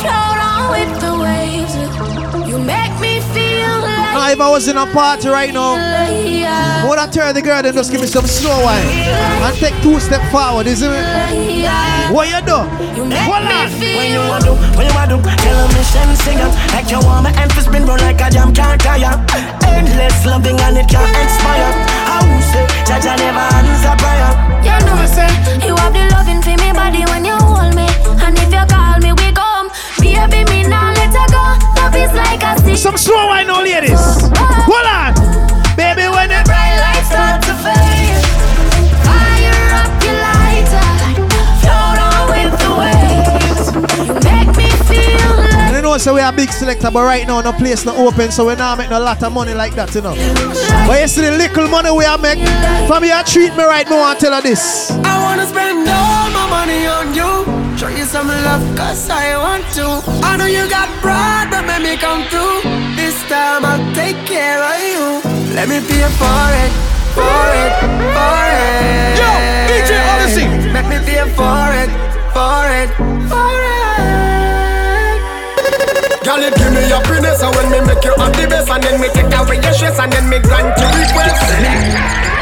float 0.00 0.38
on 0.40 0.70
with 0.72 1.00
the 1.00 1.17
Now, 4.14 4.30
if 4.30 4.40
I 4.40 4.48
was 4.50 4.68
in 4.68 4.76
a 4.76 4.86
party 4.86 5.28
right 5.28 5.52
now, 5.52 5.76
I 5.76 6.86
would 6.88 6.98
have 6.98 7.12
turned 7.12 7.36
the 7.36 7.42
girl 7.42 7.64
and 7.64 7.74
just 7.74 7.90
give 7.90 8.00
me 8.00 8.06
some 8.06 8.26
slow 8.26 8.64
wine 8.64 8.86
and 8.86 9.56
take 9.56 9.74
two 9.82 10.00
step 10.00 10.22
forward, 10.32 10.66
isn't 10.66 10.90
it? 10.90 11.04
What 12.12 12.28
you 12.28 12.40
do? 12.44 12.64
Hold 12.64 13.44
on. 13.44 13.68
When 13.78 14.10
you 14.12 14.22
want 14.24 14.44
to, 14.44 14.54
when 14.76 14.86
you 14.88 14.94
want 14.96 15.10
to, 15.12 15.18
tell 15.20 15.56
them 15.60 15.70
mission 15.76 16.08
sing 16.24 16.40
up. 16.40 16.52
Like 16.72 16.90
you 16.90 17.00
want 17.04 17.24
my 17.24 17.32
emphasis 17.36 17.66
spin 17.68 17.84
roll 17.84 17.98
like 17.98 18.20
a 18.20 18.30
jam 18.30 18.52
can't 18.54 18.80
tire. 18.80 19.12
Endless 19.68 20.24
loving 20.24 20.58
and 20.60 20.78
it 20.78 20.88
can't 20.88 21.14
expire. 21.20 21.70
How 22.08 22.24
you 22.24 22.40
say, 22.42 22.64
Jaja 22.88 23.12
never 23.20 23.44
answer 23.60 23.94
prayer. 24.00 24.32
You 24.64 24.76
know, 24.88 24.98
say 25.06 25.28
you 25.68 25.76
have 25.76 25.92
the 25.92 26.08
loving 26.16 26.40
for 26.40 26.56
me 26.56 26.72
body 26.72 27.04
when 27.12 27.24
you 27.24 27.36
hold 27.36 27.76
me, 27.76 27.86
and 28.24 28.36
if 28.40 28.50
you 28.50 28.64
call 28.66 28.98
me, 29.04 29.12
we 29.12 29.30
come. 29.32 29.68
Baby, 30.00 30.42
me 30.50 30.66
now 30.66 30.88
let 30.88 30.96
her 30.96 30.97
go. 31.26 31.42
Love 31.82 31.96
is 31.96 32.12
like. 32.14 32.38
Some 32.78 32.96
slow 32.96 33.26
wine 33.26 33.48
now, 33.48 33.60
ladies. 33.60 33.90
Oh, 33.98 34.30
oh. 34.38 34.70
Hold 34.70 34.86
on. 34.86 35.12
Baby, 35.74 36.06
when 36.14 36.28
the 36.30 36.42
bright 36.46 36.78
lights 36.78 37.10
start 37.10 37.42
to 37.42 37.54
fade, 37.58 38.14
fire 39.02 39.74
up 39.74 39.90
your 40.06 40.14
lighter, 40.14 40.86
float 41.58 41.98
on 41.98 42.22
with 42.30 42.54
the 42.54 42.70
waves. 42.78 43.66
You 44.06 44.14
make 44.22 44.50
me 44.56 44.70
feel 44.86 45.26
like. 45.42 45.74
You 45.74 45.82
know, 45.82 45.98
so 45.98 46.14
we 46.14 46.20
are 46.20 46.32
big 46.32 46.50
selector, 46.50 46.90
but 46.90 47.02
right 47.02 47.26
now 47.26 47.40
no 47.40 47.52
place 47.52 47.84
no 47.84 47.96
open, 48.06 48.30
so 48.30 48.46
we 48.46 48.54
not 48.54 48.78
make 48.78 48.90
no 48.90 49.00
lot 49.00 49.22
of 49.22 49.32
money 49.32 49.54
like 49.54 49.74
that, 49.74 49.92
you 49.94 50.00
know. 50.00 50.14
But 50.86 51.00
you 51.00 51.08
see 51.08 51.22
the 51.22 51.32
little 51.32 51.68
money 51.68 51.90
we 51.90 52.04
are 52.04 52.18
make, 52.18 52.38
from 52.86 53.02
you 53.02 53.22
treat 53.24 53.56
me 53.56 53.64
right 53.64 53.88
now 53.90 54.10
and 54.10 54.20
tell 54.20 54.32
her 54.32 54.40
this. 54.42 54.90
I 55.02 55.18
wanna 55.20 55.46
spend 55.46 55.88
all 55.88 56.30
my 56.30 56.46
money 56.48 56.86
on 56.86 57.12
you. 57.12 57.57
Show 57.78 57.86
you 57.86 58.04
some 58.06 58.26
love, 58.26 58.76
cause 58.76 59.08
I 59.08 59.38
want 59.38 59.62
to. 59.78 59.86
I 60.26 60.36
know 60.36 60.46
you 60.46 60.68
got 60.68 60.88
pride, 60.98 61.46
but 61.48 61.64
let 61.64 61.80
me 61.80 61.96
come 61.96 62.26
through. 62.26 62.66
This 62.98 63.14
time 63.30 63.64
I'll 63.64 63.78
take 63.94 64.18
care 64.26 64.58
of 64.58 64.74
you. 64.82 65.22
Let 65.54 65.68
me 65.70 65.78
pay 65.86 66.02
for 66.18 66.42
it, 66.58 66.72
for 67.14 67.38
it, 67.54 67.72
for 68.18 68.42
it. 68.50 69.14
Yo, 69.14 69.30
DJ 69.70 69.94
Odyssey. 70.10 70.50
Let 70.74 70.90
me 70.90 70.98
pay 71.06 71.22
for 71.38 71.70
it, 71.78 71.90
for 72.34 72.66
it, 72.82 72.90
for 73.30 73.46
it. 73.46 73.78
Girl, 76.26 76.42
it 76.42 76.58
give 76.58 76.74
me 76.74 76.82
happiness 76.90 77.40
And 77.40 77.54
when 77.54 77.70
me 77.70 77.78
make 77.86 78.04
you 78.04 78.12
happy 78.18 78.46
best 78.50 78.68
And 78.68 78.82
then 78.82 79.00
me 79.00 79.08
take 79.14 79.32
away 79.38 79.62
your 79.62 79.72
stress 79.72 79.98
And 80.00 80.12
then 80.12 80.28
me 80.28 80.40
grant 80.40 80.76
your 80.76 80.90
request 80.98 82.37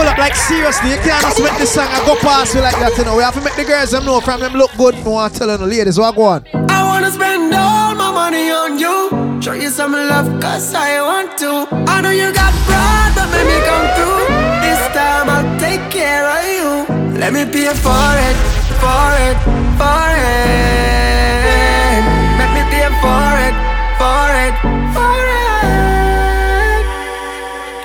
Pull 0.00 0.08
up 0.08 0.16
like 0.16 0.34
seriously, 0.34 0.92
you 0.92 0.96
can't 1.04 1.20
just 1.20 1.42
make 1.42 1.58
this 1.58 1.74
song 1.74 1.86
and 1.92 2.06
go 2.06 2.16
past 2.24 2.54
you 2.54 2.62
like 2.62 2.72
that, 2.80 2.96
you 2.96 3.04
know. 3.04 3.18
We 3.18 3.22
have 3.22 3.34
to 3.34 3.42
make 3.42 3.54
the 3.54 3.64
girls 3.64 3.90
them 3.90 4.06
know 4.06 4.18
from 4.20 4.40
them 4.40 4.54
look 4.54 4.72
good. 4.78 4.94
We 5.04 5.12
want 5.12 5.34
to 5.34 5.38
tell 5.40 5.48
them, 5.48 5.68
ladies, 5.68 5.98
what 5.98 6.16
go 6.16 6.22
on. 6.22 6.46
I 6.54 6.80
wanna 6.88 7.10
spend 7.10 7.52
all 7.52 7.94
my 7.94 8.10
money 8.10 8.48
on 8.48 8.78
you. 8.78 8.96
Show 9.42 9.52
you 9.52 9.68
some 9.68 9.92
love, 9.92 10.40
cause 10.40 10.72
I 10.72 11.02
want 11.02 11.36
to. 11.44 11.68
I 11.84 12.00
know 12.00 12.08
you 12.16 12.32
got 12.32 12.54
pride, 12.64 13.12
but 13.12 13.28
let 13.28 13.44
me 13.44 13.60
come 13.68 13.86
through. 13.92 14.24
This 14.64 14.80
time 14.96 15.28
I'll 15.28 15.60
take 15.60 15.84
care 15.92 16.24
of 16.32 16.48
you. 16.48 17.20
Let 17.20 17.34
me 17.36 17.44
pay 17.44 17.68
for 17.76 18.08
it, 18.24 18.36
for 18.80 19.08
it, 19.28 19.36
for 19.76 20.06
it. 20.16 22.00
Let 22.40 22.50
me 22.56 22.62
pay 22.72 22.88
for 23.04 23.32
it, 23.44 23.54
for 24.00 24.32
it, 24.48 24.56
for 24.96 25.20
it. 25.36 25.39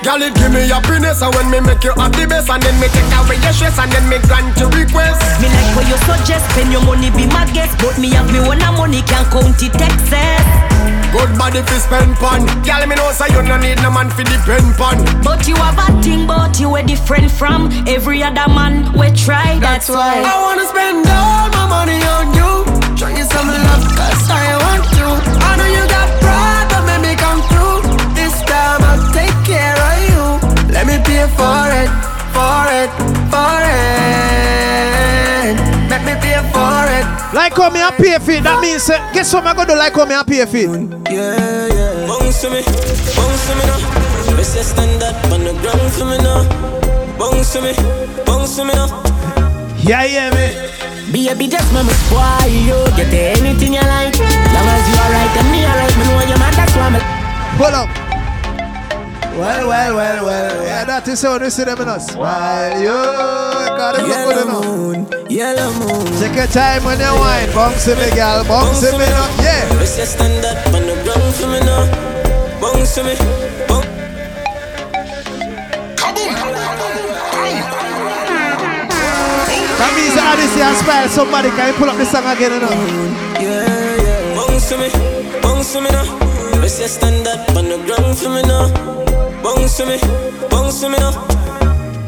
Girl, 0.05 0.21
it 0.21 0.37
give 0.37 0.53
me 0.53 0.69
your 0.69 0.77
happiness 0.77 1.25
And 1.25 1.33
when 1.33 1.49
me 1.49 1.57
make 1.65 1.81
you 1.81 1.89
the 1.89 2.29
best 2.29 2.45
And 2.53 2.61
then 2.61 2.77
me 2.77 2.85
take 2.93 3.09
away 3.17 3.41
your 3.41 3.49
stress 3.57 3.73
And 3.81 3.89
then 3.89 4.05
me 4.05 4.21
grant 4.29 4.53
your 4.53 4.69
request 4.69 5.17
Me 5.41 5.49
like 5.49 5.73
what 5.73 5.89
you 5.89 5.97
suggest, 6.05 6.45
spend 6.53 6.69
your 6.69 6.85
money, 6.85 7.09
be 7.09 7.25
my 7.25 7.41
guest. 7.57 7.73
But 7.81 7.97
me 7.97 8.13
have 8.13 8.29
me 8.29 8.37
one 8.37 8.61
a 8.61 8.69
money, 8.77 9.01
can't 9.01 9.25
count 9.33 9.57
it 9.65 9.73
excess. 9.73 10.45
Good 11.09 11.33
body 11.41 11.65
fi 11.65 11.77
spend 11.81 12.13
pon 12.21 12.45
Girl, 12.61 12.85
me 12.85 12.93
know 12.93 13.09
say 13.17 13.33
you 13.33 13.41
no 13.41 13.57
need 13.57 13.81
no 13.81 13.89
man 13.89 14.13
fi 14.13 14.21
depend 14.29 14.77
pon 14.77 15.01
But 15.25 15.47
you 15.49 15.57
have 15.57 15.81
a 15.81 15.89
thing, 16.05 16.27
but 16.27 16.59
you 16.59 16.69
are 16.77 16.83
different 16.85 17.31
from 17.31 17.73
every 17.89 18.21
other 18.21 18.45
man 18.45 18.93
we 18.93 19.09
try. 19.09 19.57
That's, 19.57 19.89
why. 19.89 20.21
I 20.21 20.37
wanna 20.37 20.69
spend 20.69 21.01
all 21.09 21.49
my 21.49 21.65
money 21.65 21.97
on 22.13 22.29
you. 22.37 22.51
Show 22.93 23.09
you 23.09 23.25
some 23.25 23.49
love, 23.49 23.89
cause 23.97 24.29
I 24.29 24.53
want. 24.53 24.64
I 24.64 24.64
Let 31.25 31.33
for 31.41 31.73
it, 31.73 31.89
for 32.37 32.69
it, 32.69 32.91
for 33.33 33.57
it. 33.65 35.57
Let 35.89 36.01
me 36.05 36.13
pay 36.21 36.37
for 36.53 36.85
it. 36.85 37.05
Like 37.33 37.57
how 37.57 37.69
me 37.71 37.81
a 37.81 37.89
pay 37.89 38.19
for 38.21 38.29
it, 38.29 38.43
that 38.43 38.61
means, 38.61 38.87
uh, 38.91 39.01
guess 39.11 39.33
what 39.33 39.41
I'm 39.47 39.55
gonna 39.55 39.73
do 39.73 39.75
like 39.75 39.95
how 39.95 40.05
me 40.05 40.13
a 40.13 40.23
pay 40.23 40.45
for 40.45 40.77
it? 40.77 40.85
Yeah, 41.09 41.65
yeah. 41.73 42.05
Bounce 42.05 42.41
to 42.41 42.49
me, 42.53 42.61
bounce 42.61 43.41
to 43.49 43.57
me 43.57 43.65
now. 43.65 44.37
Let's 44.37 44.53
just 44.53 44.77
stand 44.77 45.01
up 45.01 45.17
on 45.33 45.41
the 45.41 45.53
ground 45.65 45.89
for 45.97 46.05
me 46.05 46.21
now. 46.21 46.45
Bounce 47.17 47.53
to 47.53 47.61
me, 47.65 47.73
bounce 48.21 48.55
to 48.57 48.65
me 48.65 48.77
now. 48.77 48.85
Yeah, 49.81 50.05
yeah, 50.05 50.29
me. 50.29 50.53
Baby, 51.09 51.47
just 51.49 51.73
mama 51.73 51.89
spoil 52.05 52.45
you. 52.53 52.77
Get 52.93 53.09
anything 53.09 53.73
you 53.73 53.81
like. 53.81 54.13
Long 54.13 54.69
as 54.69 54.85
you 54.85 54.95
alright 55.01 55.37
and 55.41 55.49
me 55.49 55.65
alright, 55.65 55.89
me 55.97 56.05
know 56.05 56.21
you 56.21 56.37
man. 56.37 56.53
That's 56.53 56.75
why 56.77 56.93
me. 56.93 57.01
Hold 57.57 57.73
up. 57.73 58.04
Well, 59.35 59.67
well, 59.67 59.95
well, 59.95 60.25
well. 60.25 60.63
Yeah, 60.63 60.85
that 60.85 61.07
is 61.09 61.21
how 61.21 61.37
we 61.37 61.49
see 61.49 61.65
them 61.65 61.81
in 61.81 61.89
us. 61.89 62.15
While 62.15 62.79
you 62.79 62.87
got 62.87 63.99
it 63.99 64.07
look 64.07 64.15
good 64.15 64.39
enough. 64.47 65.29
Yellow 65.29 65.73
moon. 65.75 66.07
Take 66.23 66.39
your 66.39 66.47
time 66.47 66.83
when 66.85 66.99
you 67.03 67.11
wine. 67.19 67.51
Bounce 67.51 67.85
me, 67.87 68.07
girl. 68.15 68.47
Bounce 68.47 68.81
me 68.81 69.03
up. 69.03 69.27
Yeah. 69.43 69.67
Let's 69.75 69.97
just 69.97 70.13
stand 70.15 70.39
up 70.45 70.55
on 70.71 70.87
the 70.87 70.95
ground 71.03 71.35
for 71.35 71.51
me 71.51 71.59
now. 71.67 71.83
Bounce 72.63 72.95
to 72.95 73.03
me, 73.03 73.15
bounce. 73.67 73.83
That 79.75 79.91
means 79.99 80.15
that 80.15 80.31
Odyssey 80.31 80.63
has 80.63 80.79
inspired 80.79 81.11
somebody. 81.11 81.49
Can 81.51 81.67
you 81.67 81.75
pull 81.75 81.89
up 81.89 81.97
the 81.97 82.05
song 82.05 82.23
again, 82.23 82.55
you 82.55 82.63
know? 82.63 82.71
Yeah, 83.43 83.99
yeah. 83.99 84.35
Bounce 84.39 84.69
to 84.69 84.77
me, 84.79 84.87
bounce 85.41 85.73
to 85.73 85.81
me 85.81 85.91
now. 85.91 86.07
Let's 86.61 86.79
just 86.79 86.95
stand 86.95 87.27
up 87.27 87.49
on 87.51 87.67
the 87.67 87.83
ground 87.83 88.17
for 88.17 88.29
me 88.29 88.41
now. 88.43 89.04
Bounce 89.45 89.77
to 89.77 89.85
me, 89.85 89.99
bounce 90.49 90.81
to 90.81 90.89
me 90.89 90.97
now. 90.97 91.13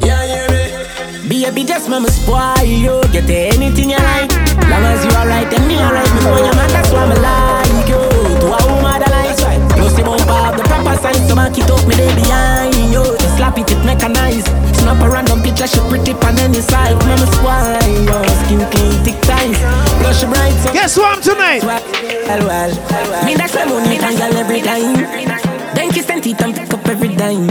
Yeah, 0.01 0.25
hear 0.25 0.49
me. 0.49 1.45
Be 1.53 1.63
just 1.63 1.87
make 1.87 2.01
me 2.01 2.09
spoil 2.09 2.65
you. 2.65 2.97
Get 3.13 3.29
anything 3.29 3.93
you 3.93 4.01
like. 4.01 4.33
Long 4.65 4.81
as 4.81 5.05
you 5.05 5.13
alright, 5.13 5.45
then 5.45 5.67
me 5.67 5.77
alright. 5.77 6.09
Me 6.17 6.21
know 6.25 6.33
your 6.33 6.55
man, 6.57 6.65
that's 6.73 6.89
why 6.89 7.05
me 7.05 7.13
like 7.21 7.85
you. 7.85 8.01
To 8.41 8.47
a 8.49 8.57
woman 8.73 8.97
that 9.05 9.13
likes 9.13 9.45
right. 9.45 9.61
You 9.77 9.85
see 9.93 10.01
my 10.01 10.17
up 10.17 10.57
the 10.57 10.65
proper 10.65 10.97
sign. 10.97 11.13
So 11.29 11.37
back 11.37 11.53
it 11.53 11.69
up, 11.69 11.85
me 11.85 11.93
day 11.93 12.09
behind 12.17 12.73
you. 12.89 13.05
Just 13.05 13.37
slap 13.37 13.53
it, 13.61 13.69
it 13.69 13.85
nice. 13.85 14.49
Snap 14.81 14.97
a 14.97 15.05
random 15.05 15.45
picture, 15.45 15.69
she 15.69 15.77
pretty 15.93 16.17
on 16.17 16.41
any 16.41 16.57
side. 16.57 16.97
Make 17.05 17.21
me 17.21 17.27
spoil 17.37 17.85
your 18.01 18.25
skin 18.49 18.65
clean, 18.73 18.97
thick 19.05 19.21
ties. 19.29 19.61
Blush 20.01 20.25
bright. 20.25 20.57
So 20.65 20.73
Guess 20.73 20.97
what 20.97 21.13
I'm 21.13 21.21
tonight? 21.21 21.61
Well, 21.61 21.85
well, 22.49 22.73
well. 22.73 23.25
Me 23.29 23.37
that's 23.37 23.53
why 23.53 23.69
money 23.69 24.01
can 24.01 24.17
girl 24.17 24.41
every 24.41 24.65
time. 24.65 25.46
Then 25.77 25.91
kiss 25.91 26.09
and 26.09 26.23
teeth 26.23 26.41
and 26.41 26.55
pick 26.55 26.73
up 26.73 26.87
every 26.87 27.15
dime. 27.15 27.47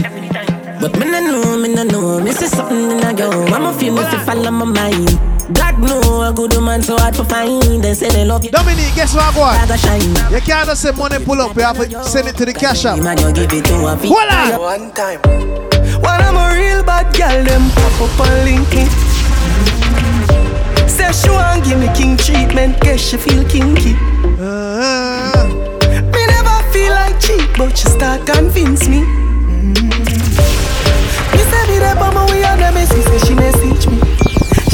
But 0.81 0.99
me 0.99 1.05
no 1.09 1.19
know, 1.21 1.57
me 1.57 1.73
no 1.73 1.83
know, 1.83 2.19
me 2.19 2.33
see 2.33 2.47
something 2.47 2.91
in 2.91 2.99
a 2.99 3.13
girl. 3.13 3.53
I'ma 3.53 3.71
feel 3.71 3.93
me 3.95 4.01
fi 4.03 4.17
follow 4.25 4.51
my 4.51 4.65
mind. 4.65 5.17
God 5.55 5.79
know 5.79 6.23
a 6.23 6.33
good 6.33 6.53
woman 6.53 6.81
so 6.81 6.97
hard 6.97 7.13
to 7.13 7.23
find. 7.23 7.81
They 7.81 7.93
say 7.93 8.09
they 8.09 8.25
love 8.25 8.43
you. 8.43 8.51
Dominique, 8.51 8.95
guess 8.95 9.15
what, 9.15 9.33
boy? 9.33 9.55
Gotta 9.55 9.77
shine. 9.77 10.01
You 10.29 10.41
can't 10.41 10.67
just 10.67 10.81
say 10.81 10.91
money 10.91 11.23
pull 11.23 11.39
up, 11.39 11.55
you 11.55 11.61
have 11.61 11.77
to 11.77 12.03
send 12.03 12.27
it 12.27 12.35
to 12.35 12.43
the 12.45 12.51
cash 12.51 12.83
app. 12.83 12.99
Man, 12.99 13.17
you 13.17 13.31
give 13.31 13.53
it 13.53 13.63
to 13.63 13.87
a 13.87 13.97
fee. 13.97 14.09
Voila! 14.09 14.59
One 14.59 14.91
time. 14.91 15.21
When 16.01 16.19
I'm 16.27 16.35
a 16.35 16.53
real 16.53 16.83
bad 16.83 17.15
girl, 17.15 17.45
them 17.45 17.69
pop 17.71 18.01
up 18.01 18.27
and 18.27 18.43
link 18.43 18.67
it. 18.73 18.91
Say 20.89 21.13
she 21.13 21.29
want 21.29 21.63
give 21.63 21.79
me 21.79 21.87
king 21.95 22.17
treatment, 22.17 22.77
guess 22.81 22.99
she 22.99 23.15
feel 23.15 23.47
kinky. 23.47 23.95
Uh, 24.37 25.37
Me 25.37 25.55
never 25.55 25.76
feel 26.87 26.95
like 26.95 27.19
cheap, 27.19 27.49
but 27.57 27.77
she 27.77 27.87
start 27.87 28.25
convince 28.25 28.87
me. 28.87 29.01
Me 31.35 31.41
say 31.49 31.63
me 31.69 31.79
but 31.99 32.13
my 32.13 32.25
way 32.31 32.43
on 32.45 32.57
the 32.57 32.71
message, 32.73 33.03
say 33.03 33.19
she 33.27 33.35
message 33.35 33.87
me. 33.91 33.97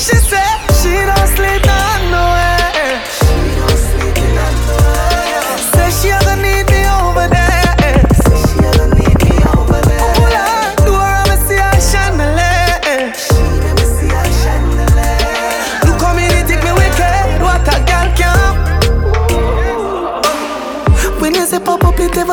She 0.05 0.15
say 0.29 0.49
she 0.79 0.93
don't 1.09 1.29
sleep 1.35 1.65
on 1.67 1.92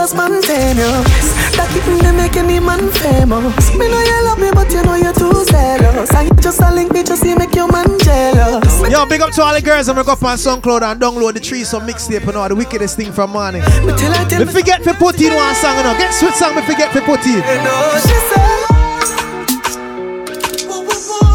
pop 0.06 0.16
up, 0.16 0.30
it 0.30 0.48
ever 0.48 0.48
spontaneous. 0.48 1.36
That 1.56 1.68
it 1.76 1.84
they 2.02 2.12
make 2.12 2.36
any 2.36 2.60
man 2.60 2.90
famous. 2.92 3.74
Me 3.76 3.88
know 3.88 4.00
you 4.00 4.24
love 4.24 4.38
me, 4.38 4.50
but 4.52 4.70
you 4.72 4.82
know 4.82 4.94
you're 4.94 5.12
too 5.12 5.44
zealous. 5.44 6.10
You 6.12 6.30
just 6.40 6.60
a 6.60 6.72
link 6.72 6.92
me, 6.92 7.02
just 7.02 7.22
see 7.22 7.34
make 7.34 7.54
your 7.54 7.70
man 7.70 7.98
jealous. 8.00 8.80
Yo, 8.90 9.04
big 9.06 9.20
up 9.20 9.32
to 9.32 9.42
all 9.42 9.54
the 9.54 9.60
girls. 9.60 9.88
I'm 9.88 9.96
gonna 9.96 10.06
go 10.06 10.12
up 10.12 10.22
on 10.22 10.38
SoundCloud 10.38 10.82
and 10.82 11.00
download 11.00 11.34
the 11.34 11.40
tree 11.40 11.64
some 11.64 11.86
mixtape 11.86 12.26
and 12.26 12.36
all 12.36 12.48
the 12.48 12.54
wickedest 12.54 12.96
thing 12.96 13.12
from 13.12 13.30
morning. 13.30 13.62
Me 13.84 13.92
tell 13.96 14.12
her, 14.12 14.28
tell 14.28 14.44
Me 14.44 14.52
forget 14.52 14.82
to 14.84 14.94
put 14.94 15.20
in 15.20 15.34
one 15.34 15.54
song, 15.56 15.76
you 15.76 15.82
know. 15.82 15.94
Get 15.98 16.14
sweet 16.14 16.34
song, 16.34 16.54
me 16.54 16.62
forget 16.62 16.92
to 16.92 17.00
put 17.02 17.24
in. 17.26 17.36
You 17.36 17.60
know, 17.64 17.98
she 18.00 18.16
say. 18.30 18.46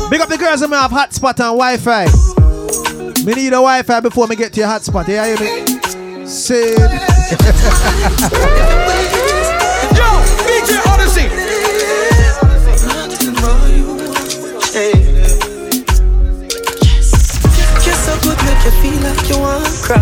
Big 0.10 0.22
up 0.22 0.30
the 0.30 0.38
girls 0.38 0.62
that 0.62 0.70
may 0.70 0.78
have 0.78 0.92
hotspot 0.92 1.40
and 1.42 1.58
Wi-Fi. 1.58 2.06
Me 3.26 3.34
need 3.34 3.48
a 3.48 3.62
Wi-Fi 3.62 4.00
before 4.02 4.28
me 4.28 4.36
get 4.36 4.54
to 4.54 4.60
your 4.62 4.70
hotspot. 4.70 5.08
You 5.08 5.22
hear 5.22 5.40
me? 5.40 5.75
Say. 6.28 6.72
Yo, 6.74 6.78
DJ 10.48 10.82
Odyssey. 10.90 11.30
Kiss 17.84 18.00
so 18.06 18.18
good, 18.24 18.38
make 18.44 18.66
you 18.66 18.72
feel 18.82 19.00
like 19.04 19.30
you 19.30 19.38
want 19.40 19.66
to 19.66 19.72
cry. 19.84 20.00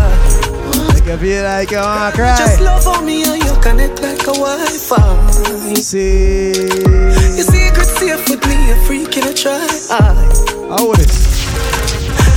Make 0.94 1.04
you 1.06 1.16
feel 1.18 1.44
like 1.44 1.70
you 1.70 1.78
wanna 1.78 2.12
cry. 2.12 2.36
Just 2.38 2.60
love 2.60 2.86
on 2.86 3.04
me 3.04 3.24
and 3.24 3.44
you 3.44 3.54
connect 3.60 4.00
like 4.00 4.22
a 4.22 4.32
Wi-Fi. 4.32 5.30
See. 5.76 6.52
Your 7.36 7.44
secret 7.44 7.86
safe 7.86 8.28
with 8.30 8.46
me, 8.46 8.70
a 8.70 8.76
freak 8.86 9.16
in 9.18 9.24
a 9.28 9.34
try. 9.34 9.68
How 9.90 10.92
is 10.92 11.34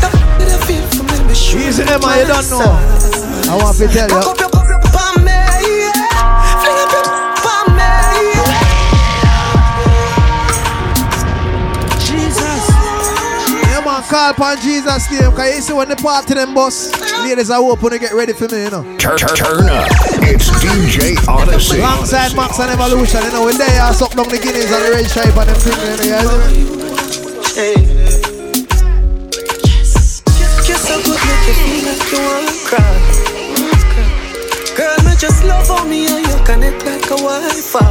I 0.03 0.57
feel 0.67 0.83
for 0.89 1.03
me? 1.03 1.07
Easy 1.33 1.83
Emma, 1.83 2.17
you 2.17 2.27
don't 2.27 2.49
know. 2.49 3.16
I 3.49 3.55
want 3.55 3.77
to 3.77 3.87
tell 3.87 4.09
Cock 4.09 4.27
up 4.27 4.37
you. 4.37 4.43
your, 4.43 4.49
cock 4.51 4.69
up 4.69 5.17
on 5.17 5.23
me, 5.23 5.31
yeah. 5.31 6.59
Fling 6.59 6.79
up 6.83 6.91
your 6.91 7.07
on 7.47 7.65
me, 7.79 7.91
yeah. 8.35 8.59
Jesus. 12.03 12.63
Yeah, 13.71 13.81
man, 13.85 14.03
call 14.03 14.31
upon 14.31 14.57
Jesus' 14.61 15.09
name. 15.11 15.31
Because 15.31 15.55
you 15.55 15.61
see 15.61 15.73
when 15.73 15.87
the 15.89 15.95
party 15.95 16.33
them 16.33 16.53
bus, 16.53 16.91
ladies 17.23 17.49
are 17.49 17.61
open 17.61 17.89
to 17.91 17.99
get 17.99 18.11
ready 18.13 18.33
for 18.33 18.47
me, 18.49 18.63
you 18.63 18.69
know. 18.69 18.83
Turn, 18.97 19.17
turn 19.17 19.69
up. 19.69 19.87
It's 20.27 20.49
DJ 20.59 21.15
Odyssey. 21.27 21.79
Alongside 21.79 22.35
Max 22.35 22.59
and 22.59 22.71
Evolution, 22.71 23.23
you 23.23 23.31
know, 23.31 23.45
when 23.45 23.57
they 23.57 23.77
are 23.77 23.93
suck 23.93 24.11
down 24.11 24.27
the 24.27 24.37
Guinness 24.37 24.71
and 24.71 24.83
the 24.85 24.91
red 24.91 25.05
stripe 25.07 25.37
and 25.37 25.47
them 25.49 25.55
things, 25.55 26.05
you 26.05 26.11
know, 26.11 26.47
you 26.51 26.67
Hey. 27.55 27.75
Kiss 30.67 30.81
so 30.85 30.99
good, 31.01 31.15
make 31.15 31.47
you 31.47 31.53
feel 31.63 31.83
like 31.87 32.11
you 32.11 32.19
want 32.19 32.47
to 32.49 32.53
cry. 32.67 32.83
Girl, 32.83 32.93
me 32.99 33.11
just 33.13 33.26
love 35.57 35.71
on 35.71 35.89
me 35.89 36.07
and 36.07 36.25
you 36.27 36.37
connect 36.45 36.85
like 36.85 37.05
a 37.05 37.17
Wi-Fi. 37.17 37.81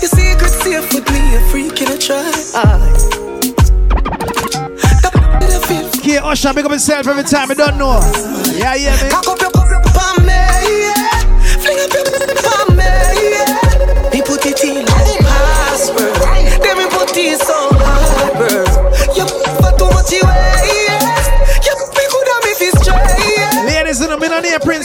Your 0.00 0.10
secret 0.10 0.50
safe 0.50 0.92
with 0.94 1.10
me, 1.12 1.36
a 1.36 1.40
freak 1.50 1.80
in 1.82 1.88
a 1.88 1.98
try. 1.98 2.32
K 6.02 6.18
Usher, 6.18 6.54
big 6.54 6.64
up 6.64 6.70
himself 6.70 7.06
every 7.06 7.24
time, 7.24 7.50
I 7.50 7.54
don't 7.54 7.78
know. 7.78 8.00
Yeah, 8.56 8.74
yeah, 8.74 8.96
man. 8.96 9.10
Cock 9.10 9.28
up 9.28 9.40
your, 9.40 9.48
up 9.48 9.96
on 10.06 10.26
me, 10.26 10.32
yeah. 10.32 11.20
Fling 11.60 11.80
up 11.84 11.92
your 11.92 12.76
me, 12.76 12.84
yeah. 13.30 13.37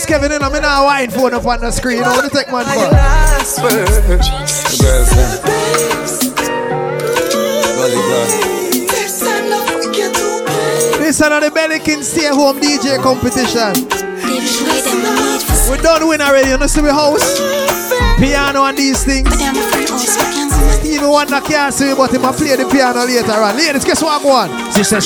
Prince 0.04 0.20
Kevin, 0.20 0.32
you 0.32 0.38
know, 0.38 0.50
me 0.50 0.60
not 0.60 0.84
wine 0.84 1.10
phone 1.10 1.32
up 1.32 1.46
on 1.46 1.60
the 1.60 1.70
screen, 1.70 2.02
know, 2.02 2.10
what 2.10 2.24
the 2.24 2.28
take 2.28 2.52
man 2.52 2.64
for? 2.64 2.90
This 10.98 11.08
is 11.08 11.18
the 11.18 11.50
Belikin 11.54 12.02
Stay 12.02 12.28
Home 12.28 12.60
DJ 12.60 13.02
competition. 13.02 13.72
We 15.70 15.78
done 15.82 16.06
win 16.06 16.20
already, 16.20 16.50
you 16.50 16.58
know, 16.58 16.66
see 16.66 16.82
we 16.82 16.90
house. 16.90 17.40
Piano 18.18 18.64
and 18.64 18.76
these 18.76 19.04
things. 19.04 19.28
Even 20.84 21.08
one 21.08 21.28
that 21.28 21.44
can't 21.46 21.72
see 21.72 21.94
but 21.94 22.12
him 22.12 22.24
a 22.24 22.32
play 22.32 22.56
the 22.56 22.68
piano 22.70 23.06
later 23.06 23.32
on. 23.32 23.56
Ladies, 23.56 23.84
guess 23.86 24.02
what 24.02 24.20
I 24.20 24.24
want? 24.24 24.74
She 24.74 24.84
said 24.84 25.02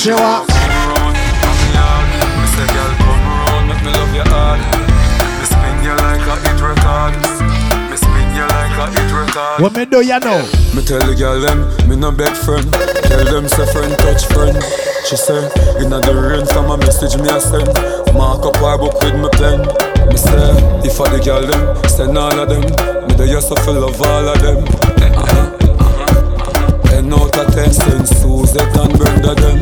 What 9.39 9.75
me 9.75 9.85
do, 9.85 10.03
you 10.03 10.19
know? 10.19 10.43
Me 10.75 10.83
tell 10.83 10.99
the 10.99 11.15
girl 11.15 11.39
them, 11.39 11.63
me 11.87 11.95
no 11.95 12.11
beg 12.11 12.35
friend. 12.35 12.67
Tell 13.07 13.23
them 13.23 13.47
say 13.47 13.63
friend 13.71 13.95
touch 14.03 14.27
friend. 14.27 14.59
She 15.07 15.15
say, 15.15 15.47
inna 15.79 16.03
the 16.03 16.11
rain 16.11 16.43
from 16.43 16.67
a 16.71 16.77
message 16.77 17.15
me 17.15 17.31
a 17.31 17.39
send. 17.39 17.71
Mark 18.19 18.43
up 18.43 18.59
her 18.59 18.75
book 18.75 18.99
with 18.99 19.15
me 19.15 19.31
pen. 19.39 19.63
Me 20.11 20.17
say, 20.19 20.51
if 20.83 20.99
I 20.99 21.07
the 21.15 21.23
girl 21.23 21.47
them, 21.47 21.63
send 21.87 22.17
all 22.17 22.35
of 22.35 22.51
them. 22.51 22.67
Me 23.15 23.39
so 23.39 23.55
full 23.63 23.79
of 23.79 23.95
all 24.01 24.27
of 24.27 24.41
them. 24.43 24.59
Eh, 24.99 25.07
eh, 25.07 25.07
eh, 25.07 25.23
uh-huh. 25.23 26.91
Ten 26.91 27.13
out 27.13 27.31
of 27.39 27.47
ten, 27.55 27.71
send 27.71 28.07
Suzette 28.11 28.75
and 28.75 28.91
Brenda 28.99 29.39
them. 29.39 29.59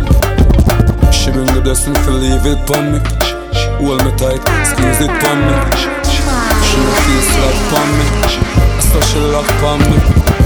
She 1.14 1.30
bring 1.30 1.54
the 1.54 1.62
blessing 1.62 1.94
to 1.94 2.12
leave 2.18 2.50
it 2.50 2.66
pon 2.66 2.98
me. 2.98 3.00
Hold 3.78 4.02
me 4.06 4.12
tight, 4.18 4.42
squeeze 4.66 5.06
it 5.06 5.14
pon 5.22 5.38
me. 5.46 6.07
She 6.78 6.84
no 6.84 6.94
feel 6.94 7.22
slap 7.26 7.58
pon 7.74 7.90
me. 7.98 8.06
So 8.78 9.02
she 9.10 9.20
lock 9.34 9.50
pon 9.58 9.80
me. 9.90 9.98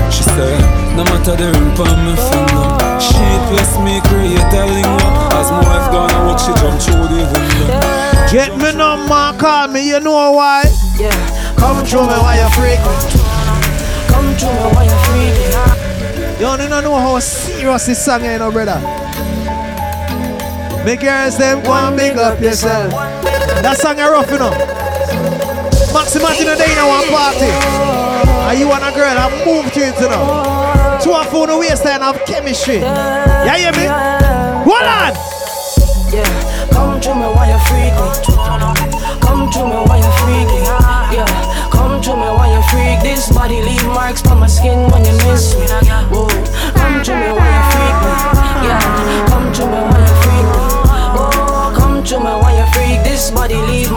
She 0.09 0.23
say, 0.23 0.55
no 0.95 1.03
matter 1.03 1.35
the 1.35 1.51
ring 1.51 1.75
for 1.75 1.91
me 2.07 2.15
finger. 2.15 2.67
She 3.03 3.27
bless 3.51 3.75
me, 3.83 3.99
create 4.07 4.39
a 4.39 4.63
lingua. 4.63 5.27
As 5.35 5.51
my 5.51 5.59
wife 5.59 5.91
gonna 5.91 6.23
walk, 6.23 6.39
she 6.39 6.53
jump 6.55 6.79
through 6.79 7.11
the 7.11 7.27
window. 7.27 8.31
Get 8.31 8.55
me 8.55 8.71
number, 8.71 9.37
call 9.37 9.67
me, 9.67 9.89
you 9.89 9.99
know 9.99 10.31
why? 10.31 10.63
Yeah. 10.97 11.11
Come 11.57 11.83
through 11.85 12.07
me 12.07 12.15
while 12.15 12.39
you 12.39 12.47
freak. 12.55 12.79
Come 14.07 14.31
through 14.39 14.55
me 14.55 14.71
while 14.71 14.87
you 14.87 14.97
freak. 15.11 15.35
You 16.39 16.47
don't 16.47 16.83
know 16.83 16.95
how 16.95 17.19
serious 17.19 17.87
this 17.87 18.05
song 18.05 18.23
is, 18.23 18.31
you 18.31 18.39
know, 18.39 18.51
brother. 18.51 18.79
Make 20.85 21.01
girls 21.01 21.37
them 21.37 21.61
go 21.61 21.73
and 21.73 21.97
big 21.97 22.17
up 22.17 22.39
yourself. 22.39 22.91
That 23.61 23.77
song 23.77 23.99
is 23.99 24.09
rough, 24.09 24.31
you 24.31 24.39
know. 24.39 24.80
Max, 25.93 26.15
imagine 26.15 26.47
a 26.47 26.55
day 26.55 26.71
in 26.71 26.87
one 26.87 27.07
party. 27.11 27.51
And 28.47 28.59
you 28.59 28.71
and 28.71 28.83
a 28.83 28.91
girl 28.95 29.17
and 29.17 29.33
move 29.45 29.71
to 29.73 29.79
it, 29.79 29.99
you 29.99 30.09
know. 30.09 30.99
Two 31.03 31.13
of 31.13 31.31
you 31.33 31.41
on 31.43 31.49
the 31.49 31.57
waistline 31.57 32.01
have 32.01 32.23
chemistry. 32.25 32.79
Yeah, 32.79 33.57
hear 33.57 33.71
me? 33.73 33.87
Hold 34.63 34.87
on! 34.87 35.13
Yeah, 36.11 36.27
come 36.71 36.99
to 36.99 37.15
me 37.15 37.27
while 37.31 37.47
you 37.47 37.59
freak 37.67 37.93
me. 37.95 38.07
Come 39.19 39.49
to 39.51 39.61
me 39.65 39.77
while 39.87 39.99
you 39.99 40.11
freak 40.23 40.47
me. 40.47 40.63
Yeah, 41.15 41.69
come 41.71 42.01
to 42.01 42.11
me 42.15 42.27
while 42.35 42.51
you're 42.51 42.63
freak. 42.71 43.01
This 43.01 43.31
body 43.31 43.61
leave 43.61 43.85
marks 43.87 44.25
on 44.27 44.39
my 44.39 44.47
skin 44.47 44.89
when 44.91 45.03
you 45.05 45.13
miss 45.27 45.55
me. 45.55 45.67
Whoa, 46.11 46.27
come 46.75 47.03
to 47.03 47.13
me 47.15 47.31
while 47.31 47.60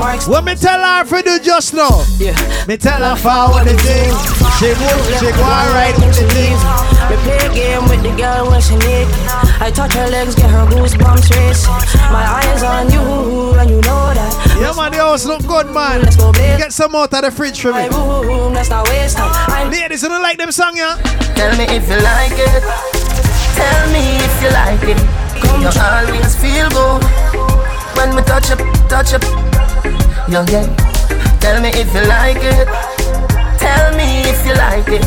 What 0.05 0.45
me 0.45 0.55
tell 0.55 0.81
her 0.81 1.01
if 1.01 1.09
for 1.09 1.23
do 1.23 1.39
just 1.41 1.73
now? 1.73 2.05
Yeah. 2.19 2.37
Me 2.69 2.77
tell 2.77 3.01
her 3.01 3.17
forward 3.17 3.65
the 3.65 3.73
thing. 3.81 4.13
She 4.61 4.69
move, 4.77 5.01
she 5.17 5.33
go 5.33 5.49
right 5.73 5.97
with 5.97 6.13
the 6.13 6.29
thing. 6.29 6.57
We 7.09 7.17
play 7.25 7.41
a 7.41 7.49
game 7.49 7.89
with 7.89 8.03
the 8.05 8.13
girl 8.13 8.51
when 8.51 8.61
she 8.61 8.77
need. 8.77 9.09
I 9.65 9.73
touch 9.73 9.95
her 9.95 10.07
legs, 10.09 10.35
get 10.35 10.51
her 10.51 10.67
goosebumps 10.67 11.33
race. 11.33 11.67
My 12.13 12.21
eyes 12.21 12.63
on 12.63 12.93
you, 12.93 13.01
and 13.57 13.71
you 13.71 13.81
know 13.81 14.13
that. 14.13 14.57
Yeah, 14.61 14.77
man, 14.77 14.93
the 14.93 14.99
house 14.99 15.25
look 15.25 15.47
good, 15.47 15.73
man. 15.73 16.03
Let's 16.03 16.17
go, 16.17 16.33
babe. 16.33 16.59
Get 16.59 16.73
some 16.75 16.95
out 16.95 17.13
of 17.15 17.23
the 17.23 17.31
fridge 17.31 17.63
for 17.63 17.73
me. 17.73 17.89
Boom, 17.89 18.53
let's 18.53 18.69
not 18.69 18.87
waste 18.89 19.17
time. 19.17 19.71
Ladies, 19.71 20.03
you 20.03 20.11
don't 20.11 20.23
like 20.23 20.37
them 20.37 20.53
song, 20.53 20.77
yeah? 20.77 21.01
Tell 21.35 21.57
me 21.57 21.65
if 21.65 21.89
you 21.89 21.97
like 22.05 22.37
it. 22.37 22.63
Tell 23.57 23.89
me 23.89 24.21
if 24.21 24.43
you 24.43 24.51
like 24.53 24.85
it. 24.85 25.01
You 25.65 25.73
always 25.81 26.37
feel 26.37 26.69
good 26.69 27.03
when 27.97 28.15
we 28.15 28.23
touch 28.23 28.51
up, 28.51 28.59
touch 28.89 29.15
up. 29.15 29.44
You 30.27 30.41
get. 30.47 30.65
Tell 31.39 31.61
me 31.61 31.69
if 31.69 31.93
you 31.93 32.01
like 32.09 32.41
it. 32.41 32.67
Tell 33.61 33.93
me 33.93 34.25
if 34.25 34.41
you 34.47 34.55
like 34.57 34.89
it. 34.89 35.05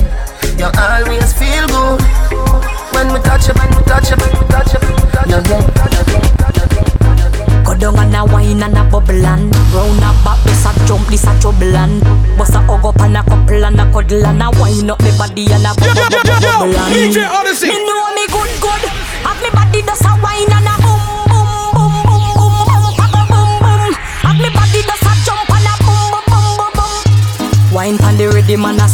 You 0.60 0.70
always 0.78 1.34
feel 1.34 1.66
good 1.74 2.02
when 2.94 3.10
we 3.12 3.20
touch 3.26 3.50
up, 3.50 3.58
when 3.58 3.70
we 3.74 3.84
touch 3.90 4.14
up, 4.14 4.22
when 4.22 4.30
we 4.30 4.46
touch 4.46 4.76
up. 4.78 4.84
You 5.26 5.42
get. 5.42 5.66
Go 7.66 7.74
down 7.74 7.98
and 7.98 8.16
a 8.16 8.26
wine 8.32 8.62
and 8.62 8.78
a 8.78 8.84
bubble 8.90 9.26
and 9.26 9.54
Round 9.74 10.00
a 10.00 10.14
back, 10.24 10.40
this 10.46 10.66
a 10.66 10.72
jump, 10.88 11.08
this 11.10 11.26
a 11.26 11.34
trouble 11.42 11.76
and 11.76 12.00
Bust 12.38 12.54
a 12.54 12.60
hug 12.62 12.86
up 12.86 13.02
and 13.02 13.18
a 13.18 13.24
couple 13.24 13.66
and 13.66 13.82
a 13.82 13.92
cuddle 13.92 14.26
and 14.26 14.42
a 14.42 14.50
wine 14.62 14.90
up 14.90 15.02
me 15.02 15.12
body 15.18 15.52
and 15.52 15.66
a 15.66 15.74
bubble, 15.76 16.08
bubble, 16.14 16.40
bubble 16.40 16.78
and 16.78 16.94
DJ 16.94 17.28
Odyssey. 17.28 17.68
Me 17.68 17.86
know 17.86 18.14
me 18.16 18.26
good, 18.28 18.54
good 18.62 18.84
Have 19.26 19.42
me 19.42 19.50
body 19.50 19.82
does 19.82 20.02
a 20.06 20.14
wine 20.24 20.48
and 20.48 20.67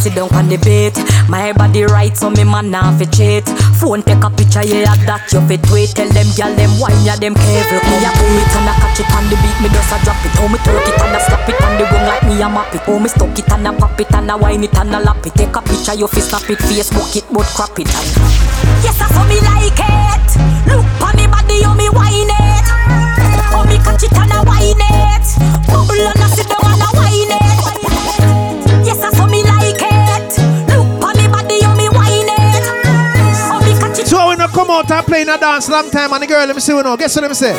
sit 0.03 0.15
down 0.15 0.27
pan 0.27 0.51
the 0.51 0.59
bait 0.59 0.91
My 1.31 1.55
body 1.55 1.87
right 1.87 2.11
so 2.11 2.27
me 2.29 2.43
man 2.43 2.67
nah 2.67 2.91
fi 2.99 3.07
cheat 3.07 3.47
Phone 3.79 4.03
take 4.03 4.19
a 4.19 4.29
picture 4.29 4.59
yeah 4.59 4.99
that 5.07 5.31
you 5.31 5.39
fit 5.47 5.63
wait 5.71 5.95
Tell 5.95 6.11
them 6.11 6.27
gyal 6.35 6.51
them 6.59 6.75
wine 6.75 6.99
ya 7.07 7.15
them 7.15 7.31
careful. 7.31 7.79
Me 7.87 8.03
a 8.03 8.11
boom 8.11 8.35
it 8.35 8.51
and 8.51 8.67
a 8.67 8.73
catch 8.83 8.99
it 8.99 9.07
on 9.15 9.23
the 9.31 9.39
beat 9.39 9.57
Me 9.63 9.71
just 9.71 9.95
a 9.95 9.97
drop 10.03 10.19
it. 10.27 10.35
How 10.35 10.51
me 10.51 10.59
twerk 10.59 10.83
it 10.91 10.99
and 10.99 11.15
a 11.15 11.19
slap 11.23 11.47
it 11.47 11.55
on 11.63 11.79
the 11.79 11.87
room 11.87 12.03
like 12.03 12.23
me 12.27 12.35
a 12.43 12.47
map 12.51 12.75
it. 12.75 12.83
How 12.83 12.99
me 12.99 13.07
stuck 13.07 13.31
it 13.31 13.47
and 13.47 13.67
a 13.67 13.71
pop 13.71 13.95
it 13.95 14.11
and 14.11 14.27
a 14.27 14.35
wine 14.35 14.63
it 14.67 14.75
and 14.75 14.91
a 14.91 14.99
lap 14.99 15.23
it. 15.23 15.39
Take 15.39 15.55
a 15.55 15.61
picture 15.63 15.95
you 15.95 16.07
fi 16.11 16.19
snap 16.19 16.51
it. 16.51 16.59
Facebook 16.59 17.15
it 17.15 17.25
but 17.31 17.47
crap 17.55 17.79
it 17.79 17.87
and 17.87 18.09
Yes 18.83 18.99
I 18.99 19.07
saw 19.07 19.23
me 19.23 19.39
like 19.39 19.79
it. 19.79 20.27
Look 20.67 20.83
on 20.99 21.15
me 21.15 21.31
body 21.31 21.63
how 21.63 21.79
me 21.79 21.87
wine 21.87 22.27
it. 22.27 22.67
How 23.55 23.63
me 23.63 23.79
catch 23.79 24.03
it 24.03 24.11
and 24.19 24.35
a 24.35 24.43
wine 24.43 24.83
it. 24.83 25.27
Bubble 25.71 25.95
and 25.95 26.19
a 26.19 26.27
sit 26.35 26.51
down 26.51 26.59
and 26.67 26.83
a 26.83 26.89
wine 26.91 27.31
it 27.39 27.42
out 34.73 34.89
and 34.89 35.05
play 35.05 35.21
in 35.21 35.29
a 35.29 35.37
dance 35.37 35.69
long 35.69 35.89
time 35.91 36.11
and 36.13 36.23
the 36.23 36.27
girl 36.27 36.45
let 36.45 36.55
me 36.55 36.61
see 36.61 36.73
what 36.73 36.85
now. 36.85 36.95
Guess 36.95 37.15
what 37.15 37.21
let 37.21 37.31
me 37.31 37.35
say? 37.35 37.53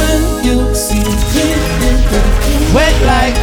When 0.00 0.44
you 0.44 0.74
see 0.74 1.04
me 1.04 1.46
wet 2.72 2.96
like, 3.04 3.36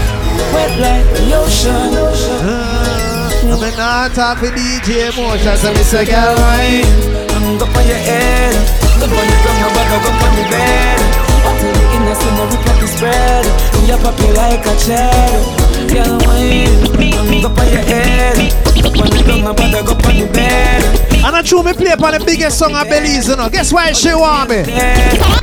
wet 0.54 0.74
like 0.82 1.06
the 1.14 1.38
ocean. 1.38 1.94
Ah, 2.42 3.54
I'm 3.54 3.62
in 3.62 3.78
not 3.78 4.12
talk 4.18 4.40
for 4.40 4.50
DJ 4.50 5.14
Motion, 5.14 5.56
so 5.58 5.70
me 5.74 5.84
say, 5.86 6.06
girl, 6.06 6.34
wine. 6.34 6.90
I'm 7.38 7.62
up 7.62 7.70
on 7.70 7.86
your 7.86 8.02
head, 8.02 8.54
up 8.98 9.12
on 9.14 9.26
your 9.30 9.40
tongue, 9.46 9.60
your 9.62 9.72
back, 9.78 9.92
up 9.94 10.24
on 10.26 10.32
your 10.38 10.50
bed. 10.50 11.00
Until 11.42 11.74
the 11.74 11.84
innocent, 11.96 12.38
up 12.42 12.78
the 12.82 12.88
spread. 12.88 13.46
You 13.86 13.98
pop 14.02 14.18
me 14.18 14.30
like 14.34 14.66
a 14.66 14.74
cherry. 14.82 15.42
Girl, 15.94 16.18
wine. 16.26 16.82
I'm 17.18 17.46
up 17.46 17.58
on 17.58 17.68
your 17.70 17.86
head, 17.86 18.38
up 18.86 18.98
on 18.98 19.12
your 19.12 19.24
tongue, 19.24 19.44
your 19.44 19.54
back, 19.54 19.88
up 19.90 20.06
on 20.06 20.16
your 20.16 20.28
bed. 20.34 20.84
And 21.24 21.36
I 21.36 21.42
true 21.42 21.64
me 21.64 21.74
play 21.74 21.92
upon 21.92 22.14
the 22.18 22.24
biggest 22.26 22.58
song 22.58 22.76
of 22.76 22.88
Belize, 22.88 23.28
you 23.28 23.36
know. 23.36 23.50
Guess 23.50 23.72
why 23.72 23.92
she 23.92 24.14
want 24.14 24.50
me? 24.50 24.64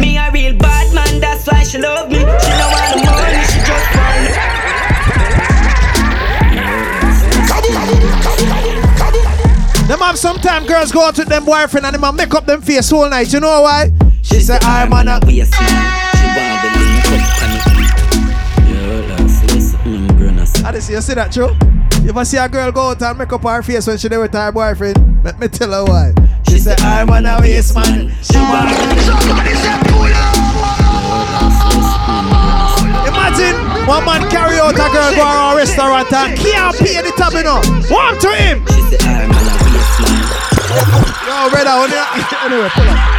Me 0.00 0.18
a 0.18 0.30
real 0.32 0.56
bad 0.56 0.92
man, 0.94 1.20
that's 1.20 1.46
why 1.46 1.62
she 1.62 1.78
love 1.78 2.08
me. 2.10 2.18
She 2.18 2.24
don't 2.24 2.70
want 2.72 2.94
the 2.94 3.04
money, 3.06 3.42
she 3.46 3.60
just 3.62 3.94
want 3.94 4.22
me. 4.22 4.30
Them 9.88 10.00
have 10.00 10.18
sometime 10.18 10.66
girls 10.66 10.92
go 10.92 11.06
out 11.06 11.16
with 11.16 11.28
them 11.28 11.44
boyfriend 11.44 11.86
and 11.86 11.94
them 11.94 12.16
make 12.16 12.34
up 12.34 12.44
them 12.44 12.60
face 12.60 12.92
all 12.92 13.08
night. 13.08 13.32
You 13.32 13.40
know 13.40 13.62
why? 13.62 13.90
She 14.22 14.40
say, 14.40 14.58
I'm 14.60 14.92
on 14.92 15.08
a... 15.08 15.18
I 20.64 20.72
just 20.72 20.86
see 20.88 20.92
you 20.92 21.00
see 21.00 21.14
that 21.14 21.32
true? 21.32 21.56
You 22.02 22.10
ever 22.10 22.24
see 22.24 22.38
a 22.38 22.48
girl 22.48 22.72
go 22.72 22.90
out 22.90 23.02
and 23.02 23.18
make 23.18 23.32
up 23.32 23.42
her 23.42 23.62
face 23.62 23.86
when 23.86 23.98
she 23.98 24.08
there 24.08 24.20
with 24.20 24.32
her 24.32 24.50
boyfriend? 24.52 25.24
Let 25.24 25.38
me 25.38 25.48
tell 25.48 25.72
her 25.72 25.84
why. 25.84 26.12
She 26.48 26.58
said. 26.58 26.80
I'm 26.80 27.10
on 27.10 27.26
a 27.26 27.38
waste 27.40 27.74
man. 27.74 28.10
She 28.22 28.36
want 28.38 29.78
Imagine 33.08 33.56
one 33.86 34.04
man 34.04 34.30
carry 34.30 34.58
out 34.58 34.72
a 34.72 34.76
girl 34.76 34.90
go 34.92 35.14
to 35.14 35.20
a 35.22 35.56
restaurant 35.56 36.12
and 36.12 36.38
can't 36.38 36.76
pay 36.76 37.00
the 37.02 37.12
tab, 37.16 37.32
know. 37.32 37.60
Warm 37.90 38.18
to 38.20 38.30
him. 38.34 38.58
Yo, 41.26 41.50
brother, 41.50 41.70
on 41.70 41.90
the- 41.90 42.06
anyway, 42.44 42.68
pull 42.74 42.88
up. 42.88 43.17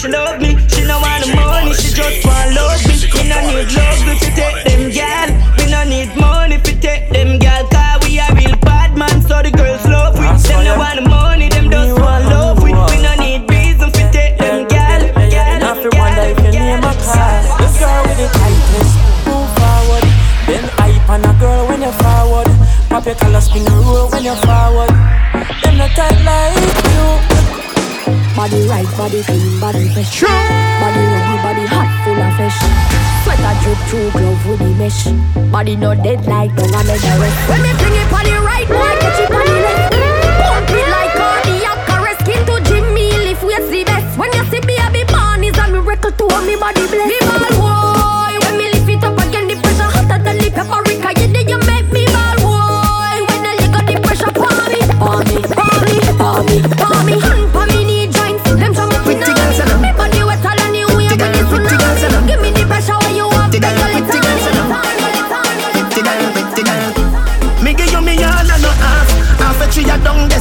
She 0.00 0.08
love 0.08 0.40
me. 0.40 0.56
She 0.68 0.82
no 0.88 0.96
want 0.98 1.24
the 1.24 1.34
money, 1.36 1.74
she 1.74 1.92
just 1.92 2.24
want 2.24 2.54
love 2.56 2.80
me. 2.88 2.96
We 3.12 3.28
no 3.28 3.36
need 3.44 3.68
love 3.76 4.00
if 4.08 4.22
you 4.24 4.32
take 4.32 4.64
them 4.64 4.90
gal. 4.90 5.28
We 5.58 5.70
no 5.70 5.84
need 5.84 6.16
money 6.16 6.56
if 6.56 6.66
you 6.66 6.80
take 6.80 7.10
them 7.10 7.38
gal. 7.38 7.68
Cause 7.68 8.08
we 8.08 8.18
a 8.18 8.26
real 8.32 8.56
bad 8.64 8.96
man, 8.96 9.20
so 9.20 9.42
the 9.42 9.50
girls 9.50 9.84
love 9.84 10.16
we. 10.16 10.24
Them 10.24 10.64
no 10.64 10.78
want 10.78 10.96
the 10.96 11.08
money, 11.08 11.48
them 11.50 11.70
just 11.70 12.00
want 12.00 12.24
love 12.32 12.62
we. 12.62 12.72
We 12.72 12.96
no 13.04 13.12
need 13.20 13.44
reason 13.50 13.92
if 13.92 14.00
you 14.00 14.08
take 14.10 14.38
them 14.38 14.66
gal. 14.68 15.00
gal, 15.28 15.60
Now 15.60 15.76
if 15.76 15.84
you 15.84 15.92
wonder 15.92 16.24
if 16.32 16.38
your 16.48 16.52
name 16.56 16.80
a 16.80 16.92
call 16.96 17.40
The 17.60 17.68
girl 17.76 18.00
with 18.08 18.16
the 18.16 18.28
tightness 18.40 18.90
Move 19.28 19.50
forward 19.60 20.04
Then 20.48 20.64
hype 20.80 21.08
on 21.12 21.24
a 21.28 21.32
girl 21.38 21.68
when 21.68 21.82
you're 21.84 21.92
forward 22.00 22.48
Pop 22.88 23.04
your 23.04 23.14
collar 23.16 23.40
spin 23.40 23.64
the 23.64 23.70
roll 23.84 24.08
when 24.08 24.24
you're 24.24 24.40
forward 24.48 24.90
Them 25.60 25.76
not 25.76 25.92
tight 25.92 26.16
like 26.24 26.56
you 26.88 27.29
Body 28.40 28.66
right, 28.68 28.88
body 28.96 29.22
clean, 29.22 29.60
body 29.60 29.84
fresh. 29.92 30.22
Body 30.22 31.02
ready, 31.12 31.36
body 31.44 31.66
hot, 31.68 31.92
full 32.00 32.16
of 32.16 32.32
fresh. 32.40 32.56
Sweater 33.20 33.52
drip 33.60 33.76
through 33.84 34.08
glove 34.16 34.46
with 34.48 34.58
the 34.60 34.72
mesh. 34.80 35.04
Body 35.52 35.76
not 35.76 36.02
dead 36.02 36.24
like 36.24 36.56
don't 36.56 36.74
I 36.74 36.82
make 36.84 37.04
the 37.04 37.20
rest. 37.20 37.36
When 37.50 37.60
me 37.60 37.68
fling 37.76 38.00
it 38.00 38.08
body 38.08 38.32
right, 38.32 38.64
boy, 38.64 38.96
catch 38.96 39.20
it 39.20 39.28
body 39.28 39.56
left. 39.60 39.92
Pump 40.40 40.70
it 40.72 40.88
like 40.88 41.12
cardiac 41.20 41.84
arrest. 42.00 42.20
Skin 42.24 42.40
to 42.48 42.56
Jimmy, 42.64 43.12
lift 43.28 43.44
weights 43.44 43.68
the 43.68 43.84
best. 43.84 44.18
When 44.18 44.32
you 44.32 44.44
see 44.48 44.64
baby 44.64 45.04
born 45.12 45.44
is 45.44 45.58
a 45.58 45.68
miracle 45.68 46.10
to 46.10 46.24
me 46.40 46.56
body 46.56 46.88
bless. 46.88 47.19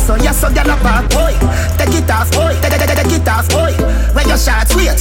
So 0.09 0.15
yes 0.25 0.41
so 0.41 0.49
park 0.49 1.05
Oi, 1.21 1.33
take 1.77 2.01
it 2.01 2.09
off, 2.09 2.31
boy. 2.31 2.57
take, 2.61 2.73
take, 2.81 2.97
take 2.97 3.13
it 3.13 3.27
off, 3.27 3.47
boy. 3.49 3.73
When 4.17 4.27
your 4.27 4.41
shots 4.41 4.73
wait 4.75 4.97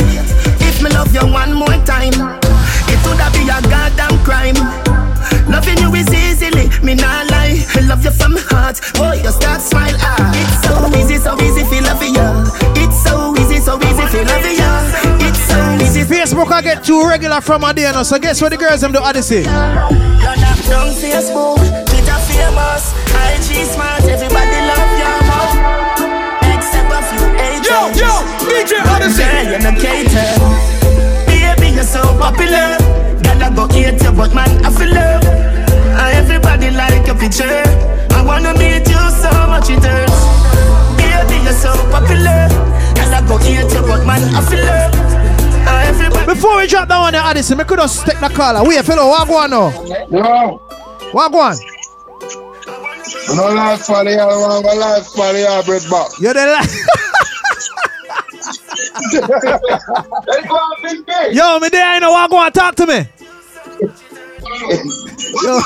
If 0.61 0.83
me 0.83 0.91
love 0.91 1.15
you 1.15 1.25
one 1.25 1.55
more 1.55 1.79
time 1.89 2.13
It 2.93 3.01
woulda 3.01 3.33
be 3.33 3.49
a 3.49 3.57
goddamn 3.73 4.21
crime 4.21 4.61
Loving 5.49 5.79
you 5.81 5.95
is 5.95 6.13
easily, 6.13 6.69
me 6.85 6.95
not 6.95 7.31
lie 7.31 7.57
I 7.75 7.81
Love 7.89 8.05
you 8.05 8.11
from 8.11 8.37
heart, 8.53 8.81
boy, 9.01 9.17
you 9.25 9.33
start 9.33 9.63
smile 9.63 9.97
ah 9.97 10.29
It's 10.37 10.61
so 10.69 10.77
easy, 11.01 11.17
so 11.17 11.33
easy, 11.41 11.65
feel 11.65 11.85
love 11.89 12.05
you 12.05 12.29
It's 12.77 13.01
so 13.01 13.33
easy, 13.41 13.65
so 13.65 13.81
easy, 13.81 14.05
feel 14.13 14.29
love 14.29 14.45
you 14.45 15.25
It's 15.25 15.41
so 15.49 15.57
easy 15.81 16.05
Facebook 16.05 16.53
I 16.53 16.61
get 16.61 16.85
too 16.85 17.09
regular 17.09 17.41
from 17.41 17.65
a 17.65 17.73
day. 17.73 17.91
So 18.05 18.19
guess 18.19 18.43
what 18.43 18.51
the 18.51 18.57
girls 18.59 18.83
them 18.83 18.93
do 18.93 18.99
Odyssey? 18.99 19.43
Run 19.43 20.39
up 20.45 20.59
down 20.69 20.93
Facebook, 20.93 21.57
Twitter 21.87 22.19
famous, 22.29 22.93
IG 23.13 23.65
smart, 23.67 24.08
What 28.99 29.07
is 29.07 29.19
it? 29.21 29.47
You're 29.47 29.63
not 29.63 29.79
cater. 29.79 30.27
Baby, 31.31 31.71
you're 31.71 31.85
so 31.85 32.03
popular. 32.19 32.75
Gotta 33.23 33.55
go 33.55 33.71
eat 33.71 34.03
you, 34.03 34.11
but 34.11 34.35
man, 34.35 34.51
I 34.67 34.75
feel 34.75 34.91
love. 34.91 35.23
Everybody 36.19 36.73
like 36.73 37.07
your 37.07 37.15
picture. 37.15 37.63
I 38.11 38.25
wanna 38.27 38.59
meet 38.59 38.91
you 38.91 38.99
so 39.15 39.31
much 39.47 39.71
it 39.71 39.87
hurts. 39.87 40.19
Baby, 40.99 41.39
you're 41.47 41.55
so 41.55 41.71
popular. 41.95 42.51
Gotta 42.99 43.23
go 43.23 43.39
eat 43.47 43.71
you, 43.71 43.83
but 43.87 44.03
man, 44.05 44.19
I 44.35 44.43
feel 44.43 44.67
love. 44.67 46.27
Before 46.27 46.57
we 46.57 46.67
drop 46.67 46.89
that 46.89 46.99
one, 46.99 47.13
the 47.13 47.19
Addison, 47.25 47.57
we 47.57 47.63
could 47.63 47.79
just 47.79 48.05
take 48.05 48.19
the 48.19 48.29
caller. 48.29 48.69
Wait, 48.69 48.85
fellow, 48.85 49.11
what 49.11 49.29
going 49.29 49.53
on? 49.53 50.11
No. 50.11 50.59
What 51.13 51.31
going 51.31 51.57
No 53.37 53.55
life 53.55 53.83
for 53.83 54.03
the 54.03 54.19
other 54.19 54.41
one, 54.41 54.77
life 54.77 55.07
for 55.07 55.33
the 55.33 55.47
other 55.49 55.65
bread 55.65 55.89
box. 55.89 56.21
You're 56.21 56.35
the 56.35 56.47
life. 56.47 56.87
Yo, 61.33 61.59
me 61.61 61.69
there, 61.69 61.87
I 61.87 61.99
know 62.01 62.13
what 62.13 62.31
go 62.31 62.37
on, 62.37 62.53
talk 62.53 62.75
to 62.77 62.87
me. 62.87 63.07
Yo, 65.43 65.61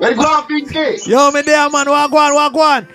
Let's 0.00 0.16
go 0.16 0.22
on, 0.22 0.46
Pinky. 0.46 1.10
yo, 1.10 1.30
me 1.30 1.42
there, 1.42 1.68
man, 1.70 1.88
what 1.88 2.10
go 2.10 2.16
on, 2.18 2.34
what 2.34 2.52
go 2.52 2.60
on? 2.60 2.86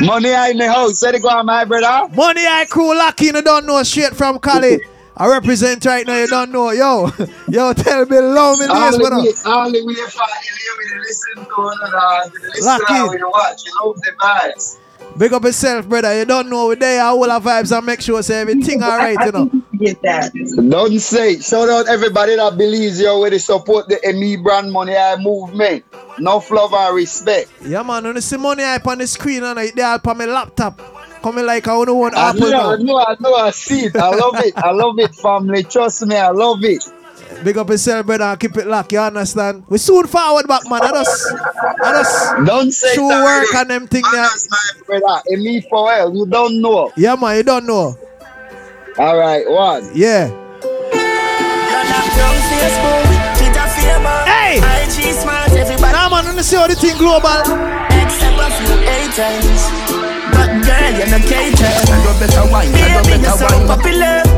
Money 0.00 0.32
I 0.32 0.48
in 0.50 0.58
the 0.58 0.72
house. 0.72 0.98
Say 1.00 1.12
the 1.12 1.20
go 1.20 1.28
on, 1.28 1.46
my 1.46 1.64
brother. 1.64 2.08
Money 2.14 2.46
I 2.46 2.64
crew 2.68 2.96
lucky, 2.96 3.26
you 3.26 3.42
don't 3.42 3.66
know 3.66 3.82
straight 3.82 4.14
from 4.14 4.38
Cali. 4.38 4.80
I 5.16 5.28
represent 5.28 5.84
right 5.86 6.06
now, 6.06 6.18
you 6.18 6.26
don't 6.28 6.52
know. 6.52 6.70
Yo, 6.70 7.10
yo, 7.48 7.72
tell 7.72 8.04
me, 8.06 8.18
love 8.18 8.58
me, 8.58 8.66
All 8.66 8.80
this, 8.86 8.96
the 8.96 8.98
brother. 9.00 9.22
way, 9.22 9.32
all 9.46 9.70
the 9.72 9.84
way 9.84 9.94
for 9.94 9.96
you 9.96 10.04
live 10.04 10.78
with 10.78 10.92
listen 11.06 11.44
to 11.46 11.70
another, 11.86 12.30
listen 12.54 12.64
Lucky. 12.66 12.84
to 12.94 13.08
we 13.16 13.24
watch, 13.24 13.64
you 13.64 13.72
love 13.82 13.96
the 13.96 14.12
vibes. 14.12 14.78
Big 15.18 15.32
up 15.32 15.44
yourself, 15.44 15.88
brother. 15.88 16.16
You 16.18 16.26
don't 16.26 16.50
know 16.50 16.68
we 16.68 16.74
there, 16.74 17.02
all 17.02 17.30
our 17.30 17.40
vibes 17.40 17.76
and 17.76 17.86
make 17.86 18.02
sure 18.02 18.22
say 18.22 18.42
everything 18.42 18.82
alright, 18.82 19.16
you 19.24 19.32
know. 19.32 19.50
Get 19.78 20.02
that. 20.02 20.32
Don't 20.68 20.98
say. 20.98 21.38
Shout 21.40 21.70
out 21.70 21.88
everybody 21.88 22.36
that 22.36 22.58
believes 22.58 23.00
you 23.00 23.08
already 23.08 23.38
support 23.38 23.88
the 23.88 23.98
ME 24.14 24.36
brand 24.36 24.70
money 24.70 24.94
I 24.94 25.16
movement. 25.16 25.84
No 26.18 26.42
love 26.50 26.74
and 26.74 26.94
respect. 26.94 27.50
Yeah, 27.62 27.82
man, 27.82 28.04
when 28.04 28.16
you 28.16 28.20
see 28.20 28.36
money 28.36 28.62
hype 28.62 28.86
on 28.86 28.98
the 28.98 29.06
screen 29.06 29.42
and 29.42 29.58
I 29.58 29.70
there 29.70 29.86
up 29.86 30.06
on 30.06 30.18
my 30.18 30.26
laptop. 30.26 30.80
Coming 31.22 31.46
like 31.46 31.66
I 31.66 31.84
don't 31.84 31.98
want 31.98 32.14
I 32.14 32.30
Apple 32.30 32.50
know, 32.50 32.70
I 32.72 32.76
now. 32.76 32.82
know, 32.82 32.98
I 32.98 33.16
know, 33.18 33.34
I 33.34 33.50
see 33.50 33.86
it. 33.86 33.96
I 33.96 34.10
love 34.10 34.34
it. 34.36 34.56
I 34.56 34.70
love 34.70 34.98
it, 34.98 35.14
family. 35.14 35.64
Trust 35.64 36.06
me, 36.06 36.14
I 36.14 36.28
love 36.28 36.62
it. 36.62 36.84
Big 37.44 37.56
up 37.58 37.68
yourself, 37.68 38.06
brother, 38.06 38.24
and 38.24 38.40
keep 38.40 38.56
it 38.56 38.66
locked, 38.66 38.92
you 38.92 38.98
understand? 38.98 39.64
We 39.68 39.78
soon 39.78 40.06
forward 40.06 40.46
back, 40.48 40.62
man. 40.68 40.82
I 40.82 40.90
just, 40.90 41.32
I 41.82 41.92
just 41.92 42.46
Don't 42.46 42.70
say 42.72 42.94
show 42.94 43.08
that, 43.08 43.24
work 43.24 43.42
really. 43.52 43.60
and 43.60 43.70
them 43.70 43.86
thing 43.86 44.02
there. 44.12 44.28
Brother, 44.86 45.22
ME 45.30 45.60
for 45.68 45.84
well, 45.84 46.14
you 46.14 46.26
don't 46.26 46.60
know. 46.60 46.92
Yeah, 46.96 47.14
man, 47.16 47.36
you 47.36 47.42
don't 47.42 47.66
know. 47.66 47.96
All 48.98 49.16
right, 49.18 49.48
one. 49.48 49.90
Yeah. 49.94 50.28
Hey! 54.24 54.60
Nah, 55.92 56.08
man, 56.08 56.24
let 56.24 56.36
me 56.36 56.42
see 56.42 56.56
how 56.56 56.66
the 56.66 56.74
thing 56.74 56.96
global. 56.98 57.28
Except 57.28 58.38
a 58.38 58.48
few 58.54 58.76
haters. 58.86 59.62
But 60.32 60.50
girl, 60.64 60.92
you're 60.96 61.10
not 61.10 61.22
cater. 61.26 61.66
I 61.66 61.96
do 62.02 62.12
better 62.20 62.50
wine. 62.50 62.70
I 62.74 63.02
do 63.02 63.10
better 63.22 63.34
wine. 63.44 64.35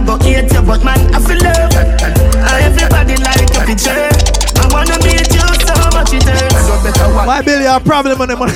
go 0.06 0.24
hate 0.24 0.52
you, 0.52 0.62
but 0.62 0.84
man, 0.84 1.14
I 1.14 1.20
feel 1.20 1.38
love. 1.42 1.72
And 1.76 2.64
everybody 2.64 3.16
like 3.16 3.52
your 3.52 3.64
picture. 3.66 4.08
I 4.62 4.68
wanna 4.70 4.96
meet 5.02 5.26
you 5.32 5.42
so 5.66 5.74
much 5.92 6.12
it 6.14 6.22
hurts. 6.22 6.54
I 6.54 6.62
do 6.62 6.74
better 6.84 7.08
wine. 7.14 7.26
My 7.26 7.42
Billy, 7.42 7.66
a 7.66 7.80
problem 7.80 8.20
on 8.20 8.28
the 8.28 8.36
man. 8.36 8.48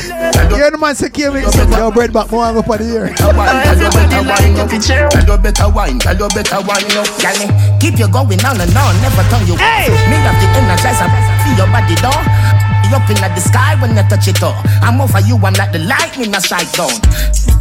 You 0.51 0.57
hear 0.57 0.71
the 0.71 0.79
man 0.79 0.95
say, 0.95 1.11
"Kill 1.11 1.33
me." 1.33 1.43
Yo, 1.43 1.91
bread 1.91 2.13
back, 2.13 2.31
more 2.31 2.53
go 2.53 2.63
for 2.63 2.79
the 2.79 2.85
year. 2.85 3.11
Everybody 3.19 4.23
like 4.25 4.57
your 4.57 4.69
picture. 4.69 5.09
I 5.13 5.21
do 5.25 5.37
better 5.37 5.69
wine, 5.69 6.01
I 6.07 6.15
do 6.15 6.29
better 6.31 6.61
wine, 6.63 6.87
no. 6.95 7.03
Girl, 7.21 7.41
keep 7.81 7.99
you 7.99 8.09
going 8.09 8.45
on 8.45 8.61
and 8.61 8.77
on, 8.77 8.95
never 9.03 9.25
turn 9.29 9.47
you. 9.47 9.57
Hey! 9.57 9.91
Me 10.09 10.17
have 10.23 10.39
the 10.41 10.47
energizer, 10.57 11.09
feel 11.43 11.57
your 11.59 11.69
body 11.69 11.97
down. 11.97 12.23
Up 12.95 13.11
in 13.11 13.17
the 13.17 13.41
sky 13.41 13.75
when 13.83 13.97
you 13.97 14.03
touch 14.09 14.29
it 14.29 14.43
all. 14.43 14.55
I'm 14.81 15.01
over 15.01 15.21
you, 15.21 15.37
I'm 15.37 15.53
like 15.55 15.73
the 15.73 15.81
lightning 15.81 16.35
I 16.35 16.39
strike 16.39 16.71
down. 16.73 16.95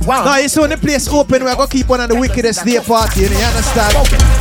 Wow. 0.06 0.24
No, 0.24 0.36
you 0.38 0.48
see 0.48 0.62
when 0.62 0.70
the 0.70 0.78
place 0.78 1.08
open, 1.08 1.44
we're 1.44 1.56
gonna 1.56 1.68
keep 1.68 1.90
one 1.90 2.00
of 2.00 2.10
the 2.10 2.16
wickedest 2.16 2.64
day 2.64 2.80
party, 2.80 3.22
you, 3.22 3.28
understand? 3.28 3.96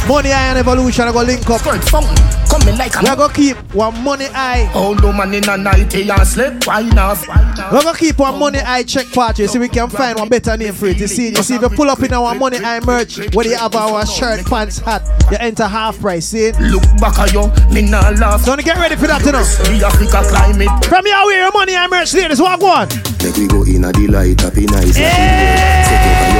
Money 0.06 0.30
Eye 0.30 0.48
and 0.50 0.58
Evolution 0.58 1.08
are 1.08 1.12
gonna 1.12 1.28
link 1.28 1.48
up. 1.48 1.64
Like 1.64 2.94
We're 3.02 3.16
gonna 3.16 3.32
keep 3.32 3.56
one 3.74 4.02
Money 4.04 4.26
Eye. 4.34 4.70
Old 4.74 5.00
oh, 5.02 5.08
woman 5.08 5.34
in 5.34 5.48
a 5.48 5.56
nighty 5.56 6.08
and 6.08 6.26
slip 6.26 6.66
wine 6.66 6.96
off. 6.98 7.26
We're 7.72 7.82
gonna 7.82 7.96
keep 7.96 8.18
one 8.18 8.38
Money 8.38 8.58
Eye 8.58 8.82
check 8.82 9.10
party, 9.12 9.46
so 9.46 9.58
we 9.58 9.68
can 9.68 9.88
find 9.88 10.18
one 10.18 10.28
better 10.28 10.56
name 10.56 10.74
for 10.74 10.86
it. 10.86 10.98
You 10.98 11.06
see, 11.06 11.30
you 11.30 11.42
see, 11.42 11.56
if 11.56 11.62
you 11.62 11.68
pull 11.70 11.90
up 11.90 12.02
in 12.02 12.12
our 12.12 12.34
Money 12.34 12.58
Eye 12.58 12.80
merch, 12.80 13.18
where 13.34 13.46
you 13.46 13.56
have 13.56 13.74
our 13.74 14.04
shirt, 14.06 14.44
pants, 14.46 14.78
hat, 14.78 15.02
you 15.30 15.38
enter 15.40 15.66
half 15.66 15.98
price, 15.98 16.26
see? 16.26 16.52
Look 16.52 16.82
back 16.98 17.18
at 17.18 17.32
you, 17.32 17.48
me 17.72 17.82
nah 17.90 18.10
laugh. 18.10 18.42
So 18.42 18.54
get 18.56 18.76
ready 18.76 18.96
for 18.96 19.06
that, 19.06 19.24
you 19.24 19.32
know. 19.32 19.44
The 19.44 19.86
Africa 19.86 20.22
climate. 20.28 20.73
From 20.82 21.06
your 21.06 21.26
way, 21.26 21.36
your 21.38 21.52
Money 21.52 21.76
Eye 21.76 21.86
merch, 21.88 22.14
ladies, 22.14 22.40
what 22.40 22.58
go 22.60 22.66
on? 22.66 22.88
Make 23.22 23.36
we 23.36 23.46
go 23.46 23.62
in 23.62 23.84
a 23.84 23.92
delight, 23.92 24.40
happy 24.40 24.66
nice. 24.66 24.96
Hey, 24.96 26.34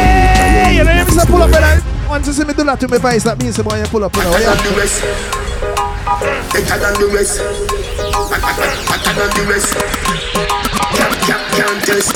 you 0.76 0.84
know, 0.84 1.04
pull 1.26 1.42
up, 1.42 1.50
and 1.54 2.08
once 2.08 2.26
you 2.26 2.32
see 2.32 2.44
me 2.44 2.54
do 2.54 2.64
that 2.64 2.80
to 2.80 2.88
my 2.88 2.98
face, 2.98 3.24
that 3.24 3.38
means 3.40 3.56
you 3.58 3.64
pull 3.64 3.72
up, 3.72 3.90
you 3.90 3.98
know. 4.00 4.30
Better 4.30 4.42
yeah. 4.42 4.54
than 4.54 4.64
the 4.64 4.72
rest. 4.78 5.02
Better 6.54 6.78
than 6.78 6.94
the 7.00 7.06
rest. 7.14 7.38
Better 8.90 9.12
than 9.18 9.30
the 9.34 9.42
rest. 9.50 9.74
Can't, 10.94 11.14
can't, 11.26 11.44
can't 11.54 11.80
test. 11.84 12.14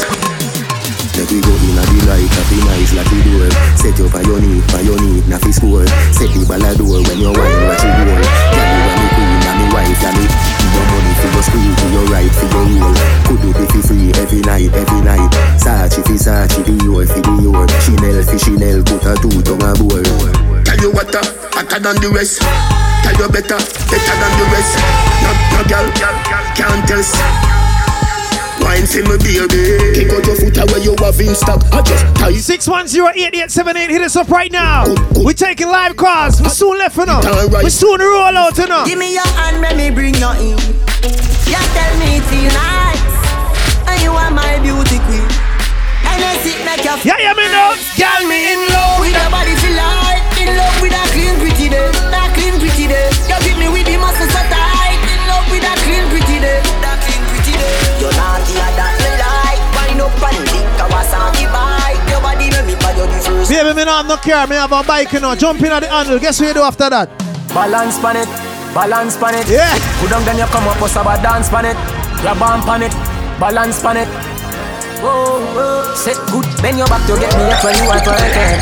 Make 1.18 1.30
we 1.34 1.42
go 1.42 1.50
in 1.50 1.74
a 1.74 1.82
delight, 1.82 2.30
happy 2.30 2.62
nice 2.62 2.94
like 2.94 3.10
we 3.10 3.18
do. 3.26 3.50
Set 3.74 3.98
you 3.98 4.06
for 4.06 4.22
your 4.22 4.38
knee, 4.38 4.62
for 4.70 4.80
your 4.86 4.98
knee, 5.02 5.18
na 5.26 5.38
fi 5.38 5.50
score. 5.50 5.86
Set 6.14 6.30
the 6.30 6.46
ball 6.46 6.62
a 6.62 6.70
door 6.78 7.02
when 7.02 7.18
you 7.18 7.27
Sachi 16.28 16.60
fi 16.60 16.60
Sachi, 16.60 16.62
the 16.64 16.84
your 16.84 17.06
fi 17.06 17.20
the 17.24 17.32
your. 17.40 17.64
Chanel 17.80 18.20
fi 18.22 18.36
Chanel, 18.36 18.82
put 18.84 19.04
a 19.08 19.16
two 19.16 19.40
tongue 19.40 19.64
a 19.64 19.72
bowl. 19.80 20.04
Tell 20.60 20.76
you 20.76 20.92
what, 20.92 21.14
uh, 21.14 21.24
hotter 21.56 21.80
than 21.80 21.96
the 22.04 22.10
rest. 22.12 22.44
Tell 23.00 23.16
you 23.16 23.28
better, 23.32 23.56
better 23.56 24.14
than 24.20 24.32
the 24.36 24.44
rest. 24.52 24.76
No, 25.24 25.30
no 25.56 25.60
girl, 25.64 25.88
can't 26.52 26.84
test. 26.84 27.16
Wine 28.60 28.84
for 28.84 29.00
me, 29.08 29.16
baby. 29.24 29.80
Kick 29.96 30.12
out 30.12 30.26
your 30.26 30.36
foot 30.36 30.58
away, 30.60 30.84
you 30.84 30.94
have 31.00 31.20
in 31.20 31.34
stock. 31.34 31.64
I 31.72 31.80
just 31.80 32.04
tie 32.16 32.32
610-8878, 32.32 33.88
hit 33.88 34.02
us 34.02 34.16
up 34.16 34.28
right 34.28 34.52
now. 34.52 34.84
We're 35.16 35.32
taking 35.32 35.68
live 35.68 35.96
calls. 35.96 36.42
We 36.42 36.50
soon 36.50 36.76
left, 36.76 36.96
you 36.98 37.06
know. 37.06 37.22
Alright. 37.24 37.64
We 37.64 37.70
soon 37.70 38.00
roll 38.00 38.36
out, 38.36 38.58
you 38.58 38.66
know. 38.66 38.84
Give 38.84 38.98
me 38.98 39.14
your 39.14 39.26
hand, 39.40 39.62
let 39.62 39.76
me 39.76 39.90
bring 39.90 40.14
you 40.14 40.30
in. 40.44 40.58
You 41.48 41.56
tell 41.72 41.94
me 41.96 42.20
it 42.20 42.24
feel 42.28 42.52
nice, 42.52 43.88
and 43.88 44.02
you 44.02 44.10
are 44.10 44.30
my 44.30 44.58
beauty 44.60 44.98
queen. 46.48 46.64
And 46.64 46.68
I 46.68 46.76
sit 46.78 46.84
make 46.84 46.84
you 46.84 46.96
Yeah, 47.04 47.20
yeah, 47.20 47.34
me 47.36 47.46
know. 47.52 47.76
Girl, 47.96 48.22
me 48.28 48.38
in 48.52 48.60
love 48.72 49.00
with 49.00 49.12
your 49.12 49.30
body 49.30 49.54
feel 49.60 49.76
like 49.76 50.24
in 50.40 50.48
love 50.56 50.76
with 50.80 50.92
that 50.94 51.08
clean 51.12 51.36
pretty 51.40 51.68
day, 51.68 51.88
that 52.08 52.30
clean 52.32 52.56
pretty 52.56 52.86
day. 52.88 53.08
You 53.28 53.36
give 53.44 53.58
me 53.58 53.68
with 53.68 53.86
the 53.86 53.96
muscle 53.98 54.28
so 54.28 54.42
tight, 54.48 55.00
in 55.04 55.20
love 55.28 55.46
with 55.52 55.62
that 55.66 55.78
clean 55.84 56.06
pretty 56.08 56.38
day, 56.40 56.60
that 56.80 56.96
clean 57.04 57.22
pretty 57.28 57.52
day. 57.58 57.74
You're 58.00 58.14
naughty 58.14 58.54
and 58.56 58.74
that 58.78 58.94
me 59.02 59.10
like, 59.18 59.60
wind 59.76 60.00
up 60.00 60.22
and 60.24 60.38
lick 60.48 60.68
Kawasaki 60.78 61.46
bike. 61.52 62.00
Your 62.08 62.20
body 62.22 62.46
make 62.54 62.66
me 62.70 62.74
buy 62.78 62.94
you 62.96 63.06
the 63.06 63.18
first. 63.18 63.50
Baby, 63.50 63.72
me 63.74 63.84
not 63.84 64.06
have 64.06 64.08
no 64.08 64.16
car. 64.16 64.46
Me 64.46 64.56
have 64.56 64.72
a 64.72 64.80
bike, 64.82 65.12
you 65.12 65.20
know. 65.20 65.34
Jump 65.34 65.60
in 65.60 65.72
at 65.72 65.80
the 65.82 65.88
handle. 65.90 66.18
Guess 66.18 66.40
what 66.40 66.48
you 66.48 66.54
do 66.54 66.62
after 66.62 66.88
that? 66.88 67.10
Balance 67.50 67.98
pan 67.98 68.16
it, 68.22 68.30
balance 68.72 69.16
pan 69.16 69.34
it. 69.34 69.46
Yeah. 69.50 69.74
Put 69.98 70.10
down 70.10 70.24
then 70.24 70.38
you 70.38 70.46
come 70.54 70.68
up, 70.68 70.80
us 70.80 70.94
have 70.94 71.08
a 71.10 71.18
dance 71.20 71.48
pan 71.48 71.66
it. 71.66 71.78
Grab 72.22 72.42
on 72.42 72.62
pan 72.62 72.82
it, 72.86 72.94
balance 73.40 73.82
pan 73.82 73.98
it. 73.98 74.27
Oh, 75.00 75.38
whoa, 75.54 75.54
whoa. 75.54 75.94
Set 75.94 76.18
good, 76.30 76.46
bend 76.60 76.78
your 76.78 76.88
back 76.88 77.06
to 77.06 77.14
get 77.18 77.30
me 77.38 77.46
up 77.46 77.62
when 77.62 77.74
you 77.78 77.86
are 77.90 78.02
twerking. 78.02 78.58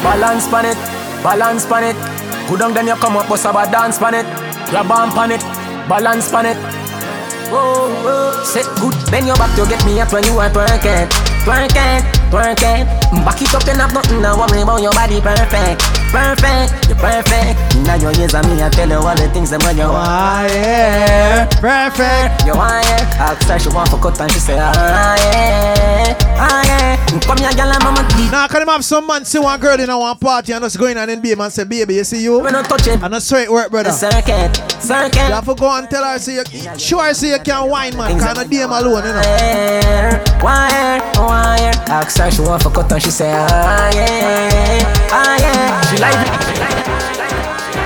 Balance 0.00 0.48
pan 0.48 0.64
it, 0.64 0.80
balance 1.22 1.66
pan 1.66 1.84
it. 1.84 1.96
Go 2.48 2.56
down 2.56 2.72
then 2.72 2.86
you 2.88 2.94
come 2.96 3.16
up, 3.16 3.28
bust 3.28 3.44
about 3.44 3.70
dance 3.70 3.98
pan 3.98 4.14
it. 4.14 4.26
Grab 4.70 4.90
on 4.90 5.10
pan 5.12 5.32
it, 5.32 5.42
balance 5.88 6.30
pan 6.30 6.46
it. 6.46 6.56
Oh, 7.52 7.92
whoa, 8.00 8.32
whoa. 8.32 8.44
Set 8.44 8.64
good, 8.80 8.96
bend 9.10 9.26
your 9.26 9.36
back 9.36 9.54
to 9.56 9.68
get 9.68 9.84
me 9.84 10.00
up 10.00 10.10
when 10.12 10.24
you 10.24 10.38
are 10.38 10.48
twerking. 10.48 11.06
Twerking, 11.44 12.00
twerking. 12.32 12.88
Back 13.24 13.42
it 13.42 13.54
up, 13.54 13.62
then 13.64 13.76
have 13.76 13.92
nothing 13.92 14.22
to 14.22 14.34
worry 14.36 14.62
about 14.62 14.80
your 14.80 14.92
body 14.92 15.20
perfect. 15.20 15.99
Perfect, 16.10 16.88
you're 16.88 16.98
perfect. 16.98 17.54
Now 17.86 17.94
your 17.94 18.12
ears 18.18 18.34
on 18.34 18.42
me, 18.50 18.60
I 18.62 18.68
tell 18.68 18.88
you 18.88 18.96
all 18.96 19.14
the 19.14 19.30
things 19.32 19.50
that 19.50 19.62
you 19.62 19.86
want. 19.86 20.50
yeah, 20.52 21.46
perfect. 21.62 22.46
You 22.46 22.54
want 22.58 22.84
yeah. 22.84 23.30
Ask 23.30 23.46
her 23.48 23.58
she 23.58 23.68
want 23.68 23.88
for 23.90 23.98
cut 23.98 24.20
and 24.20 24.30
she 24.32 24.40
say 24.40 24.58
ah 24.58 24.74
yeah, 24.74 26.18
ah 26.36 26.62
yeah. 26.66 26.96
Come 27.26 27.38
here, 27.38 27.50
girl, 27.52 27.70
and 27.70 27.82
mama 27.84 28.06
deep. 28.16 28.30
Now, 28.30 28.44
I 28.44 28.48
can 28.48 28.62
him 28.62 28.68
have 28.68 28.84
some 28.84 29.06
man 29.06 29.24
see 29.24 29.38
one 29.38 29.58
girl 29.60 29.78
in 29.78 29.88
a 29.90 29.98
one 29.98 30.16
party 30.18 30.52
and 30.52 30.62
just 30.62 30.78
go 30.78 30.86
in 30.86 30.96
and 30.98 31.10
then 31.10 31.20
be 31.20 31.34
man 31.34 31.50
say, 31.50 31.64
baby, 31.64 31.94
you 31.94 32.04
see 32.04 32.22
you? 32.22 32.38
We 32.40 32.50
not 32.50 32.66
touch 32.66 32.86
it. 32.86 33.02
And 33.02 33.12
that's 33.14 33.26
straight 33.26 33.50
work, 33.50 33.70
brother. 33.70 33.90
Circuit, 33.90 34.54
circuit. 34.80 35.14
You 35.16 35.34
have 35.34 35.44
to 35.46 35.54
go 35.54 35.76
and 35.76 35.88
tell 35.90 36.04
her, 36.04 36.18
say, 36.18 36.34
you, 36.36 36.44
sure, 36.78 37.12
say 37.14 37.30
you 37.32 37.38
can 37.40 37.68
wine, 37.68 37.96
man. 37.96 38.18
Can't 38.18 38.38
a 38.38 38.42
DM 38.42 38.66
alone, 38.70 39.04
you 39.04 39.12
know. 39.12 39.22
Wire, 39.22 40.20
wire, 40.42 41.00
wire. 41.18 41.72
Ask 41.90 42.18
her 42.18 42.30
she 42.30 42.42
want 42.42 42.62
for 42.62 42.70
cut 42.70 42.90
and 42.92 43.02
she 43.02 43.10
say 43.10 43.32
ah 43.32 43.90
yeah, 43.94 45.10
ah 45.12 45.38
yeah. 45.38 45.80
She. 45.90 45.99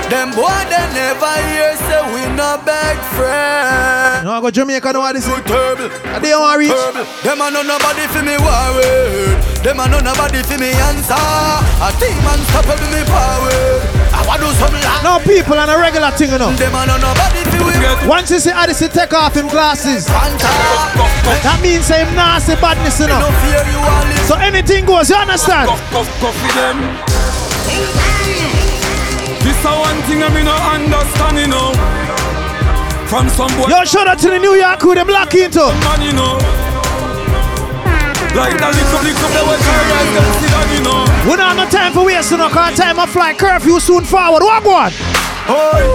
Them 0.09 0.29
boy 0.37 0.53
they 0.69 0.85
never 0.93 1.33
hear 1.49 1.73
say 1.89 2.01
we 2.13 2.21
no 2.37 2.61
beg 2.63 2.97
friend. 3.17 4.23
No, 4.23 4.37
I 4.37 4.39
go 4.39 4.51
Jamaica, 4.51 4.93
no, 4.93 5.01
what 5.01 5.15
is 5.15 5.27
it? 5.27 5.33
Terrible. 5.49 5.89
I 6.13 6.19
don't 6.21 6.39
want 6.39 6.53
to 6.53 6.59
reach. 6.61 6.69
Terrible. 6.69 7.05
Them 7.25 7.41
a 7.41 7.49
no 7.49 7.61
nobody 7.65 8.05
for 8.13 8.21
me 8.21 8.37
worry. 8.37 9.33
Them 9.65 9.81
a 9.81 9.89
no 9.89 9.97
nobody 10.05 10.45
for 10.45 10.61
me 10.61 10.71
answer. 10.87 11.17
A 11.17 11.89
team 11.97 12.21
unstoppable 12.21 12.85
me 12.93 13.01
power. 13.09 13.81
I 14.13 14.21
want 14.29 14.45
do 14.45 14.49
something 14.61 14.77
like 14.77 15.01
No 15.01 15.17
people 15.25 15.57
and 15.57 15.73
a 15.73 15.77
regular 15.81 16.13
thing, 16.13 16.31
you 16.31 16.37
know. 16.37 16.53
Them 16.53 16.77
a 16.77 16.85
no 16.85 17.01
nobody 17.01 17.41
for 17.49 17.65
we. 17.65 17.73
Once 18.07 18.29
you 18.29 18.37
see 18.37 18.53
Odyssey 18.53 18.87
take 18.87 19.11
off 19.13 19.33
him 19.33 19.49
glasses, 19.49 20.05
that 20.05 21.59
means 21.65 21.89
say 21.89 22.05
him 22.05 22.13
nasty 22.13 22.53
badness, 22.61 23.01
you 23.01 23.09
know. 23.09 23.25
So 24.29 24.37
anything 24.37 24.85
goes, 24.85 25.09
you 25.09 25.17
understand? 25.17 25.65
them. 26.53 27.14
This 29.41 29.59
a 29.65 29.71
one 29.73 30.01
thing 30.09 30.21
I 30.23 30.29
me 30.29 30.41
no 30.43 30.53
understand, 30.53 31.37
you 31.37 31.47
know. 31.47 31.73
From 33.07 33.29
some 33.29 33.53
boy. 33.57 33.69
Yo, 33.69 33.85
shout 33.85 34.07
out 34.07 34.17
to 34.19 34.29
the 34.29 34.39
New 34.39 34.55
York 34.55 34.79
crew, 34.79 34.95
them 34.95 35.07
lock 35.07 35.33
into. 35.33 35.61
Man, 35.85 36.01
you 36.01 36.13
know. 36.13 36.37
Like 38.35 38.57
the 38.59 38.67
little, 38.67 39.01
little, 39.05 39.29
they 39.31 39.43
will 39.47 39.61
carry 39.63 40.09
them 40.11 40.27
see 40.41 40.49
that, 40.51 40.67
you 40.75 40.83
know. 40.83 41.07
We 41.23 41.37
don't 41.39 41.55
have 41.55 41.55
no 41.55 41.69
time 41.71 41.93
for 41.93 42.03
wasting, 42.03 42.39
no, 42.39 42.49
cause 42.49 42.75
time 42.75 42.99
of 42.99 43.09
flight 43.09 43.37
curfew 43.39 43.79
soon 43.79 44.03
forward. 44.03 44.43
What 44.43 44.65
one? 44.65 44.91
Oi, 45.47 45.85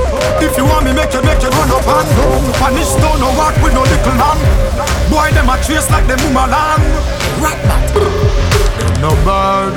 if 0.41 0.57
you 0.57 0.65
want 0.65 0.87
me, 0.87 0.95
make 0.95 1.13
you, 1.13 1.21
make 1.21 1.43
you 1.43 1.51
run 1.51 1.69
up 1.69 1.85
and 1.85 2.09
down. 2.17 2.53
Punish 2.57 2.95
don't 3.03 3.19
no 3.21 3.29
walk 3.37 3.53
with 3.61 3.75
no 3.75 3.83
little 3.83 4.17
man. 4.17 4.39
Boy, 5.11 5.29
them 5.35 5.51
a 5.51 5.59
trace 5.61 5.91
like 5.91 6.07
them 6.07 6.17
boomerang. 6.23 6.81
Rock 7.43 7.59
back. 7.67 7.93
No 9.03 9.11
bad, 9.27 9.75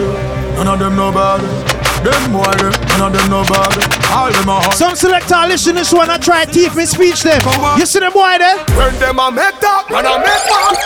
none 0.56 0.68
of 0.68 0.80
them 0.80 0.96
no 0.96 1.12
bad. 1.12 1.73
Them 2.04 2.34
them, 2.36 2.72
none 3.00 3.02
of 3.02 3.14
them 3.16 3.30
no 3.32 3.44
bad. 3.48 3.80
All 4.12 4.30
them 4.30 4.50
a 4.50 4.60
hot. 4.60 4.76
Some 4.76 4.94
selector 4.94 5.40
listen 5.48 5.76
this 5.76 5.94
one 5.94 6.10
and 6.10 6.22
try 6.22 6.44
teeth 6.44 6.76
me 6.76 6.86
speech 6.86 7.24
them. 7.24 7.40
You 7.80 7.86
see 7.86 8.00
them 8.00 8.12
boy 8.12 8.36
there? 8.38 8.58
When 8.76 8.94
them 9.00 9.20
a 9.20 9.32
make 9.32 9.56
that, 9.64 9.88
man 9.88 10.04
a 10.04 10.20
make 10.20 10.44
back. 10.52 10.84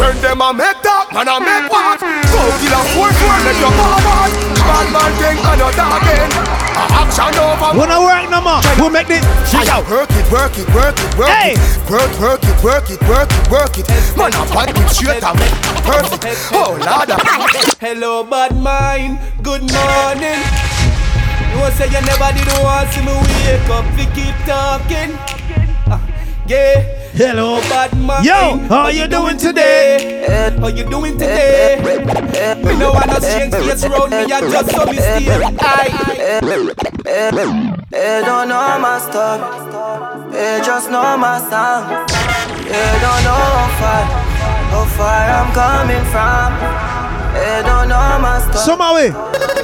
When 0.00 0.16
them 0.22 0.40
a 0.40 0.54
make 0.56 0.80
that, 0.80 1.12
man 1.12 1.28
a 1.28 1.36
make 1.44 1.68
what? 1.68 2.00
Go 2.00 2.40
kill 2.56 2.72
a 2.72 2.80
four 2.96 3.12
four, 3.12 3.36
make 3.44 3.60
your 3.60 3.68
forward. 3.76 4.32
Bad 4.64 4.86
man 4.96 5.12
think 5.20 5.44
I 5.44 5.56
know 5.60 5.70
that 5.76 5.92
again. 6.00 6.59
Action 7.00 7.32
over. 7.40 7.70
When 7.78 7.90
I 7.90 7.98
work 7.98 8.28
no 8.30 8.40
more, 8.44 8.60
we 8.76 8.92
make 8.92 9.08
the 9.08 9.18
Fire. 9.48 9.82
Work 9.90 10.10
it, 10.12 10.26
work 10.30 10.54
it, 10.58 10.68
work 10.74 10.96
it, 10.98 11.10
work 11.18 11.28
Hey. 11.28 11.54
it. 11.56 11.90
Work, 11.90 12.12
work 12.20 12.42
it, 12.44 12.56
work 12.62 12.86
it, 12.90 13.00
work 13.08 13.30
it, 13.32 13.50
work 13.50 13.74
it. 13.78 13.86
Man 14.16 14.32
a 14.34 14.44
fight 14.46 14.70
it 14.70 14.88
straight 14.90 15.22
and 15.24 15.38
make 15.38 15.50
it 15.50 15.82
perfect. 15.82 16.24
Oh 16.52 16.76
Lord. 16.78 17.10
Hello, 17.80 18.22
bad 18.24 18.56
mind. 18.56 19.18
Good 19.42 19.62
morning. 19.72 20.40
You 21.50 21.66
say 21.74 21.88
you 21.90 22.00
never 22.06 22.30
did 22.36 22.46
want 22.62 22.88
see 22.92 23.02
me 23.02 23.12
wake 23.12 23.68
up. 23.74 23.84
We 23.96 24.04
keep 24.14 24.36
talking. 24.46 25.16
Ah, 25.90 26.00
yeah. 26.46 26.99
Hello, 27.12 27.60
bad 27.62 27.92
mind. 27.98 28.24
Yo, 28.24 28.56
how 28.68 28.88
you 28.88 29.06
doing 29.08 29.36
today? 29.36 30.24
How 30.58 30.68
you 30.68 30.84
doing 30.88 31.18
today? 31.18 31.76
Me 31.82 32.76
no 32.78 32.92
want 32.92 33.06
no 33.08 33.18
strange 33.18 33.52
face 33.52 33.84
around 33.84 34.10
me. 34.10 34.16
I 34.18 34.40
just 34.40 34.70
so 34.70 34.86
me 34.86 34.96
stay. 34.96 35.26
Aye. 35.60 36.40
They 37.90 38.22
don't 38.24 38.48
know 38.48 38.78
my 38.78 38.98
story. 39.00 39.42
They 40.32 40.60
just 40.64 40.90
know 40.90 41.16
my 41.18 41.38
song. 41.50 42.06
They 42.70 42.98
don't 43.02 43.22
know 43.26 43.42
how 43.58 43.68
far, 43.80 44.02
how 44.70 44.84
far 44.94 45.20
I'm 45.34 45.50
coming 45.52 46.04
from. 46.14 46.54
They 47.34 47.62
don't 47.66 47.88
know 47.88 48.18
my 48.22 48.38
story. 48.40 48.64
Somehow, 48.64 48.94
way. 48.94 49.10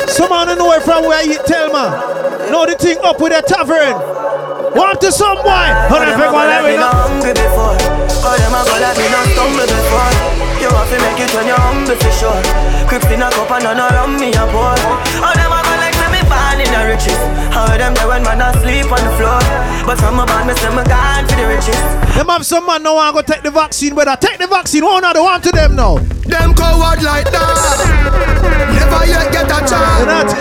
Somehow 0.09 0.44
don't 0.47 0.59
know 0.59 0.73
it 0.73 0.82
from 0.82 1.05
where 1.05 1.24
you 1.24 1.39
tell 1.47 1.73
man. 1.73 2.51
Know 2.51 2.66
the 2.66 2.74
thing 2.74 2.98
up 3.05 3.20
with 3.20 3.32
the 3.32 3.43
tavern. 3.47 3.94
Want 4.77 5.01
to 5.01 5.11
some 5.11 5.40
boy? 5.40 5.69
Hold 5.89 6.05
on, 6.05 6.20
pick 6.20 6.32
one 6.32 6.48
let 6.53 6.62
me 6.62 6.77
know. 6.77 6.93
hungry 6.93 7.32
before. 7.32 7.81
Them 8.36 8.53
a 8.53 8.61
go 8.61 8.77
like 8.77 8.98
me 9.01 9.09
not 9.09 9.24
stumble 9.32 9.65
before. 9.65 10.12
You 10.61 10.69
have 10.69 10.90
to 10.93 10.98
make 11.01 11.20
it 11.24 11.32
when 11.32 11.47
you're 11.48 11.97
for 11.97 12.12
sure. 12.12 12.43
Crips 12.86 13.09
in 13.09 13.23
a 13.23 13.31
cup 13.31 13.51
and 13.53 13.65
none 13.65 13.81
around 13.81 14.20
me 14.20 14.35
a 14.35 14.44
pour. 14.53 15.45
Born 16.57 16.66
in 16.66 16.73
the 16.73 16.83
riches. 16.89 17.20
How 17.53 17.66
them 17.77 17.95
there 17.95 18.09
when 18.09 18.23
man 18.23 18.41
asleep 18.41 18.91
on 18.91 19.01
the 19.05 19.12
floor. 19.16 19.41
But 19.85 19.99
from 19.99 20.20
a 20.20 20.27
band 20.27 20.49
me 20.49 20.55
say 20.57 20.70
me 20.70 20.83
gone 20.85 21.24
for 21.28 21.37
the 21.37 21.47
riches. 21.47 21.81
Them 22.16 22.28
have 22.28 22.47
some 22.47 22.66
man 22.66 22.83
no 22.83 22.95
want 22.95 23.15
go 23.15 23.23
take 23.23 23.43
the 23.43 23.51
vaccine, 23.51 23.95
but 23.95 24.09
I 24.09 24.16
take 24.16 24.39
the 24.39 24.47
vaccine. 24.47 24.85
One 24.85 25.05
other 25.05 25.23
want 25.23 25.45
to 25.45 25.53
them 25.53 25.77
now. 25.77 25.99
Them 26.27 26.55
coward 26.55 27.03
like 27.03 27.31
that. 27.31 27.78
Never 28.73 29.05
yet 29.07 29.33
get 29.33 29.47
a 29.47 29.59
chance. 29.69 30.33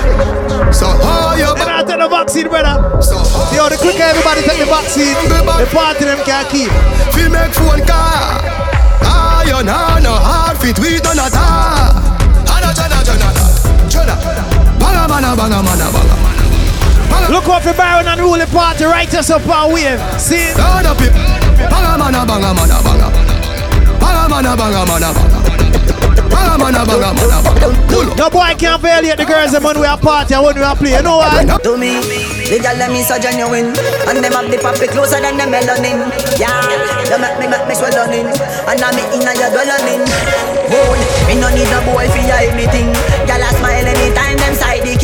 So 0.75 0.87
how 0.87 1.35
you 1.35 1.51
They 1.55 1.65
not 1.65 1.87
take 1.87 1.99
the 1.99 2.07
vaccine, 2.07 2.47
brother. 2.47 3.01
So 3.01 3.23
See 3.51 3.57
the 3.59 3.77
quicker 3.79 4.03
everybody 4.03 4.41
take 4.41 4.59
the 4.59 4.65
vaccine, 4.65 5.15
the 5.27 5.67
party 5.71 6.05
them 6.05 6.19
can 6.25 6.45
keep. 6.51 6.71
fi 7.11 7.27
make 7.29 7.53
phone 7.53 7.83
call. 7.85 8.39
Ah, 9.07 9.43
you 9.43 9.63
know 9.63 9.99
no 9.99 10.13
hard 10.15 10.57
fit 10.57 10.79
we 10.79 10.99
done 10.99 11.19
a 11.19 11.29
ta. 11.29 11.91
Ana 12.49 12.73
jana 12.73 13.03
jana 13.03 14.54
Banga 14.85 15.07
mana 15.09 15.35
banga 15.35 15.59
mana 15.65 15.87
banga. 15.89 16.15
Look 17.33 17.49
out 17.49 17.63
for 17.63 17.73
Baron 17.73 18.05
and 18.07 18.21
rule 18.21 18.37
the 18.37 18.45
party, 18.45 18.85
right 18.85 19.11
us 19.15 19.31
up 19.31 19.47
our 19.47 19.73
wave. 19.73 19.99
See? 20.21 20.53
It. 20.53 20.57
Banga 20.57 21.97
mana 21.97 22.21
banga 22.25 22.53
mana 22.53 22.77
banga. 22.85 23.09
Banga 23.97 24.29
mana 24.29 24.51
banga 24.53 24.85
mana 24.85 25.09
banga. 25.09 25.39
Banga 26.29 26.55
mana 26.61 26.85
banga 26.85 27.09
mana 27.17 27.37
banga. 27.41 28.15
No 28.15 28.29
boy 28.29 28.53
can't 28.59 28.81
violate 28.81 29.17
the 29.17 29.25
girls 29.25 29.51
when 29.57 29.79
we 29.79 29.87
are 29.87 29.97
party 29.97 30.35
and 30.35 30.45
when 30.45 30.55
we 30.55 30.61
are 30.61 30.75
play. 30.75 30.93
You 30.93 31.01
know 31.01 31.17
why? 31.17 31.43
To 31.63 31.77
me, 31.77 31.97
the 32.45 32.61
girl 32.61 32.77
them 32.77 32.93
is 32.93 33.07
so 33.09 33.17
genuine 33.17 33.73
And 34.05 34.21
them 34.21 34.37
have 34.37 34.45
the 34.53 34.61
puppy 34.61 34.85
closer 34.85 35.17
than 35.17 35.33
the 35.33 35.49
melanin 35.49 35.97
Yeah, 36.37 36.53
they 37.09 37.17
make 37.17 37.41
me 37.41 37.49
make 37.49 37.65
me 37.65 37.73
swell 37.73 37.97
on 37.97 38.13
in 38.13 38.29
And 38.69 38.81
I'm 38.85 38.93
in 39.01 39.25
your 39.25 39.49
dwelling 39.49 40.05
Boy, 40.69 41.01
me 41.25 41.41
no 41.41 41.49
need 41.49 41.73
a 41.73 41.81
boy 41.89 42.05
for 42.05 42.21
hide 42.29 42.53
me 42.53 42.69
thing 42.69 42.93
Girl 43.25 43.41
a 43.41 43.49
smile 43.57 43.89
anytime 43.89 44.34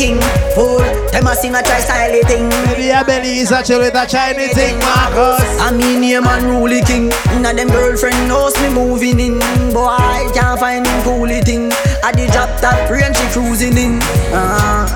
them 0.02 0.18
king. 0.18 0.20
Fool, 0.54 0.78
them 1.10 1.26
a 1.26 1.34
sing 1.34 1.54
a 1.54 1.62
try 1.62 1.80
style 1.80 2.22
thing. 2.24 2.48
Maybe 2.66 2.84
your 2.86 3.04
belly 3.04 3.38
is 3.38 3.52
actually 3.52 3.78
with 3.78 3.94
a 3.94 4.06
Chinese 4.06 4.54
thing, 4.54 4.78
Marcus. 4.78 5.42
I 5.60 5.70
mean 5.72 6.00
name 6.00 6.26
and 6.26 6.44
rule 6.46 6.82
thing 6.84 7.12
Inna 7.32 7.54
them 7.54 7.68
girlfriend 7.68 8.28
knows 8.28 8.54
me 8.60 8.68
moving 8.70 9.20
in. 9.20 9.38
Boy, 9.72 9.86
I 9.88 10.30
can't 10.34 10.58
find 10.58 10.86
him 10.86 11.00
coolie 11.02 11.42
thing. 11.44 11.72
I 12.02 12.12
the 12.12 12.26
drop 12.32 12.50
top 12.60 12.90
range 12.90 13.16
she 13.16 13.26
cruising 13.32 13.76
in. 13.78 14.00
Uh, 14.32 14.86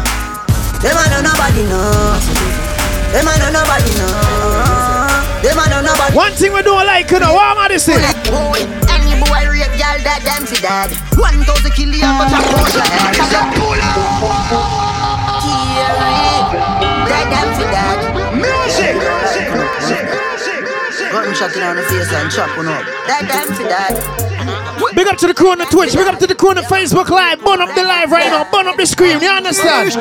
Them 0.83 0.97
a 0.97 1.09
know 1.09 1.23
nobody 1.23 1.63
know 1.65 2.19
Them 3.13 3.27
a 3.27 3.39
know 3.41 3.51
nobody 3.51 3.91
know 3.97 4.13
Them 5.43 5.59
a 5.59 5.69
know 5.71 5.81
nobody. 5.81 6.15
One 6.17 6.33
thing 6.33 6.53
we 6.53 6.63
don't 6.63 6.87
like, 6.87 7.11
you 7.11 7.19
know, 7.21 7.33
what 7.33 7.57
am 7.57 7.59
I 7.59 7.69
this 7.69 7.87
thing? 7.87 7.97
Boy, 8.29 8.67
any 8.93 9.15
boy 9.17 9.49
rape 9.49 9.73
girl 9.81 9.99
that 10.05 10.21
them 10.25 10.45
fi 10.45 10.61
dead. 10.61 10.91
One 11.17 11.43
thousand 11.45 11.73
kill 11.73 11.89
you 11.89 12.03
but 12.03 12.29
I 12.29 12.43
push 17.07 17.15
your 17.15 17.19
head 17.19 17.27
Dead 17.27 17.27
them 17.31 17.49
fi 17.55 17.65
dead 17.71 17.99
Music. 18.37 18.97
Gunshot 21.13 21.57
in 21.57 21.63
on 21.63 21.77
the 21.77 21.83
face 21.83 22.13
and 22.13 22.31
chop 22.31 22.59
on 22.59 22.69
up. 22.69 22.85
Dead 23.07 23.25
them 23.29 23.49
fi 23.55 23.65
dead 23.65 23.95
Big 24.95 25.07
up 25.09 25.17
to 25.19 25.27
the 25.27 25.35
crew 25.35 25.51
on 25.51 25.59
the 25.59 25.65
Twitch, 25.67 25.93
big 25.95 26.07
up 26.07 26.19
to 26.19 26.27
the 26.27 26.35
crew 26.35 26.51
on 26.51 26.57
the 26.57 26.63
Facebook 26.63 27.09
Live. 27.09 27.45
Burn 27.45 27.61
up 27.61 27.75
the 27.75 27.83
live 27.83 28.11
right 28.11 28.29
now, 28.29 28.51
burn 28.51 28.67
up 28.67 28.77
the 28.77 28.87
screen, 28.87 29.21
you 29.21 29.29
understand? 29.29 29.93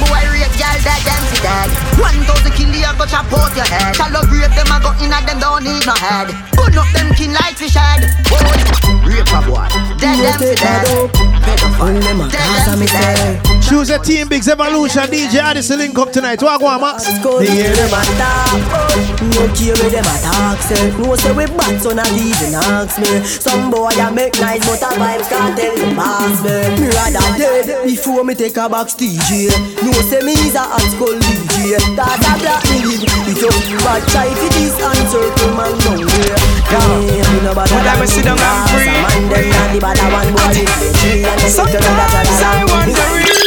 Boy, 0.00 0.16
any 0.16 0.40
rape 0.40 0.56
girl 0.56 0.78
that 0.84 1.00
them 1.04 1.22
fi 1.28 1.38
dead 1.44 1.68
One 2.00 2.20
thousand 2.24 2.52
kill 2.56 2.72
you 2.72 2.92
but 2.96 3.08
chop 3.08 3.28
out 3.32 3.52
your 3.56 3.68
head. 3.68 3.96
Shallow 3.96 4.24
rape 4.28 4.52
them 4.56 4.72
a 4.72 4.76
go 4.80 4.90
in 5.00 5.12
and 5.12 5.24
them 5.28 5.38
don't 5.40 5.64
need 5.64 5.84
no 5.84 5.94
head. 5.94 6.32
Burn 6.56 6.76
up 6.76 6.88
them 6.96 7.12
kin 7.14 7.32
like 7.32 7.56
fish 7.56 7.76
head. 7.76 8.08
Boy, 8.28 8.40
rape 9.04 9.32
a 9.32 9.40
boy. 9.44 9.68
Dead 10.00 10.16
them 10.16 10.38
fi 10.40 10.54
dead 10.56 10.86
Pedophile 11.44 12.00
Dead 12.32 12.66
them 12.66 12.80
fi 12.80 12.86
dead 12.88 13.50
Choose 13.70 13.90
a 13.90 13.98
team, 14.00 14.26
Bigs 14.26 14.48
Evolution, 14.48 15.06
DJ 15.06 15.38
Addison 15.38 15.78
link 15.78 15.96
up 15.96 16.10
tonight. 16.10 16.42
What 16.42 16.58
go 16.58 16.66
on, 16.66 16.80
Max? 16.80 17.06
Me 17.06 17.46
hear 17.46 17.70
them 17.70 17.94
a 17.94 18.02
talk, 18.18 18.58
no 19.30 19.46
care 19.54 19.78
where 19.78 19.90
them 19.94 20.02
a 20.02 20.16
talk. 20.26 20.58
No 20.98 21.14
say 21.14 21.30
we 21.30 21.46
bad, 21.46 21.80
so 21.80 21.94
not 21.94 22.10
even 22.10 22.50
ask 22.50 22.98
me. 22.98 23.22
Some 23.22 23.70
boy 23.70 23.94
a 23.94 24.10
make 24.10 24.34
nice, 24.40 24.66
but 24.66 24.82
a 24.82 24.90
vibes 24.98 25.28
can't 25.30 25.56
tell 25.56 25.76
them 25.76 25.94
pass 25.94 26.42
me. 26.42 26.82
Me 26.82 26.90
rather 26.90 27.38
dead. 27.38 27.86
Before 27.86 28.24
me 28.24 28.34
take 28.34 28.56
a 28.56 28.68
box 28.68 28.94
DJ. 28.94 29.54
No 29.86 29.89
say 30.06 30.20
me 30.22 30.32
is 30.32 30.54
a 30.54 30.62
hot 30.62 30.84
school 30.92 31.16
DJ. 31.18 31.78
That 31.98 32.22
a 32.22 32.32
black 32.38 32.62
me 32.70 32.86
live. 32.86 33.02
It 33.26 33.42
up 33.42 33.54
bad 33.82 34.02
try 34.10 34.30
for 34.30 34.50
this 34.54 34.76
and 34.78 35.04
circle 35.10 35.52
man 35.56 35.74
down 35.82 36.06
there. 36.06 36.38
Yeah, 36.70 37.26
me 37.34 37.38
no 37.42 37.52
bad. 37.54 37.68
But 37.70 37.86
I 37.86 38.04
sit 38.06 38.24
down 38.24 38.38
and 38.38 38.70
free. 38.70 38.86
Man 38.86 39.22
them 39.28 39.46
not 39.50 39.68
the 39.74 39.78
bad 39.82 39.98
one 40.10 40.30
boy. 40.30 40.64
Three 41.02 41.26
and 41.26 41.38
them 41.38 41.50
sit 41.50 41.68
down 41.74 41.82
and 41.82 42.28
Sometimes 42.30 42.42
I 42.42 42.64
wonder 42.70 43.40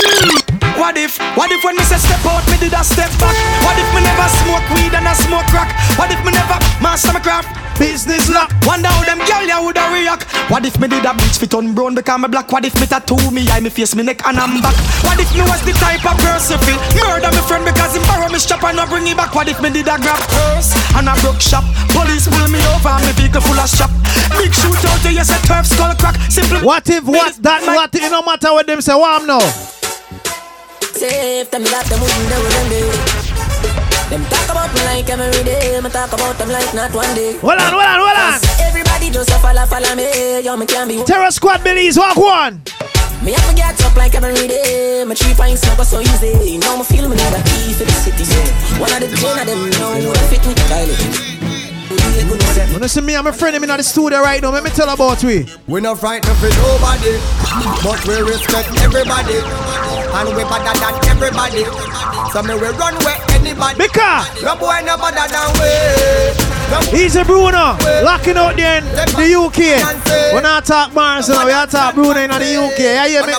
what 0.83 0.97
if, 0.97 1.17
what 1.37 1.49
if 1.49 1.63
when 1.63 1.77
me 1.77 1.83
say 1.83 1.95
step 1.95 2.25
out, 2.27 2.42
did 2.63 2.71
a 2.71 2.83
step 2.83 3.11
back? 3.19 3.35
What 3.67 3.75
if 3.75 3.89
me 3.91 3.99
never 3.99 4.27
smoke 4.39 4.63
weed 4.71 4.95
and 4.95 5.03
I 5.03 5.13
smoke 5.19 5.43
crack? 5.51 5.75
What 5.99 6.07
if 6.07 6.19
me 6.23 6.31
never 6.31 6.55
master 6.79 7.11
my 7.11 7.19
craft? 7.19 7.51
Business 7.75 8.29
lock. 8.31 8.53
Wonder 8.63 8.87
how 8.87 9.03
them 9.03 9.19
girl 9.27 9.43
ya 9.43 9.59
woulda 9.59 9.83
react. 9.91 10.23
What 10.47 10.63
if 10.63 10.79
me 10.79 10.87
did 10.87 11.03
a 11.03 11.11
bleach 11.11 11.35
fit 11.35 11.53
on 11.53 11.75
brown 11.75 11.95
because 11.95 12.19
me 12.21 12.27
black? 12.31 12.47
What 12.53 12.63
if 12.63 12.79
me 12.79 12.87
tattoo 12.87 13.19
me 13.35 13.43
eye, 13.51 13.59
me 13.59 13.69
face, 13.69 13.95
me 13.95 14.03
neck 14.03 14.23
and 14.23 14.39
I'm 14.39 14.61
back? 14.63 14.77
What 15.03 15.19
if 15.19 15.27
me 15.35 15.43
was 15.43 15.59
the 15.67 15.75
type 15.75 16.05
of 16.07 16.15
person 16.23 16.55
feel 16.63 16.79
murder 17.03 17.35
me 17.35 17.41
friend 17.43 17.65
because 17.67 17.97
him 17.97 18.03
borrow 18.07 18.31
me 18.31 18.39
strap 18.39 18.63
and 18.63 18.77
not 18.77 18.87
bring 18.87 19.07
it 19.11 19.17
back? 19.17 19.35
What 19.35 19.49
if 19.51 19.59
me 19.59 19.67
did 19.67 19.91
a 19.91 19.99
grab 19.99 20.23
purse 20.31 20.71
and 20.95 21.11
a 21.11 21.13
broke 21.19 21.43
shop? 21.43 21.67
Police 21.91 22.31
pull 22.31 22.47
me 22.47 22.63
over 22.71 22.95
and 22.95 23.03
me 23.03 23.11
vehicle 23.19 23.43
full 23.43 23.59
of 23.59 23.67
shop. 23.67 23.91
Big 24.39 24.55
shootout, 24.55 25.03
you 25.11 25.25
say 25.25 25.41
turf 25.43 25.67
skull 25.67 25.91
crack. 25.99 26.15
Simple. 26.31 26.63
What 26.63 26.87
if 26.87 27.03
what 27.03 27.35
that 27.43 27.65
what 27.67 27.91
if 27.91 28.07
it 28.07 28.11
no 28.13 28.21
matter 28.21 28.53
what 28.55 28.67
them 28.67 28.79
say? 28.79 28.95
What 28.95 29.19
I'm 29.19 29.27
now? 29.27 29.72
If 31.05 31.51
them 31.51 31.63
got 31.65 31.83
them 31.87 31.99
wouldn't 31.99 32.29
do 32.31 32.39
them 32.47 32.67
do. 32.71 32.79
Them 34.07 34.23
talk 34.31 34.47
about 34.47 34.73
me 34.73 34.81
like 34.87 35.09
every 35.09 35.43
day, 35.43 35.81
me 35.81 35.89
talk 35.89 36.13
about 36.13 36.37
them 36.37 36.47
like 36.47 36.73
not 36.73 36.93
one 36.95 37.13
day. 37.13 37.35
Hold 37.43 37.59
on, 37.59 37.73
hold 37.75 37.83
on, 37.83 37.99
hold 37.99 38.15
on. 38.15 38.39
Everybody 38.63 39.09
just 39.09 39.29
a 39.29 39.37
follow, 39.43 39.65
follow 39.65 39.95
me. 39.95 40.39
Yo, 40.39 40.55
me 40.55 40.65
can't 40.65 40.87
be. 40.87 41.03
Terror 41.03 41.29
Squad 41.31 41.61
Billy's 41.61 41.97
walk 41.97 42.15
one. 42.15 42.61
Me 43.21 43.33
have 43.33 43.49
to 43.49 43.55
get 43.55 43.83
up 43.83 43.95
like 43.97 44.15
every 44.15 44.47
day. 44.47 45.03
My 45.03 45.13
three 45.15 45.33
pints 45.33 45.63
never 45.67 45.83
so 45.83 45.99
easy. 45.99 46.57
Now 46.57 46.77
me 46.77 46.83
feel 46.83 47.09
me 47.09 47.17
need 47.17 47.35
a 47.35 47.43
key 47.51 47.73
for 47.73 47.83
the 47.83 47.91
city. 47.99 48.23
Yeah. 48.23 48.79
One 48.79 48.93
of 48.93 48.99
the 49.03 49.11
ten 49.11 49.39
of 49.39 49.45
them 49.45 49.59
know 49.75 49.99
who 49.99 50.13
fit 50.31 50.45
me. 50.47 50.55
When 50.71 51.32
you 52.83 52.87
see 52.89 53.01
me 53.01 53.15
and 53.15 53.25
my 53.25 53.31
friend 53.31 53.55
him 53.55 53.63
in 53.63 53.69
the 53.69 53.83
studio 53.83 54.19
right 54.19 54.41
now, 54.41 54.51
let 54.51 54.63
me 54.63 54.69
tell 54.69 54.89
about 54.89 55.23
we. 55.23 55.45
We 55.67 55.81
not 55.81 55.99
frightened 55.99 56.37
for 56.37 56.49
nobody, 56.49 57.15
but 57.83 57.99
we 58.07 58.19
respect 58.21 58.69
everybody, 58.83 59.39
and 59.39 60.27
we 60.35 60.43
better 60.43 60.75
than 60.75 60.95
everybody. 61.07 61.63
So 62.31 62.43
me 62.43 62.55
we 62.55 62.67
run 62.75 62.95
where 63.05 63.19
anybody. 63.31 63.77
Because 63.77 64.27
no 64.43 64.55
boy 64.55 64.81
no 64.85 64.97
better 64.97 65.27
than 65.31 65.49
we. 65.59 66.99
Easy 66.99 67.23
Bruno, 67.23 67.77
locking 68.03 68.37
out 68.37 68.55
there 68.57 68.79
in 68.79 68.85
the 68.85 69.35
UK. 69.35 69.79
When 70.33 70.45
I 70.45 70.59
talk 70.61 70.93
Mars, 70.93 71.29
we 71.29 71.51
are 71.51 71.67
talk 71.67 71.95
Bruno 71.95 72.19
in 72.19 72.29
the 72.31 72.35
UK. 72.35 72.79
Yeah, 72.79 73.05
yeah, 73.07 73.25
me. 73.25 73.33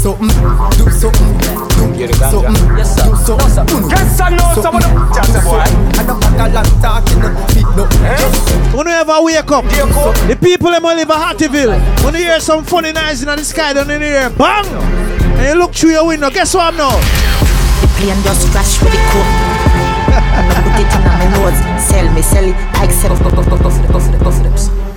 Something, 0.00 0.28
do 0.28 0.90
something, 0.90 1.79
do 2.06 2.12
something, 2.14 2.54
mm, 2.54 2.78
yes 2.78 2.96
sir, 2.96 3.04
do 3.04 3.48
something. 3.48 3.90
Yes 3.90 4.16
sir, 4.16 4.30
no, 4.30 4.62
some 4.62 4.76
of 4.76 4.82
them, 4.82 4.96
eh? 4.96 5.14
just 5.14 5.36
a 5.36 5.40
boy. 5.44 5.60
I 5.60 6.02
don't 6.06 6.20
pack 6.20 6.40
a 6.40 6.54
long 6.54 6.70
talking, 6.80 7.20
feet 7.52 7.68
no. 7.76 7.84
When 8.76 8.86
you 8.86 8.92
ever 8.94 9.18
wake 9.22 9.50
up, 9.50 9.64
the 10.28 10.38
people 10.40 10.70
them 10.70 10.84
all 10.86 10.94
live 10.94 11.10
in 11.10 11.16
Hattieville. 11.16 12.04
When 12.04 12.14
you 12.14 12.20
hear 12.20 12.40
some 12.40 12.64
funny 12.64 12.92
noise 12.92 13.22
in 13.22 13.28
the 13.28 13.44
sky 13.44 13.72
down 13.72 13.90
in 13.90 14.00
the 14.00 14.06
air, 14.06 14.30
bang! 14.30 14.66
And 15.40 15.48
you 15.48 15.54
look 15.54 15.74
through 15.74 15.90
your 15.90 16.06
window, 16.06 16.30
guess 16.30 16.54
what 16.54 16.72
I'm 16.72 16.76
now? 16.76 16.96
The 17.80 17.88
plane 17.96 18.22
just 18.22 18.48
crash 18.52 18.80
with 18.82 18.92
the 18.92 19.00
coke. 19.08 19.24
and 20.12 20.52
I 20.52 20.60
put 20.60 20.76
it 20.80 20.92
in 20.92 21.02
my 21.04 21.26
nose. 21.32 21.58
Sell 21.82 22.12
me, 22.12 22.22
sell 22.22 22.44
it. 22.44 22.56
I 22.76 22.84
accept. 22.84 23.22
Go, 23.22 23.30
go, 23.30 23.42
go, 23.44 23.56
go 23.56 23.70
for 23.70 23.82
the, 23.82 23.92
go 23.92 24.00
for 24.00 24.12
the, 24.12 24.18
go 24.18 24.30
for 24.30 24.42
the. 24.42 24.89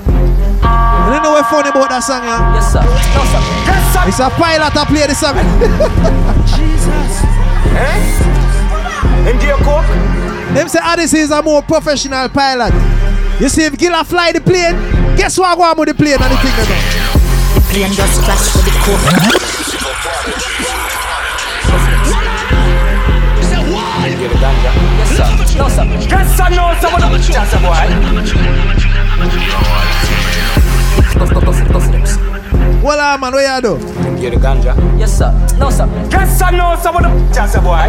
You 1.04 1.10
don't 1.12 1.24
know 1.24 1.32
what's 1.36 1.50
funny 1.50 1.68
about 1.70 1.90
that 1.92 2.00
song, 2.00 2.24
yeah? 2.24 2.56
Yes, 2.56 2.72
sir. 2.72 2.80
No, 2.80 3.24
sir. 3.28 3.42
Yes, 3.68 3.84
sir. 3.92 4.04
It's 4.08 4.24
a 4.24 4.30
pilot 4.40 4.72
that 4.72 4.88
play 4.88 5.04
the 5.04 5.12
song. 5.12 5.36
Jesus. 6.56 7.12
Eh? 7.76 9.28
And 9.28 9.36
do 9.36 9.46
you 9.52 9.60
cook? 9.68 9.84
Them 10.56 10.68
say 10.72 10.80
Odyssey 10.82 11.20
is 11.20 11.32
a 11.32 11.42
more 11.44 11.62
professional 11.62 12.30
pilot. 12.30 12.72
You 13.42 13.50
see, 13.50 13.66
if 13.66 13.78
Gilla 13.78 14.04
fly 14.06 14.32
the 14.32 14.40
plane, 14.40 14.80
guess 15.20 15.38
what 15.38 15.58
go 15.58 15.64
on 15.64 15.78
with 15.78 15.90
the 15.90 15.96
plane 15.96 16.16
and 16.22 16.32
the 16.32 16.38
thing 16.40 16.56
they 16.56 16.68
go? 16.72 16.76
The 17.52 17.62
plane 17.68 17.92
just 17.92 18.24
crash 18.24 18.56
with 18.56 18.64
the 18.64 18.72
coke. 18.88 19.04
Yes, 25.04 25.20
sir. 25.20 25.28
No, 25.60 25.68
sir. 25.68 25.84
Yes, 25.84 26.32
sir, 26.38 26.48
no, 26.56 26.72
some 26.80 26.96
of 26.96 27.02
them, 27.04 27.20
just 27.20 27.54
a 27.54 27.60
boy. 27.60 27.92
Well, 32.84 33.00
uh, 33.00 33.18
man, 33.18 33.34
what 33.34 33.44
you 33.44 33.62
do? 33.62 33.78
Get 34.20 34.34
the 34.34 34.40
ganja. 34.40 34.76
Yes, 35.00 35.18
sir. 35.18 35.32
No, 35.58 35.70
sir. 35.70 35.88
Yes, 36.12 36.38
sir, 36.38 36.52
no, 36.52 36.76
some 36.82 36.98
of 36.98 37.04
them, 37.04 37.34
just 37.34 37.56
a 37.56 37.62
boy. 37.62 37.88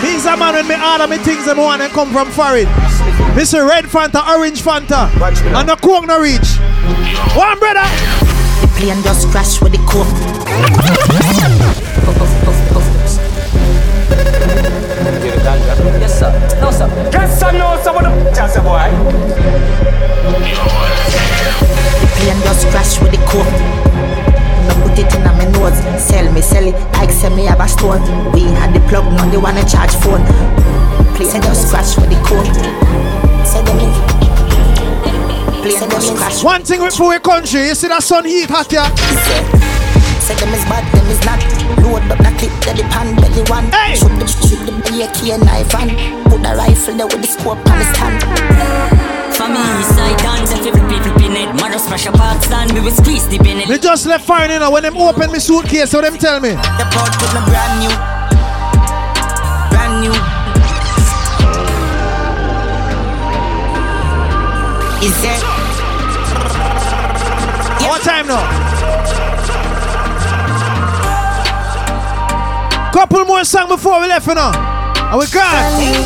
He's 0.00 0.24
a 0.26 0.36
man 0.36 0.54
when 0.54 0.68
me 0.68 0.76
order 0.76 1.06
me 1.06 1.18
things 1.18 1.46
and 1.46 1.58
want 1.58 1.82
and 1.82 1.92
come 1.92 2.12
from 2.12 2.30
foreign. 2.30 2.66
Mr. 3.36 3.68
Red 3.68 3.84
Fanta, 3.84 4.26
Orange 4.26 4.62
Fanta, 4.62 5.10
and 5.58 5.68
the 5.68 5.76
Coke 5.76 6.06
no 6.06 6.18
reach. 6.20 6.56
One 7.36 7.58
brother. 7.58 7.84
The 8.60 8.68
plane 8.76 9.02
just 9.02 9.28
crash 9.28 9.60
with 9.60 9.72
the 9.72 9.78
coke. 9.86 10.08
Yes, 15.44 16.18
sir. 16.18 16.32
No, 16.60 16.70
sir. 16.70 16.88
Yes, 17.12 17.38
sir, 17.38 17.52
no, 17.52 17.78
some 17.82 17.96
of 17.96 18.02
them, 18.02 18.34
just 18.34 18.56
a 18.56 18.62
boy. 18.62 18.88
The 22.00 22.06
plane 22.16 22.40
just 22.42 22.66
crash 22.68 22.98
with 23.00 23.12
the 23.12 23.18
coke. 23.28 23.44
I 23.44 24.72
put 24.82 24.98
it 24.98 25.14
in 25.14 25.22
my 25.22 25.44
nose. 25.52 25.76
Sell 26.02 26.32
me, 26.32 26.40
sell 26.40 26.64
it. 26.66 26.74
Like 26.94 27.10
say 27.10 27.28
me 27.28 27.44
have 27.44 27.60
a 27.60 27.68
store. 27.68 28.00
We 28.32 28.44
had 28.56 28.72
the 28.72 28.80
plug, 28.88 29.04
now 29.12 29.28
they 29.28 29.36
wanna 29.36 29.68
charge 29.68 29.94
phone. 29.96 30.24
Plane 31.14 31.42
just 31.42 31.68
crash 31.68 31.96
with 31.96 32.08
the 32.08 32.16
coke. 32.24 32.48
Say 33.44 33.62
them 33.64 33.80
in. 33.80 33.92
One 36.42 36.62
thing 36.62 36.80
with 36.80 36.94
for 36.94 37.18
country, 37.20 37.68
you 37.68 37.74
see 37.74 37.88
that 37.88 38.02
sun 38.02 38.24
heat 38.24 38.48
hot 38.48 38.70
here. 38.70 39.83
Say 40.24 40.32
them 40.36 40.54
is 40.56 40.64
bad, 40.64 40.80
them 40.96 41.04
is 41.12 41.20
not. 41.28 41.36
Load 41.84 42.08
up 42.08 42.16
the 42.16 42.32
clip, 42.40 42.48
that 42.64 42.80
the 42.80 42.84
pan 42.88 43.12
belly 43.20 43.44
one. 43.52 43.68
Hey. 43.68 43.92
Shoot 43.92 44.16
the 44.16 44.24
shoot 44.24 44.56
the 44.64 45.04
AK 45.04 45.36
knife 45.36 45.68
and 45.76 45.92
put 46.32 46.40
the 46.40 46.56
rifle 46.56 46.96
there 46.96 47.04
with 47.04 47.20
the 47.20 47.28
scope 47.28 47.60
on 47.60 47.76
the 47.76 47.84
stand. 47.92 48.24
For 49.36 49.44
me, 49.52 49.60
side 49.84 50.16
dance, 50.24 50.48
if 50.56 50.64
you 50.64 50.72
flip 50.72 50.96
it, 50.96 51.04
flip 51.04 51.28
it, 51.28 51.52
Mother 51.60 51.76
smash 51.76 52.06
a 52.06 52.12
parts 52.12 52.48
and 52.50 52.72
we 52.72 52.80
will 52.80 52.96
squeeze 52.96 53.28
deep 53.28 53.44
in 53.44 53.60
it. 53.60 53.68
Me 53.68 53.76
just 53.76 54.06
left 54.06 54.24
foreign, 54.24 54.48
you 54.50 54.58
know, 54.60 54.70
when 54.70 54.82
them 54.84 54.96
open 54.96 55.30
me 55.30 55.38
suitcase, 55.38 55.90
so 55.90 56.00
them 56.00 56.16
tell 56.16 56.40
me. 56.40 56.56
The 56.56 56.88
pot 56.88 57.12
with 57.20 57.36
me 57.36 57.44
brand 57.44 57.84
new, 57.84 57.92
brand 59.76 60.08
new. 60.08 60.14
Is 65.04 65.20
it? 65.20 65.44
What 67.84 68.00
time 68.00 68.26
now? 68.26 69.23
Couple 72.94 73.24
more 73.24 73.42
songs 73.42 73.68
before 73.68 74.00
we 74.00 74.06
left, 74.06 74.24
you 74.28 74.34
know. 74.36 74.52
And 74.54 75.18
we 75.18 75.26
gone. 75.26 75.50
Brand 75.50 75.82
new. 75.82 75.98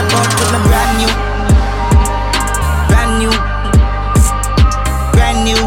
The 0.00 0.04
pot 0.08 0.32
with 0.40 0.48
me 0.48 0.60
brand 0.64 0.92
new, 0.96 1.12
brand 2.88 3.12
new, 3.20 3.28
brand 5.12 5.44
new. 5.44 5.60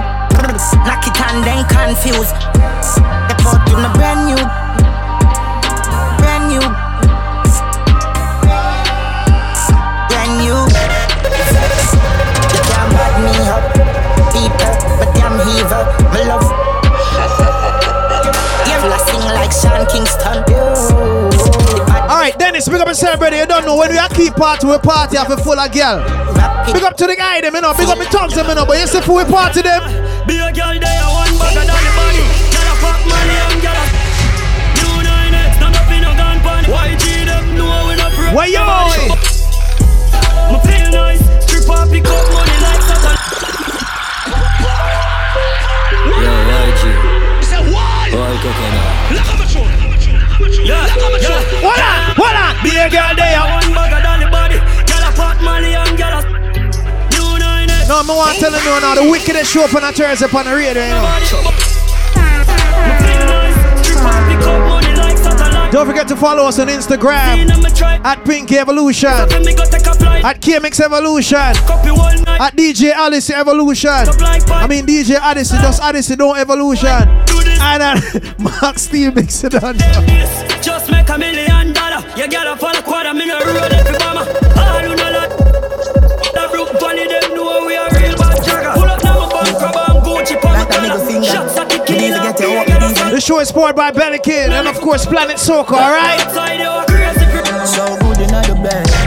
Knock 0.89 1.05
it 1.05 1.21
and 1.21 1.45
then 1.45 1.61
confused. 1.69 2.33
The 3.29 3.35
pot 3.45 3.61
with 3.69 3.77
me 3.77 3.89
brand 3.93 4.25
new, 4.25 4.41
brand 6.17 6.49
new, 6.49 6.65
brand 10.09 10.33
new. 10.41 10.57
You 12.49 12.61
can't 12.73 12.89
bad 12.89 13.13
me 13.21 13.33
up, 13.53 13.61
people, 14.33 14.73
but 14.97 15.13
damn 15.13 15.37
evil. 15.45 15.85
My 16.09 16.23
love. 16.27 16.52
Sean 19.53 19.85
Kingston. 19.85 20.43
Alright, 22.09 22.37
Dennis, 22.37 22.67
big 22.67 22.81
up 22.81 22.87
yourself, 22.87 23.19
brother. 23.19 23.37
You 23.37 23.45
don't 23.45 23.65
know 23.65 23.77
when 23.77 23.91
we 23.91 23.97
are 23.97 24.09
keep 24.09 24.33
party, 24.35 24.67
we 24.67 24.77
party 24.79 25.17
have 25.17 25.31
a 25.31 25.37
full 25.37 25.59
of 25.59 25.71
girl. 25.71 26.03
Big 26.73 26.83
up 26.83 26.97
to 26.97 27.05
the 27.07 27.15
guy, 27.15 27.41
them, 27.41 27.53
you 27.55 27.61
know. 27.61 27.73
Big 27.73 27.87
up 27.87 27.97
the 27.97 28.05
thugs, 28.05 28.35
them, 28.35 28.47
you 28.47 28.55
know. 28.55 28.65
But 28.65 28.79
you 28.79 28.87
see, 28.87 29.01
for 29.01 29.17
we 29.17 29.25
party 29.25 29.61
them. 29.61 29.83
Be 30.25 30.39
a 30.39 30.51
girl 30.51 30.73
there, 30.79 31.05
one 31.09 31.33
bugger 31.37 31.63
than 31.63 31.79
the 31.79 31.91
body. 31.93 32.23
Girl 32.49 32.67
a 32.69 32.75
fuck 32.81 32.99
money 33.05 33.37
and 33.45 33.61
girl 33.61 33.77
a 33.77 33.85
You 34.79 35.03
nine 35.03 35.33
it, 35.35 35.53
stand 35.55 35.75
up 35.75 35.89
in 35.91 36.03
a 36.03 36.11
gun 36.17 36.39
pan. 36.41 36.63
YG 36.65 37.25
them 37.25 37.45
know 37.55 37.87
we 37.87 37.95
not 37.95 38.11
pro. 38.13 38.33
Why 38.33 38.47
yo? 38.49 38.63
Me 40.49 40.57
feel 40.65 40.87
nice, 40.91 41.21
strip 41.45 41.69
up, 41.69 41.89
pick 41.91 42.07
up 42.07 42.25
money 42.33 42.57
like 42.63 42.81
Satan. 42.83 43.17
Yo, 46.23 46.33
YG. 46.51 46.83
Boy, 48.13 48.37
coconut. 48.39 49.42
Yeah, 50.63 50.87
yeah. 51.21 51.41
Hold 51.61 51.79
on, 51.79 51.99
hold 52.17 52.35
on. 52.35 52.51
Be 52.63 52.71
a 52.77 52.89
girl 52.89 53.13
there, 53.15 53.39
one 53.45 53.69
bugger 53.75 54.01
than 54.01 54.19
the 54.23 54.29
body. 54.31 54.57
Girl 54.57 55.03
a 55.03 55.11
fuck 55.13 55.37
money 55.41 55.75
and 55.75 55.97
girl 55.97 56.17
a 56.17 56.21
You 57.13 57.37
nine 57.39 57.69
it. 57.69 57.87
No, 57.87 57.99
I'm 57.99 58.07
want 58.07 58.35
to 58.35 58.41
tell 58.41 58.51
you 58.51 58.81
now, 58.81 58.95
the 58.95 59.09
wickedest 59.09 59.51
show 59.51 59.65
up 59.65 59.73
on 59.75 59.83
a 59.83 59.91
Thursday 59.91 60.25
upon 60.25 60.45
the 60.45 60.55
radio, 60.55 60.81
you 60.81 60.89
know. 60.89 61.73
Don't 65.71 65.87
forget 65.87 66.07
to 66.09 66.15
follow 66.15 66.43
us 66.47 66.59
on 66.59 66.67
Instagram 66.67 67.49
at 68.05 68.23
Pink 68.25 68.51
Evolution, 68.51 69.09
at 69.09 70.39
KMX 70.39 70.79
Evolution. 70.79 72.22
At 72.39 72.55
DJ 72.55 72.93
Odyssey 72.95 73.33
Evolution. 73.33 73.89
I 73.91 74.67
mean 74.67 74.85
DJ 74.85 75.19
Odyssey, 75.19 75.57
just 75.57 75.81
Odyssey, 75.81 76.15
don't 76.15 76.37
Evolution. 76.37 76.89
And 76.89 77.81
then 77.81 77.97
uh, 77.97 78.33
Mark 78.61 78.77
Steve 78.77 79.15
mix 79.15 79.43
it 79.43 79.55
on. 79.63 79.77
Just 80.61 80.91
make 80.91 81.07
a 81.09 81.17
million 81.17 81.73
dollar. 81.73 82.03
You 82.17 82.27
get 82.27 82.47
up 82.47 82.61
on 82.63 82.75
a 82.75 82.81
quarter 82.81 83.13
million 83.13 83.37
road 83.39 83.71
every 83.71 83.97
mama. 83.99 84.21
All 84.21 84.79
who 84.81 84.95
know 84.95 85.11
that. 85.13 85.29
That 86.33 86.51
brook 86.51 86.71
valley, 86.79 87.07
them 87.07 87.35
know 87.35 87.65
we 87.65 87.75
are 87.77 87.89
real 87.95 88.15
bad 88.17 88.43
jagger. 88.43 88.73
Pull 88.73 88.89
up 88.89 89.03
now, 89.03 89.29
my 89.29 89.51
crab 89.57 89.75
and 89.89 90.03
Gucci 90.03 90.35
on 90.43 91.21
my. 91.21 91.27
Shots 91.27 91.57
at 91.57 91.69
the 91.69 91.79
killer. 91.85 93.11
The 93.13 93.21
show 93.21 93.39
is 93.39 93.51
powered 93.51 93.75
by 93.75 93.91
Belikin 93.91 94.49
and 94.49 94.67
of 94.67 94.79
course 94.81 95.05
Planet 95.05 95.37
Soca, 95.37 95.73
alright? 95.73 96.19
So 97.67 97.85
good 97.97 98.19
in 98.19 98.27
the 98.27 98.59
bed. 98.61 99.02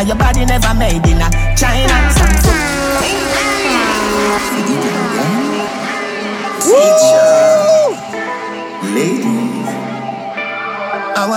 And 0.00 0.08
your 0.08 0.16
body 0.16 0.46
never 0.46 0.72
made 0.72 1.04
in 1.04 1.20
a 1.20 1.28
China. 1.54 1.92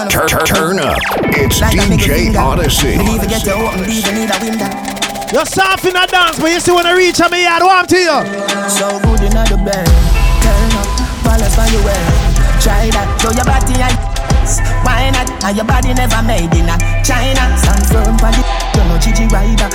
Turn, 0.08 0.28
turn, 0.30 0.46
turn 0.46 0.80
up. 0.80 0.98
It's 1.36 1.60
DJ 1.60 2.38
Odyssey. 2.38 2.96
Believe 2.96 3.24
it, 3.24 3.30
get 3.30 3.46
your 3.46 3.58
open, 3.58 3.82
believe 3.82 4.08
you 4.08 4.14
need 4.14 4.32
a 4.32 4.40
window. 4.40 4.72
You're 5.34 5.46
soft 5.46 5.84
in 5.84 5.98
a 5.98 6.08
dance, 6.08 6.40
but 6.40 6.50
you 6.50 6.62
see 6.62 6.72
when 6.72 6.86
I 6.86 6.96
reach 6.96 7.20
on 7.20 7.32
me 7.32 7.44
yard, 7.44 7.64
warm 7.64 7.86
to 7.88 7.98
you. 7.98 8.24
So 8.70 8.98
good 9.04 9.24
in 9.24 9.36
the 9.44 9.60
bed. 9.60 9.88
Turn 10.40 10.72
up, 10.80 10.88
balance 11.26 11.58
by 11.58 11.68
your 11.68 11.84
way. 11.84 12.00
Try 12.64 12.90
that, 12.92 13.20
show 13.20 13.32
your 13.36 13.44
body 13.44 13.76
and 13.76 14.13
why 14.84 15.10
not? 15.10 15.28
And 15.44 15.56
your 15.58 15.66
body 15.66 15.94
never 15.94 16.22
made 16.24 16.54
in 16.54 16.70
a 16.70 16.76
China. 17.04 17.44
Stand 17.58 17.84
firm 17.90 18.16
for 18.20 18.32
the 18.32 18.42
you 18.76 18.84
know 18.88 18.98
Gigi 19.00 19.26
rider. 19.32 19.72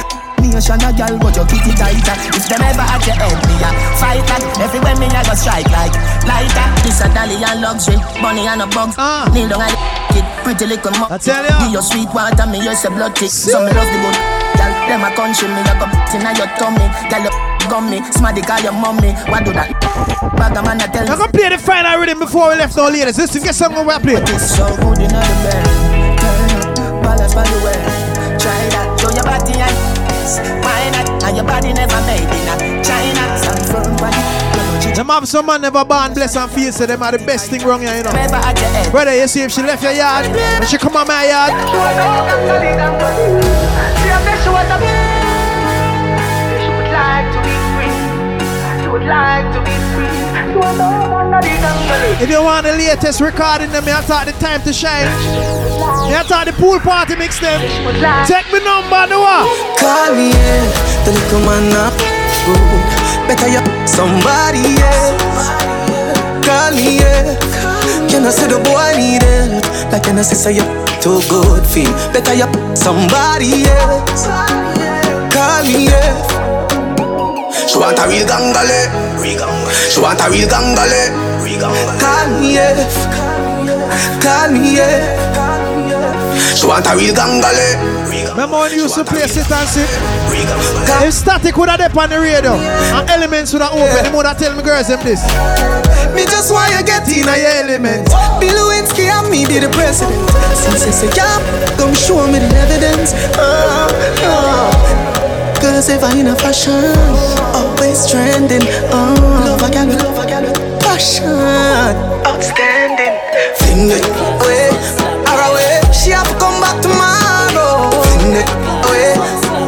Nation 0.58 0.80
a 0.80 0.90
gal, 0.90 1.14
but 1.20 1.36
you 1.36 1.44
keep 1.44 1.66
it 1.70 1.76
tighter. 1.76 2.16
If 2.32 2.48
them 2.48 2.62
ever 2.64 2.82
at 2.82 3.04
your 3.04 3.14
head, 3.14 3.36
me 3.46 3.54
a 3.62 3.70
fight 4.00 4.24
that. 4.26 4.42
Everywhere 4.58 4.96
me 4.96 5.06
a 5.12 5.20
go 5.22 5.36
strike 5.36 5.68
like 5.68 5.92
lighter. 6.24 6.66
This 6.82 6.98
a 7.04 7.06
dolly 7.12 7.38
and 7.38 7.60
luxury, 7.60 8.00
money 8.18 8.48
and 8.48 8.64
a 8.64 8.66
bugs. 8.66 8.96
Kneel 9.30 9.52
ah. 9.54 9.60
down 9.60 9.68
and 9.68 9.76
kid, 10.10 10.26
pretty 10.42 10.66
little 10.66 10.90
mo. 10.96 11.06
I 11.12 11.18
tell. 11.20 11.44
Give 11.62 11.78
your 11.78 11.84
sweet 11.84 12.08
water, 12.16 12.48
me 12.48 12.64
use 12.64 12.82
a 12.82 12.90
blood 12.90 13.14
tick. 13.14 13.30
So 13.30 13.60
me 13.60 13.70
love 13.70 13.86
the 13.86 13.98
good. 14.02 14.16
Gal, 14.56 14.72
them 14.88 15.04
a 15.04 15.10
country, 15.14 15.46
me 15.52 15.62
a 15.62 15.74
go 15.78 15.86
inna 16.16 16.32
your 16.34 16.50
tummy. 16.56 16.86
You 17.12 17.57
gummy, 17.68 18.02
smarty 18.12 18.42
call 18.42 18.60
your 18.60 18.72
mommy. 18.72 19.12
What 19.28 19.44
do 19.44 19.52
that? 19.52 19.76
Bag 20.36 20.56
a 20.56 20.62
man 20.62 20.80
a 20.80 20.88
tell 20.88 21.08
I'm 21.08 21.18
gonna 21.18 21.32
play 21.32 21.48
the 21.48 21.58
final 21.58 22.00
rhythm 22.00 22.18
before 22.18 22.50
we 22.50 22.56
left 22.56 22.76
no 22.76 22.88
ladies. 22.88 23.18
Listen, 23.18 23.42
get 23.42 23.54
something 23.54 23.84
we 23.86 23.94
play. 24.00 24.20
It's 24.24 24.56
so 24.56 24.66
good 24.80 24.98
in 24.98 25.12
the 25.12 25.22
bed. 25.44 25.64
Turn 26.18 26.52
up, 26.56 27.02
balance 27.04 27.34
by 27.34 27.44
the 27.44 27.58
way. 27.62 27.78
Try 28.40 28.56
that, 28.72 28.96
show 29.00 29.12
your 29.12 29.24
body 29.24 29.54
and 29.60 29.76
why 30.60 30.90
not? 30.92 31.08
And 31.24 31.36
your 31.36 31.46
body 31.46 31.72
never 31.72 32.00
made 32.04 32.28
in 32.28 32.48
a 32.52 32.56
China. 32.84 33.22
Stand 33.38 33.64
firm 33.68 33.96
body. 33.96 34.38
Them 34.94 35.08
have 35.08 35.28
some 35.28 35.46
man 35.46 35.60
never 35.60 35.84
born 35.84 36.12
bless 36.12 36.36
and 36.36 36.50
feel 36.50 36.72
so 36.72 36.84
them 36.84 37.02
are 37.02 37.12
the 37.12 37.18
best 37.18 37.50
thing 37.50 37.62
wrong 37.64 37.80
here, 37.80 37.94
you 37.96 38.02
know. 38.02 38.12
Never 38.12 38.36
at. 38.36 38.90
Brother, 38.90 39.14
you 39.14 39.28
see 39.28 39.42
if 39.42 39.52
she 39.52 39.62
left 39.62 39.82
your 39.82 39.92
yard, 39.92 40.26
when 40.26 40.66
she 40.66 40.76
come 40.76 40.96
on 40.96 41.06
my 41.06 41.24
yard. 41.24 41.52
If 52.20 52.30
you 52.30 52.42
want 52.42 52.66
the 52.66 52.72
latest 52.72 53.20
recording, 53.20 53.70
then 53.70 53.84
me 53.84 53.92
I 53.92 54.00
thought 54.02 54.26
the 54.26 54.32
time 54.32 54.62
to 54.62 54.72
shine. 54.72 55.06
Me 56.08 56.14
I 56.14 56.24
thought 56.26 56.46
the 56.46 56.52
pool 56.52 56.80
party 56.80 57.14
mix 57.16 57.38
them. 57.38 57.60
Take 58.26 58.50
me 58.52 58.58
number, 58.64 59.06
no 59.06 59.20
one. 59.22 59.46
Call 59.78 60.14
me, 60.14 60.30
yeah. 60.34 60.66
The 61.04 61.12
little 61.14 61.40
man 61.46 61.70
up. 61.78 61.94
Good. 62.42 62.58
Better 63.28 63.48
you 63.48 63.62
somebody 63.86 64.64
else. 64.82 65.48
Call 66.44 66.72
me, 66.74 66.98
yeah. 66.98 67.38
Can 68.08 68.24
I 68.26 68.30
say 68.30 68.48
the 68.48 68.58
boy 68.58 68.98
need 68.98 69.22
it? 69.22 69.62
Like 69.92 70.02
can 70.02 70.18
I 70.18 70.22
say 70.22 70.34
say 70.34 70.52
you 70.56 70.66
too 71.00 71.20
good 71.28 71.64
feel? 71.66 71.92
Better 72.12 72.34
you 72.34 72.48
somebody 72.74 73.64
else. 73.68 74.26
Call 75.32 75.62
me, 75.64 75.86
yeah. 75.86 76.37
She 77.68 77.76
want 77.76 77.98
a 77.98 78.08
real 78.08 78.24
gangale. 78.26 78.80
She 79.92 80.00
want 80.00 80.20
a 80.20 80.30
real 80.30 80.48
gangale. 80.48 81.12
Call 82.00 82.40
me, 82.40 82.54
yeah. 82.54 82.72
Call 84.22 84.50
me, 84.52 84.76
yeah. 84.76 86.54
She 86.56 86.66
want 86.66 86.86
a 86.86 86.96
real 86.96 87.14
gangale. 87.14 88.08
Remember 88.30 88.58
when 88.58 88.72
you 88.72 88.82
used 88.82 88.94
to 88.94 89.04
play 89.04 89.26
sit 89.26 89.50
and 89.50 89.68
sit? 89.68 89.88
If 91.04 91.12
static 91.12 91.56
would 91.56 91.68
have 91.68 91.96
on 91.96 92.08
the 92.08 92.18
radio 92.20 92.54
and 92.54 93.10
elements 93.10 93.52
would 93.52 93.62
have 93.62 93.72
open, 93.72 94.12
the 94.12 94.16
would 94.16 94.26
have 94.26 94.38
tell 94.38 94.56
me 94.56 94.62
girls 94.62 94.88
them 94.88 95.04
this. 95.04 95.20
Me 96.14 96.24
just 96.24 96.50
want 96.52 96.72
you 96.72 96.82
get 96.86 97.06
in 97.08 97.26
your 97.26 97.34
element. 97.36 98.08
Bill 98.40 98.54
Lewinsky 98.54 99.10
and 99.10 99.28
me 99.30 99.44
be 99.44 99.58
the 99.58 99.68
president. 99.74 100.16
Since 100.56 100.86
I 100.86 100.90
say 100.90 101.10
yeah, 101.16 101.76
come 101.76 101.92
show 101.94 102.24
me 102.28 102.38
the 102.38 102.48
evidence. 102.48 103.12
Uh, 103.36 103.88
uh. 104.22 105.27
Cause 105.60 105.88
if 105.88 106.02
I 106.02 106.16
in 106.18 106.26
a 106.28 106.36
fashion, 106.36 106.94
always 107.54 108.10
trending. 108.10 108.62
Uh, 108.90 109.14
love 109.44 109.62
a 109.62 109.70
gal, 109.70 109.86
love 109.86 110.18
a 110.18 110.26
gal, 110.26 110.44
passion, 110.80 111.26
outstanding. 112.26 113.14
Fling 113.58 113.90
it 113.90 114.04
away, 114.06 114.70
or 115.26 115.40
away. 115.50 115.80
She 115.92 116.10
have 116.10 116.26
to 116.28 116.36
come 116.38 116.60
back 116.60 116.78
tomorrow. 116.82 117.90
Fling 117.90 118.38
it 118.38 118.48
away, 118.86 119.14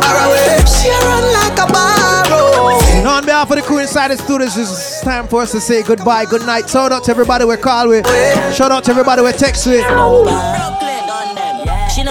or 0.06 0.16
away. 0.26 0.62
She 0.66 0.90
run 0.90 1.24
like 1.34 1.58
a 1.58 1.66
barrow. 1.72 2.78
Now 3.02 3.16
on 3.18 3.24
behalf 3.24 3.50
of 3.50 3.56
the 3.56 3.62
crew 3.62 3.78
inside 3.78 4.08
the 4.08 4.16
studios, 4.16 4.56
it's 4.56 5.00
time 5.02 5.26
for 5.26 5.42
us 5.42 5.52
to 5.52 5.60
say 5.60 5.82
goodbye, 5.82 6.24
good 6.24 6.42
night. 6.42 6.68
Shout 6.70 6.92
out 6.92 7.04
to 7.04 7.10
everybody 7.10 7.44
we 7.44 7.56
call 7.56 7.88
with. 7.88 8.06
Shout 8.54 8.70
out 8.70 8.84
to 8.84 8.90
everybody 8.90 9.22
we 9.22 9.32
text 9.32 9.66
with. 9.66 9.84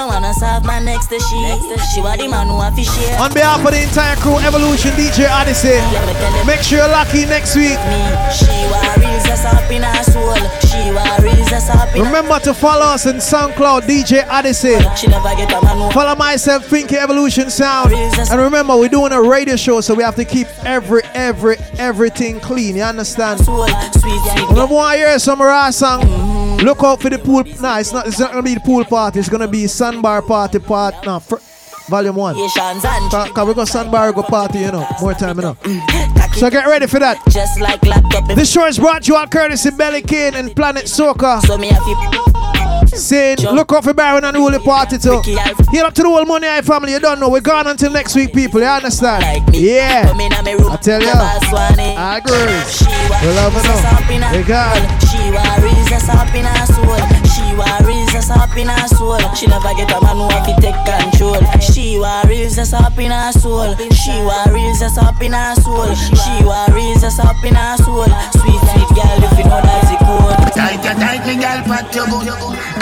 Wanna 0.09 0.33
serve 0.33 0.65
my 0.65 0.79
next 0.79 1.05
to 1.13 1.19
she. 1.19 1.37
She 1.93 2.01
want 2.01 2.19
the 2.19 2.27
man 2.27 2.47
who 2.47 2.57
to 2.57 2.83
share. 2.83 3.21
On 3.21 3.31
behalf 3.31 3.63
of 3.63 3.71
the 3.71 3.83
entire 3.83 4.15
crew, 4.15 4.37
Evolution 4.39 4.89
DJ 4.97 5.29
Odyssey, 5.29 5.77
make 6.47 6.63
sure 6.63 6.79
you're 6.79 6.87
lucky 6.89 7.27
next 7.27 7.55
week. 7.55 7.77
She 8.33 8.49
worries 8.73 9.29
us 9.29 9.45
up 9.45 9.69
in 9.69 9.83
her 9.83 10.03
soul. 10.03 10.33
She 10.65 10.89
worries 10.89 11.53
us 11.53 11.69
up 11.69 11.95
in 11.95 12.01
Remember 12.01 12.39
to 12.39 12.55
follow 12.55 12.87
us 12.87 13.05
on 13.05 13.21
SoundCloud 13.21 13.81
DJ 13.81 14.27
Odyssey. 14.27 14.79
She 14.97 15.05
never 15.05 15.29
get 15.35 15.51
a 15.51 15.63
man 15.63 15.77
who 15.77 15.91
Follow 15.91 16.15
myself, 16.15 16.65
Finky 16.65 16.93
Evolution 16.93 17.51
Sound. 17.51 17.93
And 17.93 18.41
remember, 18.41 18.75
we're 18.75 18.89
doing 18.89 19.11
a 19.11 19.21
radio 19.21 19.55
show, 19.57 19.79
so 19.79 19.93
we 19.93 20.01
have 20.01 20.15
to 20.15 20.25
keep 20.25 20.47
every, 20.65 21.03
every, 21.13 21.57
everything 21.77 22.39
clean. 22.39 22.75
You 22.75 22.81
understand? 22.81 23.41
soul. 23.45 23.67
Sweet, 23.67 23.93
sweet. 23.93 24.49
When 24.49 24.71
I 24.71 24.97
hear 24.97 25.19
some 25.19 25.39
raw 25.39 25.69
song, 25.69 26.01
mm-hmm. 26.01 26.38
Look 26.63 26.83
out 26.83 27.01
for 27.01 27.09
the 27.09 27.17
pool. 27.17 27.43
Nah, 27.61 27.79
it's 27.79 27.93
not. 27.93 28.07
It's 28.07 28.19
not 28.19 28.31
gonna 28.31 28.43
be 28.43 28.53
the 28.55 28.59
pool 28.59 28.83
party. 28.83 29.19
It's 29.19 29.29
gonna 29.29 29.47
be 29.47 29.65
Sandbar 29.67 30.21
party 30.21 30.59
part. 30.59 31.05
Nah, 31.05 31.19
fr- 31.19 31.37
volume 31.87 32.15
one. 32.15 32.35
Cause, 32.35 33.47
we 33.47 33.53
got 33.53 33.67
Sandbar 33.67 34.11
go 34.13 34.23
party, 34.23 34.59
you 34.59 34.71
know. 34.71 34.85
More 35.01 35.13
time, 35.13 35.37
you 35.37 35.41
know. 35.43 35.53
Mm. 35.55 36.35
So 36.35 36.49
get 36.49 36.67
ready 36.67 36.87
for 36.87 36.99
that. 36.99 37.17
just 37.29 37.59
like. 37.59 37.79
This 38.35 38.51
show 38.51 38.65
is 38.67 38.77
brought 38.77 39.03
to 39.03 39.11
you 39.11 39.17
on 39.17 39.29
courtesy 39.29 39.69
Belikin 39.71 40.35
and 40.35 40.55
Planet 40.55 40.85
Soca. 40.85 41.41
So 41.45 41.57
me 41.57 41.67
have 41.67 41.83
to 41.83 42.28
Saying, 42.87 43.37
look 43.53 43.71
out 43.73 43.83
for 43.83 43.93
Baron 43.93 44.23
and 44.25 44.35
Holy 44.35 44.59
Party 44.59 44.97
too. 44.97 45.21
Heal 45.71 45.85
up 45.85 45.93
to 45.95 46.03
the 46.03 46.09
whole 46.09 46.25
money 46.25 46.47
eye 46.47 46.61
family. 46.61 46.91
You 46.91 46.99
don't 46.99 47.19
know. 47.19 47.29
We're 47.29 47.41
gone 47.41 47.67
until 47.67 47.91
next 47.91 48.15
week, 48.15 48.33
people. 48.33 48.59
You 48.61 48.67
understand? 48.67 49.23
Yeah. 49.53 50.11
I 50.13 50.77
tell 50.77 51.01
you. 51.01 51.07
I 51.11 52.17
agree. 52.17 52.89
We 53.21 53.27
love 53.35 53.55
it 53.55 53.65
up. 53.65 54.35
We 54.35 54.43
got 54.43 54.75
She 55.09 55.17
worries 55.31 55.91
us 55.91 56.09
up 56.09 56.33
in 56.33 56.45
her 56.45 56.65
soul. 56.65 56.97
She 57.29 57.55
worries 57.55 58.15
us 58.15 58.29
up 58.29 58.55
in 58.57 58.67
her 58.67 58.87
soul. 58.87 59.19
She 59.35 59.47
never 59.47 59.73
get 59.75 59.91
a 59.91 60.01
man 60.01 60.17
who 60.17 60.29
to 60.29 60.61
take 60.61 60.79
control. 60.85 61.39
She 61.59 61.99
worries 61.99 62.57
us 62.57 62.73
up 62.73 62.97
in 62.97 63.11
her 63.11 63.31
soul. 63.31 63.75
She 63.91 64.11
worries 64.11 64.81
us 64.81 64.97
up 64.97 65.21
in 65.21 65.33
her 65.33 65.55
soul. 65.55 65.93
She 65.95 66.43
worries 66.45 67.03
us 67.03 67.19
up 67.19 67.43
in 67.43 67.55
her 67.55 67.77
soul. 67.77 68.07
Sweet 68.33 68.68
girl, 68.93 69.23
if 69.23 69.37
you 69.37 69.45
know 69.45 69.61
that's 69.61 69.91
it 69.91 69.99
cool. 69.99 70.39
Tight 70.59 70.83
you 70.83 70.93
tight 70.97 71.23
me 71.25 71.35
gal 71.39 71.63
pat 71.63 71.93
you 71.95 72.05
good 72.09 72.27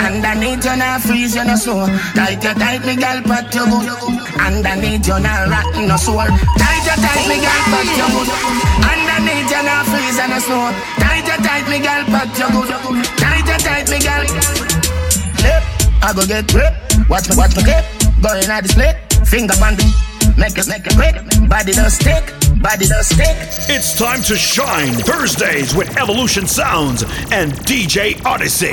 Underneath 0.02 0.66
you 0.66 0.76
not 0.76 1.02
freeze 1.02 1.36
you 1.36 1.44
no 1.44 1.56
slow 1.56 1.86
Tight 2.16 2.42
you 2.44 2.54
tight 2.56 2.84
me 2.86 2.96
gal 2.96 3.22
pat 3.22 3.54
you 3.54 3.66
good 3.70 3.88
Underneath 4.40 5.06
you 5.08 5.20
not 5.20 5.48
rotten 5.52 5.88
no 5.88 5.98
sore 5.98 6.26
Tight 6.58 6.84
you 6.88 6.98
tight 6.98 7.26
me 7.30 7.38
gal 7.44 7.62
pat 7.70 7.88
you 8.00 8.08
good 8.14 8.30
Underneath 8.82 9.52
you 9.52 9.62
not 9.62 9.86
freeze 9.86 10.18
you 10.18 10.28
no 10.28 10.40
slow 10.40 10.72
Tight 10.98 11.28
you 11.28 11.38
tight 11.44 11.68
me 11.70 11.78
gal 11.80 12.04
pat 12.10 12.30
you 12.40 12.50
good 12.56 12.70
Tight 13.20 13.46
you 13.46 13.58
tight 13.62 13.88
me 13.92 14.00
gal 14.00 14.24
Lip, 15.44 15.64
I 16.02 16.14
go 16.16 16.26
get 16.26 16.48
grip. 16.48 16.74
Watch 17.10 17.30
me, 17.30 17.36
watch 17.36 17.56
me 17.56 17.64
clip 17.64 17.86
Going 18.24 18.50
at 18.50 18.62
the 18.64 18.70
split. 18.70 18.96
Finger 19.28 19.54
the 19.54 19.86
Make 20.38 20.58
it, 20.58 20.68
make 20.68 20.86
it 20.88 20.96
quick. 20.96 21.50
Body 21.50 21.74
does 21.74 21.94
stick 21.94 22.47
Body 22.62 22.88
does 22.88 23.08
stick 23.08 23.38
It's 23.70 23.98
time 23.98 24.22
to 24.24 24.36
shine 24.36 24.94
Thursdays 24.94 25.76
with 25.76 25.96
Evolution 25.98 26.48
Sounds 26.48 27.04
and 27.32 27.54
DJ 27.54 28.24
Odyssey. 28.26 28.72